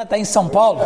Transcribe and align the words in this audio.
Está 0.00 0.16
em 0.16 0.24
São 0.24 0.48
Paulo? 0.48 0.80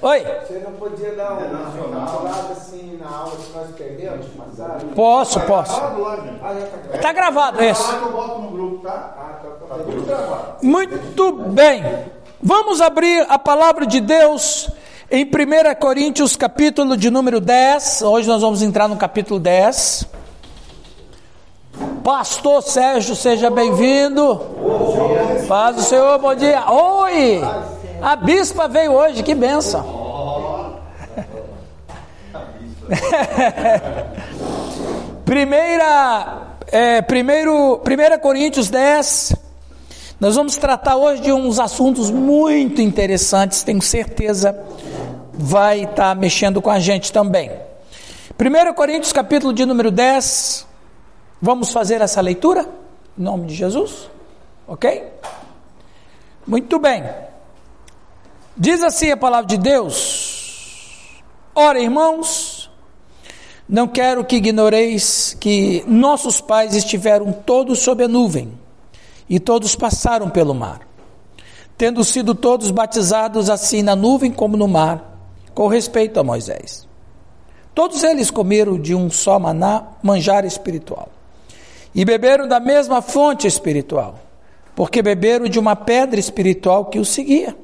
Oi? 0.00 0.20
Você 0.20 0.58
não 0.64 0.72
podia 0.72 1.14
dar 1.14 1.32
uma 1.32 1.70
tirada 1.70 2.52
assim 2.52 2.98
na 2.98 3.14
aula 3.14 3.32
que 3.36 3.52
nós 3.52 3.68
perdemos? 3.76 4.26
Passado? 4.28 4.86
Posso, 4.94 5.40
posso. 5.40 5.78
Ah, 5.78 5.90
tá 5.90 5.92
gravado. 5.94 6.94
Está 6.94 7.12
gravado 7.12 7.62
isso. 7.62 7.92
no 8.40 8.50
grupo, 8.50 8.78
tá? 8.82 9.14
Ah, 9.18 9.38
tá, 9.42 9.74
tudo 9.76 10.06
gravado. 10.06 10.56
Muito 10.62 11.32
bem. 11.32 11.84
Vamos 12.42 12.80
abrir 12.80 13.26
a 13.28 13.38
palavra 13.38 13.86
de 13.86 14.00
Deus 14.00 14.70
em 15.10 15.24
1 15.24 15.28
Coríntios, 15.78 16.34
capítulo 16.34 16.96
de 16.96 17.10
número 17.10 17.40
10. 17.40 18.00
Hoje 18.00 18.26
nós 18.26 18.40
vamos 18.40 18.62
entrar 18.62 18.88
no 18.88 18.96
capítulo 18.96 19.38
10. 19.38 20.08
Pastor 22.02 22.62
Sérgio, 22.62 23.14
seja 23.14 23.50
bem-vindo. 23.50 24.40
Paz 25.46 25.76
do 25.76 25.82
Senhor, 25.82 26.18
bom 26.18 26.34
dia. 26.34 26.64
Oi! 26.70 27.42
A 28.04 28.14
bispa 28.16 28.68
veio 28.68 28.92
hoje, 28.92 29.22
que 29.22 29.34
benção. 29.34 30.04
Primeira, 35.24 36.58
é, 36.70 37.00
primeiro, 37.00 37.76
1 37.76 37.80
Coríntios 38.20 38.68
10. 38.68 39.34
Nós 40.20 40.36
vamos 40.36 40.58
tratar 40.58 40.96
hoje 40.96 41.22
de 41.22 41.32
uns 41.32 41.58
assuntos 41.58 42.10
muito 42.10 42.82
interessantes, 42.82 43.62
tenho 43.62 43.80
certeza 43.80 44.54
vai 45.32 45.84
estar 45.84 46.10
tá 46.10 46.14
mexendo 46.14 46.60
com 46.60 46.68
a 46.68 46.78
gente 46.78 47.10
também. 47.10 47.50
1 48.38 48.74
Coríntios, 48.74 49.14
capítulo 49.14 49.54
de 49.54 49.64
número 49.64 49.90
10. 49.90 50.66
Vamos 51.40 51.72
fazer 51.72 52.02
essa 52.02 52.20
leitura? 52.20 52.68
Em 53.18 53.22
nome 53.22 53.46
de 53.46 53.54
Jesus? 53.54 54.10
Ok? 54.68 55.04
Muito 56.46 56.78
bem. 56.78 57.02
Diz 58.56 58.84
assim 58.84 59.10
a 59.10 59.16
palavra 59.16 59.46
de 59.46 59.56
Deus: 59.56 61.22
Ora, 61.54 61.80
irmãos, 61.80 62.70
não 63.68 63.88
quero 63.88 64.24
que 64.24 64.36
ignoreis 64.36 65.36
que 65.40 65.84
nossos 65.88 66.40
pais 66.40 66.72
estiveram 66.72 67.32
todos 67.32 67.80
sob 67.80 68.04
a 68.04 68.08
nuvem 68.08 68.52
e 69.28 69.40
todos 69.40 69.74
passaram 69.74 70.30
pelo 70.30 70.54
mar, 70.54 70.86
tendo 71.76 72.04
sido 72.04 72.32
todos 72.32 72.70
batizados 72.70 73.50
assim 73.50 73.82
na 73.82 73.96
nuvem 73.96 74.30
como 74.30 74.56
no 74.56 74.68
mar, 74.68 75.18
com 75.52 75.66
respeito 75.66 76.20
a 76.20 76.24
Moisés. 76.24 76.86
Todos 77.74 78.04
eles 78.04 78.30
comeram 78.30 78.78
de 78.78 78.94
um 78.94 79.10
só 79.10 79.36
maná, 79.36 79.94
manjar 80.00 80.44
espiritual, 80.44 81.08
e 81.92 82.04
beberam 82.04 82.46
da 82.46 82.60
mesma 82.60 83.02
fonte 83.02 83.48
espiritual, 83.48 84.14
porque 84.76 85.02
beberam 85.02 85.48
de 85.48 85.58
uma 85.58 85.74
pedra 85.74 86.20
espiritual 86.20 86.84
que 86.84 87.00
os 87.00 87.08
seguia 87.08 87.63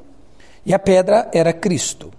e 0.64 0.74
a 0.74 0.78
pedra 0.78 1.28
era 1.32 1.52
Cristo. 1.52 2.10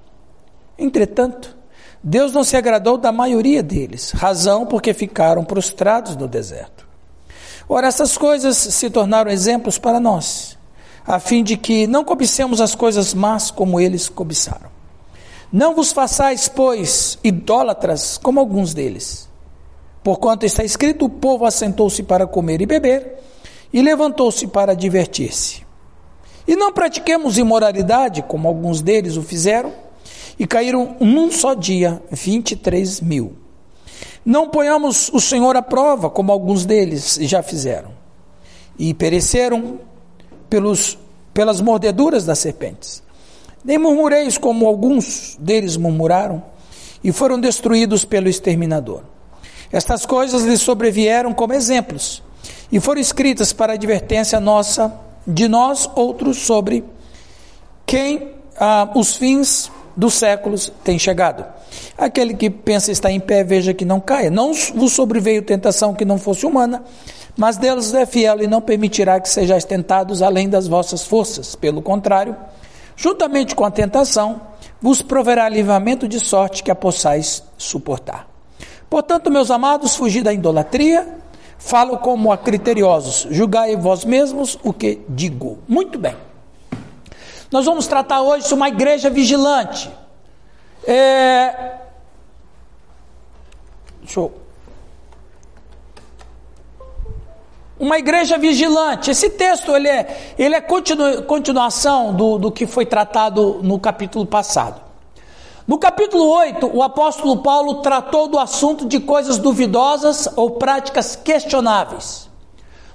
Entretanto, 0.77 1.55
Deus 2.03 2.31
não 2.31 2.43
se 2.43 2.57
agradou 2.57 2.97
da 2.97 3.11
maioria 3.11 3.61
deles, 3.61 4.11
razão 4.11 4.65
porque 4.65 4.93
ficaram 4.93 5.43
prostrados 5.43 6.15
no 6.15 6.27
deserto. 6.27 6.87
Ora, 7.69 7.87
essas 7.87 8.17
coisas 8.17 8.57
se 8.57 8.89
tornaram 8.89 9.31
exemplos 9.31 9.77
para 9.77 9.99
nós, 9.99 10.57
a 11.05 11.19
fim 11.19 11.43
de 11.43 11.55
que 11.55 11.85
não 11.87 12.03
cobicemos 12.03 12.59
as 12.59 12.73
coisas 12.73 13.13
más 13.13 13.51
como 13.51 13.79
eles 13.79 14.09
cobiçaram. 14.09 14.69
Não 15.51 15.75
vos 15.75 15.91
façais, 15.91 16.47
pois, 16.47 17.19
idólatras 17.23 18.17
como 18.17 18.39
alguns 18.39 18.73
deles. 18.73 19.29
Porquanto 20.03 20.45
está 20.45 20.63
escrito: 20.63 21.05
o 21.05 21.09
povo 21.09 21.45
assentou-se 21.45 22.01
para 22.03 22.25
comer 22.25 22.61
e 22.61 22.65
beber, 22.65 23.19
e 23.71 23.81
levantou-se 23.81 24.47
para 24.47 24.73
divertir-se. 24.73 25.65
E 26.47 26.55
não 26.55 26.71
pratiquemos 26.71 27.37
imoralidade, 27.37 28.21
como 28.23 28.47
alguns 28.47 28.81
deles 28.81 29.17
o 29.17 29.21
fizeram, 29.21 29.71
e 30.39 30.47
caíram 30.47 30.95
num 30.99 31.31
só 31.31 31.53
dia 31.53 32.01
23 32.09 33.01
mil. 33.01 33.35
Não 34.25 34.49
ponhamos 34.49 35.09
o 35.13 35.19
Senhor 35.19 35.55
à 35.55 35.61
prova, 35.61 36.09
como 36.09 36.31
alguns 36.31 36.65
deles 36.65 37.17
já 37.21 37.41
fizeram, 37.43 37.91
e 38.77 38.93
pereceram 38.93 39.79
pelos, 40.49 40.97
pelas 41.33 41.61
mordeduras 41.61 42.25
das 42.25 42.39
serpentes. 42.39 43.03
Nem 43.63 43.77
murmureis, 43.77 44.37
como 44.37 44.67
alguns 44.67 45.37
deles 45.39 45.77
murmuraram, 45.77 46.43
e 47.03 47.11
foram 47.11 47.39
destruídos 47.39 48.05
pelo 48.05 48.27
exterminador. 48.27 49.03
Estas 49.71 50.05
coisas 50.05 50.43
lhes 50.43 50.61
sobrevieram 50.61 51.33
como 51.33 51.53
exemplos, 51.53 52.21
e 52.71 52.79
foram 52.79 53.01
escritas 53.01 53.53
para 53.53 53.73
advertência 53.73 54.39
nossa 54.39 54.93
de 55.25 55.47
nós 55.47 55.89
outros 55.95 56.37
sobre 56.37 56.83
quem 57.85 58.33
ah, 58.57 58.89
os 58.95 59.15
fins 59.15 59.71
dos 59.95 60.13
séculos 60.13 60.71
têm 60.83 60.97
chegado. 60.97 61.45
Aquele 61.97 62.33
que 62.33 62.49
pensa 62.49 62.91
estar 62.91 63.11
em 63.11 63.19
pé, 63.19 63.43
veja 63.43 63.73
que 63.73 63.85
não 63.85 63.99
caia. 63.99 64.29
Não 64.29 64.53
vos 64.53 64.93
sobreveio 64.93 65.41
tentação 65.41 65.93
que 65.93 66.05
não 66.05 66.17
fosse 66.17 66.45
humana, 66.45 66.83
mas 67.37 67.57
Deus 67.57 67.93
é 67.93 68.05
fiel 68.05 68.41
e 68.41 68.47
não 68.47 68.61
permitirá 68.61 69.19
que 69.19 69.29
sejais 69.29 69.63
tentados 69.63 70.21
além 70.21 70.49
das 70.49 70.67
vossas 70.67 71.05
forças. 71.05 71.55
Pelo 71.55 71.81
contrário, 71.81 72.35
juntamente 72.95 73.55
com 73.55 73.63
a 73.63 73.71
tentação, 73.71 74.41
vos 74.81 75.01
proverá 75.01 75.47
livramento 75.47 76.07
de 76.07 76.19
sorte 76.19 76.63
que 76.63 76.71
a 76.71 76.75
possais 76.75 77.43
suportar. 77.57 78.27
Portanto, 78.89 79.31
meus 79.31 79.49
amados, 79.49 79.95
fugi 79.95 80.21
da 80.21 80.33
idolatria, 80.33 81.20
Falo 81.61 81.99
como 81.99 82.31
a 82.31 82.37
criteriosos, 82.37 83.27
julgai 83.29 83.75
vós 83.75 84.03
mesmos 84.03 84.57
o 84.63 84.73
que 84.73 84.99
digo. 85.07 85.59
Muito 85.67 85.99
bem. 85.99 86.17
Nós 87.51 87.65
vamos 87.65 87.85
tratar 87.85 88.21
hoje 88.21 88.47
de 88.47 88.53
uma 88.53 88.67
igreja 88.67 89.11
vigilante. 89.11 89.89
É... 90.87 91.75
Show. 94.07 94.33
Uma 97.79 97.99
igreja 97.99 98.39
vigilante. 98.39 99.11
Esse 99.11 99.29
texto 99.29 99.75
ele 99.75 99.87
é, 99.87 100.33
ele 100.39 100.55
é 100.55 100.61
continu, 100.61 101.23
continuação 101.23 102.11
do, 102.13 102.39
do 102.39 102.51
que 102.51 102.65
foi 102.65 102.87
tratado 102.87 103.59
no 103.61 103.79
capítulo 103.79 104.25
passado. 104.25 104.90
No 105.71 105.77
capítulo 105.77 106.27
8, 106.27 106.69
o 106.73 106.83
apóstolo 106.83 107.37
Paulo 107.37 107.75
tratou 107.75 108.27
do 108.27 108.37
assunto 108.37 108.85
de 108.85 108.99
coisas 108.99 109.37
duvidosas 109.37 110.27
ou 110.35 110.51
práticas 110.51 111.15
questionáveis. 111.15 112.29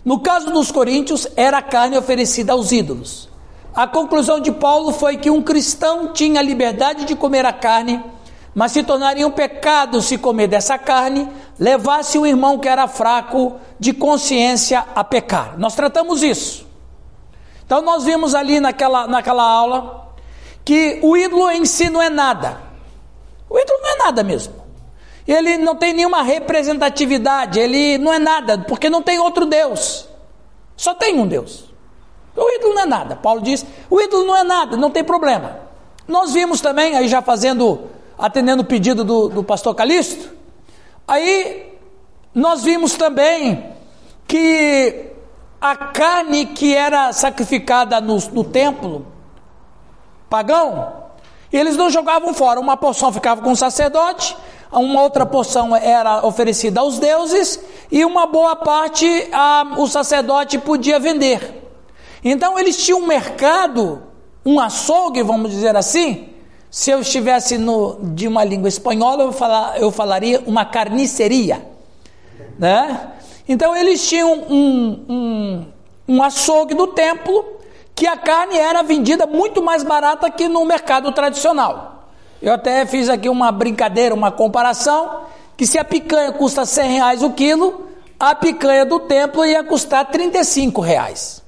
No 0.05 0.21
caso 0.21 0.51
dos 0.51 0.71
coríntios, 0.71 1.27
era 1.37 1.57
a 1.57 1.63
carne 1.63 1.97
oferecida 1.97 2.53
aos 2.53 2.73
ídolos. 2.73 3.31
A 3.75 3.87
conclusão 3.87 4.39
de 4.41 4.53
Paulo 4.53 4.93
foi 4.93 5.17
que 5.17 5.31
um 5.31 5.41
cristão 5.41 6.13
tinha 6.13 6.43
liberdade 6.43 7.07
de 7.07 7.17
comer 7.17 7.47
a 7.47 7.53
carne, 7.55 8.05
mas 8.55 8.73
se 8.73 8.83
tornaria 8.83 9.27
um 9.27 9.31
pecado 9.31 10.03
se 10.03 10.19
comer 10.19 10.47
dessa 10.47 10.77
carne, 10.77 11.31
levasse 11.59 12.19
o 12.19 12.27
irmão 12.27 12.59
que 12.59 12.69
era 12.69 12.87
fraco 12.87 13.57
de 13.81 13.95
consciência 13.95 14.85
a 14.95 15.03
pecar. 15.03 15.59
Nós 15.59 15.75
tratamos 15.75 16.23
isso. 16.23 16.67
Então 17.65 17.81
nós 17.81 18.05
vimos 18.05 18.35
ali 18.35 18.61
naquela, 18.61 19.07
naquela 19.07 19.45
aula 19.45 20.13
que 20.63 20.99
o 21.03 21.17
ídolo 21.17 21.51
em 21.53 21.65
si 21.65 21.89
não 21.89 22.03
é 22.03 22.11
nada. 22.11 22.66
O 23.49 23.59
ídolo 23.59 23.79
não 23.83 23.91
é 23.91 23.97
nada 23.99 24.23
mesmo. 24.23 24.55
Ele 25.27 25.59
não 25.59 25.75
tem 25.75 25.93
nenhuma 25.93 26.23
representatividade, 26.23 27.59
ele 27.59 27.99
não 27.99 28.13
é 28.13 28.19
nada, 28.19 28.59
porque 28.59 28.89
não 28.89 29.03
tem 29.03 29.19
outro 29.19 29.47
Deus. 29.47 30.09
Só 30.77 30.95
tem 30.95 31.19
um 31.19 31.27
Deus. 31.27 31.65
O 32.37 32.49
ídolo 32.51 32.75
não 32.75 32.83
é 32.83 32.87
nada. 32.87 33.17
Paulo 33.17 33.41
diz: 33.41 33.65
o 33.91 34.01
ídolo 34.01 34.25
não 34.25 34.37
é 34.37 34.45
nada, 34.45 34.77
não 34.77 34.91
tem 34.91 35.03
problema. 35.03 35.59
Nós 36.07 36.33
vimos 36.33 36.61
também, 36.61 36.97
aí 36.97 37.09
já 37.09 37.21
fazendo, 37.21 37.91
atendendo 38.17 38.63
o 38.63 38.67
pedido 38.67 39.03
do, 39.03 39.29
do 39.29 39.43
pastor 39.43 39.75
Calixto, 39.75 40.31
aí 41.09 41.73
nós 42.35 42.63
vimos 42.63 42.95
também 42.95 43.73
que 44.29 45.07
a 45.61 45.75
carne 45.75 46.47
que 46.47 46.75
era 46.75 47.13
sacrificada 47.13 48.01
no, 48.01 48.19
no 48.33 48.45
templo 48.45 49.07
pagão, 50.29 51.06
eles 51.53 51.77
não 51.77 51.91
jogavam 51.91 52.35
fora, 52.35 52.59
uma 52.61 52.77
porção 52.77 53.13
ficava 53.13 53.43
com 53.43 53.53
o 53.53 53.57
sacerdote, 53.57 54.37
uma 54.73 55.03
outra 55.03 55.25
porção 55.25 55.75
era 55.75 56.27
oferecida 56.27 56.81
aos 56.81 56.99
deuses 56.99 57.61
e 57.91 58.05
uma 58.05 58.27
boa 58.27 58.57
parte 58.57 59.07
a, 59.33 59.75
o 59.79 59.87
sacerdote 59.87 60.59
podia 60.59 60.99
vender. 60.99 61.63
Então 62.25 62.59
eles 62.59 62.85
tinham 62.85 63.01
um 63.01 63.07
mercado, 63.07 64.03
um 64.45 64.59
açougue, 64.59 65.23
vamos 65.23 65.51
dizer 65.51 65.77
assim. 65.77 66.31
Se 66.69 66.91
eu 66.91 67.01
estivesse 67.01 67.57
no, 67.57 67.99
de 68.03 68.27
uma 68.27 68.45
língua 68.45 68.69
espanhola, 68.69 69.23
eu, 69.23 69.33
falar, 69.33 69.81
eu 69.81 69.91
falaria 69.91 70.43
uma 70.47 70.65
carniceria. 70.65 71.65
Né? 72.59 73.13
Então 73.49 73.77
eles 73.77 74.07
tinham 74.07 74.33
um, 74.33 75.05
um, 75.09 75.67
um 76.09 76.23
açougue 76.23 76.75
do 76.75 76.89
templo 76.89 77.57
que 77.97 78.07
a 78.07 78.17
carne 78.17 78.59
era 78.59 78.83
vendida 78.83 79.27
muito 79.27 79.63
mais 79.63 79.83
barata 79.83 80.31
que 80.31 80.49
no 80.49 80.65
mercado 80.67 81.11
tradicional. 81.13 82.11
Eu 82.43 82.53
até 82.53 82.85
fiz 82.85 83.09
aqui 83.09 83.27
uma 83.27 83.51
brincadeira, 83.51 84.15
uma 84.15 84.31
comparação, 84.31 85.23
que 85.57 85.67
se 85.67 85.79
a 85.79 85.85
picanha 85.85 86.31
custa 86.33 86.67
100 86.67 86.91
reais 86.91 87.23
o 87.23 87.31
quilo, 87.31 87.89
a 88.21 88.35
picanha 88.35 88.85
do 88.85 89.01
templo 89.01 89.47
ia 89.47 89.65
custar 89.65 90.05
35 90.05 90.83
reais. 90.83 91.43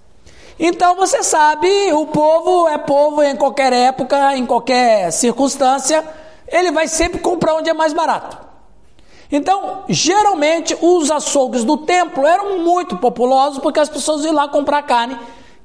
Então 0.59 0.97
você 0.97 1.23
sabe, 1.23 1.69
o 1.93 2.07
povo 2.07 2.67
é 2.67 2.79
povo 2.79 3.23
em 3.23 3.37
qualquer 3.37 3.73
época, 3.73 4.35
em 4.35 4.47
qualquer 4.47 5.13
circunstância, 5.13 6.03
ele 6.49 6.73
vai 6.73 6.89
sempre 6.89 7.21
comprar 7.21 7.57
onde 7.57 7.69
é 7.69 7.75
mais 7.75 7.93
barato. 7.93 8.49
Então, 9.31 9.85
geralmente, 9.91 10.75
os 10.81 11.11
açougues 11.11 11.63
do 11.63 11.77
templo 11.77 12.27
eram 12.27 12.61
muito 12.61 12.97
populosos 12.97 13.59
porque 13.59 13.79
as 13.79 13.91
pessoas 13.91 14.25
iam 14.25 14.33
lá 14.33 14.49
comprar 14.49 14.83
carne, 14.83 15.19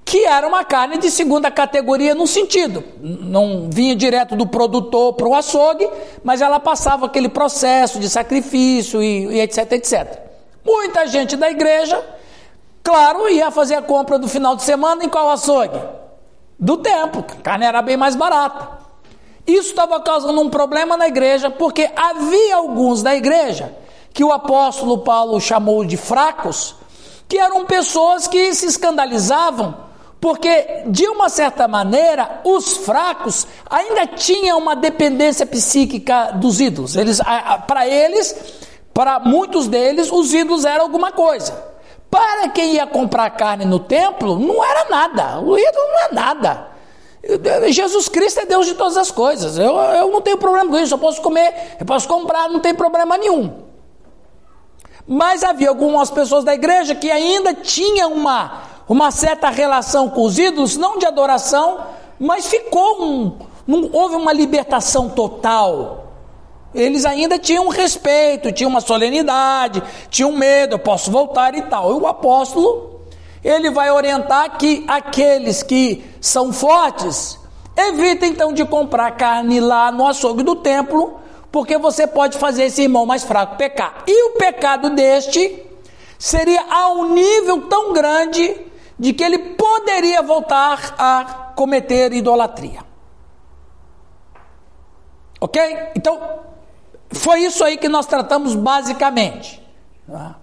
que 0.06 0.26
era 0.26 0.48
uma 0.48 0.64
carne 0.64 0.98
de 0.98 1.10
segunda 1.10 1.50
categoria 1.50 2.14
no 2.14 2.28
sentido, 2.28 2.84
não 3.02 3.70
vinha 3.72 3.96
direto 3.96 4.36
do 4.36 4.46
produtor 4.46 5.14
para 5.14 5.28
o 5.28 5.36
açougue, 5.36 5.90
mas 6.24 6.42
ela 6.42 6.60
passava 6.60 7.06
aquele 7.06 7.30
processo 7.30 8.00
de 8.00 8.10
sacrifício 8.10 9.02
e, 9.02 9.28
e 9.28 9.42
etc, 9.42 9.72
etc. 9.72 10.20
Muita 10.66 11.08
gente 11.08 11.36
da 11.36 11.50
igreja 11.50 12.04
Claro, 12.84 13.30
ia 13.30 13.50
fazer 13.50 13.76
a 13.76 13.82
compra 13.82 14.20
do 14.20 14.28
final 14.28 14.58
de 14.58 14.64
semana 14.64 15.06
em 15.06 15.10
qual 15.10 15.30
açougue? 15.30 15.80
Do 16.60 16.78
templo, 16.78 17.24
a 17.30 17.42
carne 17.42 17.66
era 17.66 17.82
bem 17.82 17.96
mais 17.96 18.14
barata. 18.14 18.84
Isso 19.48 19.70
estava 19.70 20.02
causando 20.02 20.42
um 20.42 20.50
problema 20.50 20.98
na 20.98 21.08
igreja, 21.08 21.50
porque 21.50 21.90
havia 21.96 22.58
alguns 22.58 23.02
da 23.02 23.16
igreja 23.16 23.74
que 24.14 24.24
o 24.24 24.34
apóstolo 24.34 25.00
Paulo 25.00 25.40
chamou 25.40 25.86
de 25.86 25.96
fracos, 25.96 26.76
que 27.28 27.38
eram 27.38 27.66
pessoas 27.66 28.28
que 28.28 28.54
se 28.54 28.66
escandalizavam, 28.66 29.76
porque 30.24 30.84
de 30.86 31.06
uma 31.06 31.28
certa 31.28 31.68
maneira 31.68 32.40
os 32.46 32.78
fracos 32.78 33.46
ainda 33.70 34.08
tinham 34.08 34.58
uma 34.58 34.74
dependência 34.74 35.46
psíquica 35.46 36.32
dos 36.32 36.62
ídolos. 36.62 36.96
Eles, 36.96 37.20
para 37.68 37.86
eles, 37.86 38.34
para 38.94 39.20
muitos 39.20 39.68
deles, 39.68 40.10
os 40.10 40.34
ídolos 40.34 40.64
eram 40.64 40.86
alguma 40.86 41.12
coisa. 41.12 41.54
Para 42.10 42.48
quem 42.48 42.76
ia 42.76 42.88
comprar 42.88 43.32
carne 43.32 43.66
no 43.66 43.80
templo, 43.80 44.40
não 44.40 44.64
era 44.64 44.90
nada. 44.90 45.42
O 45.42 45.60
ídolo 45.60 45.88
não 45.92 46.00
é 46.00 46.14
nada. 46.14 46.68
Jesus 47.68 48.08
Cristo 48.08 48.40
é 48.40 48.46
Deus 48.46 48.66
de 48.66 48.76
todas 48.76 48.96
as 48.96 49.12
coisas. 49.12 49.58
Eu, 49.58 49.76
eu 49.76 50.10
não 50.10 50.22
tenho 50.22 50.38
problema 50.38 50.72
com 50.72 50.80
isso. 50.80 50.94
Eu 50.94 51.00
posso 51.00 51.22
comer, 51.22 51.76
eu 51.78 51.86
posso 51.86 52.08
comprar, 52.08 52.48
não 52.48 52.62
tem 52.62 52.74
problema 52.74 53.18
nenhum. 53.18 53.62
Mas 55.06 55.44
havia 55.44 55.68
algumas 55.68 56.10
pessoas 56.10 56.46
da 56.46 56.54
igreja 56.54 56.96
que 56.96 57.12
ainda 57.12 57.54
tinham 57.54 58.14
uma, 58.14 58.73
uma 58.88 59.12
certa 59.12 59.50
relação 59.50 60.10
com 60.10 60.24
os 60.24 60.38
ídolos, 60.38 60.78
não 60.78 60.98
de 60.98 61.06
adoração, 61.06 61.80
mas 62.20 62.48
ficou 62.48 63.04
um. 63.04 63.38
Não 63.66 63.90
houve 63.94 64.16
uma 64.16 64.34
libertação 64.34 65.10
total 65.10 66.04
eles 66.74 67.06
ainda 67.06 67.38
tinham 67.38 67.68
respeito, 67.68 68.52
tinham 68.52 68.70
uma 68.70 68.82
solenidade, 68.82 69.84
tinham 70.10 70.32
medo, 70.32 70.74
eu 70.76 70.80
posso 70.80 71.12
voltar 71.12 71.54
e 71.56 71.62
tal. 71.62 71.92
E 71.92 71.94
o 71.94 72.08
apóstolo, 72.08 73.02
ele 73.44 73.70
vai 73.70 73.92
orientar 73.92 74.58
que 74.58 74.84
aqueles 74.88 75.62
que 75.62 76.04
são 76.20 76.52
fortes, 76.52 77.38
evitem 77.78 78.32
então 78.32 78.52
de 78.52 78.66
comprar 78.66 79.12
carne 79.12 79.60
lá 79.60 79.92
no 79.92 80.08
açougue 80.08 80.42
do 80.42 80.56
templo, 80.56 81.20
porque 81.52 81.78
você 81.78 82.08
pode 82.08 82.40
fazer 82.40 82.64
esse 82.64 82.82
irmão 82.82 83.06
mais 83.06 83.24
fraco 83.24 83.56
pecar. 83.56 84.04
E 84.08 84.30
o 84.30 84.32
pecado 84.32 84.90
deste 84.90 85.64
seria 86.18 86.66
a 86.72 86.92
um 86.92 87.14
nível 87.14 87.68
tão 87.68 87.94
grande 87.94 88.56
de 89.04 89.12
que 89.12 89.22
ele 89.22 89.38
poderia 89.38 90.22
voltar 90.22 90.96
a 90.98 91.52
cometer 91.58 92.14
idolatria. 92.14 92.80
Ok? 95.42 95.62
Então, 95.94 96.40
foi 97.12 97.42
isso 97.42 97.66
aí 97.66 97.76
que 97.76 97.90
nós 97.90 98.06
tratamos 98.06 98.56
basicamente. 98.56 99.62
Tá? 100.10 100.38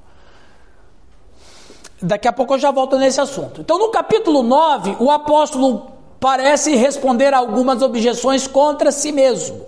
Daqui 2.03 2.29
a 2.29 2.33
pouco 2.35 2.53
eu 2.53 2.59
já 2.59 2.71
volto 2.71 2.99
nesse 2.99 3.19
assunto. 3.19 3.63
Então, 3.63 3.79
no 3.79 3.89
capítulo 3.89 4.43
9, 4.43 4.99
o 5.01 5.11
apóstolo 5.11 5.93
parece 6.21 6.77
responder 6.77 7.33
a 7.33 7.39
algumas 7.39 7.81
objeções 7.81 8.47
contra 8.47 8.93
si 8.93 9.11
mesmo. 9.11 9.65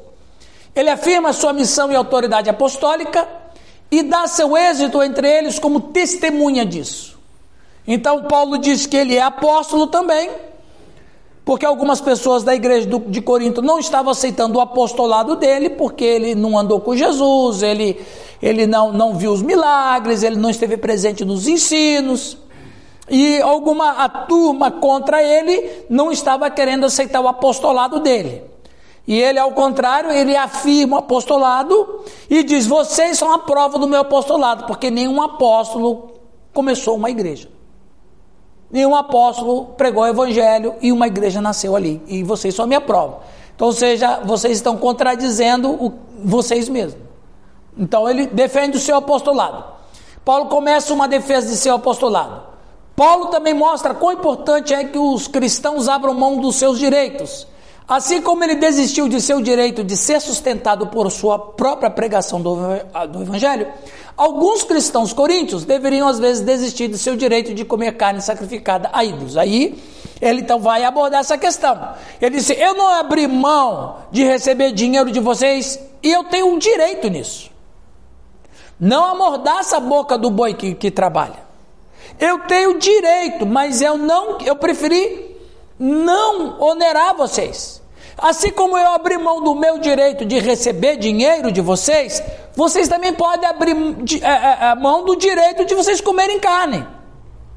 Ele 0.76 0.90
afirma 0.90 1.32
sua 1.32 1.54
missão 1.54 1.90
e 1.90 1.96
autoridade 1.96 2.50
apostólica 2.50 3.26
e 3.90 4.02
dá 4.02 4.26
seu 4.26 4.54
êxito 4.54 5.02
entre 5.02 5.26
eles 5.26 5.58
como 5.58 5.80
testemunha 5.80 6.66
disso. 6.66 7.11
Então, 7.86 8.24
Paulo 8.24 8.58
diz 8.58 8.86
que 8.86 8.96
ele 8.96 9.16
é 9.16 9.22
apóstolo 9.22 9.86
também 9.86 10.30
porque 11.44 11.66
algumas 11.66 12.00
pessoas 12.00 12.44
da 12.44 12.54
igreja 12.54 12.88
de 12.88 13.20
Corinto 13.20 13.60
não 13.60 13.78
estavam 13.78 14.12
aceitando 14.12 14.58
o 14.58 14.60
apostolado 14.60 15.36
dele, 15.36 15.70
porque 15.70 16.04
ele 16.04 16.34
não 16.34 16.56
andou 16.56 16.80
com 16.80 16.94
Jesus, 16.94 17.62
ele, 17.62 18.00
ele 18.40 18.66
não, 18.66 18.92
não 18.92 19.14
viu 19.14 19.32
os 19.32 19.42
milagres, 19.42 20.22
ele 20.22 20.36
não 20.36 20.50
esteve 20.50 20.76
presente 20.76 21.24
nos 21.24 21.48
ensinos. 21.48 22.38
E 23.10 23.40
alguma 23.42 24.04
a 24.04 24.08
turma 24.08 24.70
contra 24.70 25.20
ele 25.22 25.84
não 25.90 26.12
estava 26.12 26.48
querendo 26.48 26.86
aceitar 26.86 27.20
o 27.20 27.26
apostolado 27.26 27.98
dele. 27.98 28.44
E 29.04 29.20
ele, 29.20 29.40
ao 29.40 29.50
contrário, 29.50 30.12
ele 30.12 30.36
afirma 30.36 30.96
o 30.96 30.98
apostolado 31.00 32.04
e 32.30 32.44
diz: 32.44 32.68
Vocês 32.68 33.18
são 33.18 33.32
a 33.32 33.40
prova 33.40 33.76
do 33.76 33.88
meu 33.88 34.02
apostolado, 34.02 34.64
porque 34.64 34.92
nenhum 34.92 35.20
apóstolo 35.20 36.12
começou 36.54 36.94
uma 36.94 37.10
igreja. 37.10 37.48
Nenhum 38.72 38.96
apóstolo 38.96 39.66
pregou 39.76 40.02
o 40.02 40.06
evangelho 40.06 40.74
e 40.80 40.90
uma 40.90 41.06
igreja 41.06 41.42
nasceu 41.42 41.76
ali. 41.76 42.02
E 42.06 42.22
vocês 42.22 42.54
são 42.54 42.64
a 42.64 42.68
minha 42.68 42.80
prova. 42.80 43.20
Então, 43.54 43.66
ou 43.66 43.72
seja, 43.72 44.20
vocês 44.24 44.56
estão 44.56 44.78
contradizendo 44.78 45.70
o, 45.70 45.92
vocês 46.24 46.70
mesmos. 46.70 47.00
Então, 47.76 48.08
ele 48.08 48.26
defende 48.26 48.78
o 48.78 48.80
seu 48.80 48.96
apostolado. 48.96 49.62
Paulo 50.24 50.46
começa 50.46 50.94
uma 50.94 51.06
defesa 51.06 51.48
de 51.48 51.56
seu 51.56 51.74
apostolado. 51.74 52.42
Paulo 52.96 53.26
também 53.26 53.52
mostra 53.52 53.92
quão 53.92 54.12
importante 54.12 54.72
é 54.72 54.84
que 54.84 54.98
os 54.98 55.28
cristãos 55.28 55.86
abram 55.86 56.14
mão 56.14 56.38
dos 56.38 56.56
seus 56.56 56.78
direitos. 56.78 57.46
Assim 57.86 58.22
como 58.22 58.42
ele 58.44 58.54
desistiu 58.54 59.08
de 59.08 59.20
seu 59.20 59.40
direito 59.40 59.82
de 59.82 59.96
ser 59.96 60.20
sustentado 60.20 60.86
por 60.86 61.10
sua 61.10 61.38
própria 61.38 61.90
pregação 61.90 62.40
do, 62.40 62.56
do 63.10 63.22
Evangelho, 63.22 63.66
alguns 64.16 64.62
cristãos 64.62 65.12
coríntios 65.12 65.64
deveriam 65.64 66.08
às 66.08 66.18
vezes 66.18 66.44
desistir 66.44 66.88
de 66.88 66.98
seu 66.98 67.16
direito 67.16 67.54
de 67.54 67.64
comer 67.64 67.96
carne 67.96 68.20
sacrificada 68.20 68.90
a 68.92 69.04
ídolos. 69.04 69.36
Aí 69.36 69.82
ele 70.20 70.40
então 70.40 70.60
vai 70.60 70.84
abordar 70.84 71.20
essa 71.20 71.36
questão. 71.36 71.94
Ele 72.20 72.36
disse: 72.36 72.52
Eu 72.54 72.74
não 72.74 72.88
abri 72.88 73.26
mão 73.26 73.96
de 74.12 74.22
receber 74.22 74.72
dinheiro 74.72 75.10
de 75.10 75.18
vocês 75.18 75.78
e 76.02 76.10
eu 76.10 76.24
tenho 76.24 76.46
um 76.46 76.58
direito 76.58 77.08
nisso. 77.08 77.50
Não 78.78 79.04
amordaça 79.04 79.76
a 79.76 79.80
boca 79.80 80.16
do 80.16 80.30
boi 80.30 80.54
que, 80.54 80.74
que 80.74 80.90
trabalha. 80.90 81.42
Eu 82.18 82.40
tenho 82.40 82.78
direito, 82.78 83.44
mas 83.44 83.80
eu 83.80 83.98
não, 83.98 84.38
eu 84.38 84.54
preferi 84.54 85.36
não 85.78 86.60
onerar 86.60 87.16
vocês. 87.16 87.81
Assim 88.16 88.50
como 88.50 88.76
eu 88.76 88.88
abri 88.92 89.16
mão 89.18 89.42
do 89.42 89.54
meu 89.54 89.78
direito 89.78 90.24
de 90.24 90.38
receber 90.38 90.96
dinheiro 90.96 91.50
de 91.50 91.60
vocês, 91.60 92.22
vocês 92.54 92.88
também 92.88 93.12
podem 93.12 93.48
abrir 93.48 93.74
é, 94.22 94.26
é, 94.26 94.70
é, 94.70 94.74
mão 94.74 95.04
do 95.04 95.16
direito 95.16 95.64
de 95.64 95.74
vocês 95.74 96.00
comerem 96.00 96.38
carne. 96.38 96.86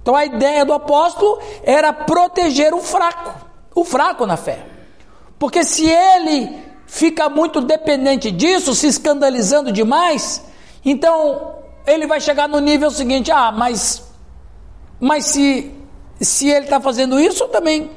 Então 0.02 0.16
a 0.16 0.26
ideia 0.26 0.64
do 0.64 0.74
apóstolo 0.74 1.40
era 1.64 1.92
proteger 1.92 2.74
o 2.74 2.80
fraco, 2.80 3.34
o 3.74 3.84
fraco 3.84 4.26
na 4.26 4.38
fé. 4.38 4.66
Porque 5.38 5.64
se 5.64 5.90
ele 5.90 6.64
fica 6.86 7.28
muito 7.28 7.60
dependente 7.60 8.32
disso, 8.32 8.74
se 8.74 8.88
escandalizando 8.88 9.72
demais, 9.72 10.44
então 10.84 11.56
ele 11.86 12.08
vai 12.08 12.22
chegar 12.22 12.48
no 12.48 12.60
nível 12.60 12.90
seguinte: 12.90 13.32
ah, 13.32 13.52
mas, 13.52 14.04
mas 15.00 15.26
se, 15.26 15.72
se 16.22 16.50
ele 16.50 16.66
está 16.66 16.80
fazendo 16.80 17.20
isso, 17.20 17.48
também 17.50 17.90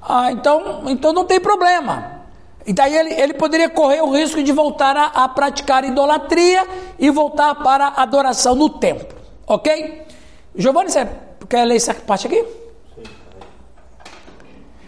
ah, 0.00 0.30
então, 0.32 0.84
então 0.86 1.12
não 1.12 1.24
tem 1.24 1.40
problema. 1.40 2.18
E 2.66 2.72
daí 2.72 2.94
ele, 2.94 3.14
ele 3.14 3.34
poderia 3.34 3.68
correr 3.68 4.02
o 4.02 4.12
risco 4.12 4.42
de 4.42 4.52
voltar 4.52 4.96
a, 4.96 5.06
a 5.06 5.28
praticar 5.28 5.84
idolatria 5.84 6.66
e 6.98 7.10
voltar 7.10 7.54
para 7.56 7.86
a 7.86 8.02
adoração 8.02 8.54
no 8.54 8.68
templo. 8.68 9.16
Ok? 9.46 10.06
Giovanni, 10.54 10.90
você 10.90 11.08
quer 11.48 11.64
ler 11.64 11.76
essa 11.76 11.94
parte 11.94 12.26
aqui? 12.26 12.44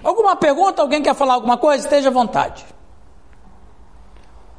Alguma 0.03 0.37
pergunta? 0.37 0.83
Alguém 0.83 1.03
quer 1.03 1.15
falar 1.15 1.35
alguma 1.35 1.57
coisa? 1.57 1.85
Esteja 1.85 2.09
à 2.09 2.13
vontade. 2.13 2.65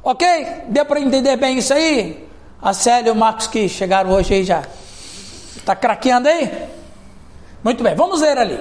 Ok? 0.02 0.26
Deu 0.68 0.84
para 0.84 1.00
entender 1.00 1.36
bem 1.36 1.58
isso 1.58 1.72
aí? 1.72 2.28
A 2.60 2.72
Célia 2.72 3.10
e 3.10 3.12
o 3.12 3.14
Marcos 3.14 3.46
que 3.46 3.68
chegaram 3.68 4.10
hoje 4.10 4.34
aí 4.34 4.44
já. 4.44 4.62
Está 5.56 5.76
craqueando 5.76 6.28
aí? 6.28 6.68
Muito 7.62 7.84
bem, 7.84 7.94
vamos 7.94 8.20
ler 8.20 8.36
ali. 8.36 8.58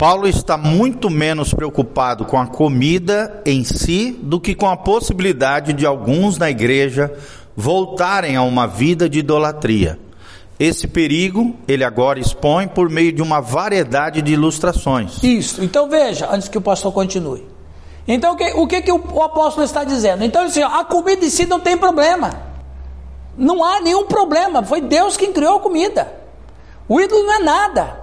Paulo 0.00 0.26
está 0.26 0.56
muito 0.56 1.10
menos 1.10 1.52
preocupado 1.52 2.24
com 2.24 2.40
a 2.40 2.46
comida 2.46 3.42
em 3.44 3.62
si 3.62 4.18
do 4.22 4.40
que 4.40 4.54
com 4.54 4.66
a 4.66 4.74
possibilidade 4.74 5.74
de 5.74 5.84
alguns 5.84 6.38
na 6.38 6.48
igreja 6.48 7.12
voltarem 7.54 8.34
a 8.34 8.40
uma 8.40 8.66
vida 8.66 9.10
de 9.10 9.18
idolatria. 9.18 9.98
Esse 10.58 10.88
perigo 10.88 11.54
ele 11.68 11.84
agora 11.84 12.18
expõe 12.18 12.66
por 12.66 12.88
meio 12.88 13.12
de 13.12 13.20
uma 13.20 13.42
variedade 13.42 14.22
de 14.22 14.32
ilustrações. 14.32 15.22
Isso. 15.22 15.62
Então 15.62 15.86
veja, 15.86 16.30
antes 16.32 16.48
que 16.48 16.56
o 16.56 16.62
pastor 16.62 16.94
continue. 16.94 17.46
Então 18.08 18.32
o 18.32 18.36
que, 18.38 18.52
o, 18.54 18.66
que, 18.66 18.80
que 18.80 18.92
o, 18.92 19.22
apóstolo 19.22 19.66
está 19.66 19.84
dizendo? 19.84 20.24
Então 20.24 20.44
assim, 20.44 20.62
a 20.62 20.82
comida 20.82 21.26
em 21.26 21.28
si 21.28 21.44
não 21.44 21.60
tem 21.60 21.76
problema. 21.76 22.30
Não 23.36 23.62
há 23.62 23.82
nenhum 23.82 24.06
problema. 24.06 24.62
Foi 24.62 24.80
Deus 24.80 25.18
quem 25.18 25.30
criou 25.30 25.58
a 25.58 25.60
comida. 25.60 26.10
O 26.88 26.98
ídolo 26.98 27.22
não 27.22 27.34
é 27.34 27.38
nada. 27.40 27.99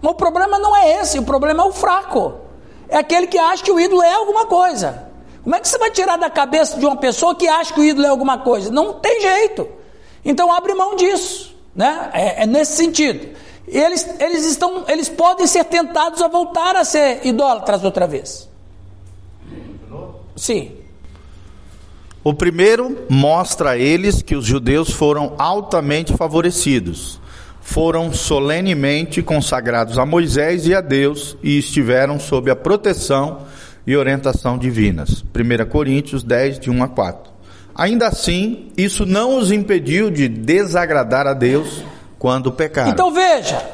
Mas 0.00 0.12
o 0.12 0.14
problema 0.14 0.58
não 0.58 0.76
é 0.76 1.00
esse, 1.00 1.18
o 1.18 1.22
problema 1.22 1.62
é 1.62 1.66
o 1.66 1.72
fraco. 1.72 2.34
É 2.88 2.98
aquele 2.98 3.26
que 3.26 3.38
acha 3.38 3.62
que 3.62 3.70
o 3.70 3.78
ídolo 3.78 4.02
é 4.02 4.14
alguma 4.14 4.46
coisa. 4.46 5.08
Como 5.42 5.54
é 5.54 5.60
que 5.60 5.68
você 5.68 5.78
vai 5.78 5.90
tirar 5.90 6.16
da 6.16 6.28
cabeça 6.28 6.78
de 6.78 6.84
uma 6.84 6.96
pessoa 6.96 7.34
que 7.34 7.48
acha 7.48 7.72
que 7.72 7.80
o 7.80 7.84
ídolo 7.84 8.06
é 8.06 8.10
alguma 8.10 8.38
coisa? 8.38 8.70
Não 8.70 8.94
tem 8.94 9.20
jeito. 9.20 9.68
Então 10.24 10.52
abre 10.52 10.74
mão 10.74 10.96
disso, 10.96 11.54
né? 11.74 12.10
É, 12.12 12.42
é 12.42 12.46
nesse 12.46 12.76
sentido. 12.76 13.36
Eles, 13.66 14.06
eles, 14.18 14.44
estão, 14.44 14.84
eles 14.88 15.08
podem 15.08 15.46
ser 15.46 15.64
tentados 15.64 16.20
a 16.20 16.28
voltar 16.28 16.76
a 16.76 16.84
ser 16.84 17.24
idólatras 17.24 17.84
outra 17.84 18.06
vez. 18.06 18.48
Sim. 20.36 20.72
O 22.22 22.34
primeiro 22.34 23.06
mostra 23.08 23.70
a 23.70 23.78
eles 23.78 24.20
que 24.20 24.34
os 24.34 24.44
judeus 24.44 24.90
foram 24.90 25.34
altamente 25.38 26.14
favorecidos, 26.16 27.18
foram 27.70 28.12
solenemente 28.12 29.22
consagrados 29.22 29.96
a 29.96 30.04
Moisés 30.04 30.66
e 30.66 30.74
a 30.74 30.80
Deus 30.80 31.36
e 31.40 31.56
estiveram 31.56 32.18
sob 32.18 32.50
a 32.50 32.56
proteção 32.56 33.42
e 33.86 33.96
orientação 33.96 34.58
divinas. 34.58 35.24
1 35.32 35.70
Coríntios 35.70 36.24
10, 36.24 36.58
de 36.58 36.68
1 36.68 36.82
a 36.82 36.88
4. 36.88 37.32
Ainda 37.72 38.08
assim, 38.08 38.72
isso 38.76 39.06
não 39.06 39.38
os 39.38 39.52
impediu 39.52 40.10
de 40.10 40.26
desagradar 40.26 41.28
a 41.28 41.32
Deus 41.32 41.84
quando 42.18 42.50
pecaram. 42.50 42.90
Então 42.90 43.12
veja, 43.12 43.64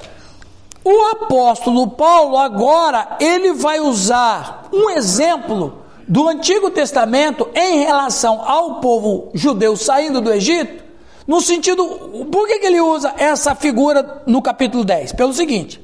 o 0.84 1.12
apóstolo 1.12 1.88
Paulo 1.88 2.36
agora 2.36 3.16
ele 3.18 3.54
vai 3.54 3.80
usar 3.80 4.68
um 4.74 4.90
exemplo 4.90 5.78
do 6.06 6.28
Antigo 6.28 6.70
Testamento 6.70 7.48
em 7.54 7.78
relação 7.78 8.42
ao 8.42 8.78
povo 8.80 9.30
judeu 9.32 9.74
saindo 9.74 10.20
do 10.20 10.30
Egito, 10.30 10.84
no 11.26 11.40
sentido, 11.40 11.84
por 12.30 12.46
que, 12.46 12.60
que 12.60 12.66
ele 12.66 12.80
usa 12.80 13.14
essa 13.18 13.54
figura 13.54 14.22
no 14.26 14.40
capítulo 14.40 14.84
10? 14.84 15.12
Pelo 15.12 15.32
seguinte, 15.32 15.80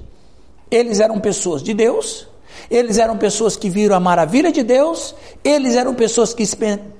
eles 0.70 1.00
eram 1.00 1.18
pessoas 1.18 1.62
de 1.62 1.74
Deus, 1.74 2.28
eles 2.70 2.96
eram 2.96 3.18
pessoas 3.18 3.56
que 3.56 3.68
viram 3.68 3.96
a 3.96 4.00
maravilha 4.00 4.52
de 4.52 4.62
Deus, 4.62 5.14
eles 5.42 5.74
eram 5.74 5.94
pessoas 5.94 6.32
que 6.32 6.44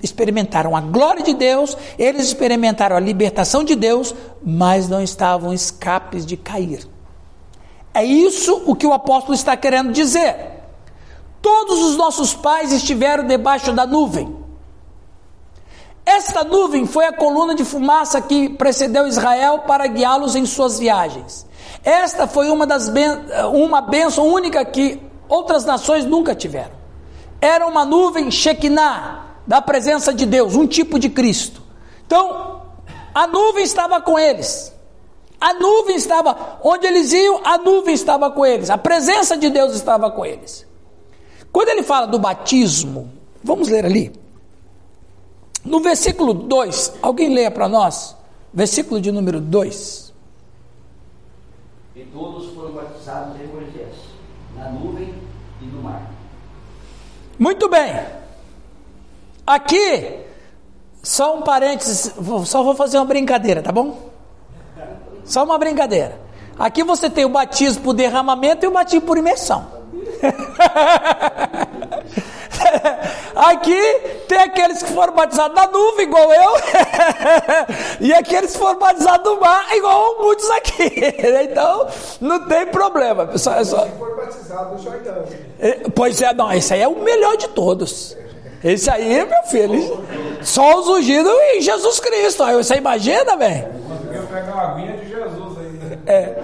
experimentaram 0.01 0.75
a 0.75 0.81
glória 0.81 1.23
de 1.23 1.33
Deus, 1.33 1.77
eles 1.97 2.27
experimentaram 2.27 2.97
a 2.97 2.99
libertação 2.99 3.63
de 3.63 3.75
Deus, 3.75 4.13
mas 4.43 4.89
não 4.89 5.01
estavam 5.01 5.53
escapes 5.53 6.25
de 6.25 6.35
cair. 6.35 6.85
É 7.93 8.03
isso 8.03 8.61
o 8.65 8.75
que 8.75 8.85
o 8.85 8.91
apóstolo 8.93 9.33
está 9.33 9.55
querendo 9.55 9.93
dizer. 9.93 10.35
Todos 11.41 11.79
os 11.81 11.95
nossos 11.95 12.33
pais 12.33 12.73
estiveram 12.73 13.25
debaixo 13.25 13.71
da 13.71 13.85
nuvem. 13.85 14.42
Esta 16.05 16.43
nuvem 16.43 16.85
foi 16.85 17.05
a 17.05 17.13
coluna 17.13 17.55
de 17.55 17.63
fumaça 17.63 18.21
que 18.21 18.49
precedeu 18.49 19.07
Israel 19.07 19.59
para 19.59 19.87
guiá-los 19.87 20.35
em 20.35 20.45
suas 20.45 20.77
viagens. 20.77 21.45
Esta 21.83 22.27
foi 22.27 22.49
uma 22.49 22.67
das 22.67 22.89
ben 22.89 23.09
uma 23.53 23.81
bênção 23.81 24.27
única 24.27 24.63
que 24.65 25.01
outras 25.29 25.65
nações 25.65 26.05
nunca 26.05 26.35
tiveram. 26.35 26.73
Era 27.39 27.65
uma 27.67 27.85
nuvem 27.85 28.29
Shekinah, 28.29 29.23
da 29.45 29.61
presença 29.61 30.13
de 30.13 30.25
Deus, 30.25 30.55
um 30.55 30.65
tipo 30.65 30.97
de 30.97 31.09
Cristo. 31.09 31.61
Então, 32.05 32.61
a 33.13 33.27
nuvem 33.27 33.63
estava 33.63 34.01
com 34.01 34.17
eles. 34.17 34.73
A 35.39 35.53
nuvem 35.53 35.95
estava 35.97 36.59
onde 36.63 36.87
eles 36.87 37.11
iam, 37.11 37.41
a 37.43 37.57
nuvem 37.57 37.93
estava 37.93 38.31
com 38.31 38.45
eles. 38.45 38.69
A 38.69 38.77
presença 38.77 39.35
de 39.35 39.49
Deus 39.49 39.75
estava 39.75 40.09
com 40.09 40.25
eles. 40.25 40.65
Quando 41.51 41.69
ele 41.69 41.83
fala 41.83 42.07
do 42.07 42.17
batismo, 42.17 43.11
vamos 43.43 43.67
ler 43.67 43.85
ali. 43.85 44.22
No 45.65 45.79
versículo 45.79 46.33
2, 46.33 46.95
alguém 47.01 47.33
leia 47.33 47.49
para 47.49 47.69
nós, 47.69 48.15
versículo 48.53 48.99
de 48.99 49.11
número 49.11 49.39
2. 49.39 50.13
E 51.95 52.01
todos 52.05 52.53
foram 52.53 52.73
batizados 52.73 53.39
em 53.39 53.47
Moisés, 53.47 53.95
na 54.57 54.69
nuvem 54.69 55.13
e 55.61 55.65
no 55.65 55.81
mar. 55.81 56.11
Muito 57.39 57.69
bem. 57.69 58.05
Aqui, 59.47 60.19
só 61.01 61.37
um 61.37 61.43
parênteses, 61.43 62.13
só 62.45 62.63
vou 62.63 62.75
fazer 62.75 62.97
uma 62.97 63.05
brincadeira, 63.05 63.61
tá 63.61 63.71
bom? 63.71 64.11
Só 65.23 65.43
uma 65.43 65.57
brincadeira. 65.57 66.19
Aqui 66.59 66.83
você 66.83 67.09
tem 67.09 67.25
o 67.25 67.29
batismo 67.29 67.83
por 67.83 67.93
derramamento 67.93 68.65
e 68.65 68.67
o 68.67 68.71
batismo 68.71 69.07
por 69.07 69.17
imersão. 69.17 69.65
Aqui 73.35 73.81
tem 74.27 74.37
aqueles 74.37 74.83
que 74.83 74.91
foram 74.93 75.13
batizados 75.13 75.55
na 75.55 75.67
nuvem, 75.67 76.05
igual 76.05 76.31
eu, 76.31 76.51
e 77.99 78.13
aqueles 78.13 78.51
que 78.51 78.59
foram 78.59 78.79
batizados 78.79 79.25
no 79.25 79.39
mar, 79.39 79.75
igual 79.75 80.21
muitos 80.21 80.49
aqui. 80.51 80.91
Então, 81.43 81.87
não 82.21 82.47
tem 82.47 82.65
problema, 82.67 83.25
pessoal. 83.25 83.57
É 83.57 83.63
só... 83.63 83.87
É, 85.59 85.89
pois 85.93 86.21
é, 86.21 86.33
não, 86.33 86.51
esse 86.53 86.73
aí 86.73 86.81
é 86.81 86.87
o 86.87 86.99
melhor 86.99 87.35
de 87.37 87.47
todos. 87.49 88.15
Esse 88.63 88.89
aí, 88.89 89.25
meu 89.25 89.43
filho, 89.43 90.03
só 90.41 90.79
os 90.79 90.87
ungidos 90.87 91.31
em 91.53 91.61
Jesus 91.61 91.99
Cristo. 91.99 92.43
Aí 92.43 92.55
você 92.55 92.75
imagina, 92.75 93.35
velho? 93.35 93.67
É, 96.05 96.37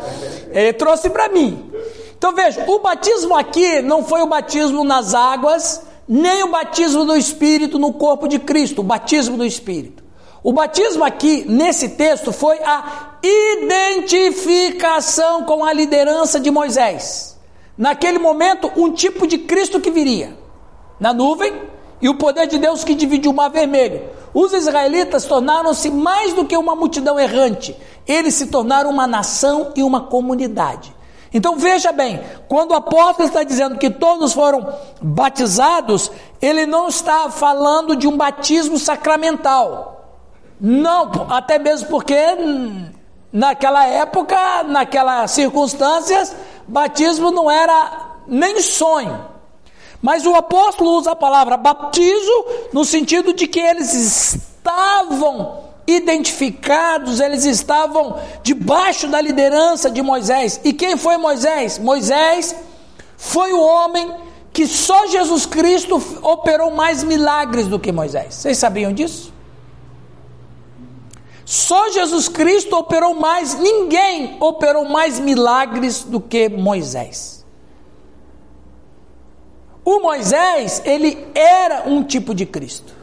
ele 0.51 0.74
trouxe 0.74 1.10
para 1.10 1.30
mim. 1.30 1.72
Então 2.18 2.34
veja, 2.34 2.66
o 2.68 2.80
batismo 2.80 3.36
aqui 3.36 3.82
não 3.82 4.04
foi 4.04 4.22
o 4.22 4.28
batismo 4.28 4.84
nas 4.84 5.13
águas, 5.13 5.82
nem 6.10 6.44
o 6.44 6.48
batismo 6.48 7.06
do 7.06 7.16
Espírito 7.16 7.78
no 7.78 7.94
corpo 7.94 8.28
de 8.28 8.39
Cristo, 8.39 8.82
o 8.82 8.84
batismo 8.84 9.38
do 9.38 9.46
Espírito. 9.46 10.04
O 10.44 10.51
batismo 10.51 11.04
aqui, 11.04 11.46
nesse 11.48 11.89
texto, 11.89 12.34
foi 12.34 12.58
a 12.63 13.20
identificação 13.22 15.44
com 15.44 15.63
a 15.63 15.72
liderança 15.72 16.39
de 16.39 16.50
Moisés. 16.50 17.38
Naquele 17.78 18.18
momento, 18.18 18.72
um 18.75 18.92
tipo 18.92 19.28
de 19.28 19.38
Cristo 19.38 19.80
que 19.80 19.92
viria 19.92 20.36
na 21.00 21.13
nuvem 21.13 21.54
e 22.01 22.10
o 22.10 22.16
poder 22.16 22.48
de 22.48 22.58
Deus 22.58 22.84
que 22.84 22.96
dividiu 22.96 23.30
o 23.30 23.36
mar 23.36 23.50
vermelho. 23.50 24.01
Os 24.34 24.51
israelitas 24.54 25.25
tornaram-se 25.25 25.92
mais 25.92 26.34
do 26.34 26.46
que 26.46 26.58
uma 26.58 26.75
multidão 26.75 27.20
errante, 27.20 27.78
eles 28.08 28.34
se 28.34 28.48
tornaram 28.48 28.89
uma 28.89 29.06
nação 29.06 29.74
e 29.75 29.84
uma 29.84 30.01
comunidade. 30.01 30.92
Então 31.33 31.57
veja 31.57 31.91
bem, 31.91 32.19
quando 32.48 32.71
o 32.71 32.75
apóstolo 32.75 33.27
está 33.27 33.43
dizendo 33.43 33.77
que 33.77 33.89
todos 33.89 34.33
foram 34.33 34.74
batizados, 35.01 36.12
ele 36.41 36.65
não 36.65 36.88
está 36.88 37.29
falando 37.29 37.95
de 37.95 38.07
um 38.07 38.17
batismo 38.17 38.79
sacramental. 38.79 40.19
Não, 40.59 41.12
até 41.29 41.59
mesmo 41.59 41.88
porque 41.88 42.15
naquela 43.31 43.86
época, 43.86 44.63
naquelas 44.63 45.31
circunstâncias, 45.31 46.36
batismo 46.67 47.31
não 47.31 47.50
era 47.50 48.17
nem 48.27 48.59
sonho. 48.62 49.25
Mas 50.01 50.25
o 50.25 50.33
apóstolo 50.33 50.98
usa 50.98 51.12
a 51.12 51.15
palavra 51.15 51.57
batizo 51.57 52.45
no 52.74 52.83
sentido 52.83 53.33
de 53.33 53.48
que 53.48 53.59
eles 53.59 53.93
estavam 53.93 55.68
identificados, 55.89 57.19
eles 57.19 57.46
estavam 57.46 58.19
debaixo 58.43 59.08
da 59.08 59.19
liderança 59.19 59.89
de 59.89 60.01
Moisés. 60.01 60.60
E 60.63 60.72
quem 60.74 60.96
foi 60.98 61.17
Moisés? 61.17 61.79
Moisés 61.79 62.55
foi 63.17 63.53
o 63.53 63.62
homem 63.62 64.13
que 64.53 64.67
só 64.67 65.08
Jesus 65.08 65.46
Cristo 65.46 66.01
operou 66.22 66.72
mais 66.72 67.03
milagres 67.03 67.67
do 67.67 67.79
que 67.79 67.91
Moisés. 67.91 68.36
Vocês 68.36 68.58
sabiam 68.58 68.93
disso? 68.93 69.34
Só 71.46 71.89
Jesus 71.89 72.27
Cristo 72.27 72.75
operou 72.75 73.15
mais, 73.15 73.55
ninguém 73.55 74.38
operou 74.39 74.86
mais 74.86 75.19
milagres 75.19 76.03
do 76.03 76.22
que 76.22 76.48
Moisés. 76.48 77.43
O 79.84 80.00
Moisés, 80.00 80.81
ele 80.86 81.27
era 81.34 81.89
um 81.89 82.03
tipo 82.03 82.36
de 82.36 82.46
Cristo. 82.46 82.93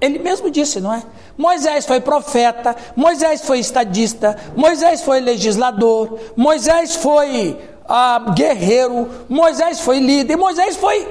Ele 0.00 0.18
mesmo 0.20 0.50
disse, 0.50 0.80
não 0.80 0.92
é? 0.92 1.02
Moisés 1.36 1.86
foi 1.86 2.00
profeta, 2.00 2.76
Moisés 2.94 3.42
foi 3.42 3.58
estadista, 3.58 4.36
Moisés 4.54 5.02
foi 5.02 5.20
legislador, 5.20 6.18
Moisés 6.36 6.96
foi 6.96 7.58
ah, 7.88 8.32
guerreiro, 8.34 9.08
Moisés 9.28 9.80
foi 9.80 9.98
líder, 9.98 10.36
Moisés 10.36 10.76
foi 10.76 11.08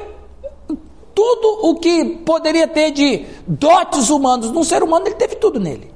tudo 1.13 1.69
o 1.69 1.75
que 1.75 2.05
poderia 2.25 2.67
ter 2.67 2.91
de 2.91 3.25
dotes 3.47 4.09
humanos 4.09 4.51
num 4.51 4.63
ser 4.63 4.83
humano, 4.83 5.07
ele 5.07 5.15
teve 5.15 5.35
tudo 5.35 5.59
nele. 5.59 5.93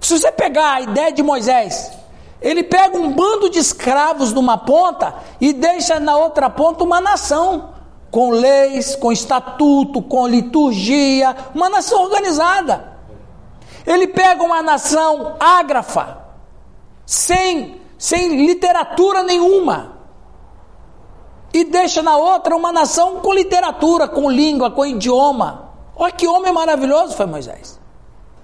Se 0.00 0.18
você 0.18 0.32
pegar 0.32 0.74
a 0.74 0.80
ideia 0.80 1.12
de 1.12 1.22
Moisés, 1.22 1.92
ele 2.40 2.62
pega 2.62 2.98
um 2.98 3.12
bando 3.12 3.48
de 3.48 3.58
escravos 3.58 4.32
numa 4.32 4.58
ponta 4.58 5.14
e 5.40 5.52
deixa 5.52 6.00
na 6.00 6.16
outra 6.16 6.50
ponta 6.50 6.82
uma 6.82 7.00
nação, 7.00 7.70
com 8.10 8.30
leis, 8.30 8.96
com 8.96 9.12
estatuto, 9.12 10.02
com 10.02 10.26
liturgia, 10.26 11.34
uma 11.54 11.68
nação 11.68 12.02
organizada. 12.02 12.91
Ele 13.86 14.06
pega 14.06 14.42
uma 14.42 14.62
nação 14.62 15.36
ágrafa, 15.40 16.18
sem, 17.04 17.80
sem 17.98 18.44
literatura 18.46 19.22
nenhuma, 19.22 19.98
e 21.52 21.64
deixa 21.64 22.02
na 22.02 22.16
outra 22.16 22.56
uma 22.56 22.72
nação 22.72 23.20
com 23.20 23.32
literatura, 23.32 24.08
com 24.08 24.30
língua, 24.30 24.70
com 24.70 24.86
idioma. 24.86 25.70
Olha 25.94 26.12
que 26.12 26.26
homem 26.26 26.52
maravilhoso 26.52 27.14
foi 27.14 27.26
Moisés. 27.26 27.78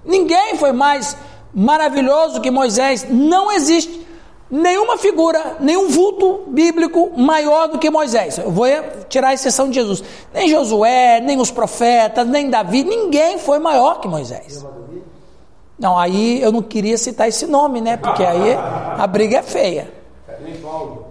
Ninguém 0.05 0.57
foi 0.57 0.73
mais 0.73 1.17
maravilhoso 1.55 2.41
que 2.41 2.51
Moisés. 2.51 3.07
Não 3.09 3.51
existe. 3.51 4.07
nenhuma 4.51 4.97
figura, 4.97 5.57
nenhum 5.61 5.89
vulto 5.89 6.45
bíblico 6.49 7.13
maior 7.17 7.69
do 7.69 7.79
que 7.79 7.91
Moisés. 7.91 8.39
Eu 8.39 8.51
vou 8.51 8.67
tirar 9.09 9.29
a 9.29 9.35
exceção 9.35 9.69
de 9.69 9.75
Jesus. 9.75 10.03
Nem 10.33 10.49
Josué, 10.49 11.21
nem 11.21 11.41
os 11.41 11.51
profetas, 11.51 12.27
nem 12.27 12.49
Davi, 12.49 12.85
ninguém 12.85 13.39
foi 13.39 13.59
maior 13.59 14.01
que 14.01 14.09
Moisés. 14.09 14.65
Não, 15.79 15.99
aí 15.99 16.43
eu 16.43 16.51
não 16.51 16.63
queria 16.63 16.99
citar 16.99 17.29
esse 17.29 17.47
nome, 17.47 17.81
né? 17.81 17.97
Porque 17.97 18.25
aí 18.25 18.55
a 18.55 19.07
briga 19.07 19.39
é 19.39 19.43
feia. 19.43 19.99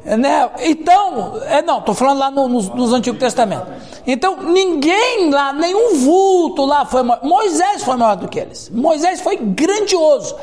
Né? 0.05 0.49
Então, 0.61 1.37
é, 1.45 1.61
não, 1.61 1.79
estou 1.79 1.93
falando 1.93 2.19
lá 2.19 2.31
no, 2.31 2.47
nos, 2.47 2.69
nos 2.69 2.93
Antigos 2.93 3.19
Testamentos. 3.19 3.67
Então, 4.05 4.41
ninguém 4.41 5.29
lá, 5.29 5.51
nenhum 5.51 5.95
vulto 5.95 6.65
lá 6.65 6.85
foi 6.85 7.03
maior. 7.03 7.23
Moisés 7.23 7.83
foi 7.83 7.97
maior 7.97 8.15
do 8.15 8.27
que 8.27 8.39
eles. 8.39 8.69
Moisés 8.69 9.21
foi 9.21 9.37
grandioso. 9.37 10.35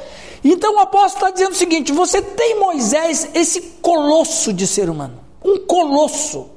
Então 0.44 0.76
o 0.76 0.78
apóstolo 0.78 1.24
está 1.24 1.30
dizendo 1.30 1.52
o 1.52 1.56
seguinte: 1.56 1.90
você 1.92 2.20
tem 2.20 2.60
Moisés, 2.60 3.30
esse 3.34 3.60
colosso 3.80 4.52
de 4.52 4.66
ser 4.66 4.90
humano. 4.90 5.18
Um 5.42 5.60
colosso. 5.60 6.50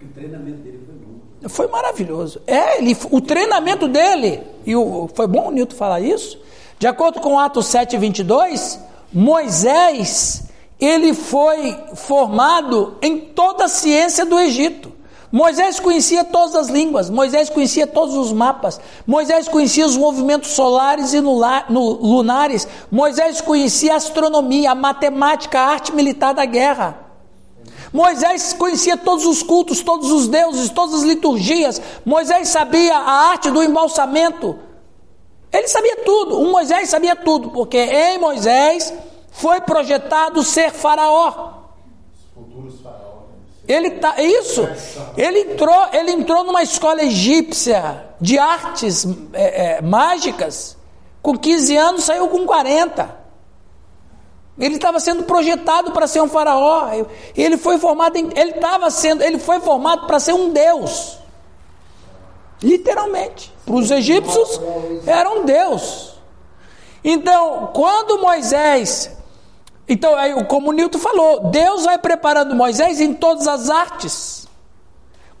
O 0.00 0.06
treinamento 0.14 0.58
dele 0.58 0.80
foi 0.86 0.94
bom. 0.94 1.48
Foi 1.48 1.66
maravilhoso. 1.66 2.40
É, 2.46 2.78
ele, 2.78 2.96
o 3.10 3.20
treinamento 3.20 3.88
dele, 3.88 4.40
e 4.64 4.76
o, 4.76 5.10
foi 5.12 5.26
bom 5.26 5.48
o 5.48 5.50
Nilton 5.50 5.74
falar 5.74 6.00
isso. 6.00 6.40
De 6.80 6.86
acordo 6.86 7.20
com 7.20 7.38
Atos 7.38 7.66
7, 7.66 7.98
22, 7.98 8.80
Moisés, 9.12 10.44
ele 10.80 11.12
foi 11.12 11.76
formado 11.94 12.96
em 13.02 13.18
toda 13.18 13.66
a 13.66 13.68
ciência 13.68 14.24
do 14.24 14.40
Egito. 14.40 14.90
Moisés 15.30 15.78
conhecia 15.78 16.24
todas 16.24 16.54
as 16.56 16.68
línguas, 16.68 17.10
Moisés 17.10 17.50
conhecia 17.50 17.86
todos 17.86 18.16
os 18.16 18.32
mapas, 18.32 18.80
Moisés 19.06 19.46
conhecia 19.46 19.84
os 19.84 19.94
movimentos 19.94 20.52
solares 20.52 21.12
e 21.12 21.20
lunares, 21.20 22.66
Moisés 22.90 23.42
conhecia 23.42 23.92
a 23.92 23.96
astronomia, 23.96 24.70
a 24.70 24.74
matemática, 24.74 25.60
a 25.60 25.66
arte 25.66 25.94
militar 25.94 26.32
da 26.32 26.46
guerra. 26.46 26.98
Moisés 27.92 28.54
conhecia 28.54 28.96
todos 28.96 29.26
os 29.26 29.42
cultos, 29.42 29.82
todos 29.82 30.10
os 30.10 30.28
deuses, 30.28 30.70
todas 30.70 30.94
as 30.94 31.02
liturgias. 31.02 31.78
Moisés 32.06 32.48
sabia 32.48 32.96
a 32.96 33.28
arte 33.32 33.50
do 33.50 33.62
embalsamento. 33.62 34.69
Ele 35.52 35.68
sabia 35.68 35.96
tudo. 36.04 36.40
O 36.40 36.50
Moisés 36.50 36.88
sabia 36.88 37.16
tudo, 37.16 37.50
porque 37.50 37.78
em 37.78 38.18
Moisés 38.18 38.92
foi 39.30 39.60
projetado 39.60 40.42
ser 40.42 40.72
faraó. 40.72 41.60
Ele 43.66 43.92
tá 43.92 44.20
isso. 44.20 44.68
Ele 45.16 45.52
entrou, 45.52 45.86
ele 45.92 46.10
entrou 46.10 46.42
numa 46.44 46.62
escola 46.62 47.02
egípcia 47.02 48.04
de 48.20 48.38
artes 48.38 49.06
é, 49.32 49.76
é, 49.76 49.82
mágicas. 49.82 50.76
Com 51.22 51.36
15 51.36 51.76
anos 51.76 52.04
saiu 52.04 52.28
com 52.28 52.44
40. 52.44 53.20
Ele 54.58 54.74
estava 54.74 54.98
sendo 54.98 55.22
projetado 55.22 55.92
para 55.92 56.06
ser 56.06 56.20
um 56.20 56.28
faraó. 56.28 56.90
Ele 57.36 57.56
foi 57.56 57.78
formado 57.78 58.16
em, 58.16 58.28
ele 58.34 58.50
estava 58.50 58.90
sendo, 58.90 59.22
ele 59.22 59.38
foi 59.38 59.60
formado 59.60 60.06
para 60.06 60.18
ser 60.18 60.34
um 60.34 60.50
deus. 60.50 61.19
Literalmente. 62.62 63.52
Para 63.64 63.74
os 63.74 63.90
egípcios 63.90 64.60
era 65.06 65.30
um 65.30 65.44
deus. 65.44 66.14
Então, 67.02 67.70
quando 67.72 68.20
Moisés 68.20 69.16
então, 69.90 70.14
como 70.44 70.70
o 70.70 70.72
Nilton 70.72 71.00
falou, 71.00 71.50
Deus 71.50 71.82
vai 71.82 71.98
preparando 71.98 72.54
Moisés 72.54 73.00
em 73.00 73.12
todas 73.12 73.48
as 73.48 73.68
artes. 73.68 74.46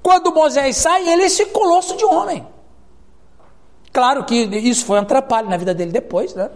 Quando 0.02 0.34
Moisés 0.34 0.76
sai, 0.76 1.08
ele 1.08 1.22
é 1.22 1.26
esse 1.26 1.46
colosso 1.46 1.96
de 1.96 2.04
homem. 2.04 2.44
Claro 3.92 4.24
que 4.24 4.34
isso 4.34 4.84
foi 4.84 4.98
um 4.98 5.02
atrapalho 5.02 5.48
na 5.48 5.56
vida 5.56 5.72
dele 5.72 5.92
depois, 5.92 6.34
né? 6.34 6.50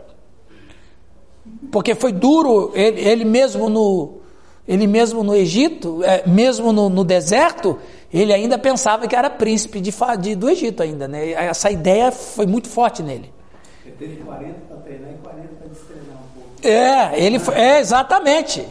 Porque 1.71 1.95
foi 1.95 2.11
duro, 2.11 2.73
ele, 2.75 3.01
ele 3.01 3.25
mesmo 3.25 3.69
no, 3.69 4.15
ele 4.67 4.89
mesmo 4.89 5.23
no 5.23 5.33
Egito, 5.33 6.03
é, 6.03 6.27
mesmo 6.27 6.73
no, 6.73 6.89
no, 6.89 7.05
deserto, 7.05 7.79
ele 8.21 8.33
ainda 8.33 8.57
pensava 8.57 9.09
que 9.09 9.17
era 9.17 9.29
príncipe 9.29 9.81
de, 9.81 9.93
de, 10.21 10.35
do 10.37 10.49
Egito 10.49 10.85
ainda, 10.85 11.09
né? 11.09 11.33
Essa 11.33 11.69
ideia 11.69 12.13
foi 12.13 12.47
muito 12.47 12.69
forte 12.69 13.03
nele. 13.03 13.33
Ele 13.85 13.97
teve 13.99 14.17
40 14.23 14.53
para 14.69 14.77
treinar 14.77 15.11
e 15.11 15.19
40 15.23 15.49
para 15.49 15.67
destreinar 15.67 16.17
um 16.17 16.41
pouco. 16.41 16.51
É, 16.63 17.21
ele 17.21 17.41
foi, 17.41 17.55
é, 17.57 17.81
exatamente. 17.81 18.65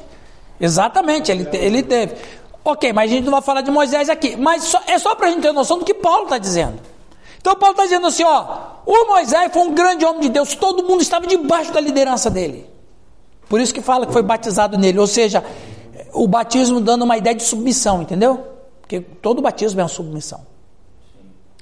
Exatamente, 0.57 1.29
ele, 1.29 1.49
ele 1.51 1.83
teve. 1.83 2.15
Ok, 2.63 2.93
mas 2.93 3.11
a 3.11 3.15
gente 3.15 3.25
não 3.25 3.33
vai 3.33 3.41
falar 3.41 3.59
de 3.59 3.69
Moisés 3.69 4.07
aqui. 4.07 4.37
Mas 4.37 4.63
só, 4.63 4.81
é 4.87 4.97
só 4.97 5.13
para 5.13 5.27
a 5.27 5.29
gente 5.31 5.41
ter 5.41 5.51
noção 5.51 5.77
do 5.77 5.83
que 5.83 5.93
Paulo 5.93 6.23
está 6.23 6.37
dizendo. 6.37 6.79
Então 7.41 7.53
Paulo 7.57 7.73
está 7.73 7.83
dizendo 7.83 8.07
assim, 8.07 8.23
ó, 8.23 8.45
o 8.85 9.07
Moisés 9.07 9.51
foi 9.51 9.61
um 9.63 9.73
grande 9.73 10.05
homem 10.05 10.21
de 10.21 10.29
Deus, 10.29 10.55
todo 10.55 10.83
mundo 10.83 11.01
estava 11.01 11.27
debaixo 11.27 11.73
da 11.73 11.81
liderança 11.81 12.29
dele. 12.29 12.65
Por 13.49 13.59
isso 13.59 13.73
que 13.73 13.81
fala 13.81 14.05
que 14.05 14.13
foi 14.13 14.23
batizado 14.23 14.77
nele, 14.77 14.97
ou 14.97 15.05
seja, 15.05 15.43
o 16.13 16.25
batismo 16.29 16.79
dando 16.79 17.03
uma 17.03 17.17
ideia 17.17 17.35
de 17.35 17.43
submissão, 17.43 18.01
entendeu? 18.01 18.52
Porque 18.83 18.99
todo 18.99 19.41
batismo 19.41 19.79
é 19.79 19.83
uma 19.83 19.89
submissão. 19.89 20.45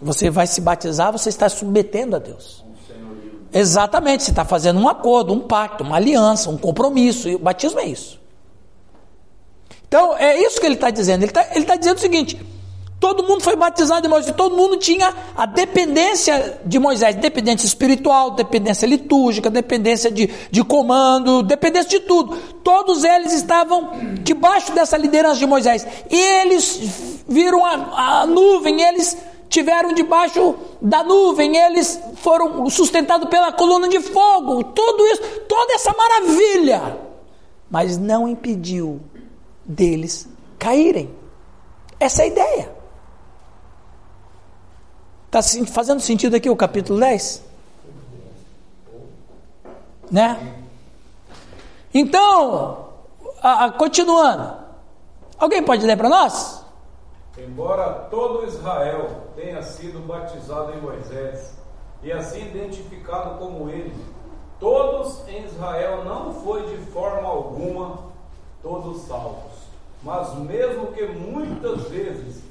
Você 0.02 0.32
vai 0.32 0.48
se 0.48 0.60
batizar, 0.60 1.12
você 1.12 1.30
está 1.30 1.48
submetendo 1.48 2.16
a 2.16 2.20
Deus. 2.20 2.66
Exatamente, 3.54 4.24
você 4.24 4.32
está 4.32 4.44
fazendo 4.44 4.80
um 4.80 4.90
acordo, 4.90 5.32
um 5.32 5.40
pacto, 5.40 5.84
uma 5.84 5.98
aliança, 5.98 6.50
um 6.50 6.58
compromisso. 6.58 7.30
E 7.30 7.36
o 7.36 7.40
batismo 7.40 7.80
é 7.80 7.86
isso. 7.86 8.20
Então, 9.88 10.18
é 10.18 10.42
isso 10.42 10.60
que 10.60 10.66
ele 10.66 10.76
está 10.76 10.90
dizendo. 10.90 11.22
Ele 11.22 11.32
está 11.32 11.44
tá 11.44 11.76
dizendo 11.76 11.98
o 11.98 12.02
seguinte: 12.02 12.44
todo 13.02 13.24
mundo 13.24 13.42
foi 13.42 13.56
batizado 13.56 14.04
de 14.04 14.08
Moisés, 14.08 14.36
todo 14.38 14.56
mundo 14.56 14.78
tinha 14.78 15.12
a 15.36 15.48
dependência 15.48 16.62
de 16.64 16.78
Moisés, 16.78 17.16
dependência 17.16 17.66
espiritual, 17.66 18.30
dependência 18.30 18.86
litúrgica, 18.86 19.50
dependência 19.50 20.12
de, 20.12 20.30
de 20.52 20.64
comando, 20.64 21.42
dependência 21.42 21.90
de 21.90 22.02
tudo. 22.02 22.38
Todos 22.64 23.04
eles 23.04 23.34
estavam 23.34 23.90
debaixo 24.22 24.72
dessa 24.74 24.96
liderança 24.98 25.40
de 25.40 25.48
Moisés. 25.48 25.86
E 26.12 26.16
eles 26.16 27.24
viram 27.28 27.66
a, 27.66 28.22
a 28.22 28.28
nuvem, 28.28 28.80
eles 28.84 29.18
tiveram 29.50 29.94
debaixo 29.94 30.54
da 30.80 31.04
nuvem, 31.04 31.58
eles 31.58 32.00
foram 32.18 32.70
sustentados 32.70 33.28
pela 33.30 33.52
coluna 33.52 33.90
de 33.90 34.00
fogo, 34.00 34.64
tudo 34.64 35.08
isso, 35.08 35.24
toda 35.50 35.74
essa 35.74 35.92
maravilha, 35.92 37.00
mas 37.68 37.98
não 37.98 38.28
impediu 38.28 39.02
deles 39.66 40.30
caírem. 40.60 41.10
Essa 42.00 42.22
é 42.22 42.26
a 42.26 42.28
ideia. 42.28 42.81
Está 45.34 45.42
fazendo 45.72 46.02
sentido 46.02 46.36
aqui 46.36 46.50
o 46.50 46.58
capítulo 46.58 47.00
10? 47.00 47.42
Né? 50.12 50.58
Então, 51.94 52.90
a, 53.42 53.66
a, 53.66 53.72
continuando. 53.72 54.56
Alguém 55.38 55.64
pode 55.64 55.86
ler 55.86 55.96
para 55.96 56.10
nós? 56.10 56.66
Embora 57.38 58.08
todo 58.12 58.46
Israel 58.46 59.30
tenha 59.34 59.64
sido 59.64 60.06
batizado 60.06 60.74
em 60.74 60.82
Moisés 60.82 61.54
e 62.04 62.12
assim 62.12 62.48
identificado 62.48 63.38
como 63.40 63.70
ele, 63.70 63.96
todos 64.60 65.26
em 65.30 65.46
Israel 65.46 66.04
não 66.04 66.34
foi 66.44 66.76
de 66.76 66.78
forma 66.92 67.30
alguma 67.30 68.00
todos 68.62 69.04
salvos. 69.04 69.62
Mas 70.04 70.36
mesmo 70.40 70.88
que 70.88 71.06
muitas 71.06 71.84
vezes 71.84 72.51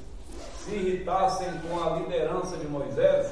se 0.63 0.75
irritassem 0.75 1.47
com 1.67 1.81
a 1.81 1.97
liderança 1.97 2.57
de 2.57 2.67
Moisés, 2.67 3.31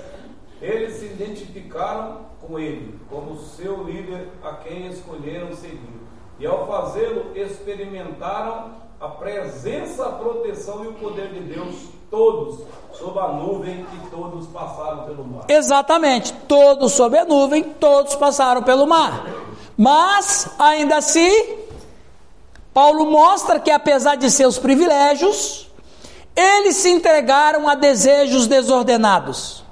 eles 0.61 0.97
se 0.97 1.05
identificaram 1.05 2.29
com 2.41 2.59
ele 2.59 2.99
como 3.09 3.37
seu 3.37 3.83
líder 3.83 4.29
a 4.43 4.53
quem 4.53 4.87
escolheram 4.87 5.53
seguir. 5.55 5.99
E 6.39 6.45
ao 6.45 6.67
fazê-lo, 6.67 7.31
experimentaram 7.35 8.71
a 8.99 9.07
presença, 9.07 10.05
a 10.05 10.11
proteção 10.11 10.83
e 10.83 10.87
o 10.87 10.93
poder 10.93 11.29
de 11.29 11.39
Deus, 11.41 11.75
todos 12.09 12.61
sob 12.93 13.19
a 13.19 13.27
nuvem 13.29 13.85
e 13.93 14.09
todos 14.09 14.47
passaram 14.47 15.03
pelo 15.03 15.23
mar. 15.23 15.45
Exatamente, 15.47 16.33
todos 16.47 16.93
sob 16.93 17.17
a 17.17 17.25
nuvem, 17.25 17.63
todos 17.63 18.15
passaram 18.15 18.63
pelo 18.63 18.87
mar. 18.87 19.25
Mas, 19.77 20.49
ainda 20.59 20.97
assim, 20.97 21.57
Paulo 22.73 23.09
mostra 23.09 23.59
que 23.59 23.71
apesar 23.71 24.15
de 24.15 24.29
seus 24.29 24.57
privilégios, 24.57 25.68
eles 26.35 26.77
se 26.77 26.89
entregaram 26.89 27.67
a 27.67 27.75
desejos 27.75 28.47
desordenados. 28.47 29.63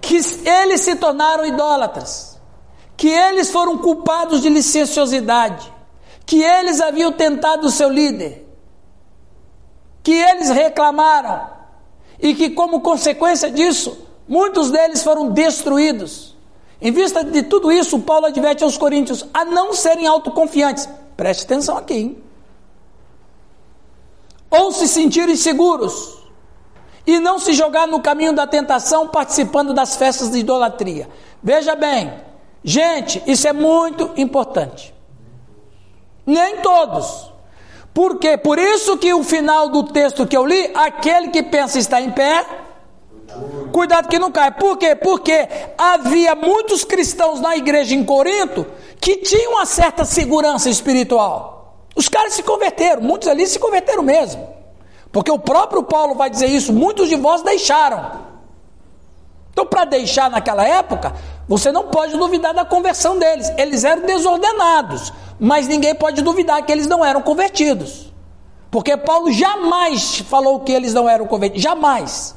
Que 0.00 0.20
eles 0.46 0.80
se 0.82 0.96
tornaram 0.96 1.46
idólatras. 1.46 2.38
Que 2.96 3.08
eles 3.08 3.50
foram 3.50 3.78
culpados 3.78 4.40
de 4.40 4.48
licenciosidade 4.48 5.74
que 6.26 6.42
eles 6.42 6.80
haviam 6.80 7.12
tentado 7.12 7.66
o 7.66 7.70
seu 7.70 7.88
líder, 7.88 8.46
que 10.02 10.12
eles 10.12 10.48
reclamaram 10.50 11.48
e 12.18 12.34
que, 12.34 12.50
como 12.50 12.80
consequência 12.80 13.50
disso, 13.50 14.06
muitos 14.26 14.70
deles 14.70 15.02
foram 15.02 15.30
destruídos. 15.30 16.34
Em 16.80 16.90
vista 16.90 17.24
de 17.24 17.42
tudo 17.42 17.70
isso, 17.70 17.98
Paulo 18.00 18.26
adverte 18.26 18.64
aos 18.64 18.76
coríntios 18.76 19.24
a 19.32 19.44
não 19.44 19.72
serem 19.72 20.06
autoconfiantes. 20.06 20.88
Preste 21.16 21.44
atenção 21.44 21.76
aqui. 21.76 21.94
Hein? 21.94 22.23
Ou 24.50 24.72
se 24.72 24.86
sentirem 24.86 25.36
seguros 25.36 26.18
e 27.06 27.18
não 27.18 27.38
se 27.38 27.52
jogar 27.52 27.86
no 27.86 28.00
caminho 28.00 28.32
da 28.32 28.46
tentação 28.46 29.08
participando 29.08 29.74
das 29.74 29.96
festas 29.96 30.30
de 30.30 30.38
idolatria. 30.38 31.08
Veja 31.42 31.74
bem, 31.74 32.12
gente, 32.62 33.22
isso 33.26 33.46
é 33.46 33.52
muito 33.52 34.10
importante. 34.16 34.94
Nem 36.26 36.58
todos. 36.58 37.32
Por 37.92 38.18
quê? 38.18 38.36
Por 38.36 38.58
isso 38.58 38.96
que 38.96 39.12
o 39.12 39.22
final 39.22 39.68
do 39.68 39.84
texto 39.84 40.26
que 40.26 40.36
eu 40.36 40.44
li, 40.44 40.70
aquele 40.74 41.28
que 41.28 41.42
pensa 41.42 41.78
estar 41.78 42.00
em 42.00 42.10
pé, 42.10 42.44
cuidado 43.72 44.08
que 44.08 44.18
não 44.18 44.32
cai. 44.32 44.50
Por 44.50 44.78
quê? 44.78 44.96
Porque 44.96 45.46
havia 45.76 46.34
muitos 46.34 46.84
cristãos 46.84 47.40
na 47.40 47.56
igreja 47.56 47.94
em 47.94 48.04
Corinto 48.04 48.66
que 49.00 49.18
tinham 49.18 49.52
uma 49.52 49.66
certa 49.66 50.04
segurança 50.04 50.68
espiritual. 50.70 51.53
Os 51.94 52.08
caras 52.08 52.34
se 52.34 52.42
converteram, 52.42 53.02
muitos 53.02 53.28
ali 53.28 53.46
se 53.46 53.58
converteram 53.58 54.02
mesmo. 54.02 54.46
Porque 55.12 55.30
o 55.30 55.38
próprio 55.38 55.82
Paulo 55.84 56.14
vai 56.14 56.28
dizer 56.28 56.46
isso, 56.46 56.72
muitos 56.72 57.08
de 57.08 57.16
vós 57.16 57.42
deixaram. 57.42 58.24
Então, 59.52 59.64
para 59.64 59.84
deixar 59.84 60.28
naquela 60.28 60.66
época, 60.66 61.14
você 61.46 61.70
não 61.70 61.84
pode 61.84 62.16
duvidar 62.16 62.52
da 62.52 62.64
conversão 62.64 63.16
deles. 63.16 63.48
Eles 63.56 63.84
eram 63.84 64.02
desordenados, 64.02 65.12
mas 65.38 65.68
ninguém 65.68 65.94
pode 65.94 66.20
duvidar 66.22 66.60
que 66.66 66.72
eles 66.72 66.88
não 66.88 67.04
eram 67.04 67.22
convertidos. 67.22 68.12
Porque 68.72 68.96
Paulo 68.96 69.30
jamais 69.30 70.18
falou 70.28 70.58
que 70.60 70.72
eles 70.72 70.92
não 70.92 71.08
eram 71.08 71.28
convertidos, 71.28 71.62
jamais. 71.62 72.34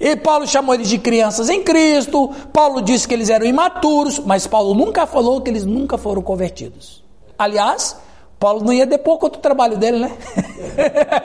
E 0.00 0.16
Paulo 0.16 0.48
chamou 0.48 0.74
eles 0.74 0.88
de 0.88 0.96
crianças 0.96 1.50
em 1.50 1.62
Cristo, 1.62 2.30
Paulo 2.50 2.80
disse 2.80 3.06
que 3.06 3.12
eles 3.12 3.28
eram 3.28 3.44
imaturos, 3.44 4.18
mas 4.18 4.46
Paulo 4.46 4.74
nunca 4.74 5.06
falou 5.06 5.42
que 5.42 5.50
eles 5.50 5.66
nunca 5.66 5.98
foram 5.98 6.22
convertidos. 6.22 7.04
Aliás, 7.38 7.96
Paulo 8.42 8.64
não 8.64 8.72
ia 8.72 8.84
depor 8.84 9.18
contra 9.18 9.38
o 9.38 9.40
trabalho 9.40 9.76
dele, 9.76 10.00
né? 10.00 10.18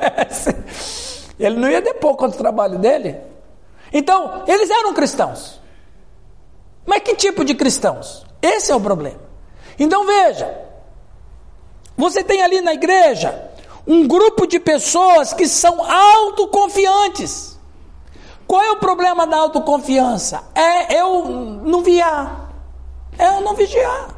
Ele 1.39 1.55
não 1.55 1.67
ia 1.67 1.81
depor 1.81 2.15
contra 2.15 2.35
o 2.35 2.37
trabalho 2.37 2.77
dele. 2.77 3.19
Então, 3.91 4.43
eles 4.47 4.69
eram 4.69 4.93
cristãos. 4.93 5.59
Mas 6.85 7.01
que 7.01 7.15
tipo 7.15 7.43
de 7.43 7.55
cristãos? 7.55 8.23
Esse 8.39 8.71
é 8.71 8.75
o 8.75 8.79
problema. 8.79 9.19
Então 9.79 10.05
veja, 10.05 10.61
você 11.97 12.23
tem 12.23 12.43
ali 12.43 12.61
na 12.61 12.75
igreja 12.75 13.49
um 13.87 14.07
grupo 14.07 14.45
de 14.45 14.59
pessoas 14.59 15.33
que 15.33 15.47
são 15.47 15.83
autoconfiantes. 15.83 17.57
Qual 18.45 18.61
é 18.61 18.71
o 18.71 18.77
problema 18.77 19.25
da 19.25 19.37
autoconfiança? 19.37 20.43
É 20.53 20.99
eu 20.99 21.25
não 21.25 21.81
viar. 21.81 22.51
É 23.17 23.27
eu 23.27 23.41
não 23.41 23.55
vigiar. 23.55 24.16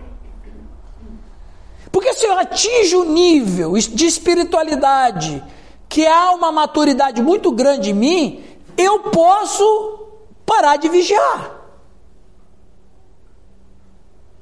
Porque 1.91 2.13
se 2.13 2.25
eu 2.25 2.38
atinge 2.38 2.95
o 2.95 3.04
nível 3.04 3.73
de 3.73 4.06
espiritualidade 4.06 5.43
que 5.88 6.06
há 6.06 6.32
uma 6.32 6.52
maturidade 6.52 7.21
muito 7.21 7.52
grande 7.52 7.91
em 7.91 7.93
mim, 7.93 8.43
eu 8.78 8.99
posso 9.12 10.08
parar 10.45 10.78
de 10.78 10.88
vigiar. 10.88 11.58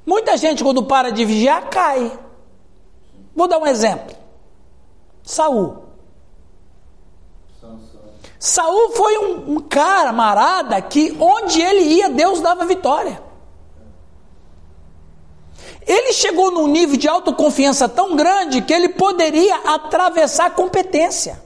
Muita 0.04 0.36
gente, 0.36 0.62
quando 0.62 0.82
para 0.82 1.10
de 1.10 1.24
vigiar, 1.24 1.68
cai. 1.68 2.18
Vou 3.34 3.46
dar 3.46 3.58
um 3.58 3.66
exemplo. 3.66 4.16
Saul. 5.22 5.84
Saul 8.38 8.90
foi 8.92 9.18
um, 9.18 9.56
um 9.56 9.60
cara 9.60 10.12
marada 10.12 10.80
que 10.80 11.16
onde 11.18 11.60
ele 11.60 11.80
ia, 11.80 12.08
Deus 12.08 12.40
dava 12.40 12.64
vitória. 12.64 13.27
Ele 15.88 16.12
chegou 16.12 16.50
num 16.50 16.66
nível 16.66 16.98
de 16.98 17.08
autoconfiança 17.08 17.88
tão 17.88 18.14
grande 18.14 18.60
que 18.60 18.74
ele 18.74 18.90
poderia 18.90 19.56
atravessar 19.64 20.46
a 20.46 20.50
competência. 20.50 21.42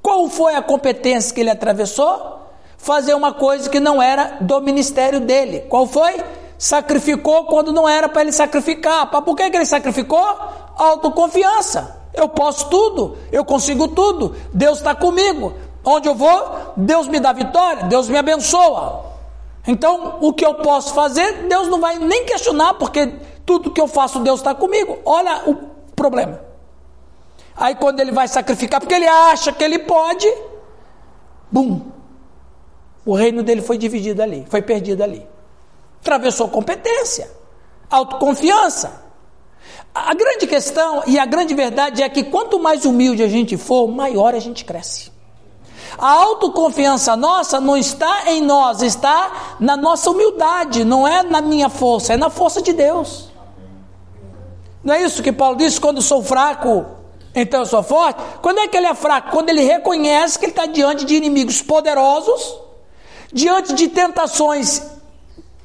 Qual 0.00 0.30
foi 0.30 0.54
a 0.54 0.62
competência 0.62 1.34
que 1.34 1.42
ele 1.42 1.50
atravessou? 1.50 2.40
Fazer 2.78 3.12
uma 3.12 3.34
coisa 3.34 3.68
que 3.68 3.78
não 3.78 4.02
era 4.02 4.38
do 4.40 4.58
ministério 4.62 5.20
dele. 5.20 5.60
Qual 5.68 5.86
foi? 5.86 6.24
Sacrificou 6.56 7.44
quando 7.44 7.70
não 7.70 7.86
era 7.86 8.08
para 8.08 8.22
ele 8.22 8.32
sacrificar. 8.32 9.10
Por 9.10 9.36
que, 9.36 9.50
que 9.50 9.56
ele 9.58 9.66
sacrificou? 9.66 10.24
Autoconfiança. 10.76 12.00
Eu 12.14 12.30
posso 12.30 12.70
tudo, 12.70 13.18
eu 13.30 13.44
consigo 13.44 13.88
tudo, 13.88 14.34
Deus 14.52 14.78
está 14.78 14.94
comigo. 14.94 15.52
Onde 15.84 16.08
eu 16.08 16.14
vou, 16.14 16.72
Deus 16.76 17.08
me 17.08 17.20
dá 17.20 17.32
vitória, 17.32 17.84
Deus 17.84 18.08
me 18.08 18.16
abençoa. 18.16 19.11
Então, 19.66 20.18
o 20.20 20.32
que 20.32 20.44
eu 20.44 20.54
posso 20.56 20.92
fazer, 20.92 21.46
Deus 21.48 21.68
não 21.68 21.80
vai 21.80 21.98
nem 21.98 22.24
questionar, 22.24 22.74
porque 22.74 23.06
tudo 23.46 23.70
que 23.70 23.80
eu 23.80 23.86
faço, 23.86 24.18
Deus 24.20 24.40
está 24.40 24.54
comigo. 24.54 24.98
Olha 25.04 25.42
o 25.46 25.54
problema. 25.94 26.40
Aí 27.54 27.74
quando 27.76 28.00
ele 28.00 28.10
vai 28.10 28.26
sacrificar, 28.26 28.80
porque 28.80 28.94
ele 28.94 29.06
acha 29.06 29.52
que 29.52 29.62
ele 29.62 29.78
pode, 29.80 30.26
bum, 31.50 31.80
o 33.04 33.14
reino 33.14 33.42
dele 33.42 33.62
foi 33.62 33.78
dividido 33.78 34.22
ali, 34.22 34.44
foi 34.48 34.62
perdido 34.62 35.02
ali. 35.02 35.24
Atravessou 36.00 36.48
competência, 36.48 37.30
autoconfiança. 37.88 39.02
A 39.94 40.14
grande 40.14 40.46
questão 40.46 41.02
e 41.06 41.18
a 41.18 41.26
grande 41.26 41.54
verdade 41.54 42.02
é 42.02 42.08
que 42.08 42.24
quanto 42.24 42.58
mais 42.58 42.84
humilde 42.84 43.22
a 43.22 43.28
gente 43.28 43.56
for, 43.56 43.86
maior 43.86 44.34
a 44.34 44.40
gente 44.40 44.64
cresce. 44.64 45.11
A 45.98 46.10
autoconfiança 46.10 47.16
nossa 47.16 47.60
não 47.60 47.76
está 47.76 48.30
em 48.30 48.40
nós, 48.40 48.82
está 48.82 49.56
na 49.60 49.76
nossa 49.76 50.10
humildade, 50.10 50.84
não 50.84 51.06
é 51.06 51.22
na 51.22 51.40
minha 51.40 51.68
força, 51.68 52.14
é 52.14 52.16
na 52.16 52.30
força 52.30 52.62
de 52.62 52.72
Deus. 52.72 53.30
Não 54.82 54.94
é 54.94 55.02
isso 55.02 55.22
que 55.22 55.32
Paulo 55.32 55.56
disse? 55.56 55.80
Quando 55.80 56.02
sou 56.02 56.22
fraco, 56.22 56.86
então 57.34 57.60
eu 57.60 57.66
sou 57.66 57.82
forte. 57.82 58.20
Quando 58.40 58.58
é 58.58 58.68
que 58.68 58.76
ele 58.76 58.86
é 58.86 58.94
fraco? 58.94 59.30
Quando 59.30 59.48
ele 59.48 59.62
reconhece 59.62 60.38
que 60.38 60.46
ele 60.46 60.52
está 60.52 60.66
diante 60.66 61.04
de 61.04 61.14
inimigos 61.14 61.62
poderosos, 61.62 62.58
diante 63.32 63.74
de 63.74 63.88
tentações 63.88 64.82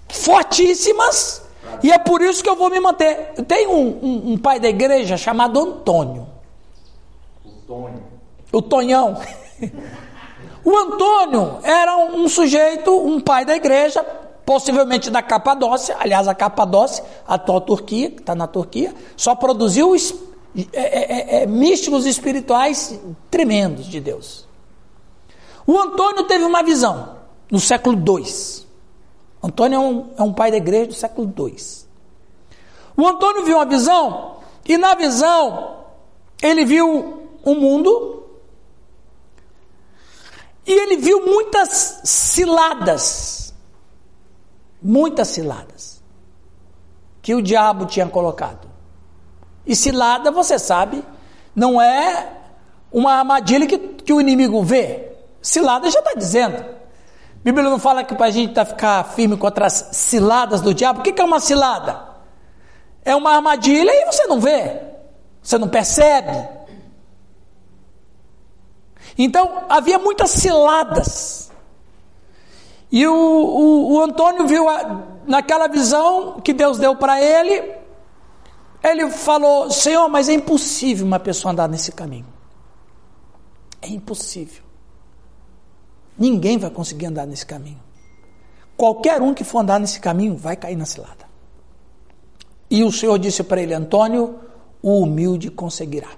fortíssimas, 0.09 1.41
e 1.81 1.91
é 1.91 1.97
por 1.97 2.21
isso 2.21 2.43
que 2.43 2.49
eu 2.49 2.55
vou 2.55 2.69
me 2.69 2.79
manter. 2.79 3.33
Tem 3.47 3.67
um, 3.67 3.99
um, 4.01 4.31
um 4.33 4.37
pai 4.37 4.59
da 4.59 4.67
igreja 4.67 5.17
chamado 5.17 5.59
Antônio. 5.59 6.27
O 7.43 7.51
Tonho. 7.67 8.03
O 8.51 8.61
Tonhão. 8.61 9.17
o 10.67 10.77
Antônio 10.77 11.59
era 11.63 11.95
um, 11.95 12.27
sujeito, 12.27 12.91
um 12.91 13.21
pai 13.21 13.45
da 13.45 13.55
igreja, 13.55 14.03
possivelmente 14.45 15.09
da 15.09 15.21
Capadócia. 15.21 15.95
Aliás, 15.97 16.27
a 16.27 16.35
Capadócia, 16.35 17.05
a 17.25 17.35
atual 17.35 17.61
Turquia, 17.61 18.11
que 18.11 18.19
está 18.19 18.35
na 18.35 18.47
Turquia, 18.47 18.93
só 19.15 19.33
produziu 19.33 19.95
é 19.95 19.99
é, 20.73 20.81
é, 20.81 21.43
é, 21.43 21.45
místicos 21.45 22.05
espirituais 22.05 22.99
tremendos 23.31 23.85
de 23.85 24.01
Deus. 24.01 24.45
O 25.65 25.79
Antônio 25.79 26.25
teve 26.25 26.43
uma 26.43 26.61
visão 26.61 27.15
no 27.49 27.61
século 27.61 27.95
II. 27.95 28.25
Antônio 29.41 29.77
é 29.77 29.79
um, 29.79 30.07
é 30.17 30.21
um 30.23 30.33
pai 30.33 30.51
da 30.51 30.57
igreja 30.57 30.87
do 30.87 30.93
século 30.95 31.33
II. 31.39 31.55
O 32.97 33.07
Antônio 33.07 33.45
viu 33.45 33.55
uma 33.55 33.65
visão, 33.65 34.35
e 34.67 34.77
na 34.77 34.95
visão 34.95 35.77
ele 36.43 36.65
viu 36.65 37.29
um 37.45 37.55
mundo, 37.55 38.16
e 40.67 40.73
ele 40.73 40.97
viu 40.97 41.25
muitas 41.25 42.01
ciladas, 42.03 43.53
muitas 44.83 45.29
ciladas, 45.29 46.03
que 47.21 47.33
o 47.33 47.41
diabo 47.41 47.85
tinha 47.85 48.05
colocado. 48.05 48.67
E 49.65 49.73
cilada, 49.75 50.29
você 50.29 50.59
sabe, 50.59 51.01
não 51.55 51.81
é 51.81 52.33
uma 52.91 53.13
armadilha 53.13 53.65
que, 53.65 53.77
que 53.77 54.11
o 54.11 54.19
inimigo 54.19 54.61
vê. 54.61 55.13
Cilada 55.41 55.89
já 55.89 55.99
está 55.99 56.13
dizendo. 56.13 56.57
A 56.57 57.43
Bíblia 57.43 57.69
não 57.69 57.79
fala 57.79 58.03
que 58.03 58.13
para 58.13 58.25
a 58.25 58.31
gente 58.31 58.53
tá 58.53 58.65
ficar 58.65 59.03
firme 59.05 59.37
contra 59.37 59.67
as 59.67 59.89
ciladas 59.93 60.59
do 60.59 60.73
diabo. 60.73 60.99
O 60.99 61.03
que, 61.03 61.13
que 61.13 61.21
é 61.21 61.25
uma 61.25 61.39
cilada? 61.39 62.01
É 63.05 63.15
uma 63.15 63.35
armadilha 63.35 63.89
e 63.89 64.05
você 64.05 64.27
não 64.27 64.41
vê, 64.41 64.81
você 65.41 65.57
não 65.57 65.69
percebe. 65.69 66.56
Então 69.17 69.63
havia 69.67 69.97
muitas 69.97 70.31
ciladas. 70.31 71.51
E 72.91 73.05
o, 73.05 73.13
o, 73.13 73.93
o 73.93 74.01
Antônio 74.01 74.47
viu 74.47 74.69
a, 74.69 75.03
naquela 75.25 75.67
visão 75.67 76.39
que 76.39 76.53
Deus 76.53 76.77
deu 76.77 76.95
para 76.95 77.21
ele, 77.21 77.73
ele 78.83 79.09
falou: 79.09 79.69
Senhor, 79.71 80.07
mas 80.07 80.29
é 80.29 80.33
impossível 80.33 81.05
uma 81.05 81.19
pessoa 81.19 81.51
andar 81.51 81.67
nesse 81.67 81.91
caminho. 81.91 82.27
É 83.81 83.87
impossível. 83.89 84.63
Ninguém 86.17 86.57
vai 86.57 86.69
conseguir 86.69 87.07
andar 87.07 87.27
nesse 87.27 87.45
caminho. 87.45 87.79
Qualquer 88.75 89.21
um 89.21 89.33
que 89.33 89.43
for 89.43 89.59
andar 89.59 89.79
nesse 89.79 89.99
caminho 89.99 90.35
vai 90.35 90.55
cair 90.55 90.75
na 90.75 90.85
cilada. 90.85 91.27
E 92.69 92.83
o 92.83 92.91
Senhor 92.91 93.17
disse 93.17 93.43
para 93.43 93.61
ele: 93.61 93.73
Antônio, 93.73 94.39
o 94.81 95.01
humilde 95.01 95.49
conseguirá. 95.49 96.09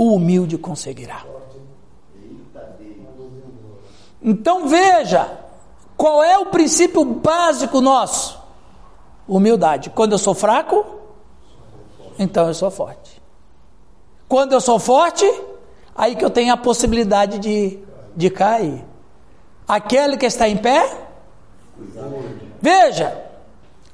O 0.00 0.14
humilde 0.14 0.56
conseguirá. 0.56 1.26
Então 4.22 4.66
veja, 4.66 5.30
qual 5.94 6.24
é 6.24 6.38
o 6.38 6.46
princípio 6.46 7.04
básico 7.04 7.82
nosso? 7.82 8.40
Humildade. 9.28 9.90
Quando 9.90 10.12
eu 10.12 10.18
sou 10.18 10.32
fraco, 10.32 10.86
então 12.18 12.48
eu 12.48 12.54
sou 12.54 12.70
forte. 12.70 13.20
Quando 14.26 14.54
eu 14.54 14.60
sou 14.62 14.78
forte, 14.78 15.30
aí 15.94 16.16
que 16.16 16.24
eu 16.24 16.30
tenho 16.30 16.54
a 16.54 16.56
possibilidade 16.56 17.38
de, 17.38 17.78
de 18.16 18.30
cair. 18.30 18.82
Aquele 19.68 20.16
que 20.16 20.24
está 20.24 20.48
em 20.48 20.56
pé, 20.56 20.96
veja, 22.58 23.22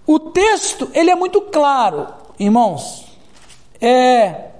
O 0.06 0.20
texto, 0.20 0.88
ele 0.94 1.10
é 1.10 1.16
muito 1.16 1.40
claro, 1.40 2.06
irmãos. 2.38 3.06
É 3.80 4.55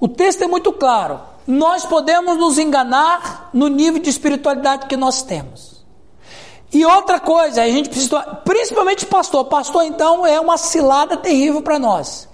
O 0.00 0.06
texto 0.06 0.42
é 0.42 0.46
muito 0.46 0.72
claro. 0.72 1.20
Nós 1.46 1.84
podemos 1.84 2.36
nos 2.36 2.58
enganar 2.58 3.50
no 3.52 3.68
nível 3.68 4.00
de 4.00 4.10
espiritualidade 4.10 4.86
que 4.86 4.96
nós 4.96 5.22
temos. 5.22 5.78
E 6.72 6.84
outra 6.84 7.18
coisa, 7.18 7.62
a 7.62 7.68
gente 7.68 7.88
precisa, 7.88 8.20
principalmente 8.44 9.06
pastor. 9.06 9.44
Pastor, 9.46 9.84
então, 9.84 10.26
é 10.26 10.38
uma 10.38 10.58
cilada 10.58 11.16
terrível 11.16 11.62
para 11.62 11.78
nós. 11.78 12.28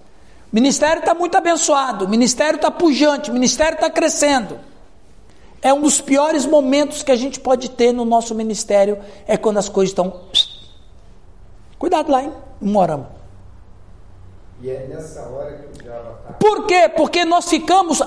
O 0.52 0.54
ministério 0.54 1.00
está 1.00 1.14
muito 1.14 1.36
abençoado, 1.36 2.04
o 2.04 2.08
ministério 2.08 2.56
está 2.56 2.70
pujante, 2.70 3.30
o 3.30 3.32
ministério 3.32 3.76
está 3.76 3.88
crescendo. 3.88 4.58
É 5.62 5.72
um 5.72 5.80
dos 5.80 6.00
piores 6.00 6.44
momentos 6.44 7.02
que 7.02 7.10
a 7.10 7.16
gente 7.16 7.40
pode 7.40 7.70
ter 7.70 7.92
no 7.92 8.04
nosso 8.04 8.34
ministério, 8.34 8.98
é 9.26 9.36
quando 9.36 9.58
as 9.58 9.68
coisas 9.68 9.90
estão. 9.90 10.20
Cuidado 11.78 12.10
lá, 12.10 12.22
hein? 12.22 12.32
Moramos. 12.60 13.23
E 14.64 14.70
é 14.70 14.86
nessa 14.88 15.20
hora 15.28 15.58
que 15.58 15.66
o 15.66 15.82
diabo 15.82 16.08
ataca. 16.08 16.38
Por 16.40 16.64
quê? 16.64 16.88
Porque 16.88 17.22
nós 17.26 17.50
ficamos, 17.50 18.00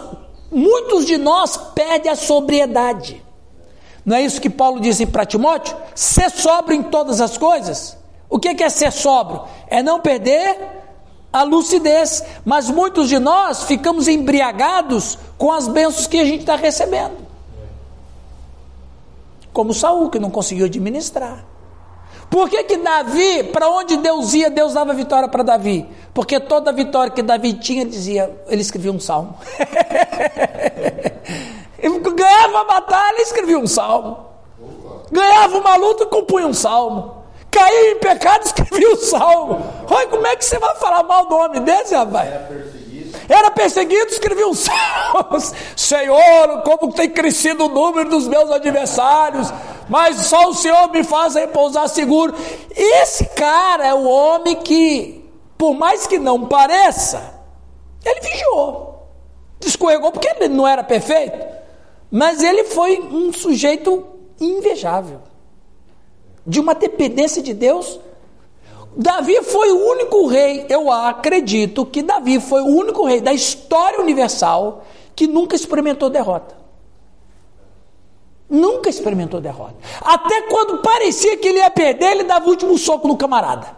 muitos 0.52 1.06
de 1.06 1.16
nós 1.16 1.56
perdem 1.76 2.12
a 2.12 2.16
sobriedade. 2.16 3.24
Não 4.04 4.16
é 4.16 4.24
isso 4.24 4.42
que 4.42 4.50
Paulo 4.50 4.80
diz 4.80 5.04
para 5.06 5.24
Timóteo? 5.24 5.78
Ser 5.94 6.32
sóbrio 6.32 6.80
em 6.80 6.82
todas 6.82 7.22
as 7.22 7.38
coisas. 7.38 7.96
O 8.28 8.40
que 8.40 8.64
é 8.64 8.70
ser 8.70 8.92
sóbrio? 8.92 9.44
É 9.68 9.84
não 9.84 10.02
perder 10.02 10.58
a 11.32 11.44
lucidez. 11.44 12.24
Mas 12.44 12.72
muitos 12.72 13.08
de 13.08 13.20
nós 13.20 13.66
ficamos 13.66 14.08
embriagados 14.08 15.20
com 15.38 15.52
as 15.52 15.68
bênçãos 15.68 16.08
que 16.08 16.20
a 16.20 16.26
gente 16.26 16.40
está 16.40 16.56
recebendo. 16.56 17.18
Como 19.54 19.76
Saul, 19.76 20.10
que 20.10 20.18
não 20.18 20.32
conseguiu 20.32 20.66
administrar. 20.66 21.46
Por 22.30 22.50
que, 22.50 22.64
que 22.64 22.78
Davi, 22.78 23.44
para 23.46 23.70
onde 23.70 23.98
Deus 23.98 24.34
ia, 24.34 24.50
Deus 24.50 24.74
dava 24.74 24.94
vitória 24.94 25.30
para 25.30 25.44
Davi? 25.44 25.88
Porque 26.18 26.40
toda 26.40 26.72
vitória 26.72 27.14
que 27.14 27.22
Davi 27.22 27.54
tinha, 27.54 27.86
dizia, 27.86 28.36
ele 28.48 28.60
escrevia 28.60 28.92
um 28.92 29.00
salmo. 29.00 29.38
ele 31.78 32.00
ganhava 32.00 32.62
a 32.62 32.64
batalha, 32.64 33.22
escrevia 33.22 33.60
um 33.60 33.68
salmo. 33.68 34.26
Ganhava 35.12 35.60
uma 35.60 35.76
luta, 35.76 36.08
compunha 36.08 36.48
um 36.48 36.56
salmo. 36.56 37.24
Caía 37.52 37.92
em 37.92 38.00
pecado, 38.00 38.46
escrevia 38.50 38.94
um 38.94 38.96
salmo. 38.96 39.64
Olha, 39.88 40.08
como 40.08 40.26
é 40.26 40.36
que 40.36 40.44
você 40.44 40.58
vai 40.58 40.76
falar 40.78 41.04
mal 41.04 41.28
do 41.28 41.38
homem 41.38 41.62
desse, 41.62 41.94
rapaz? 41.94 42.28
Era 43.30 43.52
perseguido, 43.52 44.08
escrevia 44.08 44.48
um 44.48 44.56
salmo. 44.56 45.38
Senhor, 45.78 46.64
como 46.64 46.92
tem 46.94 47.12
crescido 47.12 47.66
o 47.66 47.70
número 47.70 48.10
dos 48.10 48.28
meus 48.28 48.50
adversários 48.50 49.54
mas 49.90 50.18
só 50.26 50.50
o 50.50 50.54
Senhor 50.54 50.92
me 50.92 51.04
faz 51.04 51.36
repousar 51.36 51.88
seguro. 51.88 52.34
Esse 52.76 53.26
cara 53.26 53.88
é 53.88 53.94
o 53.94 54.04
homem 54.04 54.56
que, 54.58 55.27
por 55.58 55.74
mais 55.74 56.06
que 56.06 56.20
não 56.20 56.46
pareça, 56.46 57.34
ele 58.06 58.22
vigiou. 58.22 59.08
Escorregou 59.60 60.12
porque 60.12 60.28
ele 60.28 60.50
não 60.50 60.68
era 60.68 60.84
perfeito, 60.84 61.46
mas 62.12 62.44
ele 62.44 62.66
foi 62.66 63.00
um 63.02 63.34
sujeito 63.34 64.06
invejável, 64.40 65.20
de 66.46 66.60
uma 66.60 66.76
dependência 66.76 67.42
de 67.42 67.54
Deus. 67.54 68.00
Davi 68.96 69.42
foi 69.44 69.72
o 69.72 69.90
único 69.90 70.28
rei, 70.28 70.66
eu 70.70 70.92
acredito 70.92 71.86
que 71.86 72.02
Davi 72.02 72.40
foi 72.40 72.62
o 72.62 72.68
único 72.68 73.06
rei 73.06 73.20
da 73.20 73.34
história 73.34 74.00
universal 74.00 74.84
que 75.16 75.28
nunca 75.28 75.56
experimentou 75.56 76.10
derrota. 76.10 76.56
Nunca 78.50 78.90
experimentou 78.90 79.42
derrota. 79.42 79.76
Até 80.02 80.44
quando 80.44 80.82
parecia 80.82 81.36
que 81.38 81.48
ele 81.48 81.58
ia 81.58 81.70
perder, 81.70 82.12
ele 82.12 82.24
dava 82.24 82.46
o 82.46 82.50
último 82.50 82.78
soco 82.78 83.08
no 83.08 83.18
camarada. 83.18 83.76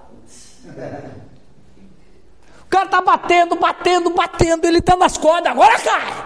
O 2.70 2.72
cara 2.72 2.86
tá 2.88 3.02
batendo, 3.02 3.56
batendo, 3.56 4.12
batendo, 4.12 4.68
ele 4.68 4.80
tá 4.80 4.96
nas 4.96 5.18
cordas, 5.18 5.52
agora 5.52 5.76
cai. 5.80 6.26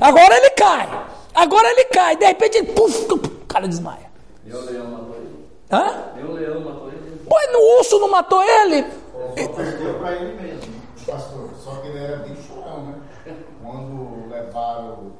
Agora 0.00 0.36
ele 0.36 0.50
cai. 0.50 1.06
Agora 1.32 1.70
ele 1.70 1.84
cai. 1.84 2.16
De 2.16 2.26
repente, 2.26 2.60
puf, 2.64 3.06
o 3.12 3.46
cara 3.46 3.68
desmaia. 3.68 4.10
E 4.44 4.52
o 4.52 4.64
leão 4.64 4.90
matou 4.90 5.14
ele. 5.14 5.48
Hã? 5.70 5.94
E 6.18 6.24
o 6.24 6.32
leão 6.32 6.60
matou 6.60 6.88
ele. 6.88 7.20
Pois 7.28 7.52
no 7.52 7.60
urso 7.78 8.00
não 8.00 8.10
matou 8.10 8.42
ele? 8.42 8.82
Só 8.82 9.48
perdeu 9.54 9.94
para 10.00 10.12
ele 10.16 10.42
mesmo, 10.42 10.74
pastor. 11.06 11.50
Só 11.62 11.70
que 11.76 11.86
ele 11.86 12.02
era 12.02 12.16
bem 12.16 12.36
chorão, 12.48 12.82
né? 12.86 13.34
Quando 13.62 14.28
levaram 14.28 15.12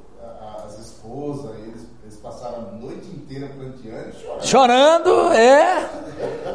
as 0.67 0.81
esposas, 0.81 1.61
eles, 1.61 1.87
eles 2.03 2.17
passaram 2.17 2.59
a 2.59 2.73
noite 2.73 3.07
inteira 3.07 3.49
planteando 3.57 4.09
e 4.09 4.21
chorando. 4.21 4.45
Chorando, 4.45 5.33
é. 5.33 5.91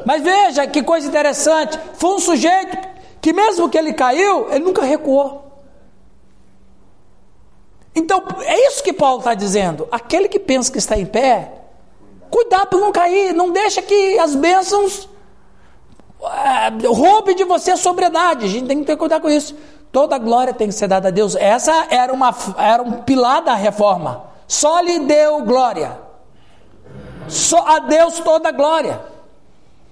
Mas 0.06 0.22
veja 0.22 0.68
que 0.68 0.84
coisa 0.84 1.08
interessante. 1.08 1.80
Foi 1.94 2.16
um 2.16 2.20
sujeito 2.20 2.92
que, 3.22 3.32
mesmo 3.32 3.70
que 3.70 3.78
ele 3.78 3.94
caiu, 3.94 4.52
ele 4.52 4.66
nunca 4.66 4.84
recuou. 4.84 5.52
Então, 7.94 8.24
é 8.42 8.68
isso 8.68 8.84
que 8.84 8.94
Paulo 8.94 9.20
está 9.20 9.34
dizendo. 9.34 9.88
Aquele 9.92 10.28
que 10.28 10.40
pensa 10.40 10.72
que 10.72 10.78
está 10.78 10.98
em 10.98 11.06
pé, 11.06 11.52
cuidado 12.30 12.68
para 12.68 12.80
não 12.80 12.92
cair. 12.92 13.34
Não 13.34 13.52
deixa 13.52 13.82
que 13.82 14.18
as 14.18 14.34
bênçãos 14.34 15.10
é, 16.24 16.72
de 17.36 17.44
você 17.44 17.72
a 17.72 17.78
sobriedade. 17.78 18.46
A 18.46 18.50
gente 18.50 18.68
tem 18.68 18.80
que 18.80 18.86
ter 18.86 18.98
cuidado 18.98 19.22
com 19.22 19.30
isso. 19.30 19.56
Toda 19.92 20.18
glória 20.18 20.54
tem 20.54 20.68
que 20.68 20.74
ser 20.74 20.88
dada 20.88 21.10
a 21.10 21.12
Deus. 21.12 21.36
Essa 21.36 21.88
era, 21.90 22.14
uma, 22.14 22.34
era 22.58 22.82
um 22.82 23.04
pilar 23.04 23.42
da 23.42 23.54
reforma. 23.54 24.24
Só 24.48 24.80
lhe 24.80 25.00
deu 25.00 25.42
glória. 25.44 26.00
Só 27.28 27.66
a 27.68 27.80
Deus 27.80 28.20
toda 28.20 28.52
glória. 28.52 29.02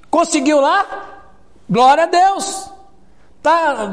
Conseguiu 0.10 0.62
lá? 0.62 0.86
Glória 1.70 2.04
a 2.04 2.08
Deus. 2.08 2.70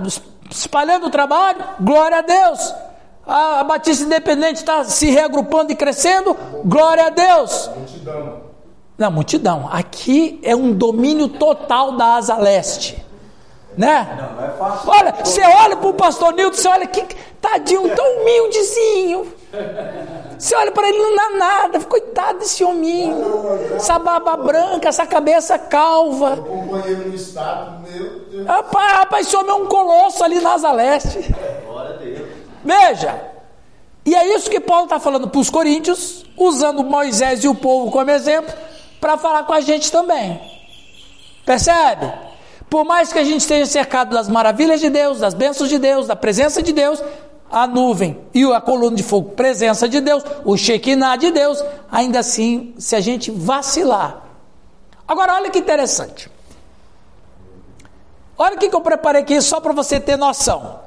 Está 0.06 0.22
espalhando 0.50 1.06
o 1.06 1.10
trabalho? 1.10 1.64
Glória 1.80 2.18
a 2.18 2.22
Deus. 2.22 2.74
A, 3.26 3.64
Batista 3.64 4.04
Independente 4.04 4.56
está 4.56 4.84
se 4.84 5.10
reagrupando 5.10 5.72
e 5.72 5.76
crescendo? 5.76 6.36
Glória 6.64 7.06
a 7.06 7.10
Deus. 7.10 7.70
Multidão. 7.76 8.40
Na 8.96 9.10
multidão. 9.10 9.68
Aqui 9.70 10.38
é 10.42 10.54
um 10.54 10.72
domínio 10.72 11.28
total 11.28 11.92
da 11.92 12.14
asa 12.14 12.36
leste. 12.36 13.04
Né? 13.76 14.30
Não 14.36 14.44
é 14.44 14.50
fácil. 14.52 14.90
Olha, 14.90 15.14
você 15.22 15.42
olha 15.42 15.76
para 15.76 15.88
o 15.88 15.94
pastor 15.94 16.32
Nilton, 16.32 16.56
você 16.56 16.68
olha 16.68 16.86
que 16.86 17.04
tadinho, 17.40 17.94
tão 17.94 18.20
humildezinho. 18.20 19.32
Você 20.38 20.54
olha 20.54 20.70
para 20.70 20.88
ele, 20.88 20.98
não 20.98 21.16
dá 21.16 21.30
nada. 21.38 21.80
Coitado 21.80 22.40
desse 22.40 22.62
hominho. 22.62 23.24
Essa 23.74 23.98
barba 23.98 24.36
branca, 24.36 24.88
essa 24.88 25.06
cabeça 25.06 25.58
calva. 25.58 26.34
Acompanhei 26.34 26.96
no 26.96 27.14
estado, 27.14 27.82
meu 27.88 28.20
Deus. 28.30 28.46
Rapaz, 28.46 28.92
rapaz, 28.92 29.26
esse 29.26 29.36
homem 29.36 29.50
é 29.50 29.54
um 29.54 29.66
colosso 29.66 30.22
ali 30.22 30.40
na 30.40 30.54
Asa 30.54 30.72
Leste. 30.72 31.34
Veja. 32.64 33.36
E 34.04 34.14
é 34.14 34.36
isso 34.36 34.48
que 34.48 34.60
Paulo 34.60 34.84
está 34.84 35.00
falando 35.00 35.28
para 35.28 35.40
os 35.40 35.50
coríntios, 35.50 36.24
usando 36.36 36.84
Moisés 36.84 37.42
e 37.42 37.48
o 37.48 37.54
povo 37.54 37.90
como 37.90 38.08
exemplo, 38.08 38.54
para 39.00 39.16
falar 39.16 39.42
com 39.44 39.52
a 39.52 39.60
gente 39.60 39.90
também. 39.90 40.40
Percebe? 41.44 42.12
Por 42.70 42.84
mais 42.84 43.12
que 43.12 43.18
a 43.18 43.24
gente 43.24 43.40
esteja 43.40 43.66
cercado 43.66 44.10
das 44.10 44.28
maravilhas 44.28 44.80
de 44.80 44.90
Deus, 44.90 45.20
das 45.20 45.34
bênçãos 45.34 45.68
de 45.68 45.78
Deus, 45.78 46.06
da 46.06 46.14
presença 46.14 46.62
de 46.62 46.72
Deus, 46.72 47.02
a 47.56 47.66
nuvem 47.66 48.20
e 48.34 48.44
a 48.52 48.60
coluna 48.60 48.94
de 48.94 49.02
fogo, 49.02 49.30
presença 49.30 49.88
de 49.88 49.98
Deus, 49.98 50.22
o 50.44 50.58
Shekinah 50.58 51.16
de 51.16 51.30
Deus, 51.30 51.64
ainda 51.90 52.18
assim, 52.18 52.74
se 52.78 52.94
a 52.94 53.00
gente 53.00 53.30
vacilar. 53.30 54.24
Agora, 55.08 55.32
olha 55.36 55.48
que 55.48 55.58
interessante. 55.58 56.30
Olha 58.36 58.56
o 58.56 58.58
que 58.58 58.66
eu 58.74 58.80
preparei 58.82 59.22
aqui 59.22 59.40
só 59.40 59.58
para 59.58 59.72
você 59.72 59.98
ter 59.98 60.18
noção. 60.18 60.80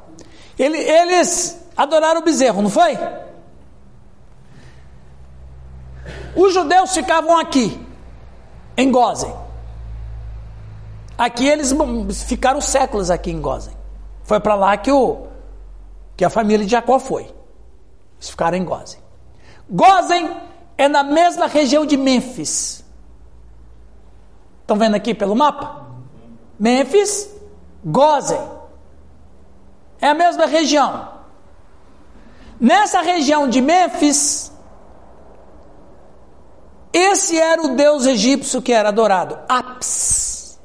Ele- 0.60 0.78
eles 0.78 1.60
adoraram 1.76 2.22
o 2.22 2.24
bezerro, 2.24 2.62
não 2.62 2.70
foi? 2.70 2.96
Os 6.36 6.54
judeus 6.54 6.94
ficavam 6.94 7.36
aqui, 7.40 7.84
em 8.78 8.92
Gozen. 8.92 9.34
Aqui 11.18 11.48
eles 11.48 11.74
ficaram 12.28 12.62
séculos 12.62 13.10
aqui 13.10 13.32
em 13.32 13.42
Gozen. 13.42 13.74
Foi 14.24 14.40
para 14.40 14.54
lá 14.54 14.78
que, 14.78 14.92
o, 14.92 15.29
que 16.20 16.26
a 16.26 16.30
família 16.30 16.66
de 16.66 16.72
Jacó 16.74 17.00
foi. 17.00 17.34
Eles 18.18 18.30
ficaram 18.30 18.58
em 18.58 18.66
Gozen. 18.66 19.00
Gozen 19.70 20.36
é 20.78 20.86
na 20.90 21.02
mesma 21.02 21.48
região 21.48 21.86
de 21.86 21.96
Mênfis. 21.96 22.84
Estão 24.60 24.76
vendo 24.76 24.96
aqui 24.96 25.14
pelo 25.16 25.34
mapa? 25.34 25.88
Mênfis, 26.60 27.34
Gozen. 27.86 28.42
É 30.02 30.10
a 30.10 30.14
mesma 30.14 30.46
região. 30.46 31.08
Nessa 32.60 33.00
região 33.00 33.48
de 33.48 33.62
Mênfis, 33.62 34.52
esse 36.92 37.40
era 37.40 37.62
o 37.62 37.78
deus 37.78 38.06
egípcio 38.06 38.62
que 38.62 38.74
era 38.74 38.90
adorado, 38.90 39.40
Apis. 39.48 40.60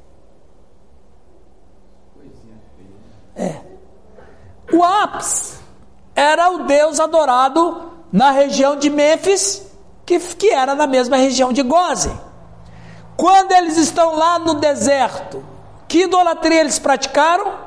É. 3.37 3.64
O 4.75 4.83
Apis 4.83 5.57
era 6.13 6.49
o 6.49 6.65
deus 6.65 6.99
adorado 6.99 7.93
na 8.11 8.31
região 8.31 8.75
de 8.75 8.89
Mênfis, 8.89 9.65
que, 10.05 10.19
que 10.19 10.49
era 10.49 10.75
na 10.75 10.85
mesma 10.85 11.15
região 11.15 11.53
de 11.53 11.63
Gozen. 11.63 12.19
Quando 13.15 13.53
eles 13.53 13.77
estão 13.77 14.15
lá 14.15 14.37
no 14.37 14.55
deserto, 14.55 15.43
que 15.87 16.03
idolatria 16.03 16.59
eles 16.59 16.77
praticaram? 16.77 17.65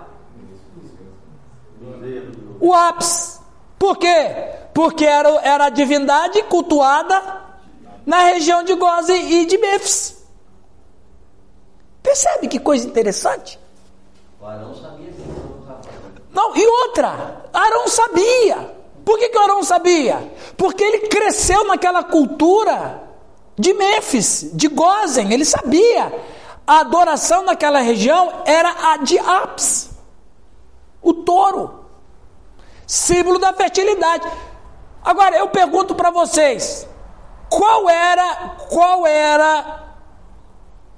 O 2.60 2.74
ápice. 2.74 3.38
Por 3.78 3.96
quê? 3.96 4.54
Porque 4.74 5.04
era, 5.04 5.28
era 5.40 5.64
a 5.66 5.70
divindade 5.70 6.42
cultuada 6.42 7.22
na 8.04 8.24
região 8.24 8.62
de 8.62 8.74
Goze 8.74 9.12
e 9.12 9.46
de 9.46 9.56
Memphis. 9.56 10.22
Percebe 12.02 12.48
que 12.48 12.58
coisa 12.58 12.86
interessante? 12.86 13.58
O 14.40 14.46
Arão 14.46 14.74
sabia 14.74 15.10
que 15.10 15.22
não 15.22 15.60
estava 15.60 15.82
fazendo. 15.82 16.08
Não, 16.38 16.56
e 16.56 16.64
outra, 16.64 17.42
Arão 17.52 17.88
sabia. 17.88 18.72
Por 19.04 19.18
que, 19.18 19.28
que 19.28 19.38
Arão 19.38 19.60
sabia? 19.64 20.32
Porque 20.56 20.84
ele 20.84 21.08
cresceu 21.08 21.64
naquela 21.64 22.04
cultura 22.04 23.02
de 23.58 23.74
Mênfis, 23.74 24.50
de 24.52 24.68
Gozen, 24.68 25.32
ele 25.32 25.44
sabia. 25.44 26.12
A 26.64 26.78
adoração 26.78 27.42
naquela 27.42 27.80
região 27.80 28.42
era 28.44 28.92
a 28.92 28.98
de 28.98 29.18
Apis, 29.18 29.90
o 31.02 31.12
touro, 31.12 31.86
símbolo 32.86 33.40
da 33.40 33.52
fertilidade. 33.52 34.30
Agora 35.04 35.36
eu 35.38 35.48
pergunto 35.48 35.92
para 35.96 36.12
vocês, 36.12 36.86
qual 37.50 37.90
era, 37.90 38.54
qual 38.70 39.04
era 39.04 39.88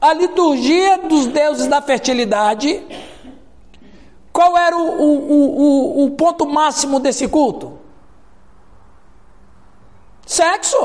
a 0.02 0.12
liturgia 0.12 0.98
dos 0.98 1.28
deuses 1.28 1.66
da 1.66 1.80
fertilidade? 1.80 3.08
Qual 4.40 4.56
era 4.56 4.74
o, 4.74 4.80
o, 4.80 5.60
o, 5.60 6.04
o 6.06 6.10
ponto 6.12 6.46
máximo 6.46 6.98
desse 6.98 7.28
culto? 7.28 7.78
Sexo. 10.24 10.78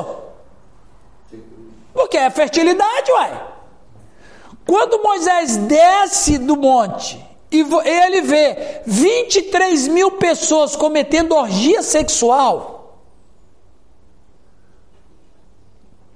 Porque 1.94 2.18
é 2.18 2.30
fertilidade, 2.30 3.10
uai. 3.14 3.48
Quando 4.68 5.02
Moisés 5.02 5.56
desce 5.56 6.38
do 6.38 6.58
monte 6.58 7.18
e 7.50 7.62
ele 7.88 8.24
vê 8.24 8.82
23 8.86 9.88
mil 9.88 10.12
pessoas 10.12 10.76
cometendo 10.76 11.34
orgia 11.34 11.82
sexual. 11.82 13.00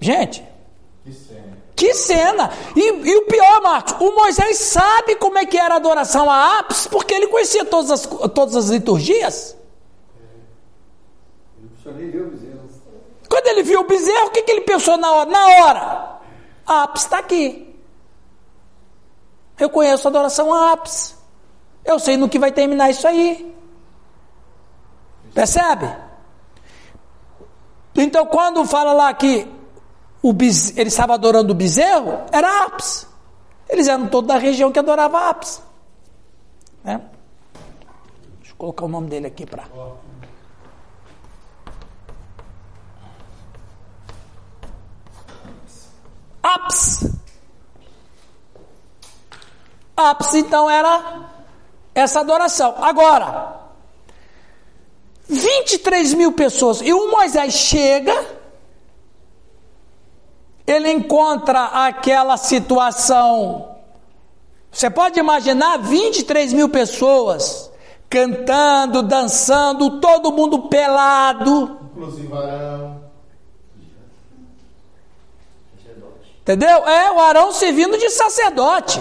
Gente. 0.02 0.44
Que 1.80 1.94
cena! 1.94 2.52
E, 2.76 2.82
e 2.82 3.18
o 3.18 3.26
pior, 3.26 3.62
Marcos, 3.62 3.96
o 4.02 4.12
Moisés 4.12 4.58
sabe 4.58 5.16
como 5.16 5.38
é 5.38 5.46
que 5.46 5.58
era 5.58 5.76
a 5.76 5.78
adoração 5.78 6.30
a 6.30 6.60
Apis, 6.60 6.86
porque 6.88 7.14
ele 7.14 7.28
conhecia 7.28 7.64
todas 7.64 7.90
as, 7.90 8.06
todas 8.36 8.58
as 8.58 8.66
liturgias. 8.66 9.56
Quando 13.30 13.48
ele 13.48 13.64
viu 13.64 13.80
o 13.80 13.88
bezerro, 13.88 14.28
o 14.28 14.32
que, 14.32 14.42
que 14.42 14.52
ele 14.52 14.62
pensou 14.62 14.98
na 14.98 15.10
hora? 15.10 15.30
Na 15.30 15.48
hora, 15.48 16.20
Apis 16.68 17.04
está 17.04 17.20
aqui. 17.20 17.74
Eu 19.58 19.70
conheço 19.70 20.06
a 20.06 20.10
adoração 20.10 20.54
a 20.54 20.74
Apis. 20.74 21.16
Eu 21.86 21.98
sei 21.98 22.18
no 22.18 22.28
que 22.28 22.38
vai 22.38 22.52
terminar 22.52 22.90
isso 22.90 23.08
aí. 23.08 23.56
Percebe? 25.34 25.96
Então, 27.96 28.26
quando 28.26 28.66
fala 28.66 28.92
lá 28.92 29.14
que 29.14 29.59
ele 30.24 30.90
estava 30.90 31.14
adorando 31.14 31.54
o 31.54 31.56
bezerro, 31.56 32.26
era 32.32 32.66
Apis. 32.66 33.08
Eles 33.70 33.88
eram 33.88 34.08
todos 34.08 34.28
da 34.28 34.38
região 34.38 34.72
que 34.72 34.80
adorava 34.80 35.30
Apis. 35.30 35.62
Né? 36.84 37.02
Deixa 38.40 38.52
eu 38.52 38.58
colocar 38.58 38.86
o 38.86 38.90
nome 38.90 39.10
dele 39.10 39.28
aqui 39.28 39.46
para. 39.46 39.68
Apis. 46.42 47.10
Apis, 49.96 50.34
então, 50.36 50.70
era 50.70 51.30
essa 51.94 52.22
adoração. 52.22 52.76
Agora, 52.82 53.60
23 55.28 56.14
mil 56.16 56.32
pessoas, 56.32 56.82
e 56.82 56.92
o 56.92 57.12
Moisés 57.12 57.54
chega, 57.54 58.39
ele 60.72 60.92
encontra 60.92 61.66
aquela 61.66 62.38
situação. 62.38 63.78
Você 64.72 64.90
pode 64.90 65.20
imaginar 65.20 65.78
23 65.78 66.54
mil 66.54 66.70
pessoas 66.70 67.72
cantando, 68.10 69.04
dançando, 69.04 70.00
todo 70.00 70.32
mundo 70.32 70.68
pelado. 70.68 71.80
Inclusive 71.92 72.34
Arão. 72.34 73.00
Entendeu? 76.42 76.88
É 76.88 77.12
o 77.12 77.20
Arão 77.20 77.52
servindo 77.52 77.98
de 77.98 78.10
sacerdote. 78.10 79.00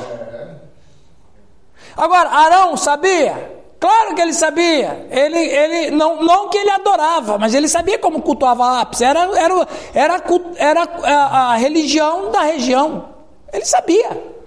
Agora, 1.96 2.28
Arão 2.28 2.76
sabia? 2.76 3.58
Claro 3.80 4.14
que 4.14 4.20
ele 4.20 4.32
sabia. 4.32 5.06
Ele, 5.10 5.38
ele 5.38 5.90
não, 5.92 6.22
não 6.22 6.48
que 6.48 6.58
ele 6.58 6.70
adorava, 6.70 7.38
mas 7.38 7.54
ele 7.54 7.68
sabia 7.68 7.98
como 7.98 8.22
cultuava 8.22 8.80
Apis. 8.80 9.00
Era, 9.00 9.20
era, 9.38 9.68
era, 9.94 10.22
era 10.56 10.82
a, 10.82 11.56
religião 11.56 12.30
da 12.30 12.42
região. 12.42 13.08
Ele 13.52 13.64
sabia. 13.64 14.38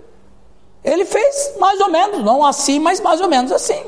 Ele 0.83 1.05
fez 1.05 1.53
mais 1.59 1.79
ou 1.79 1.89
menos, 1.89 2.23
não 2.23 2.45
assim, 2.45 2.79
mas 2.79 2.99
mais 2.99 3.21
ou 3.21 3.27
menos 3.29 3.51
assim. 3.51 3.81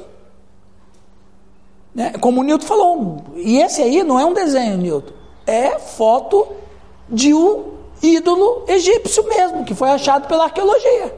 Né? 1.93 2.13
Como 2.21 2.41
o 2.41 2.43
Newton 2.43 2.65
falou, 2.65 3.17
e 3.35 3.59
esse 3.59 3.81
aí 3.81 4.01
não 4.03 4.19
é 4.19 4.25
um 4.25 4.33
desenho, 4.33 4.77
Newton, 4.77 5.13
é 5.45 5.77
foto 5.77 6.47
de 7.09 7.33
um 7.33 7.73
ídolo 8.01 8.63
egípcio 8.67 9.23
mesmo, 9.27 9.63
que 9.63 9.75
foi 9.75 9.89
achado 9.89 10.27
pela 10.27 10.45
arqueologia. 10.45 11.15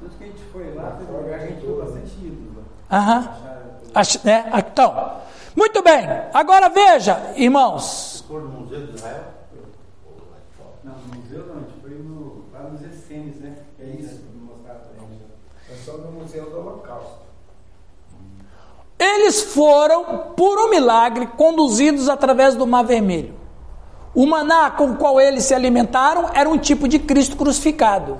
Tanto 0.00 0.16
que 0.16 0.24
a 0.24 0.26
gente 0.26 0.42
foi 0.52 0.74
lá, 0.74 0.98
um 1.00 1.16
lugar 1.16 1.38
que 1.38 1.44
a 1.44 1.48
gente 1.48 1.66
viu 1.66 1.76
bastante 1.76 2.12
ídolos. 2.20 2.64
Aham. 2.92 3.28
Ach- 3.94 4.24
né? 4.24 4.50
Então, 4.58 5.12
muito 5.56 5.82
bem. 5.82 6.06
Agora 6.32 6.68
veja, 6.68 7.32
irmãos. 7.36 8.24
No 8.28 8.40
Museu 8.60 8.86
de 8.86 8.94
Israel? 8.96 9.24
Não, 10.84 10.94
no 10.94 11.16
museu 11.20 11.46
não, 11.46 11.56
a 11.56 11.58
gente 11.60 11.80
foi 11.80 11.90
no, 11.90 12.44
lá 12.52 12.60
nos 12.70 12.82
Essenes, 12.82 13.36
né? 13.40 13.56
É 13.78 13.84
isso 13.84 14.16
que 14.18 14.36
me 14.36 14.44
mostraram 14.46 14.80
pra 14.80 15.00
gente. 15.00 15.22
É 15.70 15.74
só 15.84 15.92
no 15.98 16.12
Museu 16.12 16.50
do 16.50 16.58
Holocausto. 16.58 17.22
Eles 18.98 19.42
foram, 19.42 20.04
por 20.36 20.58
um 20.58 20.70
milagre, 20.70 21.26
conduzidos 21.26 22.08
através 22.08 22.54
do 22.54 22.66
Mar 22.66 22.82
Vermelho. 22.84 23.34
O 24.14 24.26
maná 24.26 24.70
com 24.70 24.90
o 24.92 24.96
qual 24.96 25.20
eles 25.20 25.44
se 25.44 25.54
alimentaram 25.54 26.30
era 26.34 26.48
um 26.48 26.58
tipo 26.58 26.86
de 26.86 26.98
Cristo 26.98 27.36
crucificado. 27.36 28.18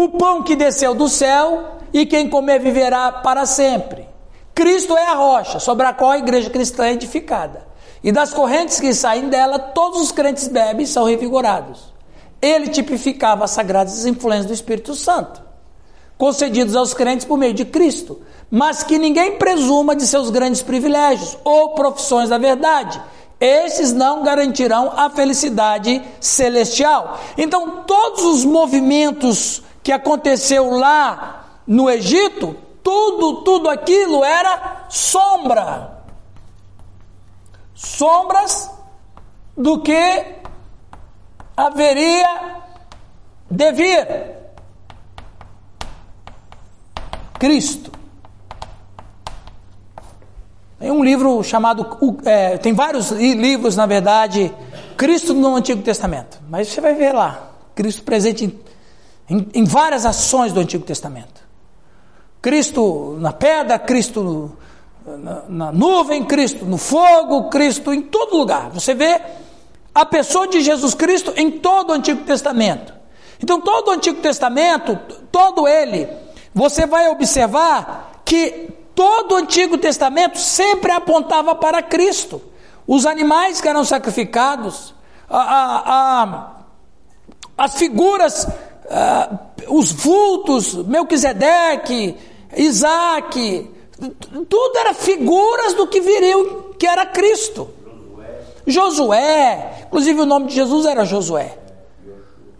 O 0.00 0.10
pão 0.10 0.44
que 0.44 0.54
desceu 0.54 0.94
do 0.94 1.08
céu 1.08 1.80
e 1.92 2.06
quem 2.06 2.30
comer 2.30 2.60
viverá 2.60 3.10
para 3.10 3.44
sempre. 3.44 4.08
Cristo 4.54 4.96
é 4.96 5.06
a 5.06 5.14
rocha 5.14 5.58
sobre 5.58 5.84
a 5.86 5.92
qual 5.92 6.12
a 6.12 6.18
igreja 6.18 6.48
cristã 6.48 6.86
é 6.86 6.92
edificada. 6.92 7.66
E 8.04 8.12
das 8.12 8.32
correntes 8.32 8.78
que 8.78 8.94
saem 8.94 9.28
dela, 9.28 9.58
todos 9.58 10.00
os 10.00 10.12
crentes 10.12 10.46
bebem 10.46 10.84
e 10.84 10.86
são 10.86 11.02
revigorados. 11.02 11.92
Ele 12.40 12.68
tipificava 12.68 13.44
as 13.44 13.50
sagradas 13.50 14.06
influências 14.06 14.46
do 14.46 14.52
Espírito 14.52 14.94
Santo 14.94 15.42
concedidos 16.16 16.76
aos 16.76 16.94
crentes 16.94 17.26
por 17.26 17.36
meio 17.36 17.54
de 17.54 17.64
Cristo, 17.64 18.20
mas 18.48 18.84
que 18.84 18.98
ninguém 18.98 19.36
presuma 19.36 19.96
de 19.96 20.06
seus 20.06 20.30
grandes 20.30 20.62
privilégios 20.62 21.36
ou 21.42 21.70
profissões 21.70 22.28
da 22.28 22.38
verdade. 22.38 23.02
Esses 23.40 23.92
não 23.92 24.22
garantirão 24.22 24.92
a 24.96 25.10
felicidade 25.10 26.00
celestial. 26.20 27.18
Então, 27.36 27.84
todos 27.84 28.24
os 28.24 28.44
movimentos 28.44 29.62
que 29.88 29.92
aconteceu 29.92 30.68
lá 30.68 31.62
no 31.66 31.88
Egito, 31.88 32.54
tudo, 32.82 33.42
tudo 33.42 33.70
aquilo 33.70 34.22
era 34.22 34.84
sombra. 34.90 36.02
Sombras 37.74 38.70
do 39.56 39.80
que 39.80 40.26
haveria 41.56 42.58
de 43.50 43.72
vir. 43.72 44.06
Cristo. 47.38 47.90
Tem 50.78 50.90
um 50.90 51.02
livro 51.02 51.42
chamado, 51.42 51.96
é, 52.26 52.58
tem 52.58 52.74
vários 52.74 53.10
li- 53.10 53.32
livros, 53.32 53.74
na 53.74 53.86
verdade, 53.86 54.54
Cristo 54.98 55.32
no 55.32 55.56
Antigo 55.56 55.80
Testamento. 55.82 56.38
Mas 56.46 56.68
você 56.68 56.78
vai 56.82 56.92
ver 56.92 57.14
lá, 57.14 57.52
Cristo 57.74 58.02
presente 58.02 58.44
em, 58.44 58.67
em, 59.28 59.48
em 59.54 59.64
várias 59.64 60.04
ações 60.06 60.52
do 60.52 60.60
Antigo 60.60 60.84
Testamento. 60.84 61.46
Cristo 62.40 63.16
na 63.20 63.32
pedra, 63.32 63.78
Cristo 63.78 64.56
na, 65.04 65.42
na 65.48 65.72
nuvem, 65.72 66.24
Cristo 66.24 66.64
no 66.64 66.78
fogo, 66.78 67.48
Cristo 67.48 67.92
em 67.92 68.02
todo 68.02 68.36
lugar. 68.36 68.70
Você 68.70 68.94
vê 68.94 69.20
a 69.94 70.06
pessoa 70.06 70.46
de 70.46 70.60
Jesus 70.60 70.94
Cristo 70.94 71.32
em 71.36 71.50
todo 71.50 71.90
o 71.90 71.92
Antigo 71.92 72.22
Testamento. 72.24 72.94
Então, 73.42 73.60
todo 73.60 73.88
o 73.88 73.90
Antigo 73.92 74.20
Testamento, 74.20 74.96
todo 75.30 75.66
ele, 75.68 76.08
você 76.54 76.86
vai 76.86 77.08
observar 77.08 78.22
que 78.24 78.68
todo 78.94 79.32
o 79.32 79.36
Antigo 79.36 79.78
Testamento 79.78 80.38
sempre 80.38 80.90
apontava 80.92 81.54
para 81.54 81.82
Cristo. 81.82 82.42
Os 82.86 83.06
animais 83.06 83.60
que 83.60 83.68
eram 83.68 83.84
sacrificados, 83.84 84.94
a, 85.28 85.38
a- 85.38 86.22
a- 86.22 86.50
as 87.56 87.74
figuras, 87.76 88.46
ah, 88.90 89.38
os 89.68 89.92
vultos, 89.92 90.74
Melquisedeque, 90.74 92.16
Isaac, 92.56 93.70
tudo 94.48 94.78
era 94.78 94.94
figuras 94.94 95.74
do 95.74 95.86
que 95.86 96.00
viriam, 96.00 96.72
que 96.78 96.86
era 96.86 97.06
Cristo. 97.06 97.68
Josué, 98.66 99.84
inclusive 99.86 100.20
o 100.20 100.26
nome 100.26 100.46
de 100.46 100.54
Jesus 100.54 100.86
era 100.86 101.04
Josué. 101.04 101.56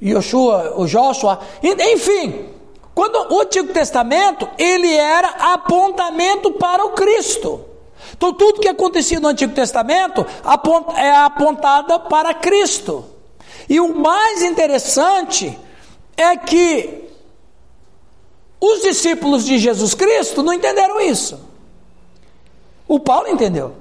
Yoshua, 0.01 0.75
o 0.77 0.87
Joshua, 0.87 1.41
enfim, 1.63 2.47
quando 2.95 3.33
o 3.35 3.41
Antigo 3.41 3.73
Testamento, 3.73 4.49
ele 4.59 4.93
era 4.93 5.29
apontamento 5.53 6.53
para 6.53 6.85
o 6.85 6.91
Cristo. 6.91 7.65
Então 8.17 8.33
tudo 8.33 8.61
que 8.61 8.69
acontecia 8.69 9.21
no 9.21 9.29
Antigo 9.29 9.55
Testamento 9.55 10.27
é 10.97 11.11
apontada 11.11 11.99
para 11.99 12.35
Cristo. 12.35 13.05
E 13.69 13.79
o 13.81 13.95
mais 13.95 14.43
interessante 14.43 15.57
é 16.19 16.37
que 16.37 17.09
os 18.61 18.83
discípulos 18.83 19.45
de 19.45 19.57
Jesus 19.57 19.95
Cristo 19.95 20.43
não 20.43 20.53
entenderam 20.53 21.01
isso. 21.01 21.39
O 22.89 22.99
Paulo 22.99 23.29
entendeu. 23.29 23.77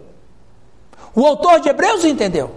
O 1.16 1.26
autor 1.26 1.60
de 1.60 1.68
Hebreus 1.68 2.06
entendeu. 2.06 2.52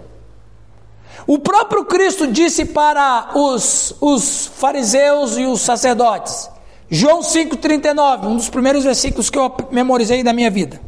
O 1.25 1.39
próprio 1.39 1.83
Cristo 1.85 2.27
disse 2.27 2.65
para 2.65 3.31
os, 3.33 3.95
os 3.99 4.45
fariseus 4.45 5.37
e 5.37 5.45
os 5.45 5.61
sacerdotes, 5.61 6.49
João 6.89 7.21
5,39, 7.21 8.25
um 8.25 8.35
dos 8.35 8.49
primeiros 8.49 8.83
versículos 8.83 9.29
que 9.29 9.39
eu 9.39 9.51
memorizei 9.71 10.23
da 10.23 10.33
minha 10.33 10.51
vida. 10.51 10.79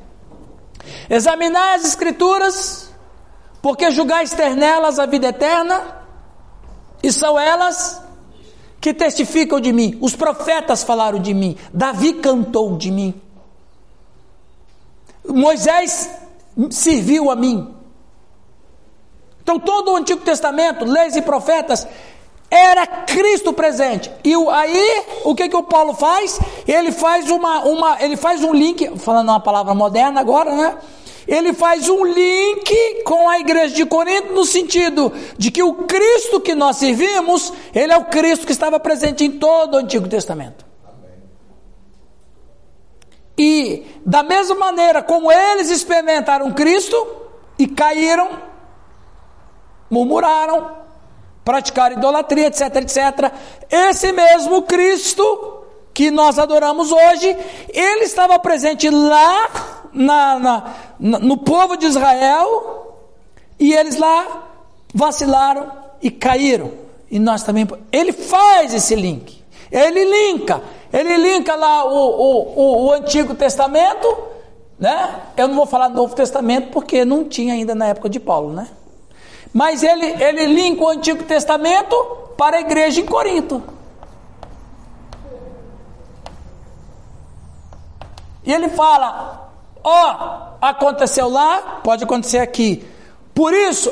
Examinai 1.10 1.76
as 1.76 1.86
Escrituras, 1.86 2.90
porque 3.62 3.90
julgais 3.90 4.32
ter 4.34 4.56
nelas 4.56 5.00
a 5.00 5.06
vida 5.06 5.30
eterna, 5.30 6.04
e 7.02 7.12
são 7.12 7.40
elas 7.40 8.03
que 8.84 8.94
testificam 8.94 9.62
de 9.62 9.72
mim. 9.72 9.98
Os 10.02 10.14
profetas 10.14 10.84
falaram 10.84 11.18
de 11.18 11.34
mim, 11.34 11.56
Davi 11.74 12.16
cantou 12.16 12.76
de 12.76 12.92
mim, 12.92 13.14
Moisés 15.26 16.10
serviu 16.70 17.32
a 17.32 17.36
mim. 17.36 17.74
Então, 19.42 19.58
todo 19.58 19.92
o 19.92 19.96
Antigo 19.96 20.20
Testamento, 20.22 20.84
leis 20.84 21.16
e 21.16 21.22
profetas, 21.22 21.88
era 22.52 22.86
Cristo 22.86 23.54
presente. 23.54 24.12
E 24.22 24.34
aí, 24.52 25.06
o 25.24 25.34
que, 25.34 25.48
que 25.48 25.56
o 25.56 25.64
Paulo 25.64 25.94
faz? 25.94 26.38
Ele 26.68 26.92
faz 26.92 27.30
uma, 27.30 27.64
uma, 27.64 28.04
ele 28.04 28.18
faz 28.18 28.44
um 28.44 28.54
link, 28.54 28.98
falando 29.00 29.30
uma 29.30 29.40
palavra 29.40 29.74
moderna 29.74 30.20
agora, 30.20 30.54
né? 30.56 30.78
Ele 31.28 31.54
faz 31.54 31.88
um 31.90 32.06
link 32.06 33.04
com 33.04 33.30
a 33.30 33.40
igreja 33.40 33.74
de 33.76 33.86
Corinto 33.86 34.34
no 34.34 34.46
sentido 34.46 35.12
de 35.38 35.52
que 35.52 35.64
o 35.64 35.74
Cristo 35.86 36.42
que 36.42 36.54
nós 36.54 36.78
servimos, 36.78 37.54
ele 37.74 37.94
é 37.94 37.98
o 37.98 38.06
Cristo 38.06 38.46
que 38.46 38.52
estava 38.52 38.80
presente 38.80 39.24
em 39.24 39.32
todo 39.32 39.76
o 39.76 39.78
Antigo 39.78 40.08
Testamento. 40.08 40.66
E 43.38 43.86
da 44.06 44.22
mesma 44.22 44.56
maneira 44.56 45.02
como 45.02 45.32
eles 45.32 45.70
experimentaram 45.70 46.52
Cristo 46.52 46.96
e 47.58 47.68
caíram, 47.68 48.30
murmuraram, 49.90 50.78
praticaram 51.44 51.98
idolatria, 51.98 52.48
etc, 52.48 52.76
etc. 52.76 53.32
Esse 53.70 54.12
mesmo 54.12 54.62
Cristo 54.64 55.62
que 55.94 56.10
nós 56.10 56.40
adoramos 56.40 56.92
hoje, 56.92 57.38
ele 57.70 58.04
estava 58.04 58.38
presente 58.40 58.90
lá 58.90 59.83
na, 59.94 60.40
na, 61.00 61.20
no 61.20 61.38
povo 61.38 61.78
de 61.78 61.86
Israel 61.86 62.98
e 63.60 63.74
eles 63.74 63.98
lá 63.98 64.44
vacilaram 64.94 65.72
e 66.02 66.12
caíram. 66.12 66.72
E 67.10 67.20
nós 67.20 67.44
também. 67.44 67.68
Ele 67.92 68.12
faz 68.12 68.74
esse 68.74 68.96
link. 68.96 69.44
Ele 69.72 70.04
linka. 70.04 70.62
Ele 70.92 71.18
linka 71.18 71.56
lá 71.56 71.86
o, 71.86 71.96
o, 71.96 72.60
o, 72.60 72.86
o 72.86 72.92
Antigo 72.92 73.36
Testamento. 73.36 74.18
Né? 74.80 75.22
Eu 75.38 75.48
não 75.48 75.56
vou 75.56 75.66
falar 75.66 75.88
do 75.88 75.96
Novo 75.96 76.16
Testamento 76.16 76.72
porque 76.72 77.06
não 77.06 77.24
tinha 77.24 77.54
ainda 77.54 77.74
na 77.74 77.88
época 77.88 78.10
de 78.10 78.20
Paulo, 78.20 78.52
né? 78.52 78.68
Mas 79.54 79.84
ele, 79.84 80.06
ele 80.22 80.48
linka 80.48 80.84
o 80.84 80.90
Antigo 80.90 81.24
Testamento 81.24 81.96
para 82.36 82.58
a 82.58 82.62
igreja 82.62 83.00
em 83.00 83.06
Corinto. 83.06 83.62
E 88.44 88.52
ele 88.52 88.70
fala: 88.70 89.43
Ó, 89.84 89.90
oh, 89.92 90.66
aconteceu 90.66 91.28
lá, 91.30 91.82
pode 91.84 92.04
acontecer 92.04 92.40
aqui. 92.40 92.86
Por 93.34 93.54
isso, 93.54 93.92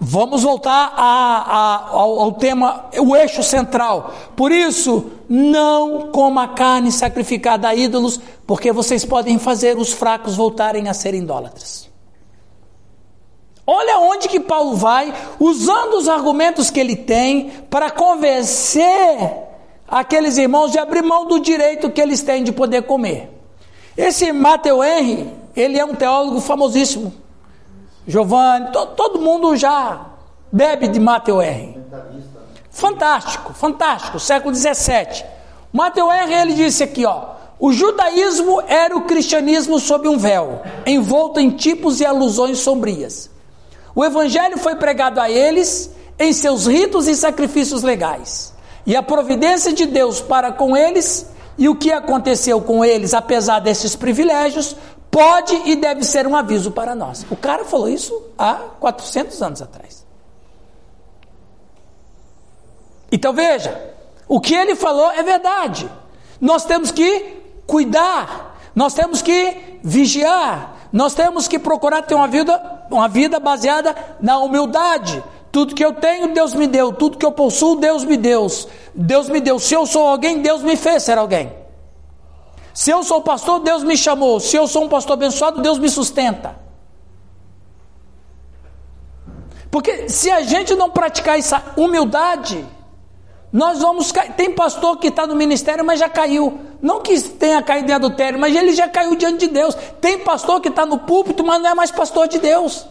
vamos 0.00 0.42
voltar 0.42 0.94
a, 0.96 1.02
a, 1.02 1.88
ao, 1.90 2.20
ao, 2.20 2.32
tema, 2.32 2.86
o 2.98 3.14
eixo 3.14 3.42
central. 3.42 4.14
Por 4.34 4.50
isso, 4.50 5.10
não 5.28 6.10
coma 6.10 6.48
carne 6.48 6.90
sacrificada 6.90 7.68
a 7.68 7.74
ídolos, 7.74 8.18
porque 8.46 8.72
vocês 8.72 9.04
podem 9.04 9.38
fazer 9.38 9.76
os 9.76 9.92
fracos 9.92 10.34
voltarem 10.34 10.88
a 10.88 10.94
ser 10.94 11.14
idólatras. 11.14 11.86
Olha 13.66 13.98
onde 13.98 14.28
que 14.28 14.38
Paulo 14.38 14.76
vai, 14.76 15.12
usando 15.40 15.94
os 15.94 16.08
argumentos 16.08 16.70
que 16.70 16.78
ele 16.78 16.94
tem 16.94 17.50
para 17.68 17.90
convencer 17.90 19.46
aqueles 19.88 20.38
irmãos 20.38 20.70
de 20.70 20.78
abrir 20.78 21.02
mão 21.02 21.26
do 21.26 21.40
direito 21.40 21.90
que 21.90 22.00
eles 22.00 22.22
têm 22.22 22.44
de 22.44 22.52
poder 22.52 22.82
comer. 22.82 23.35
Esse 23.96 24.30
Matthew 24.30 24.84
Henry, 24.84 25.32
ele 25.56 25.78
é 25.78 25.84
um 25.84 25.94
teólogo 25.94 26.40
famosíssimo. 26.40 27.12
Giovanni, 28.06 28.70
to, 28.70 28.86
todo 28.88 29.20
mundo 29.20 29.56
já 29.56 30.06
bebe 30.52 30.88
de 30.88 31.00
Matthew 31.00 31.42
Henry. 31.42 31.80
Fantástico, 32.70 33.54
fantástico, 33.54 34.20
século 34.20 34.52
17. 34.52 35.24
Matthew 35.72 36.12
Henry, 36.12 36.34
ele 36.34 36.54
disse 36.54 36.82
aqui, 36.82 37.06
ó, 37.06 37.36
o 37.58 37.72
judaísmo 37.72 38.62
era 38.68 38.94
o 38.94 39.02
cristianismo 39.02 39.80
sob 39.80 40.06
um 40.08 40.18
véu, 40.18 40.60
envolto 40.86 41.40
em 41.40 41.50
tipos 41.50 42.00
e 42.00 42.04
alusões 42.04 42.58
sombrias. 42.58 43.30
O 43.94 44.04
evangelho 44.04 44.58
foi 44.58 44.76
pregado 44.76 45.18
a 45.18 45.30
eles 45.30 45.90
em 46.18 46.34
seus 46.34 46.66
ritos 46.66 47.08
e 47.08 47.16
sacrifícios 47.16 47.82
legais. 47.82 48.52
E 48.86 48.94
a 48.94 49.02
providência 49.02 49.72
de 49.72 49.86
Deus 49.86 50.20
para 50.20 50.52
com 50.52 50.76
eles 50.76 51.26
e 51.58 51.68
o 51.68 51.74
que 51.74 51.90
aconteceu 51.90 52.60
com 52.60 52.84
eles, 52.84 53.14
apesar 53.14 53.60
desses 53.60 53.96
privilégios, 53.96 54.76
pode 55.10 55.54
e 55.64 55.76
deve 55.76 56.04
ser 56.04 56.26
um 56.26 56.36
aviso 56.36 56.70
para 56.70 56.94
nós. 56.94 57.24
O 57.30 57.36
cara 57.36 57.64
falou 57.64 57.88
isso 57.88 58.22
há 58.36 58.54
400 58.78 59.40
anos 59.42 59.62
atrás. 59.62 60.04
Então 63.10 63.32
veja, 63.32 63.94
o 64.28 64.40
que 64.40 64.54
ele 64.54 64.74
falou 64.74 65.10
é 65.12 65.22
verdade. 65.22 65.90
Nós 66.40 66.64
temos 66.64 66.90
que 66.90 67.36
cuidar, 67.66 68.58
nós 68.74 68.92
temos 68.92 69.22
que 69.22 69.78
vigiar, 69.82 70.88
nós 70.92 71.14
temos 71.14 71.48
que 71.48 71.58
procurar 71.58 72.02
ter 72.02 72.14
uma 72.14 72.28
vida, 72.28 72.86
uma 72.90 73.08
vida 73.08 73.40
baseada 73.40 73.96
na 74.20 74.38
humildade. 74.38 75.22
Tudo 75.56 75.74
que 75.74 75.82
eu 75.82 75.94
tenho, 75.94 76.34
Deus 76.34 76.52
me 76.52 76.66
deu. 76.66 76.92
Tudo 76.92 77.16
que 77.16 77.24
eu 77.24 77.32
possuo, 77.32 77.76
Deus 77.76 78.04
me 78.04 78.18
deu. 78.18 78.46
Deus 78.94 79.26
me 79.26 79.40
deu. 79.40 79.58
Se 79.58 79.72
eu 79.72 79.86
sou 79.86 80.06
alguém, 80.06 80.42
Deus 80.42 80.60
me 80.60 80.76
fez 80.76 81.02
ser 81.02 81.16
alguém. 81.16 81.50
Se 82.74 82.90
eu 82.90 83.02
sou 83.02 83.22
pastor, 83.22 83.60
Deus 83.60 83.82
me 83.82 83.96
chamou. 83.96 84.38
Se 84.38 84.54
eu 84.54 84.66
sou 84.66 84.84
um 84.84 84.88
pastor 84.90 85.14
abençoado, 85.14 85.62
Deus 85.62 85.78
me 85.78 85.88
sustenta. 85.88 86.60
Porque 89.70 90.10
se 90.10 90.30
a 90.30 90.42
gente 90.42 90.74
não 90.74 90.90
praticar 90.90 91.38
essa 91.38 91.72
humildade, 91.74 92.62
nós 93.50 93.78
vamos 93.78 94.12
cair. 94.12 94.34
Tem 94.34 94.52
pastor 94.52 94.98
que 94.98 95.08
está 95.08 95.26
no 95.26 95.34
ministério, 95.34 95.82
mas 95.82 95.98
já 95.98 96.08
caiu. 96.10 96.60
Não 96.82 97.00
que 97.00 97.18
tenha 97.18 97.62
caído 97.62 97.90
em 97.90 97.94
adultério, 97.94 98.38
mas 98.38 98.54
ele 98.54 98.74
já 98.74 98.88
caiu 98.88 99.16
diante 99.16 99.46
de 99.46 99.54
Deus. 99.54 99.74
Tem 100.02 100.18
pastor 100.18 100.60
que 100.60 100.68
está 100.68 100.84
no 100.84 100.98
púlpito, 100.98 101.42
mas 101.42 101.62
não 101.62 101.70
é 101.70 101.74
mais 101.74 101.90
pastor 101.90 102.28
de 102.28 102.38
Deus. 102.38 102.86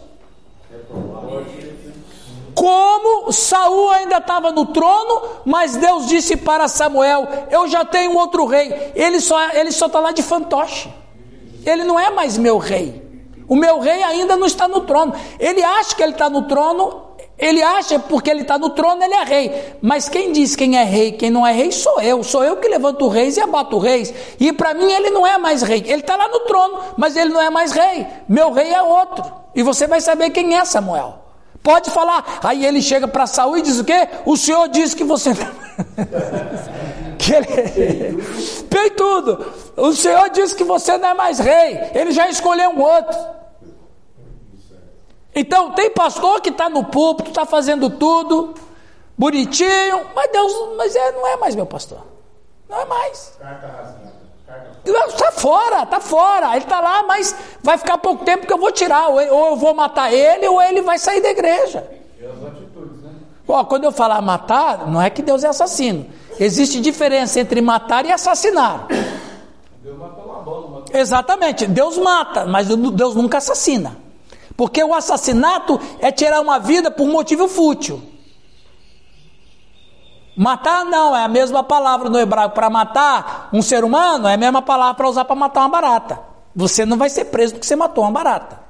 Como 2.56 3.30
Saul 3.32 3.90
ainda 3.90 4.16
estava 4.16 4.50
no 4.50 4.66
trono, 4.66 5.22
mas 5.44 5.76
Deus 5.76 6.08
disse 6.08 6.36
para 6.36 6.66
Samuel: 6.66 7.28
Eu 7.50 7.68
já 7.68 7.84
tenho 7.84 8.16
outro 8.16 8.46
rei. 8.46 8.92
Ele 8.94 9.20
só 9.20 9.50
ele 9.50 9.70
só 9.70 9.86
está 9.86 10.00
lá 10.00 10.10
de 10.10 10.22
fantoche. 10.22 10.92
Ele 11.64 11.84
não 11.84 12.00
é 12.00 12.10
mais 12.10 12.38
meu 12.38 12.56
rei. 12.56 13.04
O 13.46 13.54
meu 13.54 13.78
rei 13.78 14.02
ainda 14.02 14.36
não 14.36 14.46
está 14.46 14.66
no 14.66 14.80
trono. 14.80 15.12
Ele 15.38 15.62
acha 15.62 15.94
que 15.94 16.02
ele 16.02 16.12
está 16.12 16.30
no 16.30 16.42
trono 16.48 17.06
ele 17.38 17.62
acha 17.62 17.98
porque 17.98 18.30
ele 18.30 18.42
está 18.42 18.58
no 18.58 18.70
trono, 18.70 19.02
ele 19.04 19.12
é 19.12 19.24
rei. 19.24 19.74
Mas 19.82 20.08
quem 20.08 20.32
diz 20.32 20.56
quem 20.56 20.78
é 20.78 20.84
rei, 20.84 21.12
quem 21.12 21.30
não 21.30 21.46
é 21.46 21.52
rei, 21.52 21.70
sou 21.70 22.00
eu. 22.00 22.22
Sou 22.24 22.42
eu 22.42 22.56
que 22.56 22.66
levanto 22.66 23.08
reis 23.08 23.36
e 23.36 23.40
abato 23.40 23.78
reis. 23.78 24.12
E 24.40 24.52
para 24.52 24.72
mim 24.72 24.90
ele 24.90 25.10
não 25.10 25.26
é 25.26 25.36
mais 25.36 25.60
rei. 25.60 25.84
Ele 25.86 26.00
está 26.00 26.16
lá 26.16 26.28
no 26.28 26.40
trono, 26.40 26.78
mas 26.96 27.14
ele 27.14 27.30
não 27.30 27.40
é 27.40 27.50
mais 27.50 27.72
rei. 27.72 28.06
Meu 28.26 28.52
rei 28.52 28.72
é 28.72 28.82
outro. 28.82 29.24
E 29.54 29.62
você 29.62 29.86
vai 29.86 30.00
saber 30.00 30.30
quem 30.30 30.56
é 30.56 30.64
Samuel. 30.64 31.25
Pode 31.66 31.90
falar. 31.90 32.38
Aí 32.44 32.64
ele 32.64 32.80
chega 32.80 33.08
para 33.08 33.26
Saul 33.26 33.58
e 33.58 33.62
diz 33.62 33.80
o 33.80 33.84
quê? 33.84 34.08
O 34.24 34.36
Senhor 34.36 34.68
disse 34.68 34.94
que 34.94 35.02
você. 35.02 35.32
que 37.18 37.34
ele. 37.34 38.22
O 39.76 39.92
Senhor 39.92 40.30
disse 40.30 40.54
que 40.54 40.62
você 40.62 40.96
não 40.96 41.08
é 41.08 41.14
mais 41.14 41.40
rei. 41.40 41.90
Ele 41.92 42.12
já 42.12 42.28
escolheu 42.28 42.70
um 42.70 42.80
outro. 42.80 43.18
Então, 45.34 45.72
tem 45.72 45.90
pastor 45.90 46.40
que 46.40 46.50
está 46.50 46.70
no 46.70 46.84
púlpito, 46.84 47.30
está 47.30 47.44
fazendo 47.44 47.90
tudo, 47.90 48.54
bonitinho, 49.18 50.06
mas 50.14 50.30
Deus, 50.30 50.76
mas 50.76 50.94
é, 50.94 51.12
não 51.12 51.26
é 51.26 51.36
mais 51.36 51.56
meu 51.56 51.66
pastor. 51.66 52.06
Não 52.68 52.80
é 52.80 52.84
mais. 52.84 53.36
Carta 53.40 53.66
rasgada. 53.66 54.05
Carta 54.92 54.92
Não, 54.92 55.16
Tá 55.16 55.32
fora, 55.32 55.86
tá 55.86 56.00
fora. 56.00 56.56
Ele 56.56 56.64
tá 56.64 56.80
lá, 56.80 57.02
mas 57.02 57.34
vai 57.62 57.76
ficar 57.78 57.98
pouco 57.98 58.24
tempo 58.24 58.46
que 58.46 58.52
eu 58.52 58.58
vou 58.58 58.72
tirar. 58.72 59.08
Ou 59.08 59.20
eu 59.20 59.56
vou 59.56 59.74
matar 59.74 60.12
ele, 60.12 60.46
ou 60.48 60.60
ele 60.60 60.82
vai 60.82 60.98
sair 60.98 61.20
da 61.20 61.30
igreja. 61.30 61.78
Atitudes, 61.78 63.02
né? 63.02 63.10
Quando 63.68 63.84
eu 63.84 63.92
falar 63.92 64.20
matar, 64.22 64.88
não 64.88 65.00
é 65.00 65.10
que 65.10 65.22
Deus 65.22 65.44
é 65.44 65.48
assassino. 65.48 66.06
Existe 66.38 66.80
diferença 66.80 67.40
entre 67.40 67.60
matar 67.60 68.04
e 68.04 68.12
assassinar. 68.12 68.86
Deus. 70.86 71.00
Exatamente, 71.00 71.66
Deus 71.66 71.98
mata, 71.98 72.44
mas 72.44 72.68
Deus 72.68 73.14
nunca 73.14 73.38
assassina. 73.38 73.96
Porque 74.56 74.82
o 74.82 74.94
assassinato 74.94 75.78
é 76.00 76.10
tirar 76.10 76.40
uma 76.40 76.58
vida 76.58 76.90
por 76.90 77.06
motivo 77.06 77.48
fútil. 77.48 78.02
Matar 80.36 80.84
não, 80.84 81.16
é 81.16 81.24
a 81.24 81.28
mesma 81.28 81.62
palavra 81.62 82.10
no 82.10 82.18
hebraico 82.18 82.54
para 82.54 82.68
matar 82.68 83.48
um 83.52 83.62
ser 83.62 83.82
humano, 83.84 84.28
é 84.28 84.34
a 84.34 84.36
mesma 84.36 84.60
palavra 84.60 84.94
para 84.94 85.08
usar 85.08 85.24
para 85.24 85.34
matar 85.34 85.60
uma 85.60 85.68
barata. 85.70 86.20
Você 86.54 86.84
não 86.84 86.98
vai 86.98 87.08
ser 87.08 87.26
preso 87.26 87.54
porque 87.54 87.66
você 87.66 87.74
matou 87.74 88.04
uma 88.04 88.12
barata. 88.12 88.66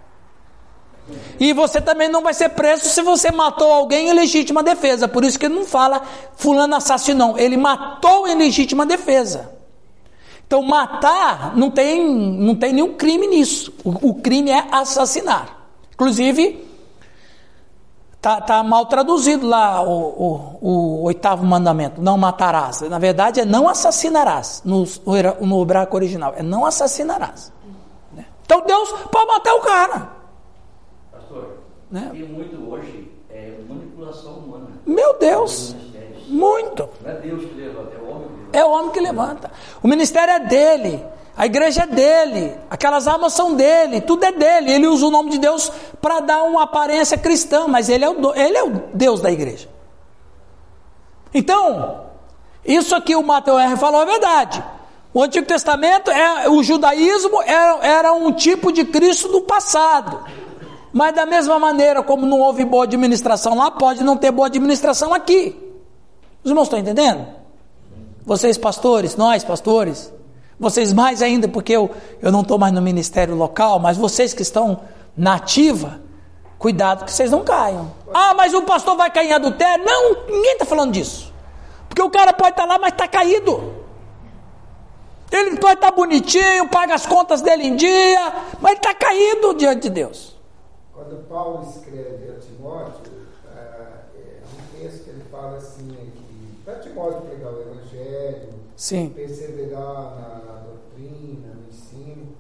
E 1.39 1.53
você 1.53 1.81
também 1.81 2.09
não 2.09 2.23
vai 2.23 2.35
ser 2.35 2.51
preso 2.51 2.85
se 2.85 3.03
você 3.03 3.31
matou 3.31 3.71
alguém 3.71 4.09
em 4.09 4.13
legítima 4.13 4.63
defesa. 4.63 5.07
Por 5.07 5.25
isso 5.25 5.39
que 5.39 5.47
ele 5.47 5.55
não 5.55 5.65
fala 5.65 6.03
fulano 6.37 6.75
assassinou. 6.75 7.39
Ele 7.39 7.57
matou 7.57 8.27
em 8.27 8.37
legítima 8.37 8.85
defesa. 8.85 9.53
Então 10.47 10.63
matar 10.63 11.57
não 11.57 11.71
tem, 11.71 12.05
não 12.09 12.55
tem 12.55 12.73
nenhum 12.73 12.95
crime 12.95 13.27
nisso. 13.27 13.73
O, 13.85 14.11
o 14.11 14.15
crime 14.15 14.51
é 14.51 14.67
assassinar. 14.71 15.57
Inclusive, 15.93 16.66
tá, 18.27 18.41
tá 18.41 18.63
mal 18.65 18.87
traduzido 18.87 19.47
lá 19.47 19.81
o, 19.83 19.89
o, 19.91 20.59
o 20.61 21.03
oitavo 21.05 21.45
mandamento, 21.47 22.03
não 22.03 22.19
matarás. 22.19 22.81
Na 22.81 22.99
verdade 22.99 23.39
é 23.39 23.45
não 23.45 23.69
assassinarás 23.69 24.63
no, 24.65 24.85
no 25.43 25.63
hebraico 25.63 25.95
original, 25.95 26.35
é 26.37 26.43
não 26.43 26.67
assassinarás. 26.67 27.53
né? 28.13 28.25
Então 28.45 28.63
Deus 28.67 28.91
pode 29.13 29.27
matar 29.29 29.55
o 29.55 29.61
cara. 29.61 30.09
Pastor, 31.13 31.59
Né? 31.89 32.09
tem 32.13 32.25
muito 32.25 32.69
hoje 32.69 33.13
é, 33.31 33.53
manipulação 33.69 34.33
humana. 34.33 34.71
Meu 34.85 35.17
Deus, 35.21 35.77
muito. 36.27 36.89
Não 37.05 37.11
é 37.13 37.15
Deus 37.21 37.45
que 37.45 37.55
levanta, 37.55 37.95
é 37.95 38.03
o 38.03 38.11
homem 38.11 38.29
que 38.29 38.35
levanta. 38.41 38.59
É 38.59 38.65
o 38.65 38.71
homem 38.71 38.91
que 38.91 39.01
levanta. 39.01 39.51
O 39.85 39.87
ministério 39.87 40.35
é 40.35 40.41
dele. 40.41 41.07
A 41.37 41.45
igreja 41.45 41.83
é 41.83 41.87
dele. 41.87 42.57
Aquelas 42.71 43.07
armas 43.07 43.35
são 43.35 43.55
dele. 43.55 44.01
Tudo 44.01 44.25
é 44.25 44.33
dele. 44.33 44.73
Ele 44.73 44.87
usa 44.87 45.07
o 45.07 45.11
nome 45.11 45.31
de 45.31 45.39
Deus 45.39 45.71
para 46.01 46.21
dar 46.21 46.43
uma 46.45 46.63
aparência 46.63 47.19
cristã, 47.19 47.67
mas 47.69 47.89
ele 47.89 48.05
é, 48.05 48.09
o, 48.09 48.35
ele 48.35 48.57
é 48.57 48.65
o 48.65 48.71
Deus 48.95 49.21
da 49.21 49.31
igreja. 49.31 49.69
Então, 51.35 52.05
isso 52.65 52.95
aqui 52.95 53.15
o 53.15 53.23
Mateus 53.23 53.61
R. 53.61 53.77
falou 53.77 54.01
é 54.01 54.07
verdade. 54.07 54.65
O 55.13 55.23
Antigo 55.23 55.47
Testamento, 55.47 56.11
é, 56.11 56.49
o 56.49 56.63
judaísmo 56.63 57.43
era, 57.43 57.87
era 57.87 58.13
um 58.15 58.33
tipo 58.33 58.73
de 58.73 58.85
Cristo 58.85 59.29
do 59.29 59.43
passado. 59.43 60.25
Mas 60.93 61.15
da 61.15 61.27
mesma 61.27 61.59
maneira 61.59 62.03
como 62.03 62.25
não 62.25 62.41
houve 62.41 62.65
boa 62.65 62.85
administração 62.85 63.55
lá, 63.57 63.71
pode 63.71 64.03
não 64.03 64.17
ter 64.17 64.31
boa 64.31 64.47
administração 64.47 65.13
aqui. 65.13 65.55
Os 66.43 66.51
irmãos 66.51 66.65
estão 66.65 66.79
entendendo? 66.79 67.27
Vocês 68.25 68.57
pastores, 68.57 69.17
nós 69.17 69.45
pastores, 69.45 70.13
vocês 70.59 70.93
mais 70.93 71.21
ainda, 71.23 71.49
porque 71.49 71.73
eu, 71.73 71.91
eu 72.21 72.33
não 72.33 72.41
estou 72.41 72.59
mais 72.59 72.73
no 72.73 72.81
ministério 72.81 73.35
local, 73.35 73.79
mas 73.79 73.97
vocês 73.97 74.33
que 74.33 74.43
estão 74.43 74.81
na 75.17 75.35
ativa, 75.35 76.01
cuidado 76.59 77.05
que 77.05 77.13
vocês 77.13 77.31
não 77.31 77.45
caiam. 77.45 77.93
Ah, 78.13 78.35
mas 78.35 78.55
o 78.55 78.63
pastor 78.63 78.97
vai 78.97 79.11
cair 79.11 79.29
em 79.29 79.33
adultério? 79.35 79.85
Não, 79.85 80.25
ninguém 80.27 80.53
está 80.53 80.65
falando 80.65 80.93
disso. 80.93 81.33
Porque 81.89 82.03
o 82.03 82.11
cara 82.11 82.33
pode 82.33 82.51
estar 82.51 82.65
lá, 82.65 82.79
mas 82.79 82.93
está 82.93 83.07
caído. 83.07 83.75
Ele 85.31 85.57
pode 85.59 85.75
estar 85.75 85.91
bonitinho, 85.91 86.69
paga 86.69 86.95
as 86.95 87.05
contas 87.05 87.43
dele 87.43 87.67
em 87.67 87.77
dia, 87.77 88.33
mas 88.61 88.75
está 88.75 88.95
caído 88.95 89.55
diante 89.55 89.83
de 89.83 89.91
Deus. 89.91 90.37
Quando 90.93 91.27
Paulo 91.29 91.69
escreve 91.69 92.31
a 92.31 92.41
Timóteo, 92.41 93.13
ah, 93.55 94.05
é 94.15 94.41
um 94.45 94.81
texto 94.81 95.05
que 95.05 95.11
ele 95.11 95.25
fala 95.31 95.57
assim, 95.57 95.89
que 95.89 96.63
para 96.65 96.77
Timóteo 96.77 97.23
pregar 97.23 97.53
o 97.53 97.61
Evangelho, 97.61 98.55
Sim. 98.77 99.09
perseverar 99.09 99.81
na, 99.81 100.43
na 100.45 100.61
doutrina, 100.61 101.55
no 101.55 101.69
ensino, 101.69 102.37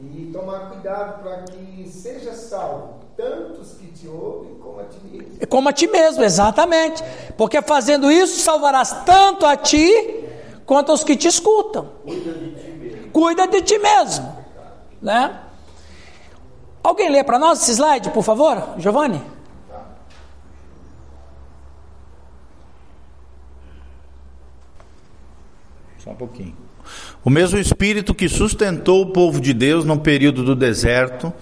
e 0.00 0.30
tomar 0.32 0.70
cuidado 0.70 1.22
para 1.22 1.42
que 1.42 1.88
seja 1.88 2.32
salvo 2.32 3.00
tantos 3.16 3.72
que 3.72 3.88
te 3.88 4.08
ouvem 4.08 4.54
como 4.54 4.80
a 4.80 4.84
ti 4.84 4.98
mesmo. 5.04 5.46
Como 5.48 5.68
a 5.68 5.72
ti 5.72 5.86
mesmo, 5.88 6.22
exatamente. 6.22 7.02
Porque 7.36 7.60
fazendo 7.60 8.10
isso, 8.10 8.40
salvarás 8.40 9.04
tanto 9.04 9.44
a 9.44 9.56
ti 9.56 10.24
quanto 10.64 10.92
aos 10.92 11.04
que 11.04 11.16
te 11.16 11.28
escutam. 11.28 11.88
Cuida 13.12 13.46
de 13.48 13.60
ti 13.60 13.78
mesmo. 13.78 14.36
Né? 15.02 15.38
Alguém 16.82 17.10
lê 17.10 17.22
para 17.24 17.38
nós 17.38 17.60
esse 17.60 17.72
slide, 17.72 18.10
por 18.10 18.22
favor, 18.22 18.74
Giovanni? 18.78 19.20
Só 26.02 26.10
um 26.10 26.14
pouquinho. 26.14 26.54
O 27.24 27.30
mesmo 27.30 27.58
Espírito 27.58 28.14
que 28.14 28.28
sustentou 28.28 29.02
o 29.02 29.12
povo 29.12 29.40
de 29.40 29.52
Deus 29.52 29.84
no 29.84 29.98
período 29.98 30.42
do 30.42 30.56
deserto 30.56 31.32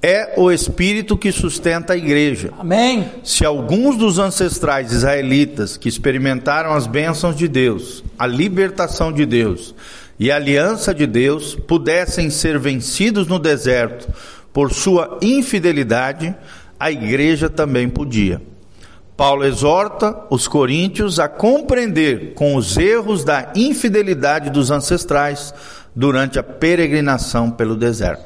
é 0.00 0.34
o 0.36 0.52
Espírito 0.52 1.16
que 1.16 1.32
sustenta 1.32 1.94
a 1.94 1.96
igreja. 1.96 2.52
Amém. 2.58 3.10
Se 3.24 3.44
alguns 3.44 3.96
dos 3.96 4.18
ancestrais 4.18 4.92
israelitas 4.92 5.76
que 5.76 5.88
experimentaram 5.88 6.72
as 6.72 6.86
bênçãos 6.86 7.34
de 7.34 7.48
Deus, 7.48 8.04
a 8.18 8.26
libertação 8.26 9.12
de 9.12 9.24
Deus 9.24 9.74
e 10.18 10.30
a 10.30 10.36
aliança 10.36 10.94
de 10.94 11.06
Deus 11.06 11.54
pudessem 11.54 12.30
ser 12.30 12.58
vencidos 12.58 13.26
no 13.26 13.38
deserto 13.38 14.12
por 14.52 14.72
sua 14.72 15.18
infidelidade, 15.20 16.34
a 16.78 16.92
igreja 16.92 17.48
também 17.48 17.88
podia. 17.88 18.40
Paulo 19.16 19.44
exorta 19.44 20.26
os 20.28 20.48
coríntios 20.48 21.20
a 21.20 21.28
compreender 21.28 22.34
com 22.34 22.56
os 22.56 22.76
erros 22.76 23.22
da 23.22 23.52
infidelidade 23.54 24.50
dos 24.50 24.72
ancestrais 24.72 25.54
durante 25.94 26.38
a 26.38 26.42
peregrinação 26.42 27.50
pelo 27.50 27.76
deserto. 27.76 28.24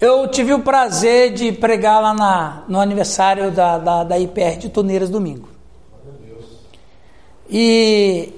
Eu 0.00 0.28
tive 0.28 0.54
o 0.54 0.60
prazer 0.60 1.34
de 1.34 1.52
pregar 1.52 2.00
lá 2.00 2.14
na, 2.14 2.64
no 2.68 2.80
aniversário 2.80 3.50
da, 3.50 3.76
da, 3.78 4.04
da 4.04 4.18
IPR 4.18 4.56
de 4.56 4.68
Tuneiras 4.68 5.10
domingo. 5.10 5.48
E, 7.48 8.32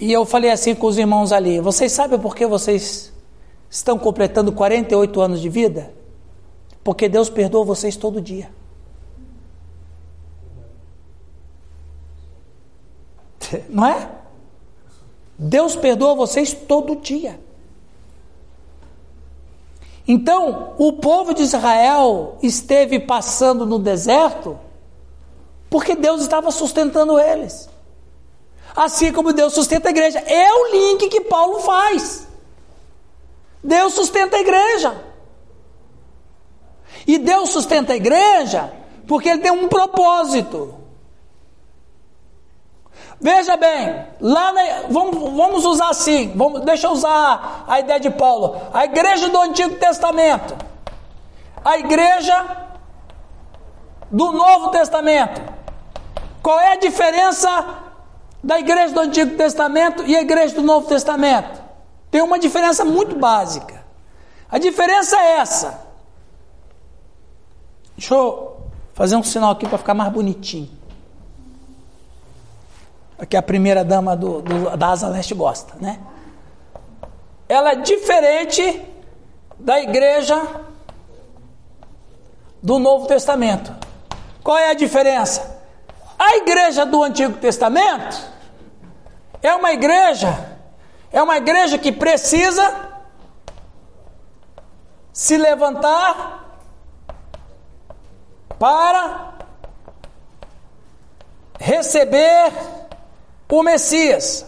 e 0.00 0.12
eu 0.12 0.26
falei 0.26 0.50
assim 0.50 0.74
com 0.74 0.88
os 0.88 0.98
irmãos 0.98 1.30
ali: 1.30 1.60
vocês 1.60 1.92
sabem 1.92 2.18
por 2.18 2.34
que 2.34 2.44
vocês 2.44 3.12
estão 3.70 3.96
completando 3.96 4.50
48 4.50 5.20
anos 5.20 5.40
de 5.40 5.48
vida? 5.48 5.92
Porque 6.82 7.08
Deus 7.08 7.30
perdoa 7.30 7.64
vocês 7.64 7.96
todo 7.96 8.20
dia. 8.20 8.48
Não 13.68 13.86
é? 13.86 14.08
Deus 15.38 15.74
perdoa 15.76 16.14
vocês 16.14 16.52
todo 16.52 16.96
dia. 16.96 17.40
Então, 20.06 20.74
o 20.78 20.92
povo 20.92 21.32
de 21.32 21.42
Israel 21.42 22.36
esteve 22.42 23.00
passando 23.00 23.64
no 23.64 23.78
deserto 23.78 24.58
porque 25.70 25.96
Deus 25.96 26.20
estava 26.20 26.50
sustentando 26.50 27.18
eles. 27.18 27.68
Assim 28.76 29.12
como 29.12 29.32
Deus 29.32 29.54
sustenta 29.54 29.88
a 29.88 29.90
igreja. 29.90 30.18
É 30.20 30.52
o 30.52 30.70
link 30.70 31.08
que 31.08 31.22
Paulo 31.22 31.60
faz. 31.60 32.28
Deus 33.62 33.94
sustenta 33.94 34.36
a 34.36 34.40
igreja. 34.40 35.02
E 37.06 37.18
Deus 37.18 37.50
sustenta 37.50 37.92
a 37.92 37.96
igreja 37.96 38.72
porque 39.06 39.28
ele 39.28 39.40
tem 39.40 39.50
um 39.50 39.68
propósito. 39.68 40.74
Veja 43.24 43.56
bem, 43.56 44.04
lá 44.20 44.52
na, 44.52 44.62
vamos, 44.90 45.32
vamos 45.34 45.64
usar 45.64 45.88
assim, 45.88 46.30
vamos, 46.36 46.60
deixa 46.60 46.88
eu 46.88 46.90
usar 46.90 47.64
a 47.66 47.80
ideia 47.80 47.98
de 47.98 48.10
Paulo. 48.10 48.60
A 48.70 48.84
igreja 48.84 49.30
do 49.30 49.40
Antigo 49.40 49.76
Testamento, 49.76 50.54
a 51.64 51.78
igreja 51.78 52.68
do 54.10 54.30
Novo 54.30 54.68
Testamento. 54.68 55.40
Qual 56.42 56.60
é 56.60 56.72
a 56.72 56.76
diferença 56.76 57.78
da 58.42 58.58
igreja 58.58 58.92
do 58.92 59.00
Antigo 59.00 59.34
Testamento 59.38 60.04
e 60.04 60.14
a 60.14 60.20
igreja 60.20 60.56
do 60.56 60.62
Novo 60.62 60.86
Testamento? 60.86 61.62
Tem 62.10 62.20
uma 62.20 62.38
diferença 62.38 62.84
muito 62.84 63.16
básica. 63.16 63.86
A 64.50 64.58
diferença 64.58 65.16
é 65.18 65.38
essa. 65.38 65.80
Deixa 67.96 68.14
eu 68.14 68.58
fazer 68.92 69.16
um 69.16 69.22
sinal 69.22 69.52
aqui 69.52 69.66
para 69.66 69.78
ficar 69.78 69.94
mais 69.94 70.12
bonitinho 70.12 70.83
que 73.28 73.36
a 73.36 73.42
primeira 73.42 73.84
dama 73.84 74.16
do, 74.16 74.42
do, 74.42 74.76
da 74.76 74.88
Asa 74.88 75.08
Leste 75.08 75.34
gosta, 75.34 75.74
né? 75.80 76.00
Ela 77.48 77.72
é 77.72 77.76
diferente 77.76 78.82
da 79.58 79.80
igreja 79.80 80.40
do 82.62 82.78
Novo 82.78 83.06
Testamento. 83.06 83.72
Qual 84.42 84.56
é 84.56 84.70
a 84.70 84.74
diferença? 84.74 85.62
A 86.18 86.36
igreja 86.36 86.84
do 86.84 87.02
Antigo 87.02 87.34
Testamento 87.38 88.16
é 89.42 89.54
uma 89.54 89.72
igreja, 89.72 90.58
é 91.12 91.22
uma 91.22 91.36
igreja 91.36 91.78
que 91.78 91.92
precisa 91.92 92.92
se 95.12 95.36
levantar 95.36 96.58
para 98.58 99.34
receber 101.58 102.52
o 103.48 103.62
Messias. 103.62 104.46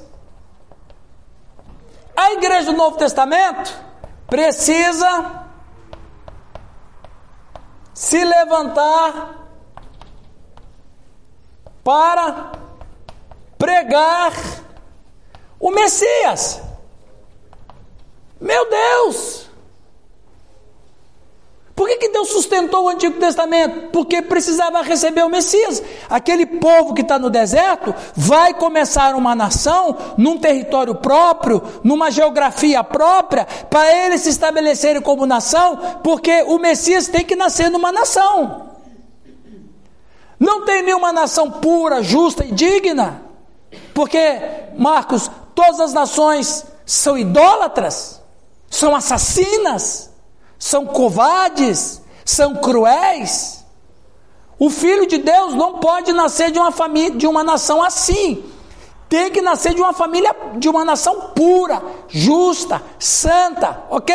A 2.16 2.32
igreja 2.32 2.72
do 2.72 2.76
Novo 2.76 2.96
Testamento 2.96 3.72
precisa 4.26 5.44
se 7.94 8.24
levantar 8.24 9.34
para 11.84 12.52
pregar 13.56 14.32
o 15.60 15.70
Messias. 15.70 16.60
Meu 18.40 18.68
Deus! 18.68 19.45
Por 21.76 21.86
que, 21.88 21.98
que 21.98 22.08
Deus 22.08 22.30
sustentou 22.30 22.84
o 22.84 22.88
Antigo 22.88 23.20
Testamento? 23.20 23.90
Porque 23.90 24.22
precisava 24.22 24.80
receber 24.80 25.22
o 25.22 25.28
Messias. 25.28 25.82
Aquele 26.08 26.46
povo 26.46 26.94
que 26.94 27.02
está 27.02 27.18
no 27.18 27.28
deserto 27.28 27.94
vai 28.16 28.54
começar 28.54 29.14
uma 29.14 29.34
nação 29.34 29.94
num 30.16 30.38
território 30.38 30.94
próprio, 30.94 31.62
numa 31.84 32.10
geografia 32.10 32.82
própria, 32.82 33.44
para 33.68 33.94
eles 34.06 34.22
se 34.22 34.30
estabelecerem 34.30 35.02
como 35.02 35.26
nação, 35.26 36.00
porque 36.02 36.44
o 36.44 36.58
Messias 36.58 37.08
tem 37.08 37.22
que 37.22 37.36
nascer 37.36 37.70
numa 37.70 37.92
nação. 37.92 38.70
Não 40.40 40.64
tem 40.64 40.80
nenhuma 40.80 41.12
nação 41.12 41.50
pura, 41.50 42.02
justa 42.02 42.42
e 42.42 42.52
digna, 42.52 43.22
porque, 43.92 44.40
Marcos, 44.78 45.30
todas 45.54 45.80
as 45.80 45.92
nações 45.92 46.64
são 46.86 47.18
idólatras, 47.18 48.22
são 48.70 48.96
assassinas 48.96 50.15
são 50.58 50.86
covardes, 50.86 52.02
são 52.24 52.56
cruéis. 52.56 53.64
O 54.58 54.70
filho 54.70 55.06
de 55.06 55.18
Deus 55.18 55.54
não 55.54 55.74
pode 55.74 56.12
nascer 56.12 56.50
de 56.50 56.58
uma 56.58 56.70
família, 56.70 57.10
de 57.10 57.26
uma 57.26 57.44
nação 57.44 57.82
assim. 57.82 58.42
Tem 59.08 59.30
que 59.30 59.40
nascer 59.40 59.74
de 59.74 59.80
uma 59.80 59.92
família, 59.92 60.34
de 60.56 60.68
uma 60.68 60.84
nação 60.84 61.30
pura, 61.34 61.82
justa, 62.08 62.82
santa, 62.98 63.84
ok? 63.90 64.14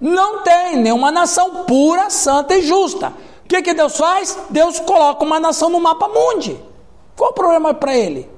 Não 0.00 0.42
tem 0.42 0.76
nenhuma 0.76 1.10
nação 1.10 1.64
pura, 1.64 2.10
santa 2.10 2.54
e 2.54 2.62
justa. 2.62 3.12
O 3.44 3.48
que, 3.48 3.62
que 3.62 3.74
Deus 3.74 3.96
faz? 3.96 4.38
Deus 4.50 4.78
coloca 4.80 5.24
uma 5.24 5.40
nação 5.40 5.68
no 5.70 5.80
mapa 5.80 6.08
mundi. 6.08 6.58
Qual 7.16 7.30
o 7.30 7.34
problema 7.34 7.74
para 7.74 7.96
ele? 7.96 8.30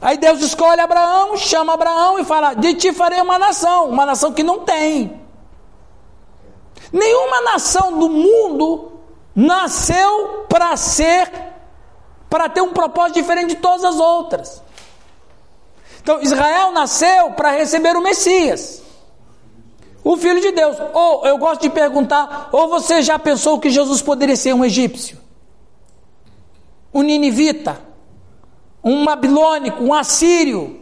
Aí 0.00 0.16
Deus 0.16 0.40
escolhe 0.40 0.80
Abraão, 0.80 1.36
chama 1.36 1.74
Abraão 1.74 2.18
e 2.18 2.24
fala: 2.24 2.54
De 2.54 2.74
ti 2.74 2.92
farei 2.92 3.20
uma 3.20 3.38
nação, 3.38 3.88
uma 3.88 4.06
nação 4.06 4.32
que 4.32 4.42
não 4.42 4.60
tem. 4.60 5.20
Nenhuma 6.92 7.42
nação 7.42 7.98
do 7.98 8.08
mundo 8.08 8.92
nasceu 9.34 10.46
para 10.48 10.76
ser, 10.76 11.30
para 12.30 12.48
ter 12.48 12.60
um 12.60 12.72
propósito 12.72 13.16
diferente 13.16 13.50
de 13.50 13.56
todas 13.56 13.84
as 13.84 13.96
outras. 13.96 14.62
Então, 16.00 16.22
Israel 16.22 16.72
nasceu 16.72 17.32
para 17.32 17.50
receber 17.50 17.94
o 17.94 18.00
Messias, 18.00 18.82
o 20.02 20.16
Filho 20.16 20.40
de 20.40 20.52
Deus. 20.52 20.76
Ou 20.94 21.26
eu 21.26 21.36
gosto 21.36 21.62
de 21.62 21.70
perguntar: 21.70 22.48
ou 22.50 22.68
você 22.68 23.02
já 23.02 23.18
pensou 23.18 23.60
que 23.60 23.68
Jesus 23.68 24.00
poderia 24.00 24.36
ser 24.36 24.54
um 24.54 24.64
egípcio, 24.64 25.18
um 26.94 27.02
ninivita, 27.02 27.78
um 28.82 29.04
babilônico, 29.04 29.84
um 29.84 29.92
assírio, 29.92 30.80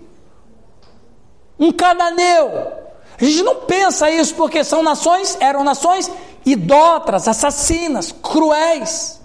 um 1.59 1.73
cananeu? 1.73 2.86
A 3.21 3.25
gente 3.25 3.43
não 3.43 3.57
pensa 3.57 4.11
isso 4.11 4.35
porque 4.35 4.63
são 4.63 4.83
nações, 4.83 5.37
eram 5.41 5.65
nações 5.65 6.11
idólatras, 6.45 7.27
assassinas, 7.27 8.13
cruéis. 8.13 9.21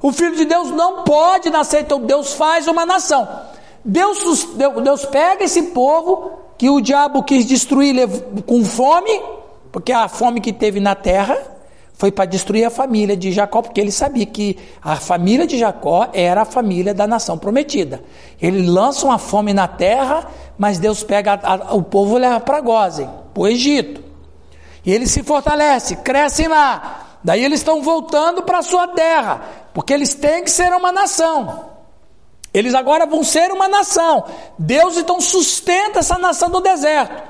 O 0.00 0.12
Filho 0.12 0.36
de 0.36 0.44
Deus 0.44 0.70
não 0.70 1.02
pode 1.02 1.50
nascer, 1.50 1.80
então 1.80 2.00
Deus 2.00 2.34
faz 2.34 2.68
uma 2.68 2.86
nação. 2.86 3.26
Deus, 3.84 4.48
Deus 4.82 5.04
pega 5.06 5.44
esse 5.44 5.62
povo 5.64 6.32
que 6.56 6.70
o 6.70 6.80
diabo 6.80 7.22
quis 7.22 7.44
destruir 7.44 7.96
com 8.46 8.64
fome, 8.64 9.20
porque 9.72 9.92
a 9.92 10.08
fome 10.08 10.40
que 10.40 10.52
teve 10.52 10.78
na 10.78 10.94
terra 10.94 11.36
foi 11.94 12.10
para 12.10 12.24
destruir 12.24 12.64
a 12.64 12.70
família 12.70 13.16
de 13.16 13.30
Jacó, 13.30 13.62
porque 13.62 13.80
ele 13.80 13.92
sabia 13.92 14.26
que 14.26 14.58
a 14.82 14.96
família 14.96 15.46
de 15.46 15.58
Jacó 15.58 16.08
era 16.12 16.42
a 16.42 16.44
família 16.44 16.92
da 16.92 17.06
nação 17.06 17.38
prometida. 17.38 18.02
Ele 18.40 18.66
lança 18.66 19.06
uma 19.06 19.18
fome 19.18 19.54
na 19.54 19.68
terra, 19.68 20.28
mas 20.58 20.78
Deus 20.78 21.02
pega 21.02 21.34
a, 21.42 21.54
a, 21.54 21.74
o 21.74 21.82
povo 21.82 22.16
e 22.16 22.20
leva 22.20 22.40
para 22.40 22.60
Gozem 22.60 23.08
para 23.34 23.42
o 23.42 23.48
Egito. 23.48 24.02
E 24.84 24.92
eles 24.92 25.10
se 25.10 25.22
fortalecem, 25.22 25.96
crescem 25.98 26.46
lá. 26.46 27.18
Daí 27.22 27.42
eles 27.42 27.60
estão 27.60 27.82
voltando 27.82 28.42
para 28.42 28.58
a 28.58 28.62
sua 28.62 28.86
terra, 28.88 29.42
porque 29.72 29.92
eles 29.92 30.14
têm 30.14 30.44
que 30.44 30.50
ser 30.50 30.72
uma 30.72 30.92
nação. 30.92 31.70
Eles 32.52 32.74
agora 32.74 33.04
vão 33.04 33.24
ser 33.24 33.50
uma 33.50 33.66
nação. 33.66 34.24
Deus 34.56 34.96
então 34.96 35.20
sustenta 35.20 35.98
essa 35.98 36.16
nação 36.18 36.48
do 36.50 36.60
deserto. 36.60 37.22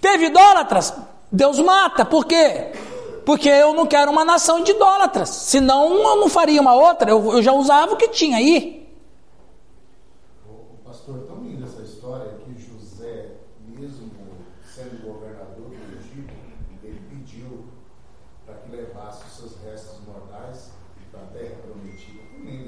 Teve 0.00 0.26
idólatras? 0.26 0.92
Deus 1.30 1.60
mata. 1.60 2.04
Por 2.04 2.24
quê? 2.24 2.72
Porque 3.24 3.48
eu 3.48 3.74
não 3.74 3.86
quero 3.86 4.10
uma 4.10 4.24
nação 4.24 4.62
de 4.62 4.72
idólatras. 4.72 5.28
Senão 5.28 5.92
eu 5.92 6.16
não 6.16 6.28
faria 6.28 6.60
uma 6.60 6.74
outra. 6.74 7.10
Eu, 7.10 7.34
eu 7.34 7.42
já 7.42 7.52
usava 7.52 7.92
o 7.92 7.96
que 7.96 8.08
tinha 8.08 8.38
aí. 8.38 8.85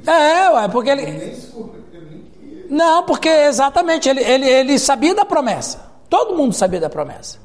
É, 0.09 0.51
ué, 0.51 0.69
porque 0.69 0.91
ele. 0.91 1.37
Não, 2.71 3.03
porque 3.03 3.29
exatamente, 3.29 4.09
ele, 4.09 4.23
ele, 4.23 4.49
ele 4.49 4.79
sabia 4.79 5.15
da 5.15 5.25
promessa. 5.25 5.87
Todo 6.09 6.35
mundo 6.35 6.55
sabia 6.55 6.81
da 6.81 6.89
promessa. 6.89 7.39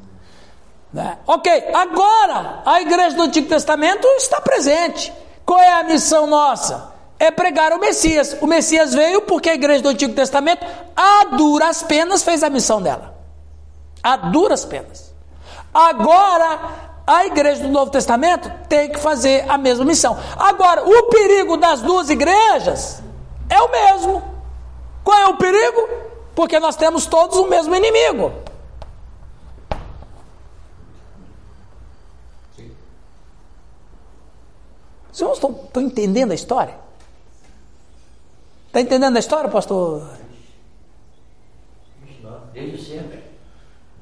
Né? 0.92 1.18
Ok, 1.28 1.52
agora 1.74 2.62
a 2.66 2.82
igreja 2.82 3.16
do 3.16 3.24
Antigo 3.24 3.50
Testamento 3.50 4.08
está 4.18 4.40
presente. 4.40 5.12
Qual 5.46 5.60
é 5.60 5.74
a 5.74 5.84
missão 5.84 6.26
nossa? 6.28 6.94
É 7.20 7.32
pregar 7.32 7.74
o 7.74 7.80
Messias. 7.80 8.38
O 8.40 8.48
Messias 8.48 8.94
veio 8.94 9.22
porque 9.22 9.50
a 9.50 9.56
igreja 9.56 9.82
do 9.82 9.90
Antigo 9.90 10.14
Testamento, 10.14 10.66
a 10.96 11.26
duras 11.36 11.84
penas, 11.84 12.24
fez 12.24 12.44
a 12.44 12.50
missão 12.50 12.82
dela. 12.82 13.18
A 14.02 14.16
duras 14.16 14.64
penas. 14.64 15.14
Agora 15.74 16.93
a 17.06 17.26
igreja 17.26 17.64
do 17.64 17.70
Novo 17.70 17.92
Testamento 17.92 18.50
tem 18.68 18.90
que 18.90 19.00
fazer 19.00 19.50
a 19.50 19.58
mesma 19.58 19.84
missão. 19.84 20.18
Agora, 20.38 20.84
o 20.84 21.04
perigo 21.10 21.58
das 21.58 21.82
duas 21.82 22.10
igrejas 22.10 23.04
é 23.50 23.60
o 23.62 23.70
mesmo. 23.70 24.24
Qual 25.04 25.18
é 25.20 25.28
o 25.28 25.38
perigo? 25.38 25.90
Porque 26.34 26.60
nós 26.60 26.76
temos 26.76 27.06
todos 27.06 27.38
o 27.38 27.48
mesmo 27.48 27.76
inimigo. 27.76 28.32
Os 35.12 35.20
irmãos 35.20 35.36
estão, 35.36 35.52
estão 35.52 35.84
entendendo 35.84 36.32
a 36.32 36.36
história? 36.36 36.76
Está 38.68 38.82
entendendo 38.82 39.16
a 39.18 39.20
história, 39.20 39.50
pastor? 39.50 40.10
Desde 42.54 42.84
sempre. 42.84 43.24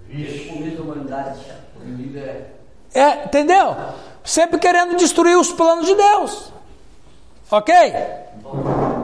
Desde 0.07 0.49
o 0.49 0.53
começo 0.53 0.77
da 0.77 0.83
humanidade, 0.83 1.39
o 1.77 1.83
inimigo 1.83 2.19
é 2.19 2.60
é, 2.93 3.25
entendeu? 3.25 3.75
Sempre 4.23 4.59
querendo 4.59 4.95
destruir 4.95 5.37
os 5.37 5.51
planos 5.51 5.85
de 5.85 5.95
Deus. 5.95 6.51
Ok? 7.49 7.73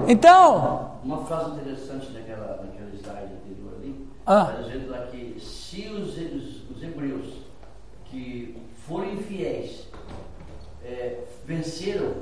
Então. 0.07 0.91
Uma 1.03 1.25
frase 1.25 1.51
interessante 1.51 2.11
daquela, 2.11 2.57
daquela 2.57 2.89
slide 2.93 3.33
anterior 3.33 3.73
ali, 3.77 4.07
ah. 4.25 4.47
está 4.51 4.61
dizendo 4.61 4.91
lá 4.91 4.99
que 5.07 5.39
se 5.39 5.87
os, 5.89 6.17
os, 6.17 6.69
os 6.69 6.83
hebreus 6.83 7.25
que 8.05 8.57
foram 8.87 9.05
infiéis 9.11 9.87
é, 10.83 11.19
venceram, 11.45 12.13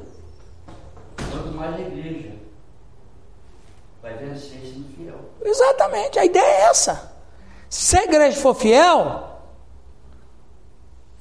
quanto 1.16 1.52
mais 1.56 1.76
a 1.76 1.82
igreja 1.82 2.34
vai 4.02 4.14
vencer 4.18 4.62
sendo 4.62 4.96
fiel. 4.96 5.20
Exatamente, 5.44 6.20
a 6.20 6.26
ideia 6.26 6.44
é 6.44 6.62
essa. 6.70 7.12
Se 7.70 7.98
a 7.98 8.04
igreja 8.04 8.40
for 8.40 8.56
fiel, 8.56 9.35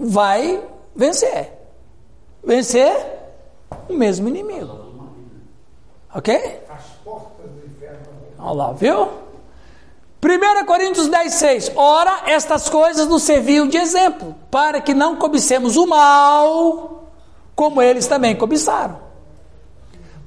vai 0.05 0.63
vencer. 0.95 1.53
Vencer 2.43 2.95
o 3.89 3.95
mesmo 3.95 4.29
inimigo. 4.29 4.85
Ok? 6.15 6.63
Olha 8.39 8.53
lá, 8.53 8.73
viu? 8.73 9.09
1 10.23 10.67
Coríntios 10.67 11.09
10, 11.09 11.35
6. 11.35 11.73
Ora, 11.75 12.23
estas 12.27 12.69
coisas 12.69 13.09
nos 13.09 13.23
serviam 13.23 13.67
de 13.67 13.77
exemplo, 13.77 14.35
para 14.51 14.81
que 14.81 14.95
não 14.95 15.17
cobicemos 15.17 15.77
o 15.77 15.87
mal, 15.87 17.11
como 17.55 17.83
eles 17.83 18.07
também 18.07 18.37
cobiçaram. 18.37 18.99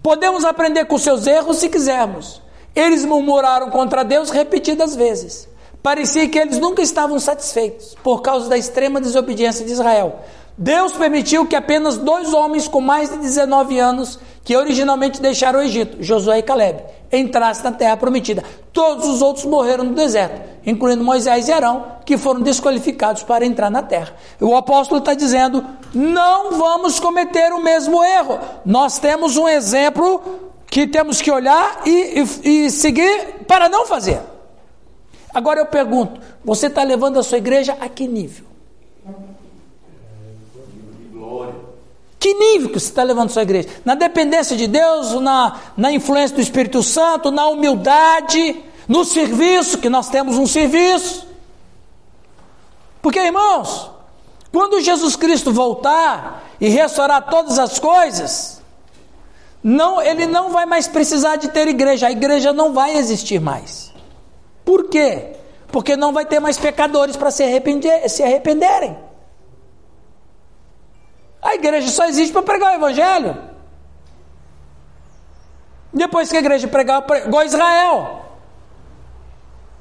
Podemos 0.04 0.44
aprender 0.44 0.86
com 0.86 0.98
seus 0.98 1.26
erros 1.26 1.58
se 1.58 1.70
quisermos. 1.70 2.42
Eles 2.76 3.06
murmuraram 3.06 3.70
contra 3.70 4.04
Deus 4.04 4.30
repetidas 4.30 4.96
vezes. 4.96 5.48
Parecia 5.88 6.28
que 6.28 6.38
eles 6.38 6.60
nunca 6.60 6.82
estavam 6.82 7.18
satisfeitos 7.18 7.96
por 8.04 8.22
causa 8.22 8.50
da 8.50 8.58
extrema 8.58 9.00
desobediência 9.00 9.66
de 9.66 9.72
Israel. 9.72 10.20
Deus 10.58 10.92
permitiu 10.92 11.46
que 11.46 11.56
apenas 11.56 11.98
dois 11.98 12.34
homens 12.34 12.68
com 12.68 12.82
mais 12.82 13.10
de 13.10 13.18
19 13.20 13.80
anos, 13.80 14.20
que 14.44 14.58
originalmente 14.58 15.22
deixaram 15.22 15.60
o 15.60 15.64
Egito, 15.64 16.04
Josué 16.04 16.40
e 16.40 16.44
Caleb, 16.44 16.84
entrassem 17.10 17.64
na 17.64 17.72
terra 17.72 17.96
prometida. 17.96 18.44
Todos 18.74 19.08
os 19.08 19.22
outros 19.22 19.46
morreram 19.46 19.86
no 19.86 19.94
deserto, 19.94 20.42
incluindo 20.66 21.06
Moisés 21.06 21.48
e 21.48 21.54
Arão, 21.54 21.86
que 22.06 22.18
foram 22.18 22.42
desqualificados 22.42 23.24
para 23.24 23.46
entrar 23.46 23.72
na 23.72 23.82
terra. 23.82 24.14
O 24.42 24.58
apóstolo 24.58 25.00
está 25.00 25.14
dizendo: 25.14 25.66
não 25.94 26.52
vamos 26.58 27.00
cometer 27.00 27.54
o 27.54 27.64
mesmo 27.64 28.04
erro. 28.04 28.38
Nós 28.66 29.00
temos 29.00 29.38
um 29.38 29.48
exemplo 29.48 30.22
que 30.70 30.86
temos 30.86 31.22
que 31.22 31.32
olhar 31.32 31.84
e, 31.86 32.26
e, 32.44 32.66
e 32.66 32.72
seguir 32.72 33.46
para 33.48 33.70
não 33.70 33.86
fazer. 33.86 34.20
Agora 35.38 35.60
eu 35.60 35.68
pergunto: 35.68 36.20
você 36.44 36.66
está 36.66 36.82
levando 36.82 37.20
a 37.20 37.24
sua 37.24 37.38
igreja 37.38 37.78
a 37.80 37.88
que 37.88 38.08
nível? 38.08 38.48
Que 42.20 42.34
nível 42.34 42.70
que 42.70 42.80
você 42.80 42.88
está 42.88 43.04
levando 43.04 43.30
a 43.30 43.34
sua 43.34 43.44
igreja? 43.44 43.70
Na 43.86 43.94
dependência 43.94 44.58
de 44.58 44.66
Deus, 44.66 45.14
na, 45.22 45.60
na 45.78 45.92
influência 45.92 46.36
do 46.36 46.42
Espírito 46.42 46.82
Santo, 46.82 47.30
na 47.30 47.46
humildade, 47.50 48.56
no 48.88 49.06
serviço, 49.06 49.78
que 49.78 49.90
nós 49.90 50.10
temos 50.10 50.38
um 50.38 50.48
serviço. 50.48 51.28
Porque, 53.00 53.20
irmãos, 53.20 53.92
quando 54.52 54.82
Jesus 54.82 55.16
Cristo 55.16 55.54
voltar 55.54 56.50
e 56.60 56.68
restaurar 56.68 57.30
todas 57.30 57.60
as 57.60 57.78
coisas, 57.78 58.60
não, 59.64 60.02
ele 60.02 60.26
não 60.26 60.50
vai 60.50 60.66
mais 60.66 60.88
precisar 60.88 61.36
de 61.36 61.50
ter 61.50 61.68
igreja, 61.68 62.08
a 62.08 62.12
igreja 62.12 62.52
não 62.52 62.74
vai 62.74 62.98
existir 62.98 63.40
mais. 63.40 63.87
Por 64.68 64.90
quê? 64.90 65.38
Porque 65.72 65.96
não 65.96 66.12
vai 66.12 66.26
ter 66.26 66.42
mais 66.42 66.58
pecadores 66.58 67.16
para 67.16 67.32
se, 67.32 67.42
arrepender, 67.42 68.10
se 68.10 68.22
arrependerem. 68.22 68.98
A 71.42 71.56
igreja 71.56 71.88
só 71.88 72.04
existe 72.04 72.34
para 72.34 72.42
pregar 72.42 72.74
o 72.74 72.76
evangelho. 72.76 73.38
Depois 75.94 76.30
que 76.30 76.36
a 76.36 76.42
igreja 76.42 76.68
pregar, 76.68 77.02
pregou 77.04 77.42
Israel. 77.44 78.26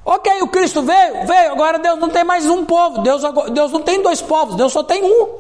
Ok, 0.05 0.41
o 0.43 0.47
Cristo 0.47 0.83
veio, 0.83 1.27
veio, 1.27 1.51
agora 1.51 1.81
Deus 1.81 1.99
não 1.99 2.09
tem 2.09 2.23
mais 2.23 2.49
um 2.49 2.65
povo, 2.65 3.03
Deus, 3.03 3.23
Deus 3.53 3.73
não 3.73 3.83
tem 3.83 4.01
dois 4.01 4.23
povos, 4.23 4.55
Deus 4.55 4.73
só 4.73 4.85
tem 4.85 5.03
um. 5.03 5.37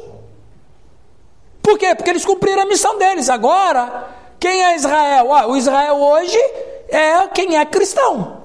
Por 1.62 1.78
quê? 1.78 1.94
Porque 1.94 2.10
eles 2.10 2.24
cumpriram 2.24 2.62
a 2.62 2.66
missão 2.66 2.98
deles. 2.98 3.30
Agora, 3.30 4.08
quem 4.40 4.64
é 4.64 4.74
Israel? 4.74 5.32
Ah, 5.32 5.46
o 5.46 5.56
Israel 5.56 5.94
hoje 5.98 6.36
é 6.88 7.28
quem 7.28 7.56
é 7.56 7.64
cristão. 7.64 8.35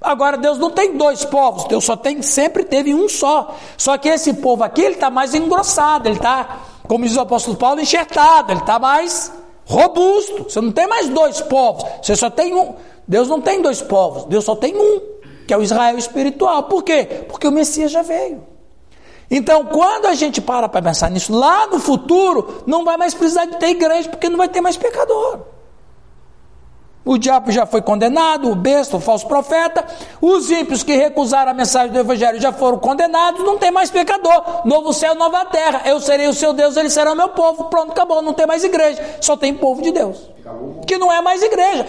Agora 0.00 0.36
Deus 0.36 0.58
não 0.58 0.70
tem 0.70 0.96
dois 0.96 1.24
povos, 1.24 1.64
Deus 1.64 1.84
só 1.84 1.96
tem, 1.96 2.22
sempre 2.22 2.62
teve 2.64 2.94
um 2.94 3.08
só. 3.08 3.56
Só 3.76 3.98
que 3.98 4.08
esse 4.08 4.34
povo 4.34 4.62
aqui, 4.62 4.80
ele 4.80 4.94
está 4.94 5.10
mais 5.10 5.34
engrossado, 5.34 6.08
ele 6.08 6.16
está, 6.16 6.60
como 6.86 7.04
diz 7.04 7.16
o 7.16 7.20
apóstolo 7.20 7.56
Paulo, 7.56 7.80
enxertado, 7.80 8.52
ele 8.52 8.60
está 8.60 8.78
mais 8.78 9.32
robusto. 9.66 10.44
Você 10.44 10.60
não 10.60 10.70
tem 10.70 10.86
mais 10.86 11.08
dois 11.08 11.40
povos, 11.40 11.84
você 12.00 12.14
só 12.14 12.30
tem 12.30 12.54
um. 12.54 12.74
Deus 13.08 13.26
não 13.26 13.40
tem 13.40 13.60
dois 13.60 13.82
povos, 13.82 14.24
Deus 14.24 14.44
só 14.44 14.54
tem 14.54 14.76
um, 14.76 15.00
que 15.46 15.52
é 15.52 15.56
o 15.56 15.62
Israel 15.62 15.98
espiritual. 15.98 16.64
Por 16.64 16.84
quê? 16.84 17.24
Porque 17.28 17.48
o 17.48 17.52
Messias 17.52 17.90
já 17.90 18.02
veio. 18.02 18.46
Então, 19.30 19.64
quando 19.64 20.06
a 20.06 20.14
gente 20.14 20.40
para 20.40 20.68
para 20.68 20.80
pensar 20.80 21.10
nisso, 21.10 21.34
lá 21.34 21.66
no 21.66 21.78
futuro, 21.80 22.62
não 22.66 22.84
vai 22.84 22.96
mais 22.96 23.14
precisar 23.14 23.46
de 23.46 23.58
ter 23.58 23.70
igreja, 23.70 24.08
porque 24.08 24.28
não 24.28 24.38
vai 24.38 24.48
ter 24.48 24.60
mais 24.60 24.76
pecador. 24.76 25.40
O 27.08 27.16
diabo 27.16 27.50
já 27.50 27.64
foi 27.64 27.80
condenado, 27.80 28.50
o 28.50 28.54
besta, 28.54 28.98
o 28.98 29.00
falso 29.00 29.26
profeta. 29.26 29.82
Os 30.20 30.50
ímpios 30.50 30.82
que 30.82 30.94
recusaram 30.94 31.52
a 31.52 31.54
mensagem 31.54 31.90
do 31.90 31.98
evangelho 31.98 32.38
já 32.38 32.52
foram 32.52 32.78
condenados, 32.78 33.42
não 33.46 33.56
tem 33.56 33.70
mais 33.70 33.90
pecador. 33.90 34.66
Novo 34.66 34.92
céu, 34.92 35.14
nova 35.14 35.42
terra. 35.46 35.80
Eu 35.86 36.00
serei 36.00 36.28
o 36.28 36.34
seu 36.34 36.52
Deus, 36.52 36.76
eles 36.76 36.92
serão 36.92 37.14
meu 37.14 37.30
povo. 37.30 37.64
Pronto, 37.64 37.92
acabou, 37.92 38.20
não 38.20 38.34
tem 38.34 38.46
mais 38.46 38.62
igreja. 38.62 39.02
Só 39.22 39.38
tem 39.38 39.54
povo 39.54 39.80
de 39.80 39.90
Deus. 39.90 40.18
Que 40.86 40.98
não 40.98 41.10
é 41.10 41.22
mais 41.22 41.42
igreja. 41.42 41.86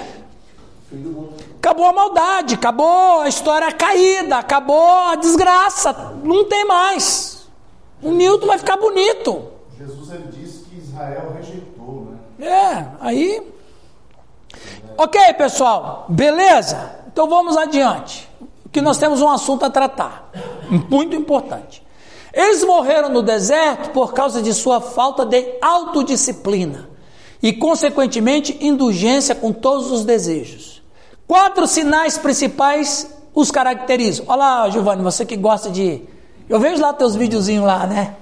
Acabou 1.58 1.88
a 1.88 1.92
maldade, 1.92 2.56
acabou 2.56 3.20
a 3.20 3.28
história 3.28 3.74
caída, 3.74 4.38
acabou 4.38 4.90
a 5.10 5.16
desgraça. 5.16 6.14
Não 6.24 6.46
tem 6.46 6.64
mais. 6.64 7.46
O 8.02 8.12
Milton 8.12 8.48
vai 8.48 8.58
ficar 8.58 8.78
bonito. 8.78 9.50
Jesus 9.78 10.14
ele 10.14 10.30
disse 10.32 10.64
que 10.64 10.78
Israel 10.78 11.34
rejeitou, 11.36 12.08
né? 12.40 12.48
É, 12.48 12.86
aí 13.02 13.59
Ok, 15.02 15.18
pessoal, 15.36 16.08
beleza? 16.10 16.92
Então 17.08 17.30
vamos 17.30 17.56
adiante. 17.56 18.30
Que 18.70 18.82
nós 18.82 18.98
temos 18.98 19.22
um 19.22 19.30
assunto 19.30 19.64
a 19.64 19.70
tratar, 19.70 20.30
muito 20.90 21.16
importante. 21.16 21.82
Eles 22.34 22.66
morreram 22.66 23.08
no 23.08 23.24
deserto 23.24 23.92
por 23.92 24.14
causa 24.14 24.42
de 24.42 24.54
sua 24.54 24.82
falta 24.82 25.26
de 25.26 25.54
autodisciplina 25.62 26.90
e, 27.42 27.54
consequentemente, 27.54 28.58
indulgência 28.60 29.34
com 29.34 29.54
todos 29.54 29.90
os 29.90 30.04
desejos. 30.04 30.84
Quatro 31.26 31.66
sinais 31.66 32.18
principais 32.18 33.10
os 33.34 33.50
caracterizam. 33.52 34.26
Olha 34.28 34.38
lá, 34.38 34.70
Giovanni, 34.70 35.02
você 35.02 35.26
que 35.26 35.38
gosta 35.38 35.70
de. 35.70 36.02
Eu 36.50 36.60
vejo 36.60 36.82
lá 36.82 36.92
teus 36.92 37.16
videozinhos 37.16 37.66
lá, 37.66 37.88
né? 37.88 38.16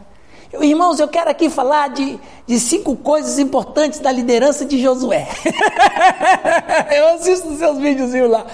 Irmãos, 0.53 0.99
eu 0.99 1.07
quero 1.07 1.29
aqui 1.29 1.49
falar 1.49 1.89
de, 1.89 2.17
de 2.45 2.59
cinco 2.59 2.95
coisas 2.95 3.37
importantes 3.37 3.99
da 3.99 4.11
liderança 4.11 4.65
de 4.65 4.81
Josué. 4.81 5.27
eu 6.95 7.15
assisto 7.15 7.49
os 7.49 7.57
seus 7.57 7.77
videozinhos 7.77 8.29
lá. 8.29 8.45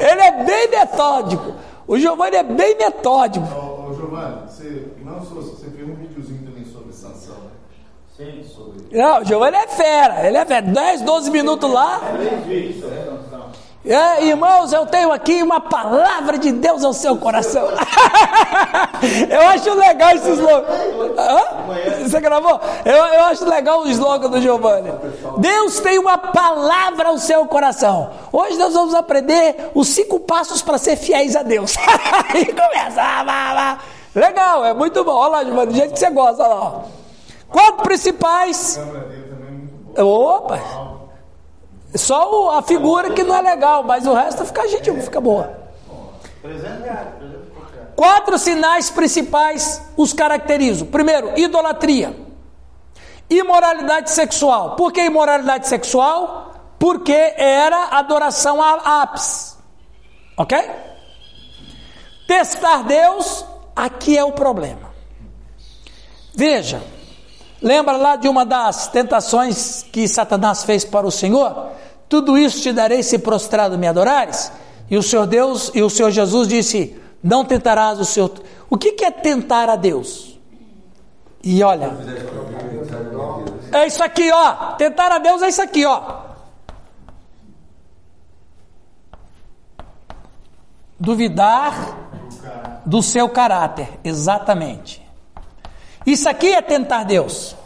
Ele 0.00 0.20
é 0.20 0.44
bem 0.44 0.68
metódico. 0.68 1.54
O 1.86 1.98
Giovanni 1.98 2.36
é 2.36 2.42
bem 2.42 2.76
metódico. 2.76 3.46
Ô, 3.46 3.90
ô 3.90 3.94
Giovanni, 3.94 4.48
você, 4.48 4.88
não, 5.04 5.20
você 5.20 5.70
fez 5.70 5.88
um 5.88 5.94
videozinho 5.94 6.42
também 6.44 6.64
sobre 6.64 6.92
Sansão, 6.92 7.36
né? 7.36 7.50
Sim, 8.16 8.42
sobre. 8.44 8.96
Não, 8.96 9.22
o 9.22 9.24
Giovanni 9.24 9.56
é 9.56 9.68
fera. 9.68 10.26
Ele 10.26 10.36
é 10.36 10.44
fera. 10.44 10.62
10, 10.62 11.02
12 11.02 11.30
minutos 11.30 11.70
lá. 11.70 12.00
Três 12.16 12.44
vídeos, 12.44 12.90
né? 12.90 13.18
É, 13.86 14.24
irmãos, 14.24 14.72
eu 14.72 14.86
tenho 14.86 15.12
aqui 15.12 15.42
uma 15.42 15.60
palavra 15.60 16.38
de 16.38 16.50
Deus 16.52 16.82
ao 16.82 16.94
seu 16.94 17.18
coração. 17.18 17.68
eu 19.28 19.48
acho 19.48 19.74
legal 19.74 20.14
esse 20.14 20.30
slogan. 20.30 20.66
Você 22.02 22.18
gravou? 22.18 22.58
Eu, 22.82 22.94
eu 22.94 23.24
acho 23.24 23.44
legal 23.44 23.82
o 23.82 23.88
slogan 23.88 24.30
do 24.30 24.40
Giovanni. 24.40 24.90
Deus 25.36 25.80
tem 25.80 25.98
uma 25.98 26.16
palavra 26.16 27.08
ao 27.08 27.18
seu 27.18 27.44
coração. 27.44 28.10
Hoje 28.32 28.56
nós 28.56 28.72
vamos 28.72 28.94
aprender 28.94 29.70
os 29.74 29.88
cinco 29.88 30.18
passos 30.18 30.62
para 30.62 30.78
ser 30.78 30.96
fiéis 30.96 31.36
a 31.36 31.42
Deus. 31.42 31.76
e 32.34 32.46
começa. 32.46 33.02
Ah, 33.02 33.78
legal, 34.14 34.64
é 34.64 34.72
muito 34.72 35.04
bom. 35.04 35.12
Olha 35.12 35.30
lá, 35.30 35.44
Giovanni, 35.44 35.72
do 35.72 35.76
jeito 35.76 35.92
que 35.92 35.98
você 35.98 36.08
gosta. 36.08 36.42
Olha 36.42 36.54
lá. 36.54 36.82
Quatro 37.50 37.82
principais. 37.82 38.80
Opa! 39.94 40.83
Só 41.94 42.58
a 42.58 42.62
figura 42.62 43.12
que 43.12 43.22
não 43.22 43.36
é 43.36 43.42
legal, 43.42 43.84
mas 43.84 44.06
o 44.06 44.12
resto 44.12 44.44
fica 44.44 44.66
gente, 44.68 44.92
fica 45.00 45.20
boa. 45.20 45.64
Quatro 47.94 48.36
sinais 48.38 48.90
principais 48.90 49.80
os 49.96 50.12
caracterizam. 50.12 50.88
Primeiro, 50.88 51.38
idolatria. 51.38 52.14
Imoralidade 53.30 54.10
sexual. 54.10 54.76
Por 54.76 54.92
que 54.92 55.00
imoralidade 55.00 55.68
sexual? 55.68 56.52
Porque 56.78 57.34
era 57.36 57.96
adoração 57.96 58.60
a 58.60 59.02
apes. 59.02 59.56
Ok? 60.36 60.58
Testar 62.26 62.82
Deus, 62.82 63.44
aqui 63.76 64.18
é 64.18 64.24
o 64.24 64.32
problema. 64.32 64.92
Veja, 66.34 66.82
lembra 67.62 67.96
lá 67.96 68.16
de 68.16 68.28
uma 68.28 68.44
das 68.44 68.88
tentações 68.88 69.84
que 69.92 70.08
Satanás 70.08 70.64
fez 70.64 70.84
para 70.84 71.06
o 71.06 71.10
Senhor? 71.12 71.70
Tudo 72.08 72.36
isso 72.36 72.60
te 72.60 72.72
darei 72.72 73.02
se 73.02 73.18
prostrado 73.18 73.78
me 73.78 73.86
adorares? 73.86 74.52
E 74.90 74.96
o 74.96 75.02
Senhor 75.02 75.26
Deus, 75.26 75.70
e 75.74 75.82
o 75.82 75.90
Senhor 75.90 76.10
Jesus 76.10 76.46
disse: 76.48 77.00
Não 77.22 77.44
tentarás 77.44 77.98
o 77.98 78.04
Senhor. 78.04 78.32
O 78.68 78.76
que, 78.76 78.92
que 78.92 79.04
é 79.04 79.10
tentar 79.10 79.68
a 79.68 79.76
Deus? 79.76 80.38
E 81.42 81.62
olha, 81.62 81.92
é 83.72 83.86
isso 83.86 84.02
aqui, 84.02 84.30
ó. 84.32 84.72
Tentar 84.76 85.12
a 85.12 85.18
Deus 85.18 85.42
é 85.42 85.48
isso 85.48 85.62
aqui, 85.62 85.84
ó. 85.84 86.22
Duvidar 90.98 91.98
do 92.86 93.02
seu 93.02 93.28
caráter, 93.28 93.88
exatamente. 94.02 95.04
Isso 96.06 96.28
aqui 96.28 96.54
é 96.54 96.62
tentar 96.62 97.04
Deus. 97.04 97.56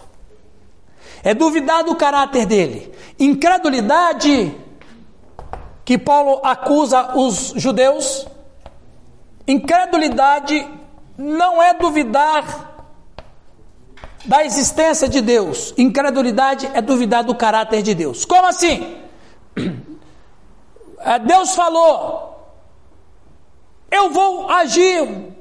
É 1.23 1.35
duvidar 1.35 1.85
do 1.85 1.97
caráter 1.97 2.47
dele. 2.47 2.93
Incredulidade 3.19 4.55
que 5.85 5.97
Paulo 5.99 6.41
acusa 6.45 7.17
os 7.17 7.55
judeus. 7.57 8.27
Incredulidade 9.47 10.69
não 11.17 11.63
é 11.63 11.75
duvidar 11.75 12.69
da 14.25 14.45
existência 14.45 15.09
de 15.09 15.21
Deus. 15.23 15.73
Incredulidade 15.79 16.71
é 16.75 16.83
duvidar 16.83 17.25
do 17.25 17.35
caráter 17.35 17.83
de 17.83 17.95
Deus. 17.95 18.25
Como 18.25 18.47
assim? 18.47 18.99
É, 21.01 21.19
Deus 21.21 21.55
falou: 21.55 22.53
Eu 23.91 24.11
vou 24.11 24.51
agir. 24.51 25.33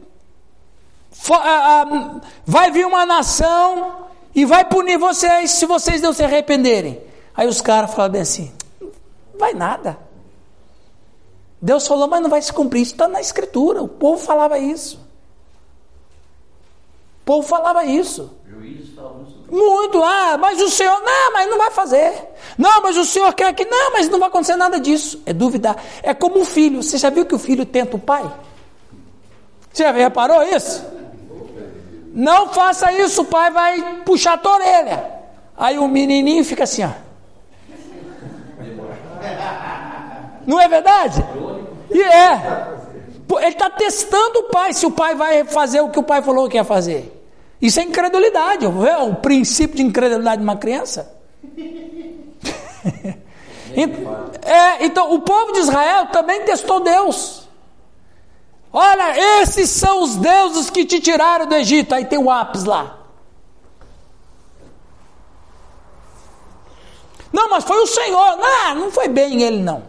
Vai 2.46 2.72
vir 2.72 2.86
uma 2.86 3.06
nação 3.06 4.07
e 4.38 4.46
vai 4.46 4.64
punir 4.64 5.00
vocês 5.00 5.50
se 5.50 5.66
vocês 5.66 6.00
não 6.00 6.14
se 6.14 6.24
arrependerem. 6.24 7.02
Aí 7.36 7.48
os 7.48 7.60
caras 7.60 7.92
falam 7.92 8.12
bem 8.12 8.22
assim: 8.22 8.52
Vai 9.34 9.56
nada. 9.56 9.98
Deus 11.60 11.88
falou, 11.88 12.08
mas 12.08 12.22
não 12.22 12.30
vai 12.30 12.40
se 12.40 12.54
cumprir. 12.54 12.84
Isso 12.84 12.92
está 12.92 13.08
na 13.08 13.20
Escritura. 13.20 13.82
O 13.82 13.88
povo 13.88 14.24
falava 14.24 14.60
isso. 14.60 14.98
O 17.22 17.26
povo 17.26 17.48
falava 17.48 17.84
isso. 17.84 18.32
Muito, 19.50 20.04
ah, 20.04 20.38
mas 20.38 20.62
o 20.62 20.70
Senhor, 20.70 21.02
não, 21.02 21.34
mas 21.34 21.50
não 21.50 21.58
vai 21.58 21.72
fazer. 21.72 22.14
Não, 22.60 22.80
mas 22.84 22.96
o 22.96 23.06
Senhor 23.06 23.34
quer 23.34 23.52
que, 23.56 23.66
não, 23.66 23.94
mas 23.94 24.08
não 24.08 24.20
vai 24.20 24.30
acontecer 24.30 24.56
nada 24.56 24.80
disso. 24.80 25.20
É 25.26 25.34
duvidar. 25.34 25.84
É 26.04 26.14
como 26.14 26.40
um 26.40 26.46
filho. 26.46 26.84
Você 26.84 27.00
já 27.00 27.10
viu 27.10 27.26
que 27.26 27.34
o 27.34 27.40
filho 27.40 27.66
tenta 27.66 27.96
o 27.96 28.00
pai? 28.00 28.32
Você 29.74 29.82
já 29.82 29.92
reparou 29.92 30.44
isso? 30.44 30.86
Não 32.14 32.50
faça 32.50 32.92
isso, 32.92 33.22
o 33.22 33.26
pai 33.26 33.52
vai 33.52 34.02
puxar 34.06 34.34
a 34.34 34.38
tua 34.38 34.56
orelha. 34.56 35.06
Aí 35.56 35.78
o 35.78 35.88
menininho 35.88 36.44
fica 36.44 36.64
assim, 36.64 36.84
ó. 36.84 36.90
Não 40.46 40.60
é 40.60 40.68
verdade? 40.68 41.24
E 41.92 42.02
é. 42.02 42.68
Ele 43.40 43.48
está 43.48 43.70
testando 43.70 44.40
o 44.40 44.44
pai, 44.44 44.74
se 44.74 44.86
o 44.86 44.92
pai 44.92 45.14
vai 45.16 45.44
fazer 45.44 45.82
o 45.82 45.90
que 45.90 46.00
o 46.00 46.04
pai 46.04 46.22
falou 46.22 46.48
que 46.48 46.56
ia 46.56 46.64
fazer. 46.64 47.14
Isso 47.62 47.80
é 47.80 47.84
incredulidade. 47.84 48.66
É 48.66 48.98
o 48.98 49.16
princípio 49.16 49.76
de 49.76 49.84
incredulidade 49.84 50.38
de 50.38 50.44
uma 50.44 50.56
criança. 50.56 51.14
é, 54.46 54.86
então, 54.86 55.14
o 55.14 55.22
povo 55.22 55.54
de 55.54 55.60
Israel 55.60 56.06
também 56.08 56.42
testou 56.44 56.80
Deus. 56.80 57.47
Olha, 58.72 59.42
esses 59.42 59.70
são 59.70 60.04
os 60.04 60.16
deuses 60.18 60.70
que 60.70 60.86
te 60.86 61.00
tiraram 61.00 61.46
do 61.46 61.56
Egito. 61.56 61.96
Aí 61.96 62.06
tem 62.06 62.20
o 62.20 62.30
ápice 62.30 62.68
lá. 62.68 62.98
Não, 67.32 67.50
mas 67.50 67.64
foi 67.64 67.82
o 67.82 67.88
Senhor. 67.88 68.38
Não, 68.38 68.76
não 68.76 68.92
foi 68.92 69.08
bem 69.08 69.42
ele, 69.42 69.62
não. 69.62 69.84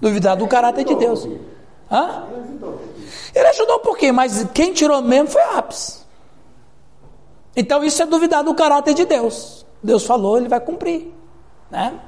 Duvidar 0.00 0.36
do 0.36 0.46
caráter 0.46 0.84
de 0.84 0.94
Deus. 0.94 1.26
Hã? 1.90 2.24
Ele 3.34 3.46
ajudou 3.48 3.76
um 3.76 3.82
pouquinho, 3.82 4.14
mas 4.14 4.44
quem 4.52 4.72
tirou 4.72 5.00
mesmo 5.00 5.28
foi 5.28 5.42
Apis. 5.42 6.04
Então 7.54 7.84
isso 7.84 8.02
é 8.02 8.06
duvidar 8.06 8.42
do 8.42 8.54
caráter 8.54 8.94
de 8.94 9.04
Deus. 9.04 9.64
Deus 9.82 10.04
falou, 10.04 10.38
ele 10.38 10.48
vai 10.48 10.60
cumprir. 10.60 11.12
Né? 11.70 11.98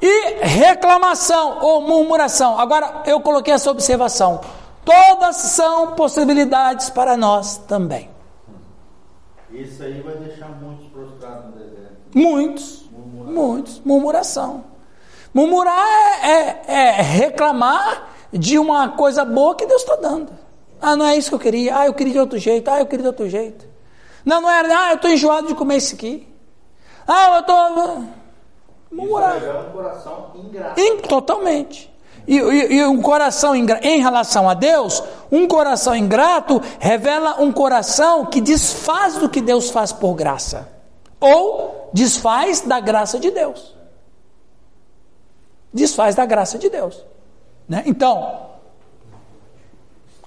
E 0.00 0.44
reclamação 0.44 1.58
ou 1.60 1.82
murmuração. 1.82 2.58
Agora 2.58 3.02
eu 3.06 3.20
coloquei 3.20 3.54
essa 3.54 3.70
observação. 3.70 4.40
Todas 4.84 5.36
são 5.36 5.92
possibilidades 5.92 6.90
para 6.90 7.16
nós 7.16 7.58
também. 7.58 8.10
Isso 9.50 9.82
aí 9.82 10.00
vai 10.00 10.16
deixar 10.16 10.48
muitos 10.60 10.86
prostrados 10.88 11.46
no 11.46 11.52
deserto. 11.52 11.96
Muitos. 12.14 12.84
Murmuração. 12.90 13.32
Muitos. 13.32 13.80
Murmuração. 13.84 14.64
Murmurar 15.34 16.24
é, 16.24 16.62
é, 16.66 16.74
é, 16.74 16.90
reclamar 17.02 18.08
de 18.32 18.58
uma 18.58 18.90
coisa 18.90 19.24
boa 19.24 19.54
que 19.54 19.66
Deus 19.66 19.82
está 19.82 19.96
dando. 19.96 20.32
Ah, 20.80 20.96
não 20.96 21.06
é 21.06 21.16
isso 21.16 21.28
que 21.28 21.34
eu 21.34 21.38
queria. 21.38 21.78
Ah, 21.78 21.86
eu 21.86 21.94
queria 21.94 22.12
de 22.14 22.18
outro 22.18 22.38
jeito. 22.38 22.68
Ah, 22.70 22.80
eu 22.80 22.86
queria 22.86 23.02
de 23.02 23.08
outro 23.08 23.28
jeito. 23.28 23.66
Não, 24.24 24.40
não 24.40 24.50
era. 24.50 24.68
Ah, 24.68 24.90
eu 24.90 24.96
estou 24.96 25.10
enjoado 25.10 25.46
de 25.46 25.54
comer 25.54 25.76
isso 25.76 25.94
aqui. 25.94 26.28
Ah, 27.06 27.34
eu 27.34 27.40
estou. 27.40 28.04
Murmurar. 28.90 29.36
Isso 29.36 29.46
é 29.46 29.58
um 29.58 29.70
coração 29.70 30.30
ingrato. 30.34 30.80
In, 30.80 30.96
totalmente. 30.98 31.91
E, 32.26 32.38
e, 32.38 32.74
e, 32.74 32.84
um 32.84 33.02
coração 33.02 33.54
em 33.54 34.00
relação 34.00 34.48
a 34.48 34.54
Deus, 34.54 35.02
um 35.30 35.46
coração 35.46 35.94
ingrato 35.94 36.62
revela 36.78 37.40
um 37.40 37.50
coração 37.50 38.26
que 38.26 38.40
desfaz 38.40 39.16
do 39.16 39.28
que 39.28 39.40
Deus 39.40 39.70
faz 39.70 39.92
por 39.92 40.14
graça. 40.14 40.68
Ou 41.20 41.90
desfaz 41.92 42.60
da 42.60 42.80
graça 42.80 43.18
de 43.18 43.30
Deus 43.30 43.72
desfaz 45.72 46.14
da 46.14 46.26
graça 46.26 46.58
de 46.58 46.68
Deus. 46.68 47.02
Né? 47.68 47.82
Então, 47.86 48.50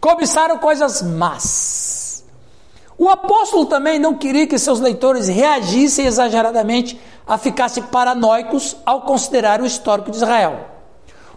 cobiçaram 0.01 0.57
coisas 0.57 1.01
más. 1.01 2.25
O 2.97 3.09
apóstolo 3.09 3.65
também 3.65 3.99
não 3.99 4.15
queria 4.15 4.47
que 4.47 4.57
seus 4.57 4.79
leitores 4.79 5.27
reagissem 5.27 6.05
exageradamente 6.05 6.99
a 7.27 7.37
ficassem 7.37 7.83
paranoicos 7.83 8.77
ao 8.85 9.01
considerar 9.01 9.61
o 9.61 9.65
histórico 9.65 10.09
de 10.09 10.17
Israel. 10.17 10.74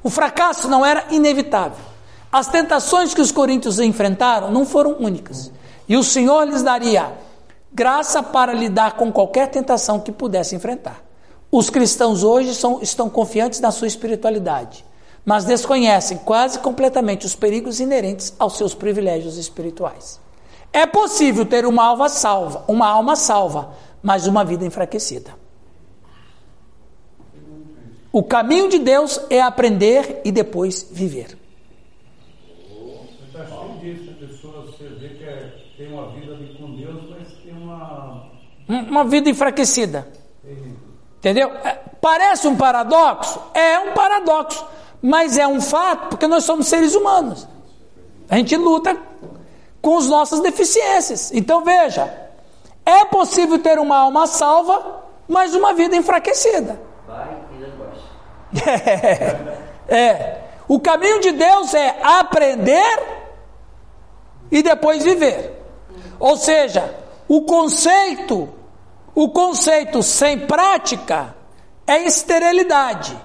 O 0.02 0.10
fracasso 0.10 0.68
não 0.68 0.84
era 0.84 1.04
inevitável. 1.10 1.84
As 2.30 2.46
tentações 2.46 3.14
que 3.14 3.20
os 3.20 3.32
coríntios 3.32 3.80
enfrentaram 3.80 4.50
não 4.50 4.66
foram 4.66 4.96
únicas. 4.98 5.50
E 5.88 5.96
o 5.96 6.04
Senhor 6.04 6.44
lhes 6.44 6.62
daria 6.62 7.12
graça 7.72 8.22
para 8.22 8.52
lidar 8.52 8.96
com 8.96 9.12
qualquer 9.12 9.48
tentação 9.48 10.00
que 10.00 10.12
pudesse 10.12 10.54
enfrentar. 10.54 11.02
Os 11.50 11.70
cristãos 11.70 12.22
hoje 12.22 12.54
são, 12.54 12.80
estão 12.82 13.08
confiantes 13.08 13.60
na 13.60 13.70
sua 13.70 13.86
espiritualidade, 13.86 14.84
mas 15.24 15.44
desconhecem 15.44 16.18
quase 16.18 16.58
completamente 16.58 17.24
os 17.24 17.34
perigos 17.34 17.80
inerentes 17.80 18.34
aos 18.38 18.56
seus 18.56 18.74
privilégios 18.74 19.36
espirituais. 19.38 20.20
É 20.72 20.86
possível 20.86 21.46
ter 21.46 21.64
uma 21.64 21.84
alma 21.84 22.08
salva, 22.08 22.64
uma 22.68 22.86
alma 22.86 23.16
salva, 23.16 23.70
mas 24.02 24.26
uma 24.26 24.44
vida 24.44 24.66
enfraquecida. 24.66 25.37
O 28.10 28.22
caminho 28.22 28.68
de 28.68 28.78
Deus 28.78 29.20
é 29.28 29.40
aprender 29.40 30.22
e 30.24 30.32
depois 30.32 30.88
viver. 30.90 31.38
Está 33.26 33.44
cheio 33.46 33.78
disso, 33.80 34.12
pessoas 34.18 34.66
você 34.66 34.84
vê 34.84 35.08
que 35.10 35.24
é, 35.24 35.52
tem 35.76 35.92
uma 35.92 36.10
vida 36.10 36.36
com 36.58 36.74
Deus, 36.74 37.04
mas 37.10 37.28
tem 37.44 37.52
uma. 37.52 38.30
Uma 38.66 39.04
vida 39.04 39.28
enfraquecida. 39.28 40.08
Entendeu? 41.18 41.50
É, 41.64 41.78
parece 42.00 42.48
um 42.48 42.56
paradoxo? 42.56 43.40
É 43.52 43.78
um 43.78 43.92
paradoxo. 43.92 44.64
Mas 45.02 45.36
é 45.36 45.46
um 45.46 45.60
fato 45.60 46.08
porque 46.08 46.26
nós 46.26 46.44
somos 46.44 46.66
seres 46.66 46.94
humanos. 46.94 47.46
A 48.28 48.36
gente 48.36 48.56
luta 48.56 48.96
com 49.80 49.96
as 49.96 50.08
nossas 50.08 50.40
deficiências. 50.40 51.30
Então 51.32 51.62
veja: 51.62 52.12
é 52.84 53.04
possível 53.04 53.58
ter 53.58 53.78
uma 53.78 53.98
alma 53.98 54.26
salva, 54.26 55.04
mas 55.28 55.54
uma 55.54 55.74
vida 55.74 55.94
enfraquecida. 55.94 56.87
É, 59.88 59.94
é. 59.94 60.38
O 60.66 60.78
caminho 60.78 61.20
de 61.20 61.32
Deus 61.32 61.72
é 61.72 61.96
aprender 62.02 62.98
e 64.50 64.62
depois 64.62 65.02
viver. 65.02 65.62
Ou 66.20 66.36
seja, 66.36 66.94
o 67.26 67.42
conceito 67.42 68.52
o 69.18 69.28
conceito 69.30 70.00
sem 70.00 70.46
prática 70.46 71.34
é 71.84 72.04
esterilidade. 72.04 73.18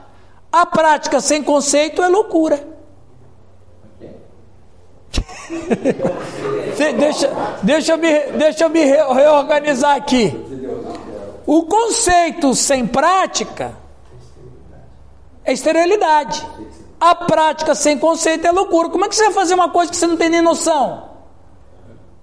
A 0.51 0.65
prática 0.65 1.21
sem 1.21 1.43
conceito 1.43 2.01
é 2.01 2.07
loucura. 2.07 2.67
deixa, 6.97 7.29
deixa, 7.61 7.91
eu 7.91 7.97
me, 7.99 8.11
deixa 8.31 8.63
eu 8.63 8.71
me 8.71 8.83
reorganizar 8.83 9.95
aqui. 9.95 10.35
O 11.45 11.61
conceito 11.67 12.55
sem 12.55 12.87
prática 12.87 13.77
é 15.45 15.53
esterilidade. 15.53 16.45
A 16.99 17.15
prática 17.15 17.75
sem 17.75 17.97
conceito 17.97 18.47
é 18.47 18.51
loucura. 18.51 18.89
Como 18.89 19.05
é 19.05 19.09
que 19.09 19.15
você 19.15 19.25
vai 19.25 19.33
fazer 19.33 19.53
uma 19.53 19.69
coisa 19.69 19.91
que 19.91 19.97
você 19.97 20.07
não 20.07 20.17
tem 20.17 20.29
nem 20.29 20.41
noção? 20.41 21.11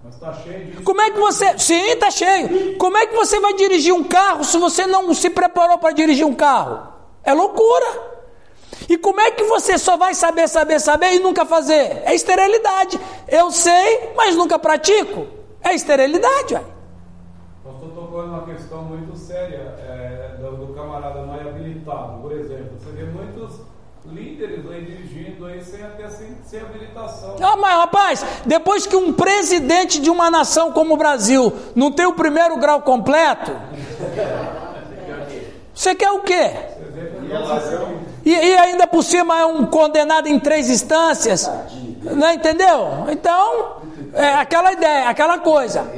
Está 0.09 0.33
cheio 0.35 0.73
de... 0.73 0.83
Como 0.83 1.01
é 1.01 1.11
que 1.11 1.19
você. 1.19 1.59
Sim, 1.59 1.91
está 1.91 2.11
cheio. 2.11 2.77
Como 2.79 2.97
é 2.97 3.07
que 3.07 3.15
você 3.15 3.39
vai 3.41 3.55
dirigir 3.55 3.95
um 3.95 4.05
carro 4.05 4.45
se 4.45 4.59
você 4.59 4.87
não 4.87 5.13
se 5.15 5.31
preparou 5.31 5.79
para 5.79 5.93
dirigir 5.93 6.27
um 6.27 6.35
carro? 6.35 6.89
É 7.23 7.33
loucura. 7.33 8.11
E 8.89 8.99
como 8.99 9.21
é 9.21 9.31
que 9.31 9.45
você 9.45 9.79
só 9.79 9.97
vai 9.97 10.15
saber, 10.15 10.49
saber, 10.49 10.81
saber 10.81 11.15
e 11.15 11.19
nunca 11.21 11.45
fazer? 11.45 12.03
É 12.05 12.15
esterilidade. 12.15 13.01
Eu 13.29 13.51
sei, 13.51 14.13
mas 14.17 14.35
nunca 14.35 14.59
pratico. 14.59 15.27
É 15.63 15.75
esterilidade, 15.75 16.55
ué. 16.55 16.65
Nós 17.65 17.75
estamos 17.75 17.95
tocando 17.95 18.29
uma 18.29 18.45
questão 18.47 18.83
muito 18.83 19.17
séria 19.17 19.77
é, 19.79 20.37
do, 20.41 20.67
do, 20.67 20.75
camarada 20.75 21.25
não 21.25 21.37
é 21.37 21.43
habilitado, 21.43 22.21
por 22.21 22.33
exemplo. 22.33 22.79
Você 22.79 22.91
vê 22.91 23.05
muitos 23.05 23.61
líderes 24.07 24.69
aí 24.69 24.85
dirigindo 24.85 25.47
aí 25.47 25.63
sem 25.63 25.83
até 25.83 26.09
sem, 26.09 26.35
sem 26.43 26.61
habilitação. 26.61 27.30
Ah, 27.41 27.57
mas 27.57 27.75
rapaz, 27.75 28.27
depois 28.45 28.87
que 28.87 28.97
um 28.97 29.13
presidente 29.13 30.01
de 30.01 30.11
uma 30.11 30.31
nação 30.31 30.73
como 30.73 30.95
o 30.95 30.97
Brasil 30.97 31.53
não 31.75 31.91
tem 31.91 32.07
o 32.07 32.13
primeiro 32.13 32.57
grau 32.59 32.83
completo, 32.83 33.53
você 35.75 35.95
quer 35.95 36.11
o 36.11 36.21
quê? 36.21 36.51
E, 38.25 38.31
e 38.31 38.57
ainda 38.59 38.87
por 38.87 39.03
cima 39.03 39.39
é 39.39 39.47
um 39.47 39.65
condenado 39.65 40.27
em 40.27 40.39
três 40.39 40.69
instâncias, 40.69 41.51
não 42.03 42.17
né, 42.17 42.35
entendeu? 42.35 43.07
Então, 43.11 43.77
é 44.13 44.35
aquela 44.35 44.73
ideia, 44.73 45.09
aquela 45.09 45.39
coisa. 45.39 45.91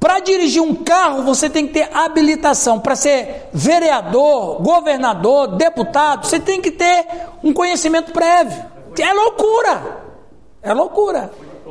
Para 0.00 0.20
dirigir 0.20 0.62
um 0.62 0.76
carro, 0.76 1.24
você 1.24 1.50
tem 1.50 1.66
que 1.66 1.72
ter 1.74 1.90
habilitação. 1.92 2.78
Para 2.78 2.94
ser 2.94 3.48
vereador, 3.52 4.62
governador, 4.62 5.56
deputado, 5.56 6.26
você 6.26 6.38
tem 6.38 6.60
que 6.60 6.70
ter 6.70 7.04
um 7.42 7.52
conhecimento 7.52 8.12
prévio. 8.12 8.64
É 8.98 9.12
loucura. 9.12 10.07
É 10.62 10.72
loucura. 10.72 11.30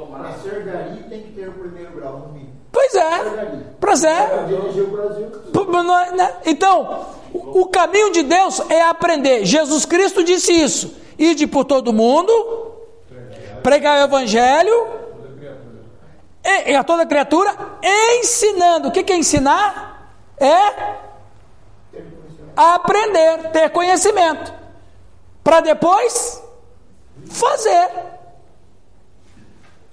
Para 0.09 0.33
ser 0.33 0.63
gari 0.63 1.03
tem 1.09 1.23
que 1.23 1.31
ter 1.31 1.49
o 1.49 1.53
primeiro 1.53 1.91
grau 1.91 2.19
no 2.19 2.33
mínimo. 2.33 2.53
Pois 2.71 2.93
é. 2.95 3.71
Pois 3.79 4.03
é. 4.03 4.27
Né? 6.15 6.33
Então, 6.45 7.05
o 7.33 7.65
caminho 7.67 8.11
de 8.11 8.23
Deus 8.23 8.61
é 8.69 8.81
aprender. 8.81 9.45
Jesus 9.45 9.85
Cristo 9.85 10.23
disse 10.23 10.53
isso: 10.53 10.95
ide 11.17 11.47
por 11.47 11.65
todo 11.65 11.91
mundo, 11.93 12.31
pregar 13.63 13.99
o 13.99 14.03
evangelho 14.03 14.87
e, 16.65 16.75
a 16.75 16.83
toda 16.83 17.05
criatura, 17.05 17.53
ensinando. 18.19 18.89
O 18.89 18.91
que, 18.91 19.03
que 19.03 19.13
é 19.13 19.17
ensinar? 19.17 20.13
É 20.39 20.97
aprender, 22.55 23.51
ter 23.51 23.69
conhecimento, 23.69 24.53
para 25.43 25.61
depois 25.61 26.41
fazer. 27.29 28.16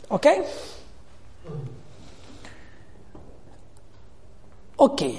Ok? 0.09 0.45
Ok. 4.77 5.19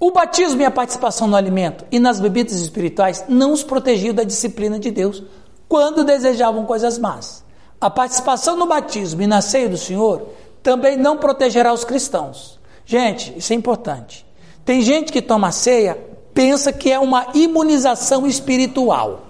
O 0.00 0.12
batismo 0.12 0.62
e 0.62 0.64
a 0.64 0.70
participação 0.70 1.26
no 1.26 1.36
alimento 1.36 1.84
e 1.90 1.98
nas 1.98 2.20
bebidas 2.20 2.54
espirituais 2.60 3.24
não 3.28 3.52
os 3.52 3.64
protegiam 3.64 4.14
da 4.14 4.22
disciplina 4.22 4.78
de 4.78 4.90
Deus 4.90 5.22
quando 5.68 6.04
desejavam 6.04 6.64
coisas 6.64 6.98
más. 6.98 7.44
A 7.80 7.90
participação 7.90 8.56
no 8.56 8.66
batismo 8.66 9.22
e 9.22 9.26
na 9.26 9.40
ceia 9.40 9.68
do 9.68 9.76
Senhor 9.76 10.28
também 10.62 10.96
não 10.96 11.16
protegerá 11.16 11.72
os 11.72 11.84
cristãos. 11.84 12.58
Gente, 12.84 13.36
isso 13.36 13.52
é 13.52 13.56
importante. 13.56 14.24
Tem 14.64 14.82
gente 14.82 15.12
que 15.12 15.20
toma 15.20 15.50
ceia, 15.50 15.98
pensa 16.32 16.72
que 16.72 16.92
é 16.92 16.98
uma 16.98 17.28
imunização 17.34 18.26
espiritual. 18.26 19.26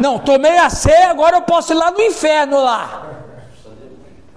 Não, 0.00 0.18
tomei 0.18 0.56
a 0.56 0.70
ceia, 0.70 1.10
agora 1.10 1.36
eu 1.36 1.42
posso 1.42 1.72
ir 1.72 1.76
lá 1.76 1.90
no 1.90 2.00
inferno 2.00 2.62
lá. 2.62 3.06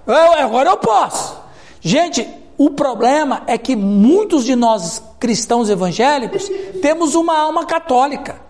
Eu, 0.06 0.34
agora 0.34 0.70
eu 0.70 0.78
posso. 0.78 1.42
Gente, 1.80 2.28
o 2.58 2.70
problema 2.72 3.44
é 3.48 3.58
que 3.58 3.76
muitos 3.76 4.44
de 4.44 4.56
nós 4.56 5.02
cristãos 5.20 5.70
evangélicos 5.70 6.50
temos 6.82 7.16
uma 7.16 7.38
alma 7.38 7.66
católica. 7.66 8.42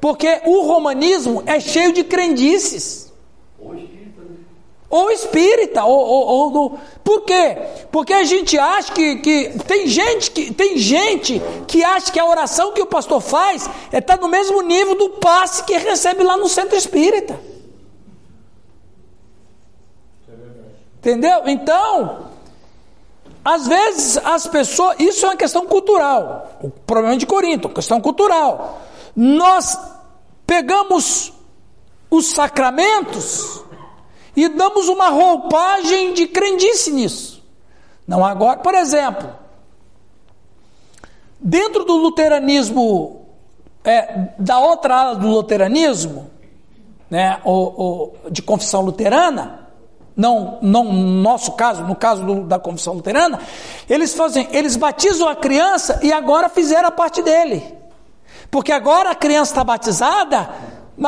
Porque 0.00 0.40
o 0.46 0.62
romanismo 0.62 1.42
é 1.44 1.60
cheio 1.60 1.92
de 1.92 2.02
crendices. 2.02 3.09
Ou 4.90 5.08
espírita, 5.12 5.84
ou, 5.84 6.00
ou, 6.00 6.26
ou 6.26 6.50
do. 6.50 6.78
Por 7.04 7.20
quê? 7.20 7.56
Porque 7.92 8.12
a 8.12 8.24
gente 8.24 8.58
acha 8.58 8.92
que, 8.92 9.16
que. 9.16 9.58
Tem 9.60 9.86
gente 9.86 10.32
que 10.32 10.52
tem 10.52 10.76
gente 10.76 11.40
que 11.68 11.84
acha 11.84 12.10
que 12.10 12.18
a 12.18 12.26
oração 12.26 12.72
que 12.72 12.82
o 12.82 12.86
pastor 12.86 13.20
faz 13.20 13.62
está 13.62 13.96
é 13.96 14.00
tá 14.00 14.16
no 14.16 14.26
mesmo 14.26 14.60
nível 14.62 14.96
do 14.96 15.10
passe 15.10 15.62
que 15.62 15.78
recebe 15.78 16.24
lá 16.24 16.36
no 16.36 16.48
centro 16.48 16.76
espírita. 16.76 17.38
Entendeu? 20.98 21.42
Então, 21.46 22.26
às 23.44 23.68
vezes 23.68 24.18
as 24.18 24.48
pessoas. 24.48 24.96
Isso 24.98 25.24
é 25.24 25.28
uma 25.28 25.36
questão 25.36 25.66
cultural. 25.66 26.58
O 26.60 26.68
problema 26.68 27.16
de 27.16 27.26
Corinto, 27.26 27.68
questão 27.68 28.00
cultural. 28.00 28.82
Nós 29.14 29.78
pegamos 30.44 31.32
os 32.10 32.26
sacramentos 32.26 33.62
e 34.36 34.48
damos 34.48 34.88
uma 34.88 35.08
roupagem 35.08 36.14
de 36.14 36.26
crendice 36.26 36.90
nisso. 36.90 37.42
Não 38.06 38.24
agora, 38.24 38.58
por 38.58 38.74
exemplo, 38.74 39.30
dentro 41.38 41.84
do 41.84 41.96
luteranismo, 41.96 43.26
é, 43.84 44.28
da 44.38 44.58
outra 44.58 44.94
ala 44.96 45.16
do 45.16 45.28
luteranismo, 45.28 46.30
né, 47.08 47.40
o, 47.44 47.52
o, 47.52 48.30
de 48.30 48.42
confissão 48.42 48.82
luterana, 48.82 49.68
não, 50.16 50.58
não 50.60 50.84
no 50.84 51.22
nosso 51.22 51.52
caso, 51.52 51.82
no 51.84 51.96
caso 51.96 52.24
do, 52.24 52.42
da 52.44 52.58
confissão 52.58 52.94
luterana, 52.94 53.40
eles 53.88 54.14
fazem, 54.14 54.48
eles 54.52 54.76
batizam 54.76 55.28
a 55.28 55.34
criança 55.34 55.98
e 56.02 56.12
agora 56.12 56.48
fizeram 56.48 56.88
a 56.88 56.92
parte 56.92 57.22
dele. 57.22 57.74
Porque 58.50 58.72
agora 58.72 59.10
a 59.10 59.14
criança 59.14 59.52
está 59.52 59.64
batizada, 59.64 60.50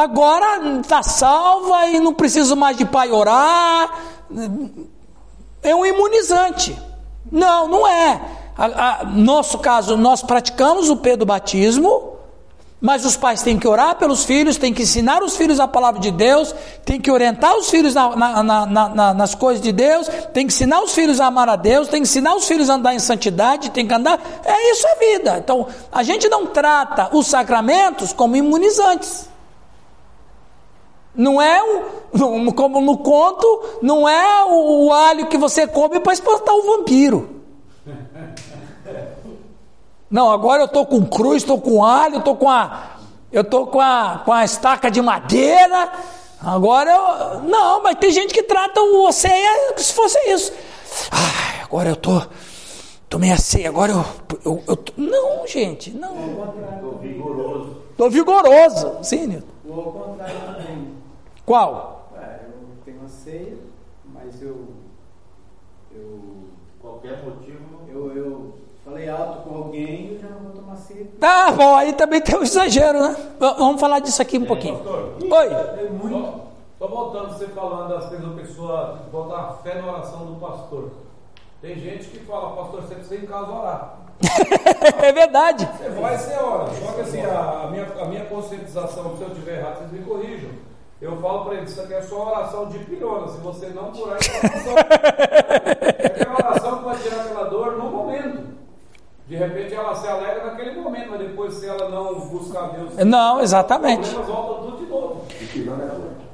agora 0.00 0.78
está 0.80 1.02
salva 1.02 1.86
e 1.88 2.00
não 2.00 2.14
precisa 2.14 2.56
mais 2.56 2.76
de 2.76 2.84
pai 2.84 3.10
orar. 3.10 3.90
É 5.62 5.74
um 5.74 5.84
imunizante. 5.84 6.76
Não, 7.30 7.68
não 7.68 7.86
é. 7.86 8.20
A, 8.56 9.00
a, 9.00 9.04
nosso 9.04 9.58
caso, 9.58 9.96
nós 9.96 10.22
praticamos 10.22 10.90
o 10.90 10.96
P 10.96 11.16
do 11.16 11.24
batismo, 11.24 12.12
mas 12.80 13.04
os 13.04 13.16
pais 13.16 13.42
têm 13.42 13.58
que 13.58 13.66
orar 13.66 13.96
pelos 13.96 14.24
filhos, 14.24 14.56
têm 14.56 14.74
que 14.74 14.82
ensinar 14.82 15.22
os 15.22 15.36
filhos 15.36 15.60
a 15.60 15.68
palavra 15.68 16.00
de 16.00 16.10
Deus, 16.10 16.54
têm 16.84 17.00
que 17.00 17.10
orientar 17.10 17.56
os 17.56 17.70
filhos 17.70 17.94
na, 17.94 18.42
na, 18.42 18.66
na, 18.66 19.14
nas 19.14 19.34
coisas 19.34 19.62
de 19.62 19.70
Deus, 19.70 20.08
têm 20.34 20.46
que 20.46 20.52
ensinar 20.52 20.82
os 20.82 20.92
filhos 20.92 21.20
a 21.20 21.26
amar 21.26 21.48
a 21.48 21.56
Deus, 21.56 21.88
têm 21.88 22.02
que 22.02 22.08
ensinar 22.08 22.34
os 22.34 22.44
filhos 22.44 22.68
a 22.68 22.74
andar 22.74 22.92
em 22.92 22.98
santidade, 22.98 23.70
têm 23.70 23.86
que 23.86 23.94
andar. 23.94 24.20
É 24.44 24.72
isso 24.72 24.86
a 24.86 24.94
vida. 24.98 25.38
Então, 25.38 25.66
a 25.92 26.02
gente 26.02 26.28
não 26.28 26.46
trata 26.46 27.08
os 27.12 27.28
sacramentos 27.28 28.12
como 28.12 28.36
imunizantes. 28.36 29.31
Não 31.14 31.40
é 31.40 31.62
o, 31.62 32.52
como 32.54 32.80
no 32.80 32.98
conto, 32.98 33.78
não 33.82 34.08
é 34.08 34.44
o, 34.44 34.86
o 34.86 34.92
alho 34.92 35.26
que 35.26 35.36
você 35.36 35.66
come 35.66 36.00
para 36.00 36.12
espantar 36.12 36.54
o 36.54 36.62
vampiro. 36.62 37.42
Não, 40.10 40.30
agora 40.30 40.62
eu 40.62 40.66
estou 40.66 40.84
com 40.84 41.04
cruz, 41.06 41.42
estou 41.42 41.60
com 41.60 41.84
alho, 41.84 42.18
estou 42.18 42.36
com 42.36 42.48
a. 42.48 42.96
Eu 43.30 43.40
estou 43.40 43.66
com 43.66 43.80
a, 43.80 44.20
com 44.24 44.32
a 44.32 44.44
estaca 44.44 44.90
de 44.90 45.00
madeira. 45.00 45.90
Agora 46.38 46.90
eu. 46.90 47.40
Não, 47.42 47.82
mas 47.82 47.96
tem 47.96 48.10
gente 48.10 48.34
que 48.34 48.42
trata 48.42 48.80
o 48.80 49.10
ceia 49.10 49.74
se 49.78 49.92
fosse 49.94 50.18
isso. 50.30 50.52
Ai, 51.10 51.62
agora 51.62 51.88
eu 51.90 51.96
tô. 51.96 52.20
Tomei 53.08 53.30
a 53.30 53.38
ceia, 53.38 53.68
agora 53.68 53.92
eu. 53.92 54.04
eu, 54.44 54.62
eu 54.68 54.76
tô... 54.76 54.92
Não, 54.96 55.46
gente, 55.46 55.90
não. 55.90 56.14
Estou 56.14 56.98
vigoroso. 57.00 57.76
Estou 57.90 58.10
vigoroso, 58.10 58.92
sim, 59.02 59.26
Nilton. 59.26 59.46
O 59.66 59.72
ao 59.80 59.92
contrário 59.92 60.40
também. 60.40 60.91
Qual? 61.52 62.08
É, 62.16 62.46
eu 62.46 62.82
tenho 62.82 63.04
a 63.04 63.08
ceia, 63.08 63.58
mas 64.06 64.40
eu. 64.40 64.68
Eu. 65.94 66.44
Qualquer 66.80 67.22
motivo. 67.22 67.82
Eu, 67.90 68.16
eu 68.16 68.54
falei 68.82 69.06
alto 69.10 69.46
com 69.46 69.56
alguém, 69.56 70.14
eu 70.14 70.18
já 70.18 70.28
não 70.30 70.38
vou 70.38 70.52
tomar 70.52 70.76
ceia. 70.76 71.06
Tá 71.20 71.52
bom, 71.52 71.74
aí 71.76 71.92
também 71.92 72.22
tem 72.22 72.38
um 72.38 72.42
exagero, 72.42 73.02
né? 73.02 73.34
Vamos 73.38 73.78
falar 73.78 73.98
disso 73.98 74.22
aqui 74.22 74.38
um 74.38 74.46
pouquinho. 74.46 74.78
Pastor, 74.78 75.16
Oi. 75.20 75.46
é 75.84 75.90
muito. 75.90 76.40
Só 76.78 76.88
voltando 76.88 77.34
você 77.34 77.46
falando 77.48 77.88
das 77.90 78.08
vezes 78.08 78.24
a 78.24 78.30
pessoa 78.30 79.02
botar 79.12 79.58
fé 79.62 79.74
na 79.74 79.92
oração 79.92 80.24
do 80.24 80.40
pastor. 80.40 80.90
Tem 81.60 81.78
gente 81.78 82.08
que 82.08 82.20
fala, 82.20 82.56
pastor, 82.56 82.80
você 82.80 82.94
precisa 82.94 83.22
em 83.22 83.26
casa 83.26 83.52
orar. 83.52 83.98
É 85.02 85.12
verdade. 85.12 85.68
Você 85.76 85.90
vai, 85.90 86.16
você 86.16 86.34
ora. 86.34 86.70
Só 86.72 86.92
que 86.92 87.00
assim, 87.02 87.20
a, 87.20 87.64
a 87.64 87.70
minha, 87.70 87.84
a 87.84 88.04
minha 88.06 88.24
conscientização, 88.24 89.14
se 89.18 89.22
eu 89.22 89.28
estiver 89.28 89.58
errado, 89.58 89.80
vocês 89.80 89.92
me 89.92 90.02
corrijam. 90.02 90.71
Eu 91.02 91.20
falo 91.20 91.46
para 91.46 91.54
eles, 91.56 91.72
isso 91.72 91.80
aqui 91.80 91.94
é 91.94 92.00
só 92.02 92.28
oração 92.28 92.68
de 92.68 92.78
pirona. 92.78 93.26
Se 93.26 93.38
você 93.40 93.66
não 93.70 93.90
curar, 93.90 94.18
é 94.22 94.38
oração. 94.38 94.74
É 95.98 96.06
aquela 96.06 96.34
oração 96.34 96.78
que 96.78 96.84
vai 96.84 96.96
tirar 96.98 97.20
aquela 97.22 97.44
dor 97.44 97.76
no 97.76 97.90
momento. 97.90 98.52
De 99.26 99.34
repente 99.34 99.74
ela 99.74 99.94
se 99.96 100.06
alegra 100.06 100.46
naquele 100.46 100.80
momento, 100.80 101.10
mas 101.10 101.18
depois 101.20 101.54
se 101.54 101.66
ela 101.66 101.88
não 101.88 102.20
buscar 102.20 102.68
Deus, 102.68 102.94
Não, 103.04 103.40
exatamente. 103.40 104.08
tudo 104.10 104.76
de 104.78 104.86
novo. 104.86 105.26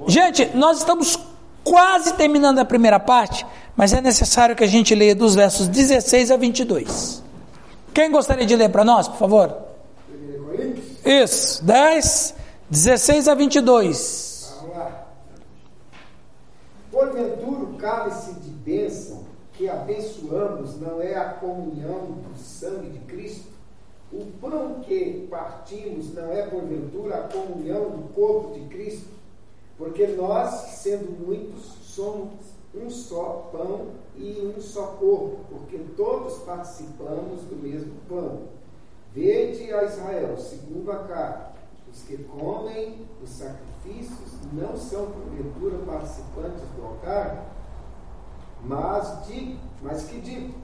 Gente, 0.06 0.50
nós 0.54 0.78
estamos 0.78 1.18
quase 1.64 2.12
terminando 2.14 2.58
a 2.58 2.64
primeira 2.64 3.00
parte, 3.00 3.46
mas 3.74 3.94
é 3.94 4.02
necessário 4.02 4.54
que 4.54 4.64
a 4.64 4.66
gente 4.66 4.94
leia 4.94 5.14
dos 5.14 5.34
versos 5.34 5.66
16 5.66 6.30
a 6.30 6.36
22. 6.36 7.22
Quem 7.94 8.10
gostaria 8.10 8.44
de 8.44 8.54
ler 8.54 8.68
para 8.68 8.84
nós, 8.84 9.08
por 9.08 9.16
favor? 9.16 9.56
1 10.12 10.44
Coríntios, 10.44 10.84
Isso, 11.06 11.64
10, 11.64 12.34
16 12.70 13.28
a 13.28 13.34
22. 13.34 14.37
Porventura 16.98 17.62
o 17.62 17.74
cálice 17.74 18.32
de 18.40 18.50
bênção 18.50 19.24
que 19.52 19.68
abençoamos 19.68 20.80
não 20.80 21.00
é 21.00 21.14
a 21.14 21.34
comunhão 21.34 22.06
do 22.06 22.36
sangue 22.36 22.90
de 22.90 22.98
Cristo? 23.06 23.52
O 24.12 24.24
pão 24.40 24.80
que 24.80 25.28
partimos 25.30 26.12
não 26.12 26.32
é 26.32 26.42
porventura 26.48 27.18
a 27.18 27.28
comunhão 27.28 27.88
do 27.90 28.12
corpo 28.12 28.54
de 28.54 28.66
Cristo? 28.66 29.10
Porque 29.76 30.08
nós, 30.08 30.52
sendo 30.82 31.24
muitos, 31.24 31.66
somos 31.82 32.32
um 32.74 32.90
só 32.90 33.48
pão 33.52 33.92
e 34.16 34.52
um 34.56 34.60
só 34.60 34.96
corpo, 34.98 35.38
porque 35.50 35.78
todos 35.96 36.38
participamos 36.38 37.42
do 37.42 37.62
mesmo 37.62 37.92
pão. 38.08 38.40
Vede 39.14 39.72
a 39.72 39.84
Israel, 39.84 40.36
segundo 40.36 40.90
a 40.90 41.04
carne, 41.04 41.44
os 41.92 42.02
que 42.02 42.16
comem 42.24 43.06
os 43.22 43.30
sacrifícios 43.88 44.30
não 44.52 44.76
são 44.76 45.06
porventura 45.06 45.78
participantes 45.86 46.62
do 46.76 46.84
altar? 46.84 47.46
Mas, 48.64 49.26
digo, 49.26 49.56
mas 49.82 50.04
que 50.04 50.20
digo? 50.20 50.54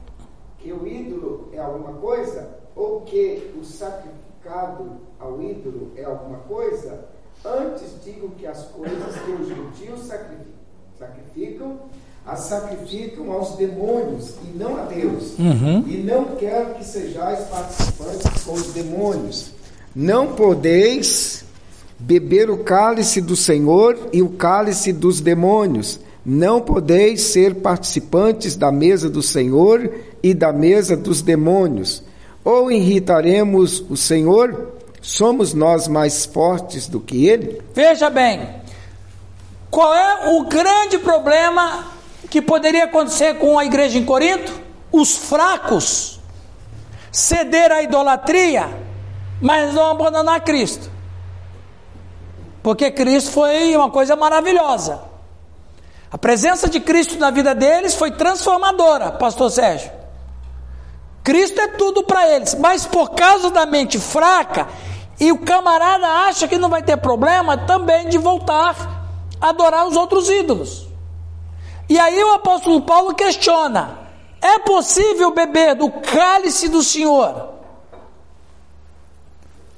Que 0.58 0.72
o 0.72 0.86
ídolo 0.86 1.48
é 1.52 1.58
alguma 1.58 1.94
coisa? 1.94 2.58
Ou 2.74 3.02
que 3.02 3.52
o 3.58 3.64
sacrificado 3.64 4.92
ao 5.18 5.40
ídolo 5.40 5.92
é 5.96 6.04
alguma 6.04 6.38
coisa? 6.38 7.06
Antes 7.44 8.02
digo 8.02 8.30
que 8.30 8.46
as 8.46 8.64
coisas 8.68 9.16
que 9.16 9.30
os 9.30 9.48
gentios 9.48 10.00
sacrificam, 10.06 10.54
sacrificam 10.98 11.78
as 12.26 12.40
sacrificam 12.40 13.30
aos 13.32 13.54
demônios 13.56 14.36
e 14.42 14.56
não 14.56 14.78
a 14.78 14.86
Deus. 14.86 15.38
Uhum. 15.38 15.84
E 15.86 15.98
não 15.98 16.36
quero 16.36 16.74
que 16.74 16.82
sejais 16.82 17.46
participantes 17.48 18.44
com 18.44 18.54
os 18.54 18.72
demônios. 18.72 19.50
Não 19.94 20.34
podeis 20.34 21.44
beber 21.98 22.50
o 22.50 22.58
cálice 22.58 23.20
do 23.20 23.36
Senhor 23.36 23.98
e 24.12 24.22
o 24.22 24.30
cálice 24.30 24.92
dos 24.92 25.20
demônios. 25.20 26.00
Não 26.24 26.60
podeis 26.60 27.20
ser 27.20 27.56
participantes 27.56 28.56
da 28.56 28.72
mesa 28.72 29.10
do 29.10 29.22
Senhor 29.22 29.90
e 30.22 30.32
da 30.32 30.52
mesa 30.52 30.96
dos 30.96 31.20
demônios. 31.20 32.02
Ou 32.44 32.70
irritaremos 32.70 33.84
o 33.90 33.96
Senhor? 33.96 34.74
Somos 35.02 35.52
nós 35.52 35.86
mais 35.86 36.24
fortes 36.24 36.88
do 36.88 36.98
que 36.98 37.26
ele? 37.26 37.60
Veja 37.74 38.08
bem, 38.08 38.48
qual 39.70 39.94
é 39.94 40.36
o 40.36 40.44
grande 40.44 40.98
problema 40.98 41.92
que 42.30 42.40
poderia 42.40 42.84
acontecer 42.84 43.34
com 43.34 43.58
a 43.58 43.64
igreja 43.66 43.98
em 43.98 44.04
Corinto? 44.04 44.52
Os 44.90 45.14
fracos 45.16 46.20
ceder 47.12 47.70
à 47.70 47.82
idolatria, 47.82 48.68
mas 49.40 49.74
não 49.74 49.90
abandonar 49.90 50.40
Cristo. 50.42 50.93
Porque 52.64 52.90
Cristo 52.90 53.30
foi 53.30 53.76
uma 53.76 53.90
coisa 53.90 54.16
maravilhosa. 54.16 55.02
A 56.10 56.16
presença 56.16 56.66
de 56.66 56.80
Cristo 56.80 57.18
na 57.18 57.30
vida 57.30 57.54
deles 57.54 57.94
foi 57.94 58.10
transformadora, 58.12 59.12
Pastor 59.12 59.50
Sérgio. 59.50 59.92
Cristo 61.22 61.60
é 61.60 61.68
tudo 61.68 62.04
para 62.04 62.26
eles, 62.26 62.54
mas 62.54 62.86
por 62.86 63.10
causa 63.10 63.50
da 63.50 63.66
mente 63.66 63.98
fraca, 63.98 64.66
e 65.20 65.30
o 65.30 65.40
camarada 65.40 66.06
acha 66.26 66.48
que 66.48 66.56
não 66.56 66.70
vai 66.70 66.82
ter 66.82 66.96
problema 66.96 67.58
também 67.58 68.08
de 68.08 68.16
voltar 68.16 68.74
a 69.38 69.50
adorar 69.50 69.86
os 69.86 69.94
outros 69.94 70.30
ídolos. 70.30 70.88
E 71.86 71.98
aí 71.98 72.24
o 72.24 72.32
apóstolo 72.32 72.80
Paulo 72.80 73.14
questiona: 73.14 73.98
é 74.40 74.58
possível 74.60 75.32
beber 75.32 75.74
do 75.74 75.90
cálice 75.90 76.70
do 76.70 76.82
Senhor 76.82 77.56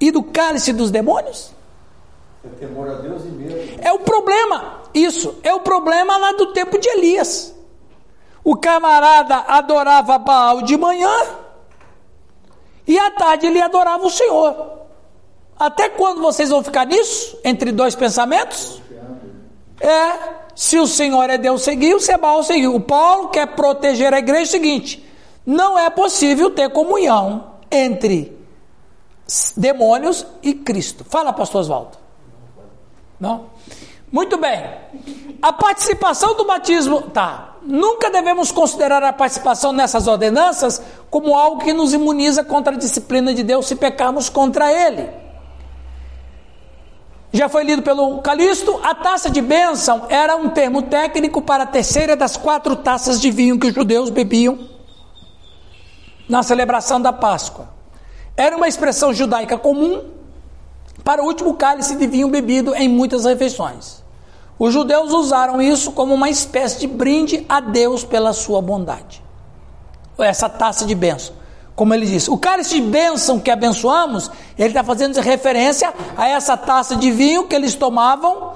e 0.00 0.12
do 0.12 0.22
cálice 0.22 0.72
dos 0.72 0.92
demônios? 0.92 1.55
É 2.52 2.58
temor 2.58 2.88
a 2.88 2.94
Deus 2.94 3.24
e 3.24 3.28
medo. 3.28 3.80
É 3.82 3.92
o 3.92 3.98
problema, 4.00 4.82
isso, 4.94 5.36
é 5.42 5.52
o 5.54 5.60
problema 5.60 6.16
lá 6.16 6.32
do 6.32 6.52
tempo 6.52 6.78
de 6.78 6.88
Elias. 6.88 7.54
O 8.44 8.56
camarada 8.56 9.44
adorava 9.48 10.18
Baal 10.18 10.62
de 10.62 10.76
manhã 10.76 11.12
e 12.86 12.98
à 12.98 13.10
tarde 13.10 13.46
ele 13.46 13.60
adorava 13.60 14.06
o 14.06 14.10
Senhor. 14.10 14.76
Até 15.58 15.88
quando 15.88 16.20
vocês 16.20 16.50
vão 16.50 16.62
ficar 16.62 16.86
nisso? 16.86 17.38
Entre 17.42 17.72
dois 17.72 17.94
pensamentos? 17.94 18.80
É, 19.80 20.12
se 20.54 20.78
o 20.78 20.86
Senhor 20.86 21.28
é 21.28 21.36
Deus, 21.36 21.62
seguiu, 21.62 21.98
se 21.98 22.12
é 22.12 22.16
Baal, 22.16 22.42
seguiu. 22.42 22.74
O 22.74 22.80
Paulo 22.80 23.28
quer 23.28 23.46
proteger 23.48 24.14
a 24.14 24.18
igreja 24.18 24.42
é 24.42 24.44
o 24.44 24.50
seguinte: 24.50 25.06
não 25.44 25.78
é 25.78 25.90
possível 25.90 26.50
ter 26.50 26.70
comunhão 26.70 27.52
entre 27.70 28.36
demônios 29.56 30.26
e 30.42 30.54
Cristo. 30.54 31.04
Fala, 31.04 31.32
pastor 31.32 31.62
Oswaldo. 31.62 32.05
Não? 33.18 33.46
Muito 34.10 34.36
bem. 34.36 34.64
A 35.42 35.52
participação 35.52 36.36
do 36.36 36.44
batismo, 36.44 37.02
tá. 37.02 37.56
Nunca 37.62 38.10
devemos 38.10 38.52
considerar 38.52 39.02
a 39.02 39.12
participação 39.12 39.72
nessas 39.72 40.06
ordenanças 40.06 40.80
como 41.10 41.36
algo 41.36 41.62
que 41.62 41.72
nos 41.72 41.92
imuniza 41.92 42.44
contra 42.44 42.74
a 42.74 42.78
disciplina 42.78 43.34
de 43.34 43.42
Deus 43.42 43.66
se 43.66 43.74
pecarmos 43.74 44.28
contra 44.28 44.72
Ele. 44.72 45.08
Já 47.32 47.48
foi 47.48 47.64
lido 47.64 47.82
pelo 47.82 48.22
Calixto, 48.22 48.80
a 48.82 48.94
taça 48.94 49.28
de 49.28 49.42
bênção 49.42 50.06
era 50.08 50.36
um 50.36 50.48
termo 50.48 50.82
técnico 50.82 51.42
para 51.42 51.64
a 51.64 51.66
terceira 51.66 52.16
das 52.16 52.36
quatro 52.36 52.76
taças 52.76 53.20
de 53.20 53.30
vinho 53.30 53.58
que 53.58 53.66
os 53.66 53.74
judeus 53.74 54.08
bebiam 54.08 54.58
na 56.28 56.42
celebração 56.42 57.00
da 57.00 57.12
Páscoa. 57.12 57.68
Era 58.36 58.56
uma 58.56 58.68
expressão 58.68 59.12
judaica 59.12 59.58
comum 59.58 60.15
para 61.06 61.22
o 61.22 61.26
último 61.26 61.54
cálice 61.54 61.94
de 61.94 62.04
vinho 62.04 62.28
bebido 62.28 62.74
em 62.74 62.88
muitas 62.88 63.24
refeições. 63.24 64.02
Os 64.58 64.74
judeus 64.74 65.12
usaram 65.12 65.62
isso 65.62 65.92
como 65.92 66.12
uma 66.12 66.28
espécie 66.28 66.80
de 66.80 66.88
brinde 66.88 67.46
a 67.48 67.60
Deus 67.60 68.02
pela 68.02 68.32
sua 68.32 68.60
bondade. 68.60 69.22
Essa 70.18 70.48
taça 70.48 70.84
de 70.84 70.96
bênção. 70.96 71.36
Como 71.76 71.94
ele 71.94 72.06
disse, 72.06 72.28
o 72.28 72.36
cálice 72.36 72.80
de 72.80 72.88
bênção 72.88 73.38
que 73.38 73.52
abençoamos, 73.52 74.28
ele 74.58 74.70
está 74.70 74.82
fazendo 74.82 75.16
referência 75.20 75.94
a 76.16 76.26
essa 76.26 76.56
taça 76.56 76.96
de 76.96 77.08
vinho 77.12 77.46
que 77.46 77.54
eles 77.54 77.76
tomavam, 77.76 78.54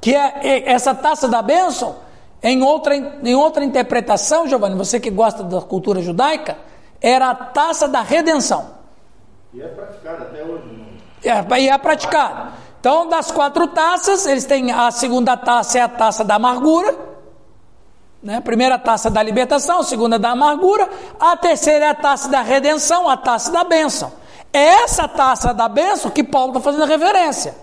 que 0.00 0.16
é 0.16 0.68
essa 0.68 0.96
taça 0.96 1.28
da 1.28 1.42
bênção, 1.42 1.94
em 2.42 2.60
outra, 2.60 2.96
em 2.96 3.36
outra 3.36 3.64
interpretação, 3.64 4.48
Giovanni, 4.48 4.74
você 4.74 4.98
que 4.98 5.10
gosta 5.10 5.44
da 5.44 5.60
cultura 5.60 6.02
judaica, 6.02 6.58
era 7.00 7.30
a 7.30 7.34
taça 7.36 7.86
da 7.86 8.00
redenção. 8.00 8.82
E 9.52 9.62
é 9.62 9.68
praticado 9.68 10.24
até 10.24 10.42
hoje. 10.42 10.73
E 11.24 11.68
é 11.68 11.78
praticado. 11.78 12.52
Então, 12.78 13.08
das 13.08 13.30
quatro 13.30 13.66
taças, 13.68 14.26
eles 14.26 14.44
têm 14.44 14.70
a 14.70 14.90
segunda 14.90 15.36
taça 15.36 15.78
é 15.78 15.80
a 15.80 15.88
taça 15.88 16.22
da 16.22 16.34
amargura, 16.34 16.94
né? 18.22 18.36
A 18.36 18.40
primeira 18.42 18.78
taça 18.78 19.10
da 19.10 19.22
libertação, 19.22 19.80
a 19.80 19.84
segunda 19.84 20.18
da 20.18 20.30
amargura, 20.30 20.88
a 21.18 21.36
terceira 21.36 21.86
é 21.86 21.88
a 21.88 21.94
taça 21.94 22.28
da 22.28 22.42
redenção, 22.42 23.08
a 23.08 23.16
taça 23.16 23.50
da 23.50 23.64
bênção. 23.64 24.12
É 24.52 24.82
essa 24.82 25.08
taça 25.08 25.52
da 25.54 25.66
bênção 25.68 26.10
que 26.10 26.22
Paulo 26.22 26.48
está 26.48 26.60
fazendo 26.60 26.84
referência. 26.84 27.54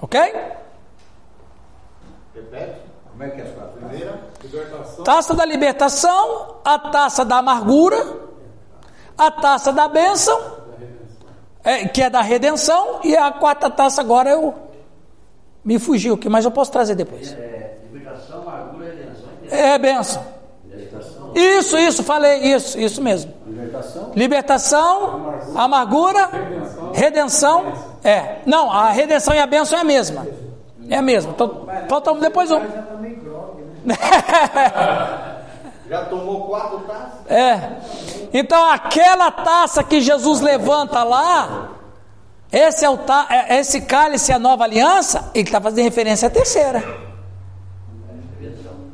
Ok? 0.00 0.20
Repete. 2.34 2.80
Como 3.10 3.22
é 3.22 3.30
que 3.30 3.40
é 3.40 3.44
a 3.44 3.54
sua 3.54 3.64
primeira? 3.64 4.20
Libertação. 4.42 5.04
Taça 5.04 5.34
da 5.34 5.44
libertação, 5.44 6.56
a 6.64 6.78
taça 6.78 7.24
da 7.24 7.38
amargura, 7.38 8.28
a 9.16 9.30
taça 9.30 9.72
da 9.72 9.88
bênção, 9.88 10.57
é, 11.68 11.86
que 11.86 12.02
é 12.02 12.08
da 12.08 12.22
redenção, 12.22 13.00
e 13.04 13.14
a 13.14 13.30
quarta 13.30 13.68
taça 13.68 14.00
agora 14.00 14.30
eu 14.30 14.54
me 15.62 15.78
fugiu, 15.78 16.16
que 16.16 16.26
mas 16.26 16.46
eu 16.46 16.50
posso 16.50 16.72
trazer 16.72 16.94
depois. 16.94 17.34
É, 17.34 17.76
libertação, 17.92 18.40
amargura 18.40 18.86
redenção. 18.86 19.28
É 19.50 19.78
bênção. 19.78 20.24
Libertação. 20.64 21.32
Isso, 21.34 21.76
isso, 21.76 22.02
falei 22.02 22.38
isso, 22.38 22.80
isso 22.80 23.02
mesmo. 23.02 23.34
Libertação? 23.46 24.12
Libertação, 24.16 25.34
amargura, 25.54 26.30
redenção. 26.94 27.74
É. 28.02 28.36
Não, 28.46 28.72
a 28.72 28.90
redenção 28.90 29.34
e 29.34 29.38
a 29.38 29.46
bênção 29.46 29.76
é 29.76 29.82
a 29.82 29.84
mesma. 29.84 30.26
É 30.88 30.96
a 30.96 31.02
mesma. 31.02 31.32
Então, 31.32 31.66
faltamos 31.86 32.22
depois 32.22 32.50
um. 32.50 32.60
Já 35.88 36.04
tomou 36.04 36.46
quatro 36.46 36.80
taças? 36.80 37.30
É. 37.30 37.78
Então 38.32 38.70
aquela 38.70 39.30
taça 39.30 39.82
que 39.82 40.00
Jesus 40.00 40.40
levanta 40.40 41.02
lá, 41.02 41.70
esse, 42.52 42.84
é 42.84 42.90
o 42.90 42.98
ta, 42.98 43.26
é- 43.30 43.58
esse 43.58 43.82
cálice 43.82 44.32
é 44.32 44.34
a 44.34 44.38
nova 44.38 44.64
aliança, 44.64 45.30
ele 45.34 45.48
está 45.48 45.60
fazendo 45.60 45.84
referência 45.84 46.28
à 46.28 46.30
terceira. 46.30 46.82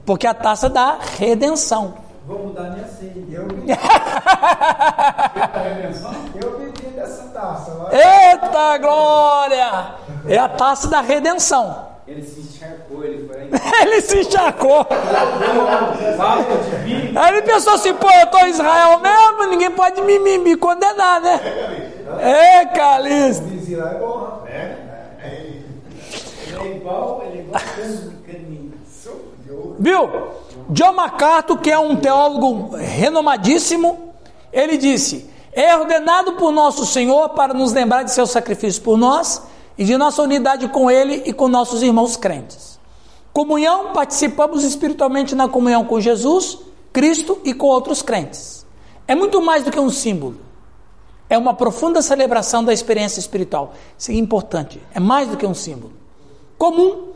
Porque 0.07 0.27
a 0.27 0.35
taça 0.35 0.69
da 0.69 0.99
redenção. 1.19 1.95
Vou 2.27 2.47
mudar 2.47 2.71
minha 2.71 2.87
senha. 2.87 3.15
Eu, 3.31 3.49
eu 6.41 6.59
bebi 6.59 6.87
dessa 6.95 7.25
taça. 7.29 7.73
Eita 7.91 8.79
glória! 8.79 9.95
É 10.27 10.39
a 10.39 10.49
taça 10.49 10.89
da 10.89 11.01
redenção. 11.01 11.94
Ele 12.07 12.23
se 12.23 12.41
encharcou, 12.41 13.03
ele 13.03 13.27
foi 13.27 13.49
Ele 13.81 14.01
se 14.03 14.21
encharcou. 14.21 14.87
Aí 17.17 17.33
ele 17.33 17.43
pensou 17.43 17.73
assim, 17.73 17.95
pô, 17.95 18.11
eu 18.11 18.25
estou 18.25 18.41
em 18.41 18.51
Israel 18.51 19.01
mesmo, 19.01 19.51
ninguém 19.51 19.71
pode 19.71 20.03
me, 20.03 20.19
me, 20.19 20.39
me 20.39 20.57
condenar, 20.57 21.21
né? 21.23 21.41
É, 22.21 22.67
Calixto. 22.67 23.45
Vizinho 23.45 23.81
lá 23.81 23.91
é 23.91 23.95
bom, 23.95 24.19
rapaz. 24.19 24.45
Ele 26.47 26.59
é 26.59 26.77
igual, 26.77 27.25
ele 27.27 27.39
é 27.39 27.43
igual. 27.43 27.63
Viu? 29.79 30.11
John 30.71 30.93
MacArthur, 30.93 31.59
que 31.59 31.71
é 31.71 31.79
um 31.79 31.97
teólogo 31.97 32.77
renomadíssimo, 32.77 34.15
ele 34.53 34.77
disse: 34.77 35.31
É 35.53 35.77
ordenado 35.77 36.35
por 36.35 36.53
nosso 36.53 36.87
Senhor 36.87 37.31
para 37.31 37.53
nos 37.55 37.73
lembrar 37.73 38.03
de 38.03 38.13
seu 38.13 38.27
sacrifício 38.27 38.83
por 38.83 38.97
nós 38.97 39.43
e 39.77 39.85
de 39.85 39.97
nossa 39.97 40.23
unidade 40.23 40.69
com 40.69 40.91
Ele 40.91 41.23
e 41.27 41.33
com 41.33 41.49
nossos 41.49 41.83
irmãos 41.83 42.17
crentes. 42.17 42.79
Comunhão, 43.33 43.93
participamos 43.93 44.63
espiritualmente 44.63 45.35
na 45.35 45.49
comunhão 45.49 45.85
com 45.85 46.01
Jesus, 46.01 46.59
Cristo 46.93 47.39
e 47.45 47.53
com 47.53 47.67
outros 47.67 48.01
crentes. 48.01 48.65
É 49.09 49.15
muito 49.15 49.43
mais 49.43 49.65
do 49.65 49.71
que 49.71 49.81
um 49.81 49.91
símbolo. 49.91 50.39
É 51.29 51.37
uma 51.37 51.55
profunda 51.55 52.01
celebração 52.01 52.63
da 52.63 52.73
experiência 52.73 53.19
espiritual. 53.19 53.75
Isso 53.99 54.11
é 54.13 54.15
importante. 54.15 54.81
É 54.95 55.01
mais 55.01 55.29
do 55.29 55.37
que 55.37 55.47
um 55.47 55.55
símbolo. 55.55 55.93
Comum 56.57 57.15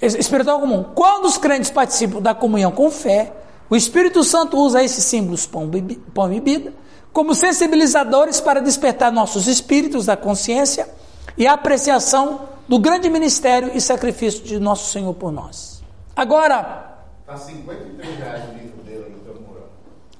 espiritual 0.00 0.60
comum. 0.60 0.84
Quando 0.94 1.24
os 1.24 1.38
crentes 1.38 1.70
participam 1.70 2.20
da 2.20 2.34
comunhão 2.34 2.70
com 2.70 2.90
fé, 2.90 3.32
o 3.68 3.74
Espírito 3.74 4.22
Santo 4.22 4.56
usa 4.58 4.82
esses 4.84 5.04
símbolos, 5.04 5.46
pão, 5.46 5.70
pão 6.14 6.32
e 6.32 6.40
bebida, 6.40 6.72
como 7.12 7.34
sensibilizadores 7.34 8.40
para 8.40 8.60
despertar 8.60 9.10
nossos 9.10 9.48
espíritos 9.48 10.06
da 10.06 10.16
consciência 10.16 10.88
e 11.36 11.46
a 11.46 11.52
apreciação 11.52 12.48
do 12.68 12.78
grande 12.78 13.08
ministério 13.08 13.70
e 13.74 13.80
sacrifício 13.80 14.42
de 14.42 14.58
nosso 14.58 14.90
Senhor 14.90 15.14
por 15.14 15.30
nós. 15.30 15.82
Agora. 16.14 16.96
Está 17.20 17.36
53 17.36 18.18
reais 18.18 18.44
o 18.50 18.54
livro 18.54 18.82
dele 18.82 19.04
aí, 19.06 19.20
teu 19.24 19.42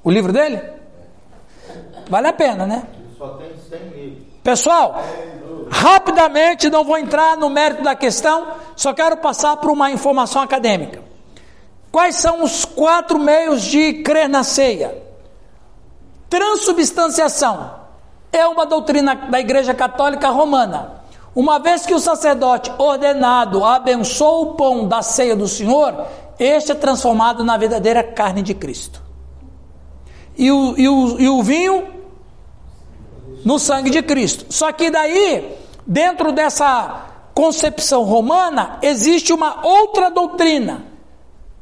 O 0.03 0.11
livro 0.11 0.33
dele? 0.33 0.61
Vale 2.09 2.29
a 2.29 2.33
pena, 2.33 2.67
né? 2.67 2.87
Só 3.17 3.29
tem 3.31 3.51
100 3.57 3.89
livros. 3.89 4.27
Pessoal, 4.43 5.03
rapidamente, 5.69 6.71
não 6.71 6.85
vou 6.85 6.99
entrar 6.99 7.37
no 7.37 7.51
mérito 7.51 7.83
da 7.83 7.97
questão, 7.97 8.47
só 8.77 8.93
quero 8.93 9.17
passar 9.17 9.57
por 9.57 9.71
uma 9.71 9.91
informação 9.91 10.41
acadêmica. 10.41 11.03
Quais 11.91 12.17
são 12.17 12.45
os 12.45 12.65
quatro 12.65 13.19
meios 13.19 13.63
de 13.63 14.03
crer 14.05 14.29
na 14.29 14.45
ceia? 14.45 15.03
Transubstanciação 16.29 17.75
é 18.31 18.47
uma 18.47 18.67
doutrina 18.67 19.15
da 19.15 19.41
Igreja 19.41 19.73
Católica 19.75 20.29
Romana. 20.29 20.96
Uma 21.37 21.59
vez 21.59 21.85
que 21.85 21.93
o 21.93 22.01
sacerdote 22.01 22.73
ordenado 22.79 23.63
abençoa 23.63 24.41
o 24.41 24.55
pão 24.55 24.89
da 24.89 25.03
ceia 25.03 25.37
do 25.37 25.47
Senhor, 25.47 26.07
este 26.39 26.73
é 26.73 26.75
transformado 26.75 27.45
na 27.45 27.59
verdadeira 27.59 28.03
carne 28.03 28.41
de 28.41 28.55
Cristo. 28.55 29.03
E 30.35 30.51
o, 30.51 30.75
e 30.79 30.89
o, 30.89 31.21
e 31.21 31.29
o 31.29 31.43
vinho 31.43 31.89
no 33.45 33.59
sangue 33.59 33.91
de 33.91 34.03
Cristo. 34.03 34.47
Só 34.49 34.73
que 34.73 34.91
daí, 34.91 35.55
dentro 35.87 36.33
dessa 36.33 37.05
concepção 37.35 38.03
romana, 38.03 38.79
existe 38.81 39.31
uma 39.31 39.61
outra 39.63 40.11
doutrina, 40.11 40.87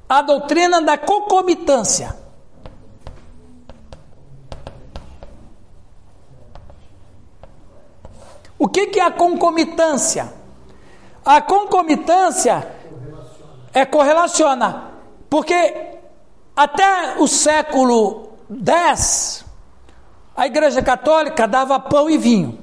a 0.08 0.22
doutrina 0.22 0.80
da 0.82 0.96
concomitância. 0.96 2.16
O 8.58 8.68
que, 8.68 8.86
que 8.88 9.00
é 9.00 9.04
a 9.04 9.10
concomitância? 9.10 10.32
A 11.24 11.40
concomitância 11.40 12.66
é 13.72 13.84
correlaciona, 13.84 14.92
porque 15.28 15.94
até 16.54 17.16
o 17.18 17.26
século 17.26 18.28
X, 18.64 19.44
a 20.36 20.46
Igreja 20.46 20.82
Católica 20.82 21.48
dava 21.48 21.80
pão 21.80 22.08
e 22.08 22.16
vinho. 22.16 22.58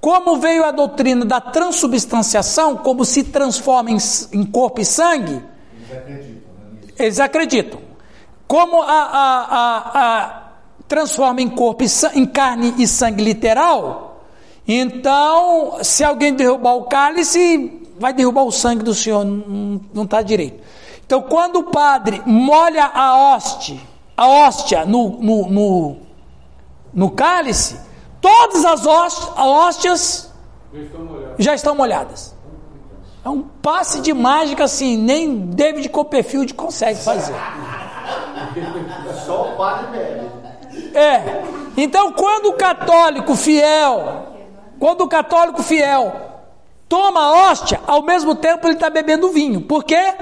Como 0.00 0.36
veio 0.36 0.64
a 0.64 0.70
doutrina 0.70 1.24
da 1.24 1.40
transubstanciação, 1.40 2.76
como 2.76 3.04
se 3.04 3.24
transforma 3.24 3.90
em, 3.90 3.98
em 4.32 4.44
corpo 4.44 4.80
e 4.80 4.84
sangue, 4.84 5.42
eles 5.80 5.90
acreditam. 5.90 6.52
Né? 6.72 6.80
Eles 6.98 7.20
acreditam. 7.20 7.80
Como 8.46 8.82
a, 8.82 8.86
a, 8.86 9.46
a, 9.50 10.22
a 10.22 10.42
transforma 10.86 11.40
em 11.40 11.48
corpo 11.48 11.82
e, 11.82 11.88
em 12.14 12.26
carne 12.26 12.74
e 12.78 12.86
sangue 12.86 13.24
literal, 13.24 14.05
então, 14.66 15.78
se 15.82 16.02
alguém 16.02 16.34
derrubar 16.34 16.74
o 16.74 16.84
cálice, 16.84 17.82
vai 17.98 18.12
derrubar 18.12 18.42
o 18.42 18.50
sangue 18.50 18.82
do 18.82 18.94
Senhor, 18.94 19.24
não 19.24 20.04
está 20.04 20.22
direito. 20.22 20.60
Então, 21.04 21.22
quando 21.22 21.60
o 21.60 21.64
padre 21.64 22.20
molha 22.26 22.84
a 22.84 23.16
hóstia, 23.16 23.78
a 24.16 24.26
hóstia 24.28 24.84
no, 24.84 25.10
no, 25.20 25.48
no, 25.48 25.96
no 26.92 27.10
cálice, 27.10 27.80
todas 28.20 28.64
as 28.64 28.84
hóstias 28.86 30.32
já 31.38 31.54
estão 31.54 31.76
molhadas. 31.76 32.34
É 33.24 33.28
um 33.28 33.42
passe 33.42 34.00
de 34.00 34.12
mágica 34.12 34.64
assim, 34.64 34.96
nem 34.96 35.46
David 35.46 35.88
Copperfield 35.90 36.54
consegue 36.54 36.98
fazer. 37.00 37.34
Só 39.24 39.52
o 39.52 39.56
padre 39.56 39.86
bebe. 39.92 40.26
É. 40.96 41.42
Então, 41.76 42.12
quando 42.12 42.46
o 42.46 42.52
católico 42.54 43.36
fiel 43.36 44.35
quando 44.78 45.02
o 45.02 45.08
católico 45.08 45.62
fiel 45.62 46.12
toma 46.88 47.20
a 47.20 47.50
hóstia, 47.50 47.80
ao 47.86 48.02
mesmo 48.02 48.34
tempo 48.34 48.66
ele 48.66 48.74
está 48.74 48.90
bebendo 48.90 49.30
vinho. 49.30 49.60
Por 49.60 49.84
quê? 49.84 50.14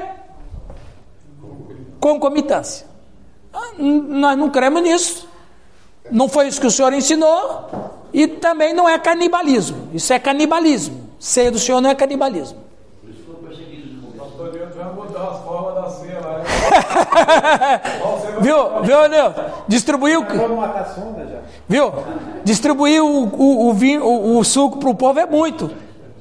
Concomitância. 2.00 2.86
Ah, 3.52 3.72
nós 3.78 4.36
não 4.36 4.50
cremos 4.50 4.82
nisso. 4.82 5.28
Não 6.10 6.28
foi 6.28 6.48
isso 6.48 6.60
que 6.60 6.66
o 6.66 6.70
Senhor 6.70 6.92
ensinou. 6.92 7.70
E 8.12 8.26
também 8.26 8.72
não 8.72 8.88
é 8.88 8.98
canibalismo. 8.98 9.88
Isso 9.92 10.12
é 10.12 10.18
canibalismo. 10.18 11.10
Ceia 11.18 11.50
do 11.50 11.58
Senhor 11.58 11.80
não 11.80 11.90
é 11.90 11.94
canibalismo. 11.94 12.62
viu, 18.44 18.82
viu, 18.82 19.08
Deus? 19.08 19.34
Distribuiu. 19.66 20.24
Viu? 21.68 21.92
Distribuir 22.44 23.02
o, 23.02 23.24
o, 23.26 23.68
o, 23.68 23.72
vinho, 23.72 24.04
o, 24.04 24.38
o 24.38 24.44
suco 24.44 24.78
para 24.78 24.90
o 24.90 24.94
povo 24.94 25.18
é 25.18 25.26
muito. 25.26 25.70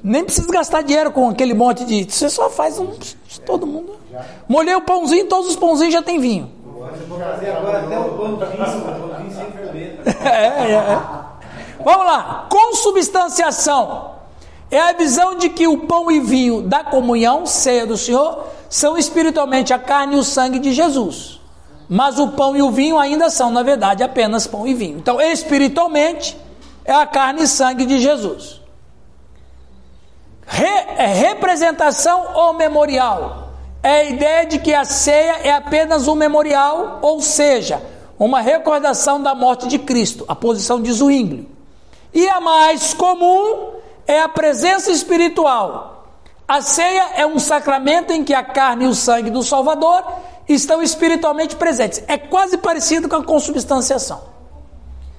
Nem 0.02 0.24
precisa 0.24 0.50
gastar 0.52 0.82
dinheiro 0.82 1.10
com 1.10 1.28
aquele 1.30 1.54
monte 1.54 1.84
de. 1.84 2.04
Você 2.04 2.28
só 2.28 2.50
faz 2.50 2.78
um. 2.78 2.88
Todo 3.46 3.66
mundo. 3.66 3.96
Molhei 4.48 4.74
o 4.74 4.82
pãozinho, 4.82 5.26
todos 5.26 5.48
os 5.50 5.56
pãozinhos 5.56 5.92
já 5.92 6.02
tem 6.02 6.18
vinho. 6.18 6.50
É, 10.24 10.28
é, 10.28 10.72
é. 10.72 11.00
Vamos 11.82 12.06
lá. 12.06 12.46
Consubstanciação 12.48 14.12
é 14.70 14.80
a 14.80 14.92
visão 14.92 15.36
de 15.36 15.48
que 15.48 15.66
o 15.66 15.86
pão 15.86 16.10
e 16.10 16.20
vinho 16.20 16.62
da 16.62 16.82
comunhão, 16.82 17.46
ceia 17.46 17.86
do 17.86 17.96
Senhor, 17.96 18.44
são 18.68 18.96
espiritualmente 18.96 19.72
a 19.72 19.78
carne 19.78 20.16
e 20.16 20.18
o 20.18 20.24
sangue 20.24 20.58
de 20.58 20.72
Jesus. 20.72 21.40
Mas 21.88 22.18
o 22.18 22.28
pão 22.28 22.56
e 22.56 22.62
o 22.62 22.70
vinho 22.70 22.98
ainda 22.98 23.28
são, 23.30 23.50
na 23.50 23.62
verdade, 23.62 24.02
apenas 24.02 24.46
pão 24.46 24.66
e 24.66 24.74
vinho. 24.74 24.98
Então, 24.98 25.20
espiritualmente, 25.20 26.36
é 26.84 26.92
a 26.92 27.06
carne 27.06 27.42
e 27.42 27.48
sangue 27.48 27.84
de 27.84 27.98
Jesus. 27.98 28.60
Re, 30.46 30.66
é 30.96 31.06
representação 31.06 32.34
ou 32.34 32.52
memorial? 32.54 33.50
É 33.82 34.00
a 34.00 34.04
ideia 34.04 34.46
de 34.46 34.58
que 34.58 34.74
a 34.74 34.84
ceia 34.84 35.40
é 35.42 35.52
apenas 35.52 36.08
um 36.08 36.14
memorial, 36.14 37.00
ou 37.02 37.20
seja, 37.20 37.82
uma 38.18 38.40
recordação 38.40 39.22
da 39.22 39.34
morte 39.34 39.68
de 39.68 39.78
Cristo, 39.78 40.24
a 40.26 40.34
posição 40.34 40.80
de 40.80 40.90
Zwinglio. 40.92 41.46
E 42.12 42.28
a 42.28 42.40
mais 42.40 42.94
comum 42.94 43.72
é 44.06 44.20
a 44.20 44.28
presença 44.28 44.90
espiritual, 44.90 45.94
a 46.46 46.60
ceia 46.60 47.12
é 47.16 47.26
um 47.26 47.38
sacramento 47.38 48.12
em 48.12 48.22
que 48.22 48.34
a 48.34 48.42
carne 48.42 48.84
e 48.84 48.88
o 48.88 48.94
sangue 48.94 49.30
do 49.30 49.42
Salvador 49.42 50.04
estão 50.48 50.82
espiritualmente 50.82 51.56
presentes. 51.56 52.02
É 52.06 52.18
quase 52.18 52.58
parecido 52.58 53.08
com 53.08 53.16
a 53.16 53.24
consubstanciação, 53.24 54.22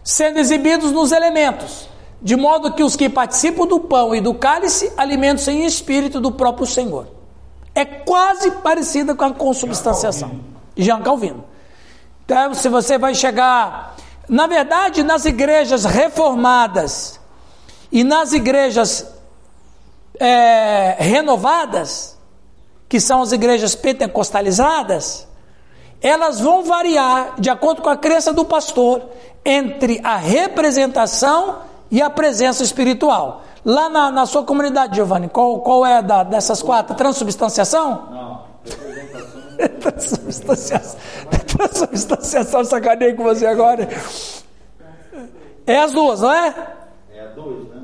sendo 0.04 0.40
exibidos 0.40 0.92
nos 0.92 1.12
elementos, 1.12 1.90
de 2.22 2.36
modo 2.36 2.74
que 2.74 2.84
os 2.84 2.96
que 2.96 3.10
participam 3.10 3.66
do 3.66 3.80
pão 3.80 4.16
e 4.16 4.22
do 4.22 4.34
cálice 4.34 4.92
alimentam-se 4.98 5.52
em 5.52 5.66
espírito 5.66 6.20
do 6.20 6.32
próprio 6.32 6.66
Senhor. 6.66 7.08
É 7.74 7.84
quase 7.84 8.52
parecida 8.52 9.14
com 9.14 9.26
a 9.26 9.34
consubstanciação. 9.34 10.40
Jean 10.78 11.02
Calvino. 11.02 11.44
Então, 12.24 12.54
se 12.54 12.70
você 12.70 12.98
vai 12.98 13.14
chegar. 13.14 13.96
Na 14.28 14.48
verdade, 14.48 15.04
nas 15.04 15.26
igrejas 15.26 15.86
reformadas 15.86 17.20
e 17.92 18.04
nas 18.04 18.34
igrejas 18.34 19.06
é, 20.20 20.96
renovadas, 20.98 22.15
que 22.88 23.00
são 23.00 23.22
as 23.22 23.32
igrejas 23.32 23.76
pentecostalizadas, 23.76 25.28
elas 26.02 26.40
vão 26.40 26.64
variar 26.64 27.34
de 27.40 27.50
acordo 27.50 27.82
com 27.82 27.90
a 27.90 27.98
crença 27.98 28.32
do 28.32 28.46
pastor 28.46 29.02
entre 29.44 30.00
a 30.04 30.18
representação 30.18 31.60
e 31.90 32.02
a 32.02 32.10
presença 32.10 32.64
espiritual. 32.64 33.44
Lá 33.64 33.90
na, 33.90 34.12
na 34.12 34.26
sua 34.26 34.44
comunidade, 34.44 34.96
Giovanni, 34.96 35.28
qual, 35.28 35.60
qual 35.62 35.86
é 35.86 36.02
da, 36.02 36.24
dessas 36.24 36.62
quatro? 36.62 36.96
Transubstanciação? 36.96 38.10
Não. 38.12 38.46
transubstanciação. 39.80 41.00
Transubstanciação, 41.48 42.64
sacanei 42.64 43.14
com 43.14 43.24
você 43.24 43.46
agora. 43.48 43.88
É 45.66 45.80
as 45.80 45.92
duas, 45.92 46.22
não 46.22 46.32
é? 46.32 46.54
É 47.12 47.22
a 47.22 47.26
duas, 47.28 47.70
né? 47.70 47.75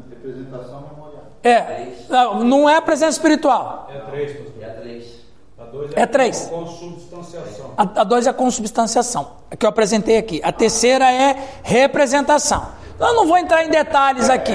Representação 1.43 1.43
é. 1.43 1.91
Não, 2.09 2.43
não 2.43 2.69
é 2.69 2.77
a 2.77 2.81
presença 2.81 3.11
espiritual. 3.11 3.89
É 3.93 3.99
três, 3.99 4.37
pastor. 4.37 4.63
É 4.63 4.69
três. 4.69 5.21
A 5.57 5.63
dois 5.65 5.91
é, 5.93 6.01
é 6.01 6.05
três. 6.05 6.47
consubstanciação. 6.47 7.71
A, 7.77 7.81
a 7.83 8.03
dois 8.03 8.27
é 8.27 8.29
a 8.29 8.33
consubstanciação, 8.33 9.31
é 9.49 9.55
que 9.55 9.65
eu 9.65 9.69
apresentei 9.69 10.17
aqui. 10.17 10.41
A 10.43 10.51
terceira 10.51 11.11
é 11.11 11.35
representação. 11.63 12.67
Eu 12.99 13.13
não 13.13 13.27
vou 13.27 13.37
entrar 13.37 13.63
em 13.63 13.69
detalhes 13.69 14.29
aqui. 14.29 14.53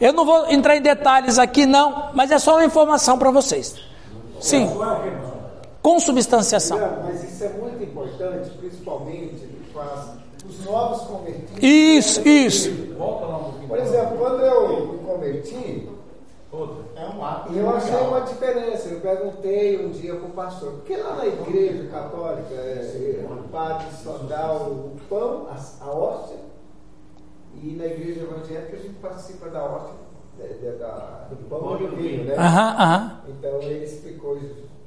Eu 0.00 0.12
não 0.12 0.24
vou 0.24 0.50
entrar 0.50 0.76
em 0.76 0.82
detalhes 0.82 1.38
aqui, 1.38 1.64
não, 1.64 2.10
mas 2.12 2.30
é 2.30 2.38
só 2.38 2.56
uma 2.56 2.64
informação 2.64 3.18
para 3.18 3.30
vocês. 3.30 3.76
Sim. 4.40 4.68
Consubstanciação. 5.80 6.78
Mas 7.04 7.22
isso 7.22 7.44
é 7.44 7.48
muito 7.50 7.82
importante, 7.82 8.50
principalmente 8.58 9.46
para 9.72 10.21
os 10.58 10.64
novos 10.64 11.02
convertidos. 11.02 11.62
Isso, 11.62 12.28
isso. 12.28 12.70
Por 13.68 13.78
exemplo, 13.78 14.18
quando 14.18 14.40
eu 14.42 14.86
me 14.92 14.98
converti, 14.98 15.88
é 16.96 17.06
um 17.06 17.24
ato. 17.24 17.52
Eu 17.52 17.70
achei 17.70 17.96
uma 17.96 18.20
diferença. 18.20 18.88
Eu 18.88 19.00
perguntei 19.00 19.84
um 19.84 19.90
dia 19.90 20.14
para 20.14 20.26
o 20.26 20.30
pastor, 20.32 20.72
porque 20.72 20.96
lá 20.96 21.16
na 21.16 21.26
igreja 21.26 21.88
católica 21.90 22.54
é, 22.54 23.24
o 23.30 23.48
padre 23.48 23.86
só 24.02 24.18
dá 24.28 24.52
o 24.52 24.92
pão, 25.08 25.46
a, 25.50 25.84
a 25.84 25.90
hóstia, 25.90 26.36
e 27.62 27.68
na 27.72 27.86
igreja 27.86 28.20
evangélica 28.22 28.76
a 28.76 28.80
gente 28.80 28.94
participa 28.94 29.48
da 29.48 29.64
hóstia, 29.64 29.94
de- 30.38 30.54
de- 30.58 30.78
da- 30.78 31.26
do 31.30 31.36
pão 31.48 31.76
e 31.80 31.86
do 31.86 31.96
vinho, 31.96 32.24
né? 32.24 32.34
Aham, 32.36 32.76
aham. 32.78 33.20
Então 33.28 33.62
ele 33.62 33.84
explicou 33.84 34.36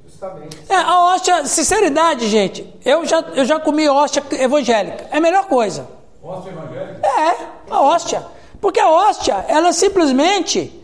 justamente. 0.08 0.56
É, 0.68 0.76
a 0.76 1.04
hóstia, 1.04 1.44
sinceridade, 1.44 2.28
gente, 2.28 2.74
eu 2.84 3.04
já, 3.04 3.20
eu 3.34 3.44
já 3.44 3.60
comi 3.60 3.88
hóstia 3.88 4.22
evangélica. 4.40 5.06
É 5.10 5.18
a 5.18 5.20
melhor 5.20 5.46
coisa. 5.46 5.86
Hóstia 6.22 6.50
evangélica? 6.50 7.06
É, 7.06 7.36
a 7.70 7.80
hóstia. 7.80 8.26
Porque 8.60 8.80
a 8.80 8.88
hóstia, 8.88 9.44
ela 9.48 9.72
simplesmente 9.72 10.82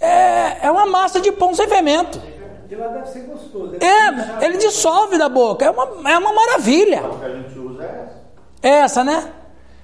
é, 0.00 0.66
é 0.66 0.70
uma 0.70 0.86
massa 0.86 1.20
de 1.20 1.32
pão 1.32 1.54
sem 1.54 1.66
fermento. 1.68 2.20
De 2.68 2.74
lá 2.74 2.88
deve 2.88 3.08
ser 3.08 3.20
gostoso. 3.20 3.76
É, 3.76 4.44
ele 4.44 4.58
dissolve 4.58 5.16
da 5.16 5.28
boca. 5.28 5.64
É 5.64 5.70
uma, 5.70 6.10
é 6.10 6.18
uma 6.18 6.32
maravilha. 6.32 7.02
O 7.04 7.18
que 7.18 7.24
a 7.24 7.30
gente 7.30 7.58
usa 7.58 7.84
é 7.84 7.86
essa. 7.86 8.84
Essa, 8.84 9.04
né? 9.04 9.32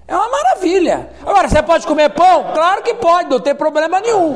É 0.07 0.17
uma 0.17 0.29
maravilha. 0.29 1.11
Agora, 1.25 1.49
você 1.49 1.63
pode 1.63 1.87
comer 1.87 2.11
pão? 2.11 2.53
Claro 2.53 2.83
que 2.83 2.95
pode, 2.95 3.31
não 3.31 3.41
tem 3.41 3.55
problema 3.55 4.01
nenhum. 4.01 4.35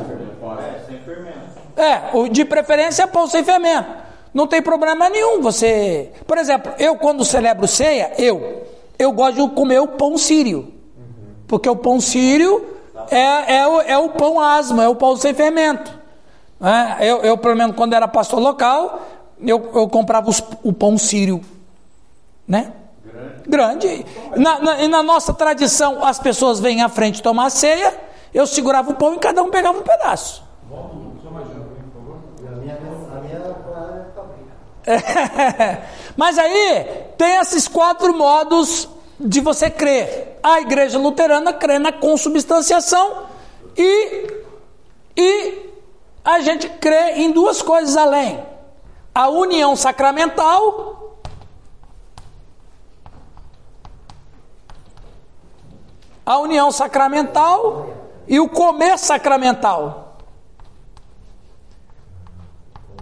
É, 0.59 0.87
sem 0.87 0.99
fermento. 1.01 1.37
É, 1.77 2.17
o 2.17 2.29
de 2.29 2.45
preferência 2.45 3.03
é 3.03 3.07
pão 3.07 3.27
sem 3.27 3.45
fermento. 3.45 4.06
Não 4.37 4.47
tem 4.47 4.61
problema 4.61 5.09
nenhum 5.09 5.41
você. 5.41 6.13
Por 6.27 6.37
exemplo, 6.37 6.71
eu 6.79 6.97
quando 6.97 7.25
celebro 7.25 7.67
ceia, 7.67 8.13
eu, 8.19 8.65
eu 8.99 9.11
gosto 9.11 9.49
de 9.49 9.55
comer 9.55 9.81
o 9.81 9.89
pão 9.89 10.19
sírio. 10.19 10.75
Porque 11.49 11.67
o 11.71 11.75
pão 11.75 11.99
sírio 12.03 12.63
é, 13.11 13.57
é, 13.61 13.67
o, 13.67 13.81
é 13.81 13.97
o 13.97 14.11
pão 14.11 14.39
asmo, 14.39 14.83
é 14.83 14.87
o 14.87 14.95
pão 14.95 15.17
sem 15.17 15.33
fermento. 15.33 15.91
É, 16.61 17.11
eu, 17.11 17.23
eu, 17.23 17.39
pelo 17.39 17.57
menos, 17.57 17.75
quando 17.75 17.95
era 17.95 18.07
pastor 18.07 18.39
local, 18.39 19.01
eu, 19.41 19.71
eu 19.75 19.89
comprava 19.89 20.29
os- 20.29 20.43
o 20.63 20.71
pão 20.71 20.99
sírio. 20.99 21.41
Né? 22.47 22.75
Grande. 23.49 24.05
Na, 24.37 24.59
na- 24.59 24.83
e 24.83 24.89
na 24.89 25.03
nossa 25.03 25.33
tradição, 25.33 26.05
as 26.05 26.19
pessoas 26.19 26.61
vêm 26.61 26.83
à 26.83 26.91
frente 26.91 27.23
tomar 27.23 27.49
ceia, 27.49 27.95
eu 28.35 28.47
segurava 28.47 28.91
o 28.91 28.95
pão 28.97 29.15
e 29.15 29.19
cada 29.19 29.43
um 29.43 29.49
pegava 29.51 29.79
um 29.79 29.83
pedaço. 29.83 30.45
A 30.71 32.57
minha, 32.59 32.75
a 32.77 33.21
minha 33.21 33.37
área 33.37 33.55
tá 34.15 34.23
Mas 36.17 36.39
aí 36.39 36.87
tem 37.19 37.37
esses 37.37 37.67
quatro 37.67 38.17
modos 38.17 38.89
de 39.19 39.41
você 39.41 39.69
crer. 39.69 40.39
A 40.43 40.61
igreja 40.61 40.99
luterana 40.99 41.53
crê 41.53 41.79
na 41.79 41.93
consubstanciação 41.93 43.27
e, 43.77 44.43
e 45.17 45.71
a 46.25 46.41
gente 46.41 46.69
crê 46.69 47.15
em 47.15 47.33
duas 47.33 47.61
coisas 47.63 47.97
além: 47.97 48.43
a 49.15 49.29
união 49.29 49.75
sacramental. 49.75 50.95
A 56.25 56.39
união 56.39 56.73
sacramental 56.73 57.89
e 58.27 58.41
o 58.41 58.49
comer 58.49 58.99
sacramental. 58.99 60.17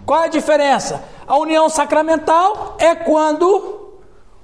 Qual 0.05 0.21
é 0.21 0.25
a 0.25 0.29
diferença? 0.29 1.03
A 1.27 1.37
união 1.37 1.69
sacramental 1.69 2.75
é 2.79 2.93
quando 2.95 3.91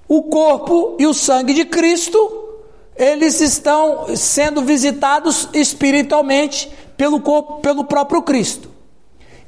o 0.08 0.24
corpo 0.24 0.96
e 1.00 1.06
o 1.06 1.14
sangue 1.14 1.54
de 1.54 1.66
Cristo 1.66 2.40
eles 2.96 3.40
estão 3.40 4.16
sendo 4.16 4.62
visitados 4.62 5.50
espiritualmente 5.54 6.72
pelo 6.98 7.20
corpo, 7.22 7.62
pelo 7.62 7.86
próprio 7.86 8.22
Cristo. 8.22 8.70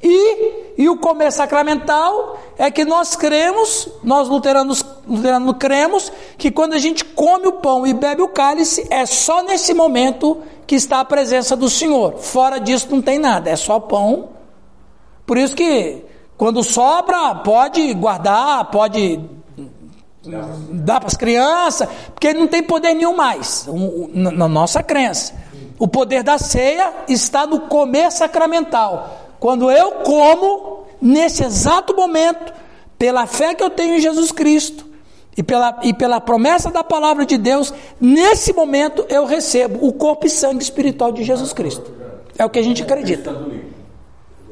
E, 0.02 0.74
e 0.76 0.88
o 0.88 0.98
comer 0.98 1.32
sacramental 1.32 2.38
é 2.58 2.70
que 2.70 2.84
nós 2.84 3.16
cremos, 3.16 3.88
nós 4.02 4.28
luteranos, 4.28 4.84
luteranos 5.06 5.56
cremos, 5.58 6.12
que 6.36 6.50
quando 6.50 6.74
a 6.74 6.78
gente 6.78 7.04
come 7.04 7.46
o 7.46 7.52
pão 7.52 7.86
e 7.86 7.94
bebe 7.94 8.22
o 8.22 8.28
cálice, 8.28 8.86
é 8.90 9.06
só 9.06 9.42
nesse 9.42 9.72
momento 9.72 10.42
que 10.66 10.74
está 10.74 11.00
a 11.00 11.04
presença 11.04 11.56
do 11.56 11.70
Senhor. 11.70 12.18
Fora 12.18 12.58
disso 12.58 12.88
não 12.90 13.00
tem 13.00 13.18
nada, 13.18 13.50
é 13.50 13.56
só 13.56 13.78
pão 13.78 14.34
por 15.26 15.38
isso 15.38 15.54
que 15.54 16.02
quando 16.36 16.62
sobra, 16.62 17.34
pode 17.36 17.94
guardar, 17.94 18.70
pode 18.70 19.20
dar 20.70 21.00
para 21.00 21.08
as 21.08 21.16
crianças, 21.16 21.88
porque 22.14 22.32
não 22.32 22.46
tem 22.46 22.62
poder 22.62 22.94
nenhum 22.94 23.14
mais, 23.14 23.68
na 24.12 24.30
na 24.30 24.48
nossa 24.48 24.82
crença. 24.82 25.34
O 25.78 25.86
poder 25.86 26.22
da 26.22 26.38
ceia 26.38 26.92
está 27.08 27.46
no 27.46 27.60
comer 27.60 28.10
sacramental. 28.10 29.34
Quando 29.38 29.70
eu 29.70 29.92
como, 30.04 30.84
nesse 31.00 31.44
exato 31.44 31.94
momento, 31.94 32.52
pela 32.98 33.26
fé 33.26 33.54
que 33.54 33.62
eu 33.62 33.70
tenho 33.70 33.96
em 33.96 34.00
Jesus 34.00 34.32
Cristo 34.32 34.86
e 35.36 35.42
pela, 35.42 35.80
e 35.82 35.92
pela 35.92 36.20
promessa 36.20 36.70
da 36.70 36.82
palavra 36.82 37.26
de 37.26 37.36
Deus, 37.36 37.74
nesse 38.00 38.52
momento 38.52 39.04
eu 39.08 39.26
recebo 39.26 39.86
o 39.86 39.92
corpo 39.92 40.26
e 40.26 40.30
sangue 40.30 40.62
espiritual 40.62 41.12
de 41.12 41.24
Jesus 41.24 41.52
Cristo. 41.52 41.92
É 42.38 42.44
o 42.44 42.50
que 42.50 42.58
a 42.58 42.62
gente 42.62 42.82
acredita. 42.82 43.34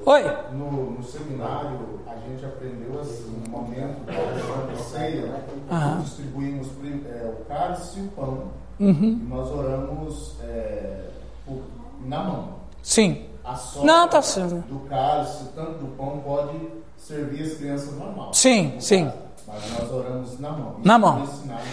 Oi? 0.05 0.23
No, 0.53 0.91
no 0.93 1.03
seminário, 1.03 1.79
a 2.07 2.15
gente 2.29 2.45
aprendeu 2.45 3.01
assim, 3.01 3.41
no 3.45 3.51
momento 3.51 4.05
da 4.05 4.77
Ceia, 4.77 5.45
Aham. 5.71 6.01
distribuímos 6.03 6.69
é, 7.07 7.33
o 7.41 7.45
cálice 7.45 7.99
e 8.01 8.03
o 8.03 8.09
pão. 8.09 8.39
Uhum. 8.81 9.21
E 9.23 9.27
nós 9.29 9.49
oramos 9.51 10.35
é, 10.43 11.05
por- 11.47 11.63
na 12.05 12.23
mão. 12.25 12.49
Sim. 12.83 13.27
A 13.45 13.55
sobra 13.57 13.87
Não, 13.93 14.09
tá 14.09 14.23
certo. 14.23 14.55
do 14.69 14.81
cálice, 14.89 15.45
tanto 15.55 15.73
do 15.79 15.97
pão, 15.97 16.21
pode 16.25 16.59
servir 16.97 17.43
as 17.45 17.55
crianças 17.55 17.93
normal. 17.97 18.33
Sim, 18.35 18.75
sim. 18.81 19.11
Mas 19.47 19.63
nós 19.79 19.93
oramos 19.93 20.41
na 20.41 20.51
mão. 20.51 20.77
Na 20.85 20.99
mão. 20.99 21.29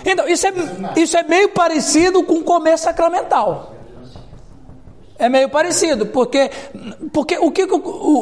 Então, 0.05 0.27
isso 0.27 0.45
é, 0.47 0.51
isso 0.99 1.17
é 1.17 1.23
meio 1.23 1.49
parecido 1.49 2.23
com 2.23 2.43
comer 2.43 2.77
sacramental. 2.77 3.73
É 5.19 5.27
meio 5.27 5.49
parecido, 5.49 6.05
porque, 6.05 6.49
porque 7.11 7.37
o 7.37 7.51
que, 7.51 7.67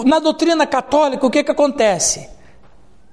na 0.03 0.17
doutrina 0.17 0.65
católica, 0.65 1.27
o 1.27 1.29
que, 1.29 1.43
que 1.43 1.51
acontece? 1.51 2.27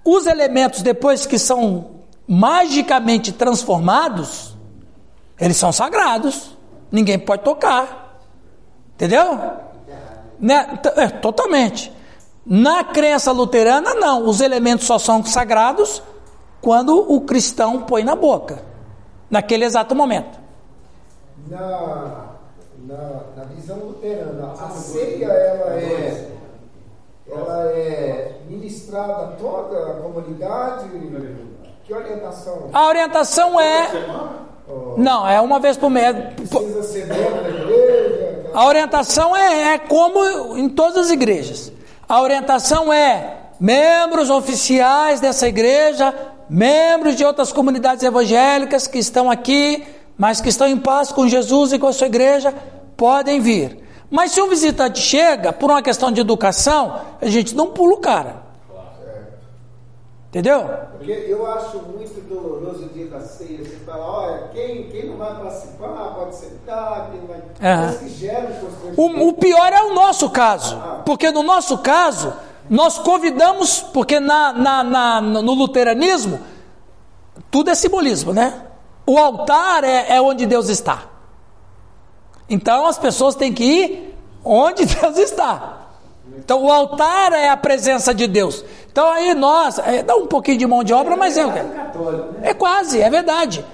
Os 0.02 0.26
elementos, 0.26 0.80
depois 0.80 1.26
que 1.26 1.38
são 1.38 1.90
magicamente 2.26 3.30
transformados, 3.30 4.56
eles 5.38 5.58
são 5.58 5.70
sagrados. 5.70 6.56
Ninguém 6.90 7.18
pode 7.18 7.42
tocar. 7.42 8.20
Entendeu? 8.94 9.38
Né? 10.40 10.78
É, 10.96 11.08
totalmente. 11.08 11.92
Na 12.46 12.84
crença 12.84 13.32
luterana, 13.32 13.92
não. 13.94 14.26
Os 14.26 14.40
elementos 14.40 14.86
só 14.86 14.98
são 14.98 15.22
sagrados 15.24 16.02
quando 16.62 17.12
o 17.12 17.20
cristão 17.20 17.82
põe 17.82 18.02
na 18.02 18.14
boca, 18.14 18.62
naquele 19.28 19.66
exato 19.66 19.94
momento. 19.94 20.38
Na, 21.48 22.33
na, 22.94 23.42
na 23.42 23.44
visão 23.44 23.76
luterana, 23.78 24.52
a 24.52 24.70
ceia 24.70 25.26
ela 25.26 25.74
é, 25.74 26.30
ela 27.28 27.62
é 27.72 28.32
ministrada 28.48 29.12
a 29.12 29.26
toda 29.32 29.90
a 29.90 29.94
comunidade. 29.94 30.88
Que 31.84 31.92
orientação? 31.92 32.70
A 32.72 32.86
orientação 32.86 33.60
é. 33.60 33.88
Não, 34.96 35.28
é 35.28 35.40
uma 35.40 35.60
vez 35.60 35.76
por 35.76 35.90
mês. 35.90 36.16
Precisa 36.36 36.82
ser 36.82 37.06
membro 37.06 37.42
da 37.42 37.50
igreja? 37.50 38.50
A 38.54 38.66
orientação 38.66 39.36
é, 39.36 39.74
é 39.74 39.78
como 39.78 40.56
em 40.56 40.68
todas 40.68 41.06
as 41.06 41.10
igrejas. 41.10 41.72
A 42.08 42.22
orientação 42.22 42.92
é 42.92 43.38
membros 43.60 44.30
oficiais 44.30 45.20
dessa 45.20 45.48
igreja, 45.48 46.14
membros 46.48 47.16
de 47.16 47.24
outras 47.24 47.52
comunidades 47.52 48.02
evangélicas 48.02 48.86
que 48.86 48.98
estão 48.98 49.30
aqui, 49.30 49.84
mas 50.16 50.40
que 50.40 50.48
estão 50.48 50.66
em 50.66 50.78
paz 50.78 51.10
com 51.12 51.26
Jesus 51.26 51.72
e 51.72 51.78
com 51.78 51.88
a 51.88 51.92
sua 51.92 52.06
igreja, 52.06 52.54
podem 52.96 53.40
vir. 53.40 53.82
Mas 54.10 54.32
se 54.32 54.40
um 54.40 54.48
visitante 54.48 54.98
chega, 55.00 55.52
por 55.52 55.70
uma 55.70 55.82
questão 55.82 56.10
de 56.12 56.20
educação, 56.20 57.00
a 57.20 57.26
gente 57.26 57.54
não 57.54 57.68
pula 57.72 57.94
o 57.94 57.98
cara. 57.98 58.44
Entendeu? 60.28 60.68
Porque 60.98 61.12
eu 61.28 61.46
acho 61.52 61.78
muito 61.78 62.20
doloroso 62.28 62.86
o 62.86 62.88
dia 62.88 63.06
da 63.06 63.20
ceia. 63.20 63.58
Você 63.58 63.76
fala, 63.86 64.04
olha, 64.04 64.48
quem, 64.52 64.88
quem 64.88 65.08
não 65.08 65.16
vai 65.16 65.32
participar 65.32 66.12
pode 66.16 66.34
sentar, 66.34 67.10
quem 67.12 67.20
não 67.20 67.28
vai. 67.28 67.36
Um 67.38 67.42
constrangimento. 67.88 68.66
O, 68.96 69.28
o 69.28 69.32
pior 69.34 69.72
é 69.72 69.82
o 69.84 69.94
nosso 69.94 70.28
caso, 70.30 70.76
porque 71.06 71.30
no 71.30 71.44
nosso 71.44 71.78
caso, 71.78 72.32
nós 72.68 72.98
convidamos, 72.98 73.78
porque 73.80 74.18
na, 74.18 74.52
na- 74.52 74.82
na- 74.82 75.20
no 75.20 75.54
luteranismo, 75.54 76.40
tudo 77.48 77.70
é 77.70 77.74
simbolismo, 77.76 78.32
né? 78.32 78.60
O 79.06 79.16
altar 79.18 79.84
é, 79.84 80.16
é 80.16 80.20
onde 80.20 80.46
Deus 80.46 80.68
está. 80.68 81.02
Então 82.48 82.86
as 82.86 82.98
pessoas 82.98 83.34
têm 83.34 83.52
que 83.52 83.64
ir 83.64 84.14
onde 84.44 84.84
Deus 84.96 85.18
está. 85.18 85.80
Então 86.38 86.64
o 86.64 86.70
altar 86.70 87.32
é 87.32 87.48
a 87.48 87.56
presença 87.56 88.14
de 88.14 88.26
Deus. 88.26 88.64
Então 88.90 89.10
aí 89.10 89.34
nós, 89.34 89.78
é, 89.78 90.02
dá 90.02 90.16
um 90.16 90.26
pouquinho 90.26 90.58
de 90.58 90.66
mão 90.66 90.82
de 90.82 90.92
obra, 90.92 91.16
mas 91.16 91.36
é? 91.36 91.44
Católico, 91.44 92.32
né? 92.32 92.50
É 92.50 92.54
quase, 92.54 93.00
é 93.00 93.10
verdade. 93.10 93.64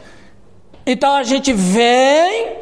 Então 0.87 1.15
a 1.15 1.23
gente 1.23 1.53
vem 1.53 2.61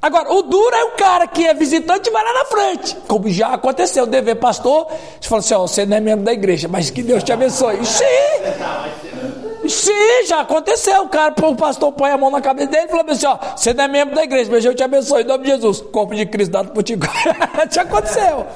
Agora, 0.00 0.32
o 0.32 0.42
duro 0.42 0.76
é 0.76 0.84
o 0.84 0.90
cara 0.92 1.26
que 1.26 1.44
é 1.44 1.52
visitante 1.52 2.08
e 2.08 2.12
vai 2.12 2.22
lá 2.22 2.32
na 2.32 2.44
frente. 2.44 2.96
Como 3.08 3.28
já 3.28 3.48
aconteceu, 3.48 4.04
o 4.04 4.06
dever 4.06 4.36
pastor, 4.36 4.86
você 5.20 5.28
falou 5.28 5.40
assim: 5.40 5.54
ó, 5.54 5.60
você 5.66 5.86
não 5.86 5.96
é 5.96 6.00
membro 6.00 6.24
da 6.24 6.32
igreja, 6.32 6.68
mas 6.68 6.90
que 6.90 7.02
Deus 7.02 7.24
te 7.24 7.32
abençoe. 7.32 7.84
Sim! 7.84 8.04
Sim, 9.68 10.26
já 10.26 10.40
aconteceu. 10.40 11.02
O 11.02 11.08
cara, 11.08 11.34
o 11.42 11.56
pastor 11.56 11.92
põe 11.92 12.10
a 12.10 12.18
mão 12.18 12.30
na 12.30 12.40
cabeça 12.40 12.70
dele 12.70 12.86
e 12.86 12.88
falou 12.88 13.04
assim: 13.08 13.26
ó, 13.26 13.38
você 13.56 13.74
não 13.74 13.84
é 13.84 13.88
membro 13.88 14.14
da 14.14 14.24
igreja, 14.24 14.50
mas 14.50 14.64
eu 14.64 14.74
te 14.74 14.82
abençoe, 14.82 15.22
em 15.22 15.26
nome 15.26 15.44
de 15.44 15.50
Jesus. 15.50 15.80
Corpo 15.80 16.14
de 16.14 16.26
Cristo 16.26 16.52
dado 16.52 16.72
por 16.72 16.82
ti. 16.82 16.98
já 17.70 17.82
aconteceu. 17.82 18.46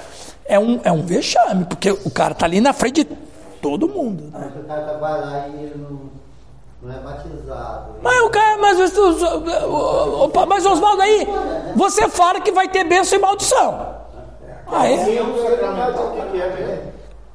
É 0.45 0.59
um, 0.59 0.81
é 0.83 0.91
um 0.91 1.03
vexame, 1.03 1.65
porque 1.65 1.91
o 1.91 2.11
cara 2.11 2.35
tá 2.35 2.47
ali 2.47 2.61
na 2.61 2.73
frente 2.73 3.05
de 3.05 3.17
todo 3.63 3.89
mundo. 3.89 4.25
Né? 4.25 4.51
Mas 4.53 4.65
o 4.65 4.67
cara 4.67 4.99
vai 4.99 5.21
lá 5.21 5.49
e 5.49 5.65
ele 5.65 5.75
não, 5.77 6.11
não 6.83 6.97
é 6.97 7.01
batizado. 7.01 7.95
Mas 8.03 8.21
o 8.23 8.31
cara, 8.31 8.59
mas, 8.59 8.79
mas, 8.79 10.49
mas 10.49 10.67
Oswaldo, 10.67 11.03
aí, 11.03 11.29
você 11.77 12.09
fala 12.09 12.41
que 12.41 12.51
vai 12.51 12.69
ter 12.69 12.85
bênção 12.85 13.19
e 13.19 13.21
maldição. 13.21 14.01
Aí, 14.67 15.19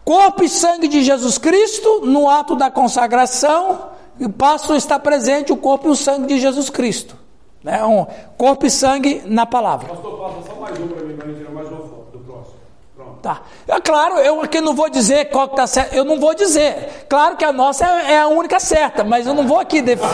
corpo 0.05 0.43
e 0.43 0.47
sangue 0.47 0.87
de 0.87 1.03
Jesus 1.03 1.39
Cristo, 1.39 2.01
no 2.05 2.29
ato 2.29 2.55
da 2.55 2.69
consagração, 2.69 3.89
passa 4.37 4.75
a 4.75 4.77
estar 4.77 4.99
presente 4.99 5.51
o 5.51 5.57
corpo 5.57 5.87
e 5.87 5.91
o 5.91 5.95
sangue 5.95 6.27
de 6.27 6.39
Jesus 6.39 6.69
Cristo. 6.69 7.17
Né? 7.63 7.83
Um 7.83 8.05
corpo 8.37 8.67
e 8.67 8.69
sangue 8.69 9.23
na 9.25 9.47
palavra. 9.47 9.89
Pastor, 9.89 10.19
passa 10.19 10.35
só 10.47 10.55
mais 10.61 10.79
um 10.79 10.87
para 10.87 11.03
mim, 11.03 11.15
para 11.17 11.33
tirar 11.33 11.49
mais 11.49 11.67
uma 11.67 11.79
foto 11.79 12.11
do 12.13 12.19
próximo. 12.19 12.53
Pronto. 12.95 13.17
Tá. 13.23 13.41
É 13.67 13.81
claro, 13.81 14.19
eu 14.19 14.39
aqui 14.41 14.61
não 14.61 14.75
vou 14.75 14.87
dizer 14.87 15.31
qual 15.31 15.47
que 15.47 15.55
está 15.55 15.65
certo, 15.65 15.95
eu 15.95 16.05
não 16.05 16.19
vou 16.19 16.35
dizer. 16.35 17.07
Claro 17.09 17.35
que 17.35 17.43
a 17.43 17.51
nossa 17.51 17.83
é, 17.83 18.11
é 18.11 18.19
a 18.19 18.27
única 18.27 18.59
certa, 18.59 19.03
mas 19.03 19.25
eu 19.25 19.33
não 19.33 19.47
vou 19.47 19.59
aqui 19.59 19.81
def... 19.81 19.99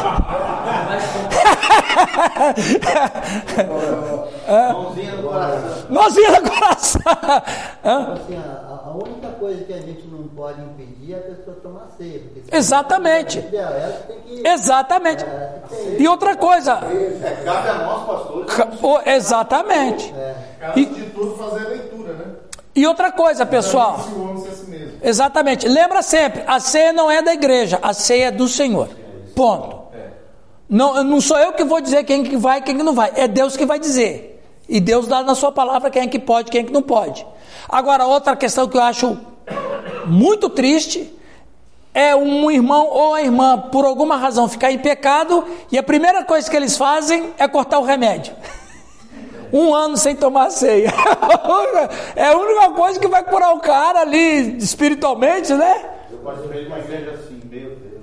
Mãozinha 4.47 5.15
no 5.17 5.23
coração. 5.23 5.85
Nozinha 5.89 6.31
no 6.31 6.49
coração. 6.49 7.01
Hã? 7.83 8.13
Assim, 8.13 8.37
a, 8.37 8.79
a 8.87 8.93
única 8.93 9.30
coisa 9.41 9.63
que 9.65 9.73
a 9.73 9.77
gente 9.81 10.07
não 10.07 10.23
pode 10.29 10.61
impedir 10.61 11.13
é 11.13 11.17
a 11.17 11.21
pessoa 11.21 11.57
tomar 11.61 11.87
ceia. 11.97 12.21
Exatamente. 12.51 13.41
que. 13.41 14.47
Exatamente. 14.47 15.23
ela 15.25 15.63
tem 15.69 15.95
que- 15.97 16.03
E 16.03 16.07
outra 16.07 16.35
coisa, 16.35 16.73
É, 16.73 17.41
cabe 17.43 17.69
a 17.69 17.73
nós, 17.75 18.05
pastores, 18.05 18.53
ca- 18.53 18.69
o- 18.81 19.09
exatamente. 19.09 20.13
cabe 20.59 20.85
de 20.85 21.03
tudo 21.09 21.35
fazer 21.35 21.65
a 21.65 21.69
leitura, 21.69 22.13
né? 22.13 22.25
E 22.73 22.87
outra 22.87 23.11
coisa, 23.11 23.45
pessoal. 23.45 23.99
Si 23.99 24.69
mesmo. 24.69 24.97
Exatamente. 25.03 25.67
Lembra 25.67 26.01
sempre, 26.01 26.43
a 26.47 26.59
ceia 26.59 26.93
não 26.93 27.11
é 27.11 27.21
da 27.21 27.33
igreja, 27.33 27.79
a 27.81 27.93
ceia 27.93 28.27
é 28.27 28.31
do 28.31 28.47
Senhor. 28.47 28.87
Ponto. 29.35 29.81
Não, 30.69 31.03
não 31.03 31.19
sou 31.19 31.37
eu 31.37 31.51
que 31.51 31.65
vou 31.65 31.81
dizer 31.81 32.05
quem 32.05 32.23
que 32.23 32.37
vai 32.37 32.59
e 32.59 32.61
quem 32.61 32.77
que 32.77 32.83
não 32.83 32.93
vai. 32.93 33.11
É 33.15 33.27
Deus 33.27 33.57
que 33.57 33.65
vai 33.65 33.77
dizer. 33.77 34.41
E 34.69 34.79
Deus 34.79 35.05
dá 35.05 35.21
na 35.21 35.35
sua 35.35 35.51
palavra 35.51 35.89
quem 35.89 36.03
é 36.03 36.07
que 36.07 36.17
pode 36.19 36.49
quem 36.49 36.61
é 36.61 36.63
que 36.63 36.71
não 36.71 36.81
pode. 36.81 37.27
Agora, 37.67 38.05
outra 38.05 38.35
questão 38.37 38.67
que 38.69 38.77
eu 38.77 38.81
acho 38.81 39.17
muito 40.05 40.49
triste 40.49 41.13
é 41.93 42.15
um 42.15 42.49
irmão 42.49 42.87
ou 42.87 43.13
a 43.15 43.21
irmã, 43.21 43.57
por 43.71 43.83
alguma 43.85 44.15
razão, 44.15 44.47
ficar 44.47 44.71
em 44.71 44.77
pecado 44.79 45.43
e 45.71 45.77
a 45.77 45.83
primeira 45.83 46.23
coisa 46.23 46.49
que 46.49 46.55
eles 46.55 46.77
fazem 46.77 47.31
é 47.37 47.47
cortar 47.47 47.79
o 47.79 47.83
remédio. 47.83 48.33
Um 49.53 49.75
ano 49.75 49.97
sem 49.97 50.15
tomar 50.15 50.49
ceia. 50.49 50.89
É 52.15 52.27
a 52.27 52.37
única 52.37 52.69
coisa 52.71 52.97
que 52.97 53.07
vai 53.07 53.21
curar 53.21 53.53
o 53.53 53.59
cara 53.59 53.99
ali 53.99 54.55
espiritualmente, 54.57 55.53
né? 55.53 55.89
Eu 56.09 56.19
participei 56.19 56.61
de 56.61 56.67
uma 56.67 56.79
igreja 56.79 57.11
assim, 57.11 57.41
meu 57.49 57.69
Deus. 57.75 58.01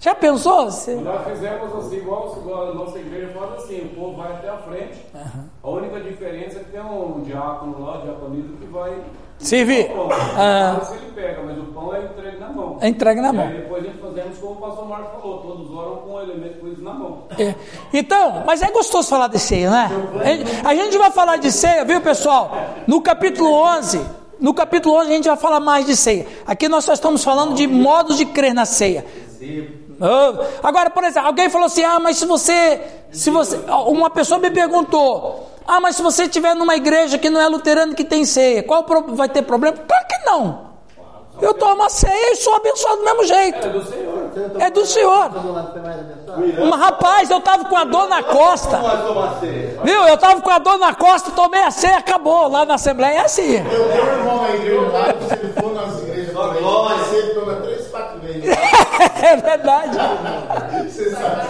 Já 0.00 0.16
pensou? 0.16 0.64
Você- 0.68 0.96
Nós 0.96 1.24
fizemos 1.28 1.72
assim, 1.76 1.98
igual, 1.98 2.36
igual 2.40 2.70
a 2.70 2.74
nossa 2.74 2.98
igreja 2.98 3.28
faz 3.38 3.62
assim, 3.62 3.82
o 3.82 3.88
povo 3.90 4.16
vai 4.16 4.32
até 4.32 4.48
a 4.48 4.56
frente. 4.56 4.98
A 5.62 5.68
única 5.70 6.00
diferença 6.00 6.58
é 6.58 6.64
que 6.64 6.70
tem 6.72 6.80
um 6.80 7.20
diácono 7.22 7.84
lá, 7.86 7.98
um 7.98 8.02
diaconito, 8.02 8.56
que 8.58 8.66
vai. 8.66 8.92
Pão. 9.86 10.08
Ah. 10.36 10.80
Se 10.84 10.94
ele 10.94 11.12
pega, 11.14 11.42
mas 11.44 11.58
o 11.58 11.62
pão 11.72 11.94
é 11.94 12.00
entregue 12.04 12.38
na 12.38 12.48
mão. 12.48 12.78
É 12.80 12.88
entregue 12.88 13.20
na 13.20 13.28
E 13.28 13.32
mão. 13.32 13.46
aí 13.48 13.56
depois 13.56 13.82
a 13.84 13.86
gente 13.86 13.98
fazemos 13.98 14.38
como 14.38 14.52
o 14.52 14.56
pastor 14.56 14.88
Marcos 14.88 15.20
falou, 15.20 15.38
todos 15.38 15.70
oram 15.76 15.96
com 15.96 16.12
o 16.14 16.20
elemento 16.20 16.60
com 16.60 16.68
isso 16.68 16.82
na 16.82 16.92
mão. 16.94 17.22
É. 17.38 17.54
Então, 17.92 18.42
mas 18.46 18.62
é 18.62 18.70
gostoso 18.70 19.08
falar 19.08 19.28
de 19.28 19.38
ceia, 19.38 19.70
né? 19.70 19.90
A 20.64 20.74
gente 20.74 20.96
vai 20.98 21.10
falar 21.10 21.36
de 21.36 21.50
ceia, 21.50 21.84
viu, 21.84 22.00
pessoal? 22.00 22.50
No 22.86 23.00
capítulo 23.00 23.50
11, 23.52 24.00
no 24.38 24.52
capítulo 24.54 24.96
11 24.96 25.08
a 25.10 25.14
gente 25.14 25.28
vai 25.28 25.36
falar 25.36 25.60
mais 25.60 25.86
de 25.86 25.96
ceia. 25.96 26.26
Aqui 26.46 26.68
nós 26.68 26.84
só 26.84 26.92
estamos 26.92 27.22
falando 27.24 27.54
de 27.54 27.66
modos 27.66 28.16
de 28.18 28.24
crer 28.26 28.54
na 28.54 28.64
ceia. 28.64 29.04
Oh, 30.00 30.66
Agora, 30.66 30.88
por 30.90 31.04
exemplo, 31.04 31.28
alguém 31.28 31.50
falou 31.50 31.66
assim: 31.66 31.84
"Ah, 31.84 32.00
mas 32.00 32.16
se 32.16 32.24
você, 32.24 32.80
se 33.12 33.30
você, 33.30 33.60
uma 33.86 34.08
pessoa 34.08 34.40
me 34.40 34.50
perguntou: 34.50 35.50
"Ah, 35.66 35.78
mas 35.80 35.96
se 35.96 36.02
você 36.02 36.24
estiver 36.24 36.54
numa 36.54 36.74
igreja 36.74 37.18
que 37.18 37.28
não 37.28 37.40
é 37.40 37.46
luterana 37.48 37.94
que 37.94 38.04
tem 38.04 38.24
ceia, 38.24 38.62
qual 38.62 38.84
vai 39.08 39.28
ter 39.28 39.42
problema?" 39.42 39.76
Claro 39.76 40.06
que 40.08 40.18
não. 40.24 40.70
Eu 41.40 41.54
tomo 41.54 41.82
a 41.82 41.88
ceia 41.88 42.32
e 42.32 42.36
sou 42.36 42.54
abençoado 42.54 42.98
do 42.98 43.04
mesmo 43.04 43.24
jeito. 43.24 43.66
É 43.66 43.70
do 43.70 43.84
Senhor. 43.84 44.30
É 44.58 44.70
do 44.70 44.86
Senhor. 44.86 45.30
Mas, 46.68 46.80
rapaz, 46.80 47.30
eu 47.30 47.40
tava 47.40 47.64
com 47.64 47.76
a 47.76 47.84
dor 47.84 48.08
na 48.08 48.22
costa. 48.22 48.78
Viu? 49.82 50.06
Eu 50.06 50.18
tava 50.18 50.42
com 50.42 50.50
a 50.50 50.58
dor 50.58 50.78
na 50.78 50.94
costa, 50.94 51.30
tomei 51.30 51.62
a 51.62 51.70
ceia, 51.70 51.96
acabou. 51.96 52.46
Lá 52.48 52.66
na 52.66 52.74
Assembleia 52.74 53.20
é 53.20 53.20
assim. 53.20 53.56
Eu 53.56 53.88
tenho 53.88 54.04
um 54.04 54.18
irmão 54.18 54.42
na 54.42 54.50
igreja 54.50 54.80
lá, 54.90 55.14
se 55.28 55.34
ele 55.34 55.52
for 55.54 55.72
nas 55.72 55.98
igrejas, 56.02 56.34
toma 57.34 57.54
três, 57.62 57.88
quatro 57.88 58.20
vezes. 58.20 58.44
É 59.22 59.36
verdade. 59.36 59.98
Você 60.88 61.10
sabe. 61.10 61.40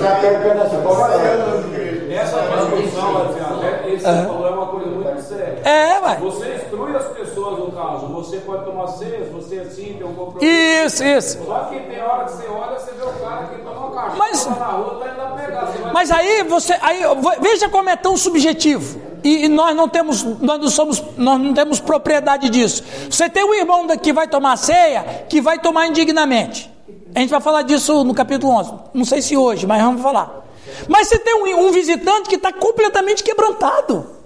Sabe 0.00 0.26
nas 0.56 1.64
igrejas. 1.66 2.10
essa 2.10 2.36
discussão, 2.40 3.22
assim, 3.22 3.40
até 3.40 3.88
esse 3.88 4.04
que 4.04 4.10
você 4.10 4.26
falou 4.26 4.46
é 4.46 4.50
uma 4.50 4.66
coisa 4.66 4.86
muito 4.86 5.22
séria. 5.22 5.60
É, 5.64 6.00
vai. 6.00 6.16
Você 6.16 6.54
instrui 6.56 6.96
as 6.96 7.04
pessoas 7.08 7.58
no 7.58 7.72
caso, 7.72 8.06
você 8.08 8.36
pode 8.38 8.64
tomar 8.64 8.86
ceia, 8.88 9.24
se 9.24 9.30
você 9.30 9.58
assim 9.60 9.94
tem 9.98 10.04
um 10.06 10.14
compromisso. 10.14 10.44
Isso, 10.44 11.04
isso. 11.04 11.44
Só 11.44 11.58
que 11.64 11.78
tem 11.80 12.02
hora 12.02 12.24
que 12.24 12.32
você 12.32 12.46
olha, 12.48 12.78
você 12.78 12.92
vê 12.92 13.04
o 13.04 13.12
cara 13.24 13.46
que 13.48 13.62
toma 13.62 13.86
uma 13.86 13.90
cachaça 13.94 14.16
Mas- 14.18 14.46
na 14.46 14.66
rua, 14.66 15.00
tá 15.04 15.08
indo 15.10 15.18
lá 15.18 15.30
pegar. 15.30 15.66
Você 15.66 15.78
Mas 15.92 16.10
aí 16.10 16.42
você, 16.44 16.74
aí 16.80 17.02
veja 17.40 17.68
como 17.68 17.88
é 17.90 17.96
tão 17.96 18.16
subjetivo. 18.16 19.07
E, 19.22 19.44
e 19.44 19.48
nós 19.48 19.74
não 19.74 19.88
temos, 19.88 20.22
nós 20.22 20.60
não 20.60 20.68
somos, 20.68 21.02
nós 21.16 21.40
não 21.40 21.54
temos 21.54 21.80
propriedade 21.80 22.48
disso. 22.48 22.84
Você 23.10 23.28
tem 23.28 23.44
um 23.44 23.54
irmão 23.54 23.86
que 23.96 24.12
vai 24.12 24.28
tomar 24.28 24.56
ceia, 24.56 25.24
que 25.28 25.40
vai 25.40 25.58
tomar 25.58 25.86
indignamente. 25.86 26.70
A 27.14 27.20
gente 27.20 27.30
vai 27.30 27.40
falar 27.40 27.62
disso 27.62 28.04
no 28.04 28.14
capítulo 28.14 28.52
11. 28.52 28.72
Não 28.94 29.04
sei 29.04 29.22
se 29.22 29.36
hoje, 29.36 29.66
mas 29.66 29.82
vamos 29.82 30.02
falar. 30.02 30.46
Mas 30.86 31.08
você 31.08 31.18
tem 31.18 31.34
um, 31.34 31.66
um 31.66 31.72
visitante 31.72 32.28
que 32.28 32.36
está 32.36 32.52
completamente 32.52 33.22
quebrantado. 33.22 34.18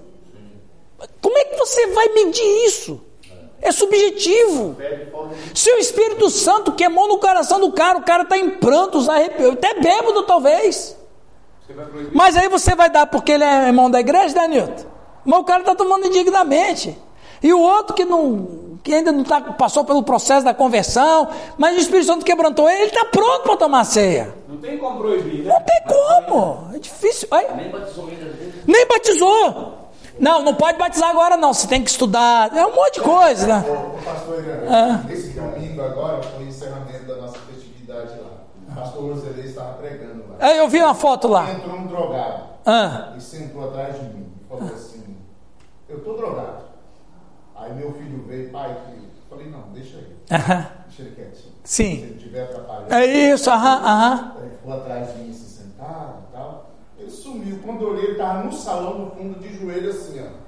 Como 1.20 1.38
é 1.38 1.44
que 1.44 1.56
você 1.56 1.86
vai 1.88 2.08
medir 2.08 2.66
isso? 2.66 3.00
É 3.60 3.70
subjetivo. 3.70 4.76
Se 5.54 5.70
o 5.70 5.78
Espírito 5.78 6.28
Santo 6.28 6.72
queimou 6.72 7.06
no 7.06 7.18
coração 7.18 7.60
do 7.60 7.70
cara, 7.72 7.98
o 7.98 8.02
cara 8.02 8.24
está 8.24 8.36
em 8.36 8.50
prantos, 8.50 9.08
arrepio, 9.08 9.52
até 9.52 9.74
bêbado 9.74 10.24
talvez. 10.24 10.96
Mas 12.12 12.36
aí 12.36 12.48
você 12.48 12.74
vai 12.74 12.90
dar 12.90 13.06
porque 13.06 13.32
ele 13.32 13.44
é 13.44 13.66
irmão 13.68 13.90
da 13.90 14.00
igreja, 14.00 14.34
né, 14.34 14.48
Nilton? 14.48 14.84
Mas 15.24 15.38
o 15.40 15.44
cara 15.44 15.60
está 15.60 15.74
tomando 15.74 16.06
indignamente. 16.06 16.98
E 17.42 17.52
o 17.52 17.60
outro 17.60 17.94
que 17.94 18.04
não, 18.04 18.78
que 18.82 18.94
ainda 18.94 19.10
não 19.10 19.24
tá, 19.24 19.40
passou 19.40 19.84
pelo 19.84 20.02
processo 20.02 20.44
da 20.44 20.54
conversão, 20.54 21.28
mas 21.58 21.76
o 21.76 21.80
Espírito 21.80 22.06
Santo 22.06 22.24
quebrantou 22.24 22.68
ele, 22.68 22.82
ele 22.82 22.86
está 22.90 23.04
pronto 23.06 23.42
para 23.42 23.56
tomar 23.56 23.84
ceia. 23.84 24.34
Não 24.48 24.56
tem 24.58 24.78
como 24.78 24.98
proibir, 25.00 25.44
Não 25.44 25.54
né? 25.54 25.60
tem 25.60 25.82
como. 25.86 26.68
É 26.74 26.78
difícil. 26.78 27.28
Nem 27.56 27.70
batizou. 27.70 28.08
Nem 28.66 28.86
batizou. 28.86 29.78
Não, 30.18 30.42
não 30.42 30.54
pode 30.54 30.78
batizar 30.78 31.10
agora 31.10 31.36
não. 31.36 31.52
Você 31.54 31.66
tem 31.66 31.82
que 31.82 31.90
estudar. 31.90 32.54
É 32.56 32.64
um 32.66 32.74
monte 32.74 32.94
de 32.94 33.00
coisa, 33.00 33.46
né? 33.46 33.64
Pastor 34.04 34.44
Ah. 34.70 35.00
esse 35.10 35.30
domingo 35.30 35.82
agora 35.82 36.22
foi 36.22 36.44
o 36.44 36.48
encerramento 36.48 37.04
da 37.06 37.16
nossa 37.16 37.38
festividade 37.50 38.10
lá. 38.20 38.30
O 38.70 38.74
pastor 38.74 39.14
Roselê 39.14 39.42
estava 39.48 39.72
pregando 39.74 40.11
Aí 40.42 40.58
eu 40.58 40.68
vi 40.68 40.78
uma 40.82 40.94
foto 40.94 41.28
lá. 41.28 41.50
Entrou 41.52 41.76
um 41.76 41.86
drogado 41.86 42.42
Ah, 42.66 43.12
e 43.16 43.20
sentou 43.20 43.68
atrás 43.68 43.94
de 43.96 44.04
mim 44.06 44.26
e 44.44 44.48
falou 44.48 44.64
assim: 44.74 45.16
Eu 45.88 46.00
tô 46.04 46.14
drogado. 46.14 46.64
Aí 47.56 47.72
meu 47.74 47.92
filho 47.92 48.24
veio, 48.26 48.50
pai, 48.50 48.76
filho. 48.86 49.02
Eu 49.06 49.36
falei: 49.36 49.50
Não, 49.50 49.62
deixa 49.72 49.96
ele. 49.98 50.16
aham. 50.30 50.66
Deixa 50.88 51.02
ele 51.02 51.14
quietinho. 51.14 51.52
Sim. 51.64 51.96
Se 51.96 52.02
ele 52.02 52.14
estiver 52.16 52.42
atrapalhando. 52.42 52.92
É 52.92 53.06
isso, 53.06 53.50
aham, 53.50 53.76
aham. 53.84 54.34
Ele 54.40 54.50
ficou 54.50 54.72
atrás 54.74 55.12
de 55.12 55.18
mim, 55.22 55.32
se 55.32 55.48
sentado 55.62 56.24
e 56.28 56.32
tal. 56.36 56.70
Ele 56.98 57.10
sumiu. 57.10 57.60
Quando 57.64 57.82
eu 57.82 57.90
olhei, 57.90 58.04
ele 58.04 58.12
estava 58.12 58.42
no 58.42 58.52
salão, 58.52 58.98
no 58.98 59.10
fundo, 59.12 59.38
de 59.38 59.54
joelho, 59.58 59.90
assim, 59.90 60.20
ó. 60.20 60.42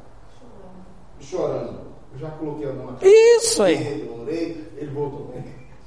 Chorando. 1.21 1.81
Eu 2.13 2.19
já 2.19 2.31
coloquei 2.31 2.69
a 2.69 2.73
mão 2.73 2.87
na 2.87 2.93
cabeça 2.93 3.15
Isso 3.39 3.63
aí. 3.63 3.77
dele, 3.79 4.11
orei, 4.21 4.73
ele 4.77 4.91
voltou. 4.93 5.35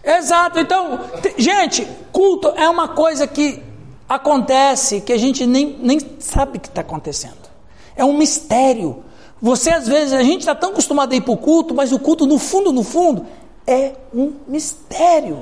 Exato. 0.04 0.60
Então, 0.60 0.98
te- 1.22 1.36
gente, 1.38 1.86
culto 2.12 2.50
é 2.50 2.68
uma 2.70 2.90
coisa 2.90 3.28
que 3.28 3.64
acontece 4.08 5.02
que 5.02 5.12
a 5.12 5.18
gente 5.18 5.46
nem, 5.46 5.78
nem 5.82 6.00
sabe 6.20 6.60
que 6.60 6.68
está 6.68 6.82
acontecendo. 6.82 7.48
É 7.96 8.06
um 8.06 8.18
mistério. 8.18 9.04
Você, 9.42 9.70
às 9.70 9.88
vezes, 9.88 10.14
a 10.14 10.24
gente 10.24 10.42
está 10.42 10.56
tão 10.56 10.70
acostumado 10.70 11.14
a 11.14 11.16
ir 11.16 11.22
para 11.22 11.34
o 11.34 11.38
culto, 11.38 11.74
mas 11.76 11.92
o 11.92 12.00
culto, 12.00 12.26
no 12.26 12.40
fundo, 12.40 12.72
no 12.72 12.84
fundo, 12.84 13.26
é 13.66 13.94
um 14.14 14.34
mistério. 14.48 15.38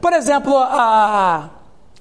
Por 0.00 0.12
exemplo, 0.12 0.56
a, 0.56 1.50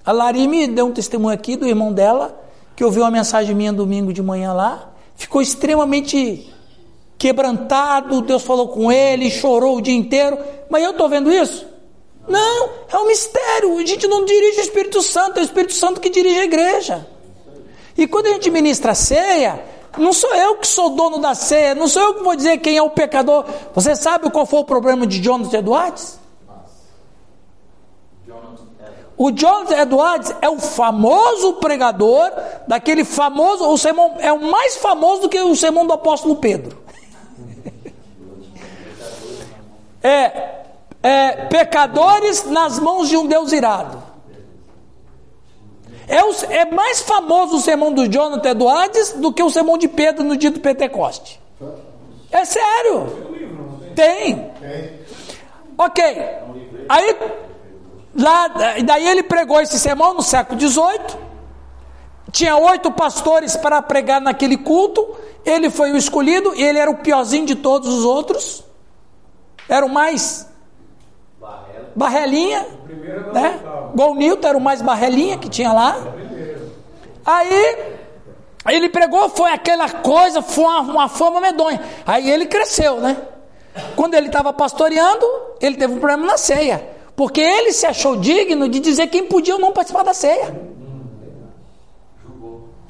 a 0.03 0.11
Lari 0.11 0.47
me 0.47 0.67
deu 0.67 0.87
um 0.87 0.91
testemunho 0.91 1.33
aqui 1.33 1.55
do 1.55 1.67
irmão 1.67 1.93
dela, 1.93 2.37
que 2.75 2.83
ouviu 2.83 3.03
uma 3.03 3.11
mensagem 3.11 3.55
minha 3.55 3.71
domingo 3.71 4.11
de 4.11 4.21
manhã 4.21 4.53
lá, 4.53 4.91
ficou 5.15 5.41
extremamente 5.41 6.51
quebrantado, 7.17 8.21
Deus 8.21 8.41
falou 8.41 8.69
com 8.69 8.91
ele, 8.91 9.29
chorou 9.29 9.77
o 9.77 9.81
dia 9.81 9.93
inteiro, 9.93 10.39
mas 10.69 10.83
eu 10.83 10.89
estou 10.89 11.07
vendo 11.07 11.31
isso? 11.31 11.67
Não, 12.27 12.69
é 12.91 12.97
um 12.97 13.07
mistério, 13.07 13.77
a 13.77 13.85
gente 13.85 14.07
não 14.07 14.25
dirige 14.25 14.59
o 14.59 14.63
Espírito 14.63 15.01
Santo, 15.01 15.37
é 15.37 15.41
o 15.41 15.43
Espírito 15.43 15.73
Santo 15.73 15.99
que 15.99 16.09
dirige 16.09 16.39
a 16.39 16.43
igreja. 16.43 17.07
E 17.97 18.07
quando 18.07 18.27
a 18.27 18.33
gente 18.33 18.49
ministra 18.49 18.91
a 18.91 18.95
ceia, 18.95 19.63
não 19.97 20.13
sou 20.13 20.33
eu 20.33 20.57
que 20.57 20.67
sou 20.67 20.91
dono 20.91 21.19
da 21.19 21.35
ceia, 21.35 21.75
não 21.75 21.87
sou 21.87 22.01
eu 22.01 22.13
que 22.15 22.23
vou 22.23 22.35
dizer 22.35 22.57
quem 22.59 22.77
é 22.77 22.81
o 22.81 22.89
pecador. 22.89 23.45
Você 23.73 23.95
sabe 23.95 24.29
qual 24.29 24.45
foi 24.45 24.59
o 24.59 24.65
problema 24.65 25.05
de 25.05 25.21
Jonathan 25.21 25.57
Edwards? 25.57 26.19
O 29.17 29.31
Jonathan 29.31 29.81
Edwards 29.81 30.35
é 30.41 30.49
o 30.49 30.57
famoso 30.57 31.53
pregador 31.53 32.31
daquele 32.67 33.03
famoso, 33.03 33.67
o 33.67 33.77
sermão 33.77 34.15
é 34.19 34.33
o 34.33 34.41
mais 34.41 34.77
famoso 34.77 35.21
do 35.21 35.29
que 35.29 35.39
o 35.39 35.55
sermão 35.55 35.85
do 35.85 35.93
apóstolo 35.93 36.35
Pedro. 36.37 36.77
É, 40.03 40.60
é 41.03 41.45
pecadores 41.47 42.45
nas 42.45 42.79
mãos 42.79 43.09
de 43.09 43.17
um 43.17 43.25
Deus 43.25 43.51
irado. 43.51 44.01
É, 46.07 46.23
o, 46.23 46.31
é 46.49 46.65
mais 46.65 47.01
famoso 47.01 47.57
o 47.57 47.61
sermão 47.61 47.93
do 47.93 48.11
Jonathan 48.11 48.49
Edwards 48.49 49.13
do 49.13 49.31
que 49.31 49.41
o 49.41 49.49
sermão 49.49 49.77
de 49.77 49.87
Pedro 49.87 50.23
no 50.23 50.35
dia 50.35 50.51
do 50.51 50.59
Pentecoste. 50.59 51.39
É 52.31 52.43
sério. 52.45 53.31
Tem. 53.95 54.51
Ok. 55.77 56.03
Aí 56.89 57.15
Lá, 58.13 58.49
daí 58.83 59.07
ele 59.07 59.23
pregou 59.23 59.61
esse 59.61 59.79
sermão 59.79 60.13
no 60.13 60.21
século 60.21 60.59
XVIII. 60.59 61.31
Tinha 62.31 62.57
oito 62.57 62.91
pastores 62.91 63.55
para 63.55 63.81
pregar 63.81 64.21
naquele 64.21 64.57
culto. 64.57 65.15
Ele 65.45 65.69
foi 65.69 65.91
o 65.91 65.97
escolhido 65.97 66.53
e 66.55 66.63
ele 66.63 66.77
era 66.77 66.91
o 66.91 66.97
piorzinho 66.97 67.45
de 67.45 67.55
todos 67.55 67.87
os 67.89 68.03
outros. 68.03 68.63
Era 69.67 69.85
o 69.85 69.89
mais 69.89 70.47
barrelinha, 71.95 72.65
né? 73.33 73.59
O 73.97 74.15
Newton 74.15 74.47
era 74.47 74.57
o 74.57 74.61
mais 74.61 74.81
barrelinha 74.81 75.37
que 75.37 75.49
tinha 75.49 75.71
lá. 75.71 75.97
Aí 77.25 77.99
ele 78.69 78.89
pregou, 78.89 79.29
foi 79.29 79.51
aquela 79.51 79.89
coisa, 79.89 80.41
foi 80.41 80.63
uma, 80.63 80.81
uma 80.81 81.09
fama 81.09 81.41
medonha. 81.41 81.81
Aí 82.05 82.29
ele 82.29 82.45
cresceu, 82.45 82.99
né? 82.99 83.17
Quando 83.95 84.13
ele 84.13 84.27
estava 84.27 84.51
pastoreando, 84.53 85.25
ele 85.59 85.77
teve 85.77 85.93
um 85.93 85.99
problema 85.99 86.25
na 86.25 86.37
ceia. 86.37 86.85
Porque 87.15 87.41
ele 87.41 87.71
se 87.71 87.85
achou 87.85 88.15
digno 88.15 88.67
de 88.67 88.79
dizer 88.79 89.07
quem 89.07 89.25
podia 89.25 89.55
ou 89.55 89.59
não 89.59 89.71
participar 89.71 90.03
da 90.03 90.13
ceia. 90.13 90.55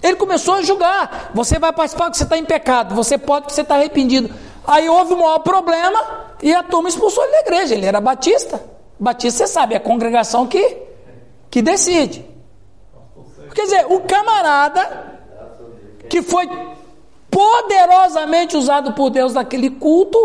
Ele 0.02 0.16
começou 0.16 0.56
a 0.56 0.62
julgar. 0.62 1.32
Você 1.34 1.60
vai 1.60 1.72
participar 1.72 2.06
porque 2.06 2.18
você 2.18 2.24
está 2.24 2.38
em 2.38 2.46
pecado. 2.46 2.96
Você 2.96 3.18
pode 3.18 3.44
porque 3.44 3.56
você 3.56 3.62
está 3.62 3.76
arrependido. 3.76 4.34
Aí 4.66 4.90
houve 4.90 5.14
um 5.14 5.18
maior 5.18 5.40
problema 5.40 6.00
e 6.42 6.54
a 6.54 6.64
turma 6.64 6.90
expulsou 6.90 7.24
ele 7.24 7.34
da 7.34 7.40
igreja. 7.40 7.76
Ele 7.76 7.86
era 7.86 8.02
batista. 8.02 8.62
Batista, 9.02 9.48
você 9.48 9.52
sabe, 9.52 9.74
é 9.74 9.78
a 9.78 9.80
congregação 9.80 10.46
que, 10.46 10.78
que 11.50 11.60
decide. 11.60 12.24
Quer 13.56 13.64
dizer, 13.64 13.86
o 13.90 14.02
camarada 14.02 15.20
que 16.08 16.22
foi 16.22 16.48
poderosamente 17.32 18.56
usado 18.56 18.94
por 18.94 19.10
Deus 19.10 19.34
naquele 19.34 19.72
culto, 19.72 20.20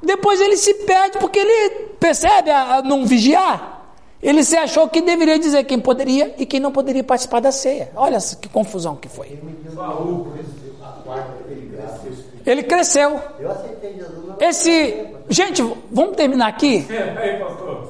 depois 0.00 0.40
ele 0.40 0.56
se 0.56 0.72
perde 0.74 1.18
porque 1.18 1.40
ele 1.40 1.70
percebe 1.98 2.48
a, 2.48 2.76
a 2.76 2.82
não 2.82 3.04
vigiar. 3.04 3.74
Ele 4.22 4.44
se 4.44 4.56
achou 4.56 4.88
que 4.88 5.00
deveria 5.02 5.38
dizer 5.38 5.64
quem 5.64 5.80
poderia 5.80 6.32
e 6.38 6.46
quem 6.46 6.60
não 6.60 6.70
poderia 6.70 7.02
participar 7.02 7.40
da 7.40 7.50
ceia. 7.50 7.90
Olha 7.96 8.18
que 8.40 8.48
confusão 8.48 8.94
que 8.94 9.08
foi. 9.08 9.38
Ele 12.46 12.62
cresceu. 12.62 13.20
Esse, 14.40 15.06
gente, 15.28 15.62
vamos 15.90 16.16
terminar 16.16 16.48
aqui. 16.48 16.86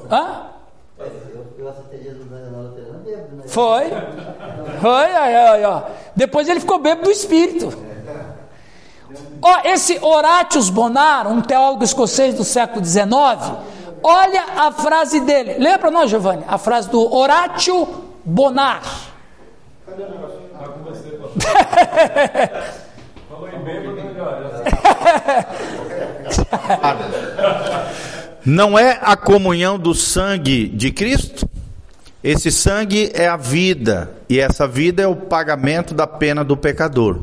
Hã? 0.09 0.47
Foi. 3.47 3.85
Foi, 4.81 5.15
aí, 5.15 5.65
ó. 5.65 5.81
Depois 6.15 6.47
ele 6.47 6.59
ficou 6.59 6.79
bêbado 6.79 7.05
do 7.05 7.11
espírito. 7.11 7.73
Ó, 9.41 9.61
esse 9.65 9.97
Horatius 10.03 10.69
Bonar, 10.69 11.27
um 11.27 11.41
teólogo 11.41 11.83
escocês 11.83 12.35
do 12.35 12.43
século 12.43 12.83
XIX, 12.83 13.07
olha 14.03 14.43
a 14.57 14.71
frase 14.71 15.19
dele. 15.21 15.55
Lê 15.59 15.77
para 15.77 15.91
nós, 15.91 16.09
Giovanni, 16.09 16.43
a 16.47 16.57
frase 16.57 16.89
do 16.89 17.13
Horatio 17.13 17.87
Bonar. 18.25 18.81
Cadê 19.85 20.03
o 20.03 20.09
negócio? 20.09 20.37
Tá 20.57 20.67
com 20.67 20.83
você, 20.83 21.19
Falou 23.29 23.47
em 23.47 23.59
bêbado, 23.63 23.97
Não 28.45 28.79
é 28.79 28.97
a 29.01 29.17
comunhão 29.17 29.77
do 29.77 29.93
sangue 29.93 30.67
de 30.67 30.91
Cristo? 30.91 31.47
Esse 32.23 32.51
sangue 32.51 33.11
é 33.13 33.27
a 33.27 33.37
vida, 33.37 34.11
e 34.29 34.39
essa 34.39 34.67
vida 34.67 35.03
é 35.03 35.07
o 35.07 35.15
pagamento 35.15 35.93
da 35.93 36.07
pena 36.07 36.43
do 36.43 36.57
pecador. 36.57 37.19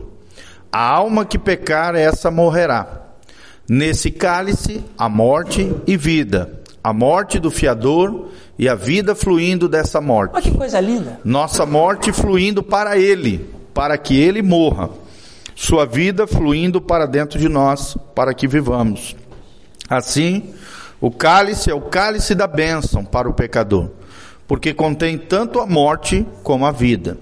A 0.71 0.87
alma 0.87 1.25
que 1.25 1.39
pecar, 1.39 1.95
essa 1.95 2.31
morrerá. 2.31 3.03
Nesse 3.69 4.11
cálice, 4.11 4.85
a 4.99 5.09
morte 5.09 5.75
e 5.87 5.97
vida. 5.97 6.61
A 6.83 6.93
morte 6.93 7.39
do 7.39 7.51
fiador 7.51 8.29
e 8.59 8.69
a 8.69 8.75
vida 8.75 9.15
fluindo 9.15 9.69
dessa 9.69 10.01
morte. 10.01 10.35
Olha 10.35 10.43
que 10.43 10.51
coisa 10.51 10.81
linda. 10.81 11.19
Nossa 11.25 11.65
morte 11.65 12.13
fluindo 12.13 12.63
para 12.63 12.99
ele, 12.99 13.49
para 13.73 13.97
que 13.97 14.19
ele 14.19 14.43
morra. 14.43 14.91
Sua 15.55 15.87
vida 15.87 16.27
fluindo 16.27 16.81
para 16.81 17.07
dentro 17.07 17.39
de 17.39 17.49
nós, 17.49 17.97
para 18.15 18.35
que 18.35 18.49
vivamos. 18.49 19.15
Assim, 19.89 20.55
o 21.01 21.11
cálice 21.11 21.71
é 21.71 21.75
o 21.75 21.81
cálice 21.81 22.35
da 22.35 22.47
bênção 22.47 23.05
para 23.05 23.29
o 23.29 23.35
pecador, 23.35 23.91
porque 24.47 24.75
contém 24.75 25.19
tanto 25.19 25.61
a 25.61 25.67
morte 25.67 26.27
como 26.43 26.67
a 26.67 26.73
vida 26.73 27.19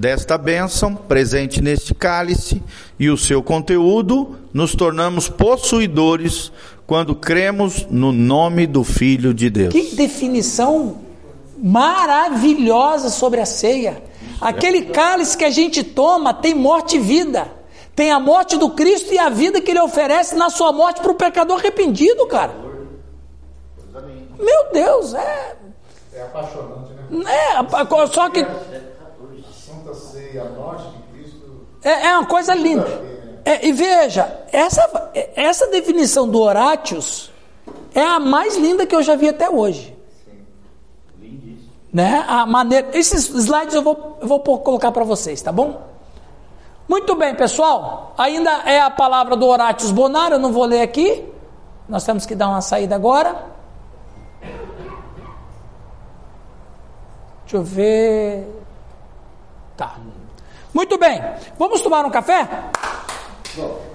desta 0.00 0.38
bênção 0.38 0.94
presente 0.94 1.60
neste 1.60 1.94
cálice 1.94 2.62
e 2.98 3.10
o 3.10 3.18
seu 3.18 3.42
conteúdo, 3.42 4.34
nos 4.50 4.74
tornamos 4.74 5.28
possuidores 5.28 6.50
quando 6.86 7.14
cremos 7.14 7.86
no 7.90 8.10
nome 8.10 8.66
do 8.66 8.82
Filho 8.82 9.34
de 9.34 9.50
Deus. 9.50 9.74
Que 9.74 9.94
definição 9.94 11.02
maravilhosa 11.62 13.10
sobre 13.10 13.40
a 13.40 13.46
ceia. 13.46 14.02
Aquele 14.40 14.86
cálice 14.86 15.36
que 15.36 15.44
a 15.44 15.50
gente 15.50 15.84
toma 15.84 16.32
tem 16.32 16.54
morte 16.54 16.96
e 16.96 16.98
vida. 16.98 17.59
Tem 18.00 18.10
a 18.10 18.18
morte 18.18 18.56
do 18.56 18.70
Cristo 18.70 19.12
e 19.12 19.18
a 19.18 19.28
vida 19.28 19.60
que 19.60 19.72
ele 19.72 19.80
oferece 19.82 20.34
na 20.34 20.48
sua 20.48 20.72
morte 20.72 21.02
para 21.02 21.10
o 21.10 21.14
pecador 21.14 21.58
arrependido, 21.58 22.26
cara. 22.28 22.54
Meu 24.38 24.72
Deus, 24.72 25.12
é. 25.12 25.56
É 26.14 26.22
apaixonante, 26.22 26.94
né? 26.94 27.04
É, 27.30 27.56
só 28.06 28.30
que 28.30 28.40
a 28.40 28.48
morte 30.44 30.88
de 30.88 31.02
Cristo. 31.12 31.66
É, 31.84 32.06
é 32.06 32.16
uma 32.16 32.26
coisa 32.26 32.54
linda. 32.54 32.88
É, 33.44 33.66
e 33.66 33.70
veja, 33.70 34.46
essa, 34.50 35.10
essa 35.36 35.66
definição 35.66 36.26
do 36.26 36.40
Horatius 36.40 37.30
é 37.94 38.00
a 38.00 38.18
mais 38.18 38.56
linda 38.56 38.86
que 38.86 38.96
eu 38.96 39.02
já 39.02 39.14
vi 39.14 39.28
até 39.28 39.50
hoje. 39.50 39.94
Né? 41.92 42.24
A 42.26 42.46
maneira, 42.46 42.88
esses 42.94 43.28
slides 43.28 43.74
eu 43.74 43.82
vou, 43.82 44.16
eu 44.22 44.26
vou 44.26 44.40
colocar 44.40 44.90
para 44.90 45.04
vocês, 45.04 45.42
tá 45.42 45.52
bom? 45.52 45.89
Muito 46.90 47.14
bem, 47.14 47.36
pessoal. 47.36 48.12
Ainda 48.18 48.50
é 48.64 48.80
a 48.80 48.90
palavra 48.90 49.36
do 49.36 49.46
Horatius 49.46 49.92
Bonar, 49.92 50.32
eu 50.32 50.40
não 50.40 50.52
vou 50.52 50.64
ler 50.64 50.82
aqui. 50.82 51.24
Nós 51.88 52.02
temos 52.02 52.26
que 52.26 52.34
dar 52.34 52.48
uma 52.48 52.60
saída 52.60 52.96
agora. 52.96 53.46
Deixa 57.42 57.58
eu 57.58 57.62
ver. 57.62 58.44
Tá. 59.76 59.98
Muito 60.74 60.98
bem, 60.98 61.22
vamos 61.56 61.80
tomar 61.80 62.04
um 62.04 62.10
café? 62.10 62.48
Bom. 63.54 63.89